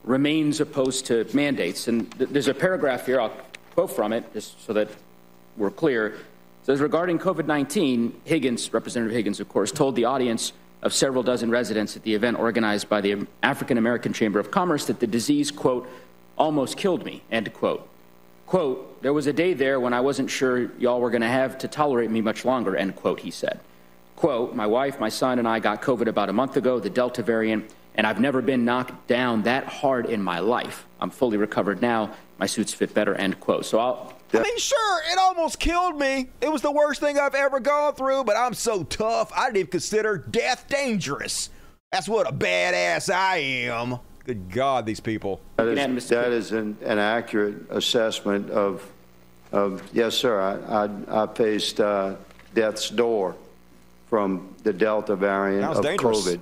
remains 0.04 0.60
opposed 0.60 1.06
to 1.08 1.28
mandates. 1.34 1.88
And 1.88 2.12
th- 2.18 2.30
there's 2.30 2.48
a 2.48 2.54
paragraph 2.54 3.06
here, 3.06 3.20
I'll 3.20 3.34
quote 3.74 3.92
from 3.92 4.14
it 4.14 4.32
just 4.34 4.64
so 4.66 4.74
that 4.74 4.90
we're 5.58 5.72
clear. 5.72 6.08
It 6.08 6.18
says 6.64 6.80
regarding 6.80 7.20
COVID 7.20 7.46
19, 7.46 8.22
Higgins, 8.26 8.72
Representative 8.74 9.16
Higgins, 9.16 9.40
of 9.40 9.50
course, 9.50 9.72
told 9.72 9.96
the 9.96 10.06
audience 10.06 10.54
of 10.82 10.94
several 10.94 11.24
dozen 11.24 11.50
residents 11.52 11.96
at 11.96 12.04
the 12.04 12.14
event 12.14 12.40
organized 12.40 12.90
by 12.90 13.02
the 13.02 13.28
African 13.44 13.78
American 13.78 14.14
Chamber 14.14 14.40
of 14.40 14.52
Commerce 14.52 14.86
that 14.86 15.00
the 15.00 15.08
disease, 15.08 15.52
quote, 15.52 15.88
almost 16.38 16.78
killed 16.78 17.06
me, 17.06 17.22
end 17.32 17.54
quote. 17.54 17.88
Quote, 18.48 19.02
there 19.02 19.14
was 19.14 19.28
a 19.28 19.34
day 19.34 19.54
there 19.54 19.80
when 19.80 19.94
I 19.94 20.02
wasn't 20.02 20.30
sure 20.30 20.72
y'all 20.78 21.00
were 21.00 21.10
going 21.10 21.22
to 21.22 21.28
have 21.28 21.58
to 21.60 21.68
tolerate 21.68 22.10
me 22.10 22.22
much 22.22 22.44
longer, 22.44 22.76
end 22.76 22.96
quote, 22.96 23.20
he 23.20 23.32
said. 23.32 23.60
Quote, 24.16 24.56
my 24.56 24.68
wife, 24.68 25.00
my 25.00 25.10
son, 25.10 25.40
and 25.40 25.48
I 25.48 25.60
got 25.60 25.82
COVID 25.82 26.08
about 26.08 26.30
a 26.30 26.34
month 26.34 26.58
ago, 26.58 26.80
the 26.80 26.90
Delta 26.90 27.24
variant, 27.24 27.72
and 27.96 28.08
I've 28.08 28.20
never 28.20 28.42
been 28.42 28.66
knocked 28.66 29.08
down 29.08 29.44
that 29.44 29.66
hard 29.66 30.06
in 30.06 30.22
my 30.22 30.40
life. 30.40 30.86
I'm 31.00 31.10
fully 31.10 31.38
recovered 31.38 31.82
now. 31.82 32.12
My 32.38 32.46
suits 32.46 32.74
fit 32.74 32.94
better, 32.94 33.16
end 33.16 33.40
quote. 33.40 33.66
So 33.66 33.80
I'll. 33.80 34.14
I 34.34 34.40
mean, 34.40 34.58
sure, 34.58 35.02
it 35.12 35.20
almost 35.20 35.60
killed 35.60 36.00
me. 36.00 36.30
It 36.40 36.50
was 36.50 36.62
the 36.62 36.72
worst 36.72 37.02
thing 37.02 37.20
I've 37.20 37.36
ever 37.36 37.60
gone 37.60 37.96
through, 37.96 38.24
but 38.24 38.38
I'm 38.38 38.54
so 38.54 38.84
tough, 38.84 39.30
I 39.36 39.48
didn't 39.48 39.58
even 39.58 39.72
consider 39.72 40.18
death 40.18 40.70
dangerous. 40.70 41.50
That's 41.92 42.08
what 42.08 42.30
a 42.30 42.34
badass 42.34 43.14
I 43.14 43.38
am. 43.38 44.00
Good 44.24 44.50
God, 44.50 44.86
these 44.86 45.02
people. 45.02 45.42
That 45.58 45.68
is, 45.68 46.08
that 46.08 46.32
is 46.32 46.54
an, 46.54 46.78
an 46.86 46.98
accurate 46.98 47.70
assessment 47.72 48.50
of, 48.52 48.90
of 49.52 49.84
yes, 49.92 50.16
sir. 50.16 50.40
I, 50.40 50.86
I, 50.86 51.24
I 51.24 51.28
faced 51.28 51.82
uh, 51.82 52.16
death's 52.54 52.90
door 52.90 53.36
from 54.08 54.56
the 54.64 54.72
Delta 54.72 55.18
variant 55.18 55.66
of 55.66 55.84
dangerous. 55.84 56.26
COVID, 56.26 56.40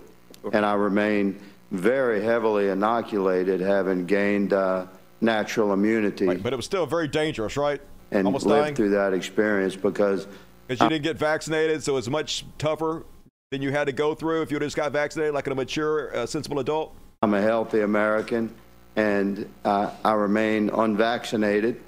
and 0.53 0.65
I 0.65 0.73
remain 0.73 1.39
very 1.71 2.21
heavily 2.21 2.69
inoculated, 2.69 3.59
having 3.61 4.05
gained 4.05 4.53
uh, 4.53 4.85
natural 5.21 5.73
immunity 5.73 6.25
But 6.37 6.53
it 6.53 6.55
was 6.55 6.65
still 6.65 6.85
very 6.85 7.07
dangerous, 7.07 7.57
right? 7.57 7.81
and 8.11 8.25
Almost 8.25 8.45
lived 8.47 8.63
dying. 8.63 8.75
through 8.75 8.89
that 8.91 9.13
experience 9.13 9.75
because 9.75 10.25
Because 10.67 10.81
you 10.83 10.89
didn't 10.89 11.03
get 11.03 11.17
vaccinated, 11.17 11.83
so 11.83 11.97
it's 11.97 12.09
much 12.09 12.43
tougher 12.57 13.03
than 13.51 13.61
you 13.61 13.71
had 13.71 13.85
to 13.85 13.91
go 13.91 14.15
through 14.15 14.41
if 14.41 14.51
you 14.51 14.59
just 14.59 14.75
got 14.75 14.91
vaccinated 14.91 15.33
like 15.33 15.45
a 15.47 15.53
mature, 15.55 16.15
uh, 16.15 16.25
sensible 16.25 16.59
adult. 16.59 16.95
I'm 17.21 17.33
a 17.35 17.41
healthy 17.41 17.81
American, 17.81 18.53
and 18.95 19.47
uh, 19.65 19.91
I 20.03 20.13
remain 20.13 20.69
unvaccinated 20.69 21.81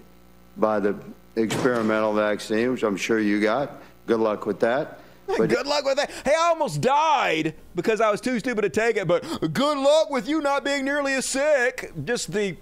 by 0.58 0.80
the 0.80 0.96
experimental 1.36 2.14
vaccine, 2.14 2.72
which 2.72 2.84
I'm 2.84 2.98
sure 2.98 3.20
you 3.20 3.42
got. 3.42 3.82
Good 4.06 4.20
luck 4.20 4.46
with 4.46 4.60
that. 4.60 5.00
But 5.38 5.50
good 5.50 5.66
luck 5.68 5.86
with 5.86 5.98
that. 5.98 6.10
Hey, 6.26 6.34
I 6.38 6.48
almost 6.50 6.82
died 6.82 7.56
because 7.76 8.02
I 8.02 8.10
was 8.12 8.22
too 8.22 8.40
stupid 8.40 8.62
to 8.62 8.70
take 8.70 8.98
it, 8.98 9.08
but 9.08 9.24
good 9.54 9.78
luck 9.78 10.10
with 10.10 10.28
you 10.28 10.42
not 10.42 10.64
being 10.64 10.86
nearly 10.86 11.14
as 11.14 11.26
sick. 11.26 11.92
Just 12.06 12.32
the 12.32 12.56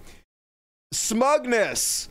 smugness 0.92 2.08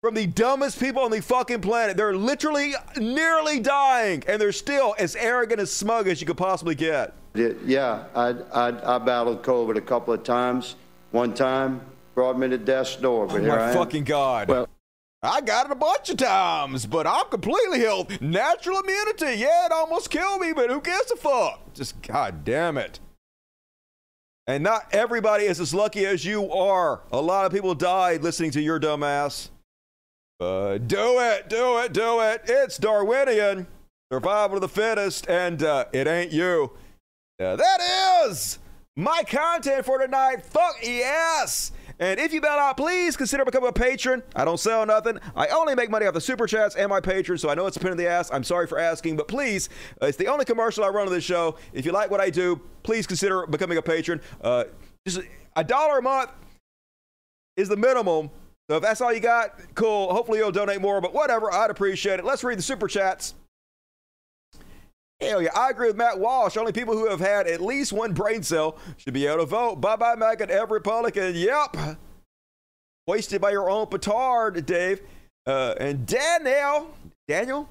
from 0.00 0.14
the 0.14 0.26
dumbest 0.26 0.80
people 0.80 1.02
on 1.02 1.10
the 1.10 1.20
fucking 1.22 1.60
planet. 1.60 1.96
They're 1.96 2.14
literally 2.16 2.74
nearly 2.96 3.60
dying, 3.60 4.22
and 4.26 4.40
they're 4.40 4.52
still 4.52 4.94
as 4.98 5.14
arrogant 5.16 5.60
and 5.60 5.68
smug 5.68 6.08
as 6.08 6.20
you 6.20 6.26
could 6.26 6.36
possibly 6.36 6.74
get. 6.74 7.14
yeah, 7.34 8.04
I, 8.14 8.34
I, 8.52 8.96
I 8.96 8.98
battled 8.98 9.42
COVID 9.42 9.76
a 9.76 9.80
couple 9.80 10.12
of 10.14 10.22
times. 10.24 10.76
One 11.12 11.34
time 11.34 11.80
brought 12.14 12.38
me 12.38 12.48
to 12.48 12.58
death's 12.58 12.96
door, 12.96 13.26
but 13.26 13.36
Oh 13.36 13.40
here 13.40 13.48
my 13.48 13.58
I 13.58 13.68
am. 13.70 13.74
fucking 13.76 14.04
God. 14.04 14.48
Well, 14.48 14.68
I 15.24 15.40
got 15.40 15.66
it 15.66 15.72
a 15.72 15.76
bunch 15.76 16.10
of 16.10 16.16
times, 16.16 16.84
but 16.84 17.06
I'm 17.06 17.28
completely 17.28 17.78
healthy. 17.80 18.18
Natural 18.20 18.80
immunity. 18.80 19.40
Yeah, 19.40 19.66
it 19.66 19.72
almost 19.72 20.10
killed 20.10 20.40
me, 20.40 20.52
but 20.52 20.68
who 20.68 20.80
gives 20.80 21.12
a 21.12 21.16
fuck? 21.16 21.72
Just 21.74 22.02
god 22.02 22.44
damn 22.44 22.76
it. 22.76 22.98
And 24.48 24.64
not 24.64 24.92
everybody 24.92 25.44
is 25.44 25.60
as 25.60 25.72
lucky 25.72 26.04
as 26.04 26.24
you 26.24 26.50
are. 26.50 27.02
A 27.12 27.20
lot 27.20 27.46
of 27.46 27.52
people 27.52 27.74
died 27.76 28.24
listening 28.24 28.50
to 28.52 28.60
your 28.60 28.80
dumb 28.80 29.04
ass. 29.04 29.50
But 30.40 30.88
do 30.88 31.20
it, 31.20 31.48
do 31.48 31.78
it, 31.78 31.92
do 31.92 32.20
it. 32.20 32.42
It's 32.46 32.76
Darwinian. 32.76 33.68
Survival 34.12 34.56
of 34.56 34.60
the 34.62 34.68
fittest, 34.68 35.28
and 35.28 35.62
uh, 35.62 35.84
it 35.92 36.08
ain't 36.08 36.32
you. 36.32 36.72
Uh, 37.40 37.54
that 37.54 38.26
is 38.26 38.58
my 38.96 39.22
content 39.26 39.86
for 39.86 39.98
tonight. 39.98 40.44
Fuck 40.44 40.76
yes. 40.82 41.70
And 42.02 42.18
if 42.18 42.32
you 42.32 42.40
bail 42.40 42.50
out, 42.50 42.76
please 42.76 43.16
consider 43.16 43.44
becoming 43.44 43.68
a 43.68 43.72
patron. 43.72 44.24
I 44.34 44.44
don't 44.44 44.58
sell 44.58 44.84
nothing. 44.84 45.20
I 45.36 45.46
only 45.46 45.76
make 45.76 45.88
money 45.88 46.04
off 46.04 46.14
the 46.14 46.20
super 46.20 46.48
chats 46.48 46.74
and 46.74 46.88
my 46.88 47.00
patrons, 47.00 47.40
so 47.40 47.48
I 47.48 47.54
know 47.54 47.68
it's 47.68 47.76
a 47.76 47.80
pain 47.80 47.92
in 47.92 47.96
the 47.96 48.08
ass. 48.08 48.28
I'm 48.32 48.42
sorry 48.42 48.66
for 48.66 48.76
asking, 48.76 49.16
but 49.16 49.28
please, 49.28 49.68
uh, 50.02 50.06
it's 50.06 50.16
the 50.16 50.26
only 50.26 50.44
commercial 50.44 50.82
I 50.82 50.88
run 50.88 51.06
on 51.06 51.12
this 51.12 51.22
show. 51.22 51.58
If 51.72 51.86
you 51.86 51.92
like 51.92 52.10
what 52.10 52.20
I 52.20 52.28
do, 52.28 52.60
please 52.82 53.06
consider 53.06 53.46
becoming 53.46 53.78
a 53.78 53.82
patron. 53.82 54.20
Uh, 54.40 54.64
just 55.06 55.20
a 55.54 55.62
dollar 55.62 55.98
a 55.98 56.02
month 56.02 56.32
is 57.56 57.68
the 57.68 57.76
minimum. 57.76 58.30
So 58.68 58.78
if 58.78 58.82
that's 58.82 59.00
all 59.00 59.12
you 59.12 59.20
got, 59.20 59.60
cool. 59.76 60.12
Hopefully 60.12 60.40
you'll 60.40 60.50
donate 60.50 60.80
more, 60.80 61.00
but 61.00 61.14
whatever, 61.14 61.52
I'd 61.52 61.70
appreciate 61.70 62.18
it. 62.18 62.24
Let's 62.24 62.42
read 62.42 62.58
the 62.58 62.62
super 62.62 62.88
chats. 62.88 63.34
Hell 65.22 65.40
yeah, 65.40 65.50
I 65.54 65.70
agree 65.70 65.86
with 65.86 65.96
Matt 65.96 66.18
Walsh. 66.18 66.56
Only 66.56 66.72
people 66.72 66.94
who 66.94 67.08
have 67.08 67.20
had 67.20 67.46
at 67.46 67.60
least 67.60 67.92
one 67.92 68.12
brain 68.12 68.42
cell 68.42 68.76
should 68.96 69.14
be 69.14 69.26
able 69.26 69.38
to 69.38 69.46
vote. 69.46 69.76
Bye 69.76 69.96
bye, 69.96 70.16
Mac, 70.16 70.40
and 70.40 70.50
every 70.50 70.78
Republican. 70.78 71.34
Yep. 71.36 71.76
Wasted 73.06 73.40
by 73.40 73.50
your 73.50 73.70
own 73.70 73.86
petard, 73.86 74.66
Dave. 74.66 75.00
Uh, 75.46 75.74
and 75.78 76.06
Danielle, 76.06 76.88
Daniel, 77.28 77.68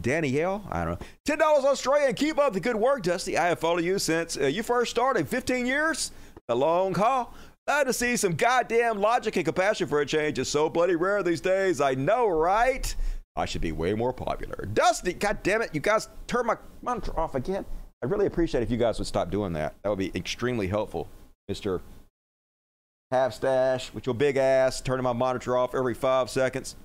Danielle, 0.00 0.64
I 0.70 0.84
don't 0.84 1.00
know. 1.00 1.06
Ten 1.24 1.38
dollars 1.38 1.64
Australian. 1.64 2.14
Keep 2.14 2.38
up 2.38 2.52
the 2.52 2.60
good 2.60 2.76
work, 2.76 3.02
Dusty. 3.02 3.36
I 3.36 3.46
have 3.46 3.58
followed 3.58 3.84
you 3.84 3.98
since 3.98 4.36
uh, 4.36 4.46
you 4.46 4.62
first 4.62 4.90
started. 4.92 5.28
Fifteen 5.28 5.66
years, 5.66 6.12
a 6.48 6.54
long 6.54 6.94
haul. 6.94 7.34
Glad 7.66 7.84
to 7.84 7.92
see 7.92 8.16
some 8.16 8.36
goddamn 8.36 9.00
logic 9.00 9.34
and 9.34 9.44
compassion 9.44 9.88
for 9.88 10.00
a 10.00 10.06
change. 10.06 10.38
It's 10.38 10.50
so 10.50 10.68
bloody 10.68 10.94
rare 10.94 11.24
these 11.24 11.40
days. 11.40 11.80
I 11.80 11.94
know, 11.94 12.28
right? 12.28 12.94
I 13.36 13.44
should 13.44 13.60
be 13.60 13.72
way 13.72 13.94
more 13.94 14.12
popular. 14.12 14.68
Dusty, 14.72 15.12
god 15.12 15.42
damn 15.42 15.62
it, 15.62 15.70
you 15.74 15.80
guys 15.80 16.08
turn 16.26 16.46
my 16.46 16.56
monitor 16.82 17.18
off 17.18 17.34
again. 17.34 17.64
I 18.02 18.06
really 18.06 18.26
appreciate 18.26 18.62
if 18.62 18.70
you 18.70 18.76
guys 18.76 18.98
would 18.98 19.06
stop 19.06 19.30
doing 19.30 19.52
that. 19.54 19.74
That 19.82 19.90
would 19.90 19.98
be 19.98 20.12
extremely 20.14 20.68
helpful, 20.68 21.08
Mister 21.48 21.80
Half 23.10 23.34
Stash 23.34 23.92
with 23.94 24.06
your 24.06 24.14
big 24.14 24.36
ass 24.36 24.80
turning 24.80 25.04
my 25.04 25.12
monitor 25.12 25.56
off 25.56 25.74
every 25.74 25.94
five 25.94 26.28
seconds. 26.28 26.76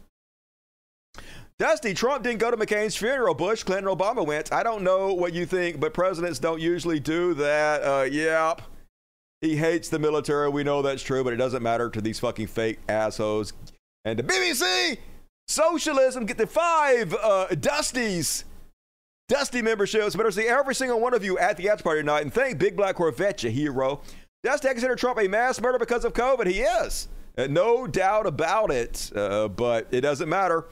Dusty, 1.57 1.94
Trump 1.94 2.23
didn't 2.23 2.40
go 2.40 2.49
to 2.49 2.57
McCain's 2.57 2.95
funeral. 2.95 3.36
Bush, 3.36 3.64
Clinton, 3.64 3.86
Obama 3.86 4.26
went. 4.26 4.52
I 4.52 4.64
don't 4.64 4.84
know 4.84 5.14
what 5.14 5.34
you 5.34 5.45
think, 5.45 5.80
but 5.80 5.94
presidents 5.94 6.40
don't 6.40 6.60
usually 6.60 6.99
do 6.99 7.36
that. 7.36 7.84
Uh, 7.84 8.03
yep. 8.03 8.61
He 9.41 9.56
hates 9.56 9.90
the 9.90 9.99
military. 9.99 10.49
We 10.49 10.64
know 10.64 10.82
that's 10.82 11.03
true, 11.03 11.23
but 11.23 11.34
it 11.34 11.38
doesn't 11.38 11.61
matter 11.61 11.90
to 11.90 12.02
these 12.02 12.19
fucking 12.19 12.48
fake 12.48 12.80
assholes. 12.90 13.53
And 14.06 14.18
the 14.18 14.23
BBC, 14.23 14.98
socialism, 15.47 16.26
get 16.26 16.38
the 16.38 16.47
five 16.47 17.13
uh, 17.13 17.47
Dusties. 17.51 18.43
Dusty 19.30 19.61
memberships. 19.61 20.13
Better 20.13 20.30
see 20.31 20.47
every 20.47 20.76
single 20.76 20.99
one 20.99 21.13
of 21.13 21.23
you 21.23 21.38
at 21.39 21.55
the 21.55 21.69
after 21.69 21.84
party 21.84 22.01
tonight. 22.01 22.23
And 22.23 22.34
thank 22.34 22.57
Big 22.57 22.76
Black 22.76 22.95
Corvette, 22.95 23.43
you 23.43 23.49
hero. 23.49 24.01
I 24.45 24.57
consider 24.57 24.95
Trump 24.95 25.19
a 25.19 25.27
mass 25.27 25.61
murder 25.61 25.80
because 25.80 26.03
of 26.03 26.13
COVID. 26.13 26.47
He 26.47 26.61
is. 26.61 27.07
Uh, 27.38 27.47
no 27.47 27.88
doubt 27.88 28.26
about 28.27 28.72
it. 28.72 29.09
Uh, 29.15 29.47
but 29.47 29.88
it 29.91 30.01
doesn't 30.01 30.27
matter. 30.27 30.65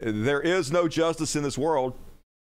There 0.00 0.42
is 0.42 0.70
no 0.70 0.88
justice 0.88 1.36
in 1.36 1.42
this 1.42 1.56
world. 1.56 1.94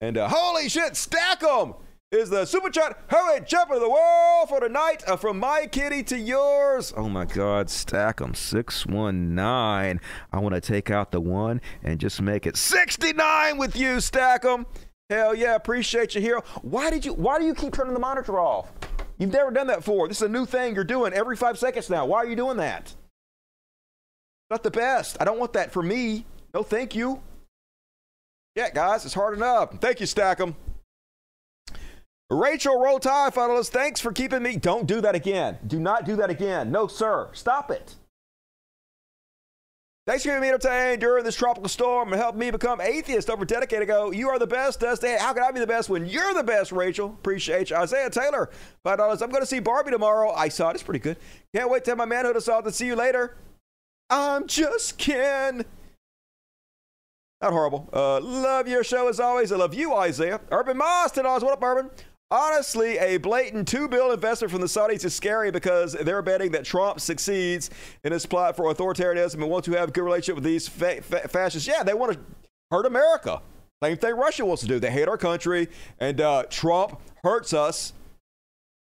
And 0.01 0.17
uh, 0.17 0.29
holy 0.29 0.69
shit, 0.69 0.97
stack 0.97 1.43
'em 1.43 1.75
is 2.13 2.29
the 2.29 2.45
super 2.45 2.69
chat 2.71 2.99
hurry 3.07 3.41
champion 3.45 3.77
of 3.77 3.83
the 3.83 3.89
world 3.89 4.49
for 4.49 4.59
tonight 4.59 5.01
uh, 5.07 5.17
from 5.17 5.39
my 5.39 5.65
kitty 5.71 6.03
to 6.03 6.19
yours. 6.19 6.93
Oh 6.97 7.09
my 7.09 7.25
God, 7.25 7.71
stack 7.71 8.21
'em 8.21 8.35
619. 8.35 10.01
I 10.33 10.39
want 10.41 10.57
to 10.57 10.61
take 10.61 10.91
out 10.91 11.13
the 11.13 11.21
one 11.21 11.61
and 11.85 12.01
just 12.01 12.21
make 12.21 12.47
it 12.47 12.57
69 12.57 13.59
with 13.59 13.77
you, 13.77 14.01
stack 14.01 14.45
'em. 14.45 14.67
Hell 15.09 15.37
yeah, 15.37 15.55
appreciate 15.55 16.17
you 16.17 16.21
here. 16.21 16.41
Why 16.63 16.91
did 16.91 17.05
you? 17.05 17.15
Why 17.15 17.39
do 17.39 17.45
you 17.45 17.55
keep 17.55 17.73
turning 17.73 17.95
the 17.95 18.01
monitor 18.01 18.41
off? 18.41 18.73
You've 19.19 19.33
never 19.33 19.53
done 19.53 19.69
that 19.69 19.79
before. 19.79 20.09
This 20.09 20.17
is 20.17 20.23
a 20.23 20.29
new 20.29 20.47
thing 20.47 20.75
you're 20.75 20.83
doing 20.83 21.13
every 21.13 21.37
five 21.37 21.59
seconds 21.59 21.91
now. 21.91 22.07
Why 22.07 22.19
are 22.19 22.27
you 22.27 22.37
doing 22.37 22.57
that? 22.57 22.93
Not 24.51 24.65
the 24.65 24.71
best. 24.73 25.17
I 25.21 25.25
don't 25.25 25.39
want 25.39 25.53
that 25.53 25.71
for 25.71 25.83
me. 25.83 26.27
No, 26.55 26.65
thank 26.65 26.97
you. 26.97 27.23
Yeah, 28.57 28.71
guys, 28.71 29.05
it's 29.05 29.15
hard 29.15 29.35
enough. 29.35 29.79
Thank 29.81 30.01
you, 30.01 30.07
Stackham. 30.07 30.57
Rachel 32.31 32.81
Roll 32.81 33.01
Tide 33.01 33.35
finalist, 33.35 33.71
thanks 33.71 34.01
for 34.01 34.13
keeping 34.13 34.43
me. 34.43 34.57
Don't 34.57 34.87
do 34.87 35.01
that 35.01 35.17
again. 35.17 35.59
Do 35.67 35.81
not 35.81 36.05
do 36.05 36.15
that 36.17 36.31
again. 36.31 36.71
No, 36.71 36.87
sir. 36.87 37.29
Stop 37.33 37.73
it. 37.73 37.97
Thanks 40.07 40.23
for 40.23 40.29
keeping 40.29 40.43
me 40.43 40.49
entertained 40.49 41.01
during 41.01 41.25
this 41.25 41.35
tropical 41.35 41.69
storm 41.69 42.13
and 42.13 42.21
helping 42.23 42.39
me 42.39 42.53
become 42.53 42.81
atheist 42.81 43.29
over 43.31 43.43
a 43.43 43.47
decade 43.47 43.83
ago. 43.83 44.13
You 44.13 44.29
are 44.29 44.39
the 44.39 44.47
best, 44.47 44.79
Dusty. 44.81 45.09
How 45.19 45.33
can 45.33 45.43
I 45.43 45.51
be 45.51 45.59
the 45.59 45.67
best 45.67 45.89
when 45.89 46.07
you're 46.07 46.33
the 46.33 46.45
best, 46.45 46.71
Rachel? 46.71 47.07
Appreciate 47.07 47.71
you. 47.71 47.77
Isaiah 47.77 48.11
Taylor, 48.11 48.49
$5. 48.85 49.23
I'm 49.23 49.31
going 49.31 49.43
to 49.43 49.47
see 49.47 49.59
Barbie 49.59 49.91
tomorrow. 49.91 50.31
I 50.31 50.49
saw 50.49 50.71
it. 50.71 50.75
It's 50.75 50.83
pretty 50.85 51.01
good. 51.01 51.17
Can't 51.55 51.69
wait 51.69 51.85
to 51.85 51.91
have 51.91 51.99
my 51.99 52.05
manhood 52.05 52.37
assaulted. 52.37 52.75
See 52.75 52.87
you 52.87 52.97
later. 52.97 53.37
I'm 54.09 54.47
just 54.47 54.99
Ken. 54.99 55.65
Not 57.43 57.53
horrible. 57.53 57.89
Uh, 57.93 58.21
love 58.21 58.69
your 58.69 58.85
show 58.85 59.09
as 59.09 59.19
always. 59.19 59.51
I 59.51 59.57
love 59.57 59.75
you, 59.75 59.95
Isaiah. 59.95 60.41
Urban 60.51 60.77
Moss, 60.77 61.13
$10. 61.13 61.25
What 61.43 61.53
up, 61.53 61.63
Urban? 61.63 61.91
Honestly, 62.33 62.97
a 62.99 63.17
blatant 63.17 63.67
two 63.67 63.89
bill 63.89 64.13
investment 64.13 64.53
from 64.53 64.61
the 64.61 64.69
Saudis 64.69 65.05
is 65.05 65.15
scary 65.15 65.51
because 65.51 65.95
they're 65.95 66.23
betting 66.23 66.53
that 66.53 66.65
Trump 66.65 67.01
succeeds 67.01 67.71
in 68.05 68.13
his 68.13 68.25
plot 68.25 68.55
for 68.55 68.73
authoritarianism 68.73 69.35
and 69.35 69.51
wants 69.51 69.67
to 69.67 69.73
have 69.73 69.89
a 69.89 69.93
good 69.93 70.05
relationship 70.05 70.37
with 70.37 70.45
these 70.45 70.69
fa- 70.69 71.03
fa- 71.03 71.27
fascists. 71.27 71.67
Yeah, 71.67 71.83
they 71.83 71.95
want 71.95 72.13
to 72.13 72.21
hurt 72.71 72.87
America. 72.87 73.43
Same 73.83 73.97
thing 73.97 74.15
Russia 74.15 74.45
wants 74.45 74.63
to 74.63 74.69
do. 74.69 74.79
They 74.79 74.93
hate 74.93 75.09
our 75.09 75.19
country, 75.19 75.69
and 75.99 76.21
uh, 76.21 76.45
Trump 76.51 77.01
hurts 77.25 77.53
us, 77.53 77.95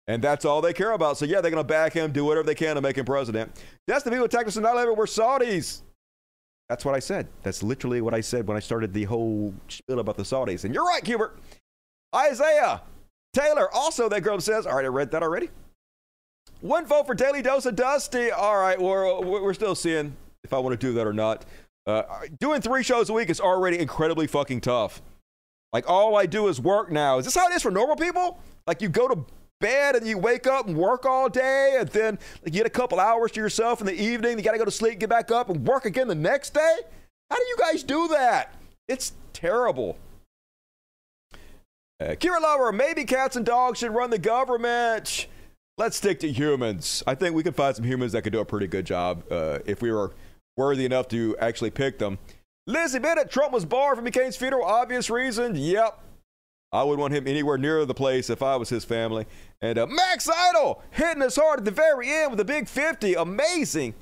and 0.05 0.21
that's 0.21 0.45
all 0.45 0.61
they 0.61 0.73
care 0.73 0.91
about. 0.91 1.17
So, 1.17 1.25
yeah, 1.25 1.41
they're 1.41 1.49
going 1.49 1.63
to 1.63 1.67
back 1.67 1.93
him, 1.93 2.11
do 2.11 2.25
whatever 2.25 2.45
they 2.45 2.53
can 2.53 2.75
to 2.75 2.81
make 2.81 2.97
him 2.97 3.05
president. 3.05 3.63
That's 3.87 4.03
the 4.03 4.11
people 4.11 4.25
us 4.25 4.57
in 4.57 4.63
9 4.63 4.73
11 4.73 4.95
were 4.95 5.05
Saudis. 5.07 5.81
That's 6.69 6.85
what 6.85 6.93
I 6.93 6.99
said. 6.99 7.27
That's 7.41 7.63
literally 7.63 8.01
what 8.01 8.13
I 8.13 8.21
said 8.21 8.47
when 8.47 8.57
I 8.57 8.59
started 8.59 8.93
the 8.93 9.05
whole 9.05 9.53
spiel 9.69 9.99
about 9.99 10.17
the 10.17 10.23
Saudis. 10.23 10.65
And 10.65 10.73
you're 10.73 10.85
right, 10.85 11.05
Hubert. 11.05 11.39
Isaiah 12.15 12.81
Taylor, 13.33 13.73
also, 13.73 14.07
that 14.09 14.21
girl 14.21 14.39
says, 14.39 14.65
all 14.65 14.75
right, 14.75 14.85
I 14.85 14.89
read 14.89 15.11
that 15.11 15.23
already. 15.23 15.49
One 16.61 16.85
vote 16.85 17.07
for 17.07 17.13
Daily 17.15 17.41
Dose 17.41 17.65
of 17.65 17.75
Dusty. 17.75 18.31
All 18.31 18.57
right, 18.57 18.79
we're, 18.79 19.19
we're 19.21 19.53
still 19.53 19.75
seeing 19.75 20.15
if 20.43 20.53
I 20.53 20.59
want 20.59 20.79
to 20.79 20.87
do 20.87 20.93
that 20.93 21.07
or 21.07 21.13
not. 21.13 21.45
Uh, 21.85 22.03
doing 22.39 22.61
three 22.61 22.83
shows 22.83 23.09
a 23.09 23.13
week 23.13 23.29
is 23.29 23.41
already 23.41 23.79
incredibly 23.79 24.27
fucking 24.27 24.61
tough. 24.61 25.01
Like, 25.73 25.89
all 25.89 26.15
I 26.15 26.25
do 26.25 26.47
is 26.47 26.61
work 26.61 26.91
now. 26.91 27.17
Is 27.17 27.25
this 27.25 27.35
how 27.35 27.47
it 27.47 27.53
is 27.53 27.63
for 27.63 27.71
normal 27.71 27.95
people? 27.95 28.39
Like, 28.67 28.81
you 28.81 28.89
go 28.89 29.07
to 29.07 29.25
bed 29.59 29.95
and 29.95 30.07
you 30.07 30.17
wake 30.17 30.45
up 30.45 30.67
and 30.67 30.77
work 30.77 31.05
all 31.05 31.27
day, 31.27 31.77
and 31.79 31.89
then 31.89 32.19
you 32.45 32.51
get 32.51 32.65
a 32.65 32.69
couple 32.69 32.99
hours 32.99 33.31
to 33.31 33.41
yourself 33.41 33.81
in 33.81 33.87
the 33.87 33.99
evening. 33.99 34.37
You 34.37 34.43
got 34.43 34.51
to 34.51 34.57
go 34.57 34.65
to 34.65 34.71
sleep, 34.71 34.99
get 34.99 35.09
back 35.09 35.31
up, 35.31 35.49
and 35.49 35.65
work 35.65 35.85
again 35.85 36.07
the 36.07 36.15
next 36.15 36.53
day? 36.53 36.77
How 37.29 37.37
do 37.37 37.43
you 37.43 37.57
guys 37.57 37.81
do 37.81 38.07
that? 38.09 38.53
It's 38.87 39.13
terrible. 39.33 39.97
Uh, 42.03 42.15
Kira 42.15 42.41
Lover, 42.41 42.73
maybe 42.73 43.05
cats 43.05 43.37
and 43.37 43.45
dogs 43.45 43.79
should 43.79 43.93
run 43.93 44.09
the 44.09 44.17
government. 44.17 45.27
Let's 45.77 45.95
stick 45.95 46.19
to 46.19 46.31
humans. 46.31 47.01
I 47.07 47.15
think 47.15 47.33
we 47.33 47.43
can 47.43 47.53
find 47.53 47.73
some 47.75 47.85
humans 47.85 48.11
that 48.11 48.23
could 48.23 48.33
do 48.33 48.41
a 48.41 48.45
pretty 48.45 48.67
good 48.67 48.85
job 48.85 49.23
uh, 49.31 49.59
if 49.65 49.81
we 49.81 49.89
were 49.89 50.11
worthy 50.57 50.83
enough 50.83 51.07
to 51.09 51.37
actually 51.39 51.69
pick 51.69 51.99
them. 51.99 52.19
Lizzie 52.67 52.99
Bennett, 52.99 53.31
Trump 53.31 53.53
was 53.53 53.63
barred 53.63 53.95
from 53.95 54.05
McCain's 54.05 54.35
funeral. 54.35 54.65
Obvious 54.65 55.09
reason. 55.09 55.55
Yep. 55.55 55.97
I 56.73 56.83
would 56.83 56.99
want 56.99 57.13
him 57.13 57.25
anywhere 57.25 57.57
near 57.57 57.85
the 57.85 57.93
place 57.93 58.29
if 58.29 58.43
I 58.43 58.57
was 58.57 58.67
his 58.67 58.83
family. 58.83 59.25
And 59.61 59.77
uh, 59.77 59.87
Max 59.87 60.27
Idol 60.27 60.83
hitting 60.91 61.23
us 61.23 61.37
hard 61.37 61.59
at 61.59 61.65
the 61.65 61.71
very 61.71 62.09
end 62.09 62.31
with 62.31 62.39
a 62.41 62.45
big 62.45 62.67
50. 62.67 63.13
Amazing. 63.13 63.93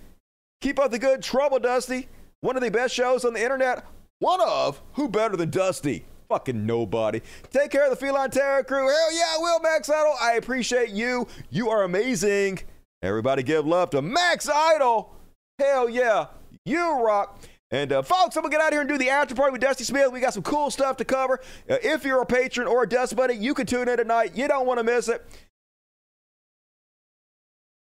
Keep 0.61 0.79
up 0.79 0.89
the 0.89 0.99
good 0.99 1.21
trouble, 1.21 1.59
Dusty. 1.59 2.07
One 2.39 2.55
of 2.55 2.63
the 2.63 2.71
best 2.71 2.95
shows 2.95 3.25
on 3.25 3.33
the 3.33 3.43
internet. 3.43 3.85
One 4.17 4.41
of. 4.41 4.81
Who 4.93 5.07
better 5.07 5.37
than 5.37 5.51
Dusty? 5.51 6.05
Fucking 6.31 6.65
nobody. 6.65 7.19
Take 7.49 7.71
care 7.71 7.83
of 7.83 7.89
the 7.89 7.97
Feline 7.97 8.31
Terror 8.31 8.63
crew. 8.63 8.87
Hell 8.87 9.13
yeah, 9.13 9.35
I 9.35 9.37
Will 9.39 9.59
Max 9.59 9.89
Idol. 9.89 10.15
I 10.21 10.35
appreciate 10.35 10.91
you. 10.91 11.27
You 11.49 11.69
are 11.69 11.83
amazing. 11.83 12.61
Everybody 13.01 13.43
give 13.43 13.67
love 13.67 13.89
to 13.89 14.01
Max 14.01 14.47
Idol. 14.47 15.13
Hell 15.59 15.89
yeah. 15.89 16.27
You 16.63 17.03
rock. 17.03 17.37
And 17.69 17.91
uh, 17.91 18.01
folks, 18.01 18.37
I'm 18.37 18.43
gonna 18.43 18.53
get 18.53 18.61
out 18.61 18.71
here 18.71 18.79
and 18.79 18.89
do 18.89 18.97
the 18.97 19.09
after 19.09 19.35
party 19.35 19.51
with 19.51 19.59
Dusty 19.59 19.83
Smith. 19.83 20.09
We 20.13 20.21
got 20.21 20.33
some 20.33 20.43
cool 20.43 20.71
stuff 20.71 20.95
to 20.97 21.05
cover. 21.05 21.41
Uh, 21.69 21.75
if 21.83 22.05
you're 22.05 22.21
a 22.21 22.25
patron 22.25 22.65
or 22.65 22.83
a 22.83 22.87
Dust 22.87 23.13
Buddy, 23.17 23.33
you 23.33 23.53
can 23.53 23.65
tune 23.65 23.89
in 23.89 23.97
tonight. 23.97 24.31
You 24.33 24.47
don't 24.47 24.65
want 24.65 24.79
to 24.79 24.85
miss 24.85 25.09
it. 25.09 25.25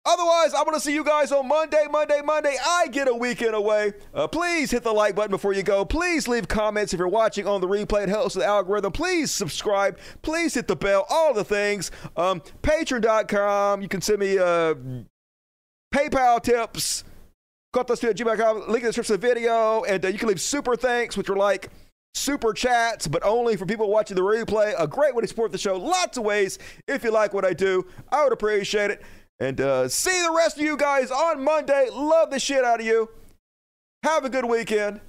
Otherwise, 0.06 0.52
I'm 0.52 0.64
going 0.64 0.74
to 0.74 0.80
see 0.80 0.92
you 0.92 1.02
guys 1.02 1.32
on 1.32 1.48
Monday, 1.48 1.86
Monday, 1.90 2.20
Monday. 2.22 2.56
I 2.62 2.88
get 2.88 3.08
a 3.08 3.14
weekend 3.14 3.54
away. 3.54 3.94
Uh, 4.12 4.28
please 4.28 4.70
hit 4.70 4.82
the 4.82 4.92
like 4.92 5.14
button 5.14 5.30
before 5.30 5.54
you 5.54 5.62
go. 5.62 5.86
Please 5.86 6.28
leave 6.28 6.46
comments 6.46 6.92
if 6.92 6.98
you're 6.98 7.08
watching 7.08 7.46
on 7.46 7.62
the 7.62 7.66
replay. 7.66 8.02
It 8.02 8.10
helps 8.10 8.34
the 8.34 8.44
algorithm. 8.44 8.92
Please 8.92 9.30
subscribe. 9.30 9.98
Please 10.20 10.52
hit 10.52 10.68
the 10.68 10.76
bell. 10.76 11.06
All 11.08 11.32
the 11.32 11.44
things. 11.44 11.90
Um, 12.18 12.42
Patreon.com. 12.62 13.80
You 13.80 13.88
can 13.88 14.02
send 14.02 14.18
me 14.18 14.38
uh, 14.38 14.74
PayPal 15.94 16.42
tips. 16.42 17.04
Gmail.com. 17.74 18.56
Link 18.58 18.68
in 18.68 18.72
the 18.72 18.80
description 18.88 19.14
of 19.14 19.20
the 19.22 19.26
video. 19.26 19.84
And 19.84 20.04
uh, 20.04 20.08
you 20.08 20.18
can 20.18 20.28
leave 20.28 20.40
super 20.40 20.76
thanks, 20.76 21.16
which 21.16 21.30
are 21.30 21.36
like 21.36 21.70
super 22.12 22.52
chats, 22.52 23.08
but 23.08 23.24
only 23.24 23.56
for 23.56 23.64
people 23.64 23.88
watching 23.88 24.16
the 24.16 24.22
replay. 24.22 24.74
A 24.78 24.86
great 24.86 25.14
way 25.14 25.22
to 25.22 25.28
support 25.28 25.50
the 25.50 25.58
show. 25.58 25.76
Lots 25.78 26.18
of 26.18 26.24
ways. 26.24 26.58
If 26.86 27.04
you 27.04 27.10
like 27.10 27.32
what 27.32 27.46
I 27.46 27.54
do, 27.54 27.86
I 28.12 28.22
would 28.22 28.34
appreciate 28.34 28.90
it. 28.90 29.02
And 29.40 29.60
uh, 29.60 29.88
see 29.88 30.22
the 30.22 30.32
rest 30.34 30.56
of 30.56 30.62
you 30.62 30.76
guys 30.76 31.10
on 31.10 31.42
Monday. 31.42 31.88
Love 31.92 32.30
the 32.30 32.38
shit 32.38 32.64
out 32.64 32.80
of 32.80 32.86
you. 32.86 33.10
Have 34.02 34.24
a 34.24 34.28
good 34.28 34.44
weekend. 34.44 35.00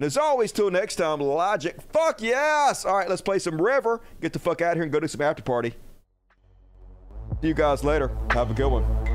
And 0.00 0.06
as 0.06 0.16
always, 0.16 0.52
till 0.52 0.70
next 0.70 0.96
time, 0.96 1.20
Logic. 1.20 1.80
Fuck 1.92 2.20
yes. 2.20 2.84
All 2.84 2.96
right, 2.96 3.08
let's 3.08 3.22
play 3.22 3.38
some 3.38 3.60
River. 3.60 4.00
Get 4.20 4.32
the 4.32 4.38
fuck 4.38 4.60
out 4.60 4.72
of 4.72 4.76
here 4.76 4.82
and 4.82 4.92
go 4.92 5.00
do 5.00 5.08
some 5.08 5.20
after 5.20 5.42
party. 5.42 5.74
See 7.40 7.48
you 7.48 7.54
guys 7.54 7.84
later. 7.84 8.10
Have 8.30 8.50
a 8.50 8.54
good 8.54 8.68
one. 8.68 9.13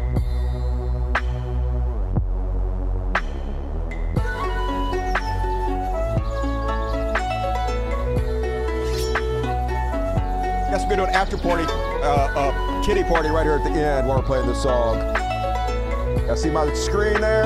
Guess 10.69 10.83
we're 10.83 10.89
gonna 10.89 11.01
do 11.01 11.09
an 11.09 11.15
after 11.15 11.35
party, 11.35 11.63
uh, 11.63 12.29
uh, 12.35 12.83
kitty 12.85 13.03
party 13.03 13.29
right 13.29 13.43
here 13.43 13.55
at 13.55 13.63
the 13.63 13.71
end 13.71 14.07
while 14.07 14.19
we're 14.19 14.23
playing 14.23 14.45
this 14.45 14.61
song. 14.61 14.97
Y'all 16.27 16.35
see 16.35 16.51
my 16.51 16.71
screen 16.75 17.19
there? 17.19 17.45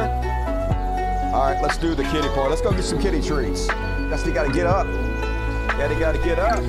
All 1.33 1.45
right, 1.45 1.57
let's 1.61 1.77
do 1.77 1.95
the 1.95 2.03
kitty 2.03 2.27
party. 2.29 2.49
Let's 2.49 2.61
go 2.61 2.71
get 2.71 2.83
some 2.83 2.99
kitty 3.01 3.21
treats. 3.21 3.67
Dusty 3.67 4.33
got 4.33 4.47
to 4.47 4.51
get 4.51 4.67
up. 4.67 4.85
Daddy 5.77 5.97
got 5.97 6.11
to 6.11 6.21
get 6.21 6.37
up. 6.37 6.61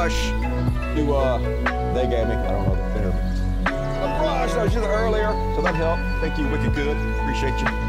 Brush. 0.00 0.30
To 0.96 1.12
uh, 1.12 1.38
they 1.92 2.08
gave 2.08 2.26
me. 2.26 2.34
I 2.34 2.52
don't 2.52 2.66
know 2.66 2.74
the 2.74 2.94
better. 2.94 3.08
A 3.66 4.18
brush 4.18 4.52
I 4.52 4.64
was 4.64 4.74
using 4.74 4.88
earlier, 4.88 5.28
so 5.54 5.60
that 5.60 5.74
helped. 5.74 6.02
Thank 6.22 6.38
you, 6.38 6.48
Wicked 6.48 6.74
Good. 6.74 6.96
Appreciate 7.18 7.60
you. 7.60 7.79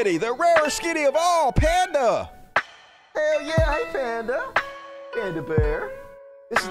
Skitty, 0.00 0.18
the 0.18 0.32
rarest 0.32 0.80
skitty 0.80 1.06
of 1.06 1.14
all, 1.16 1.52
Panda! 1.52 2.30
Hell 3.14 3.42
yeah, 3.42 3.74
hey 3.74 3.84
Panda. 3.92 4.44
Panda 5.12 5.42
Bear. 5.42 5.90
This 6.50 6.68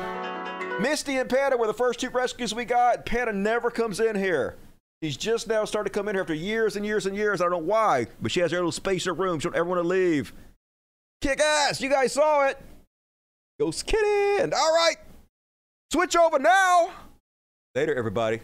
Misty 0.80 1.18
and 1.18 1.30
Panda 1.30 1.58
were 1.58 1.68
the 1.68 1.74
first 1.74 2.00
two 2.00 2.10
rescues 2.10 2.56
we 2.56 2.66
got. 2.66 3.06
Panda 3.06 3.34
never 3.34 3.70
comes 3.70 4.00
in 4.00 4.16
here. 4.16 4.56
She's 5.04 5.18
just 5.18 5.48
now 5.48 5.66
started 5.66 5.94
to 5.94 5.98
come 5.98 6.08
in 6.08 6.16
here 6.16 6.22
after 6.22 6.34
years 6.34 6.76
and 6.76 6.86
years 6.86 7.06
and 7.06 7.16
years. 7.16 7.42
I 7.42 7.46
don't 7.46 7.52
know 7.52 7.58
why, 7.58 8.08
but 8.22 8.32
she 8.32 8.40
has 8.40 8.52
her 8.52 8.58
little 8.58 8.72
spacer 8.72 9.14
room. 9.14 9.40
She 9.40 9.48
don't 9.48 9.56
ever 9.56 9.68
want 9.68 9.82
to 9.82 9.88
leave. 9.88 10.34
Kick 11.22 11.40
ass! 11.40 11.82
You 11.82 11.90
guys 11.90 12.14
saw 12.14 12.48
it. 12.48 12.58
Ghost 13.60 13.86
Kitty. 13.86 14.42
And 14.42 14.54
all 14.54 14.74
right, 14.74 14.96
switch 15.92 16.16
over 16.16 16.40
now. 16.40 16.92
Later, 17.76 17.94
everybody. 17.94 18.40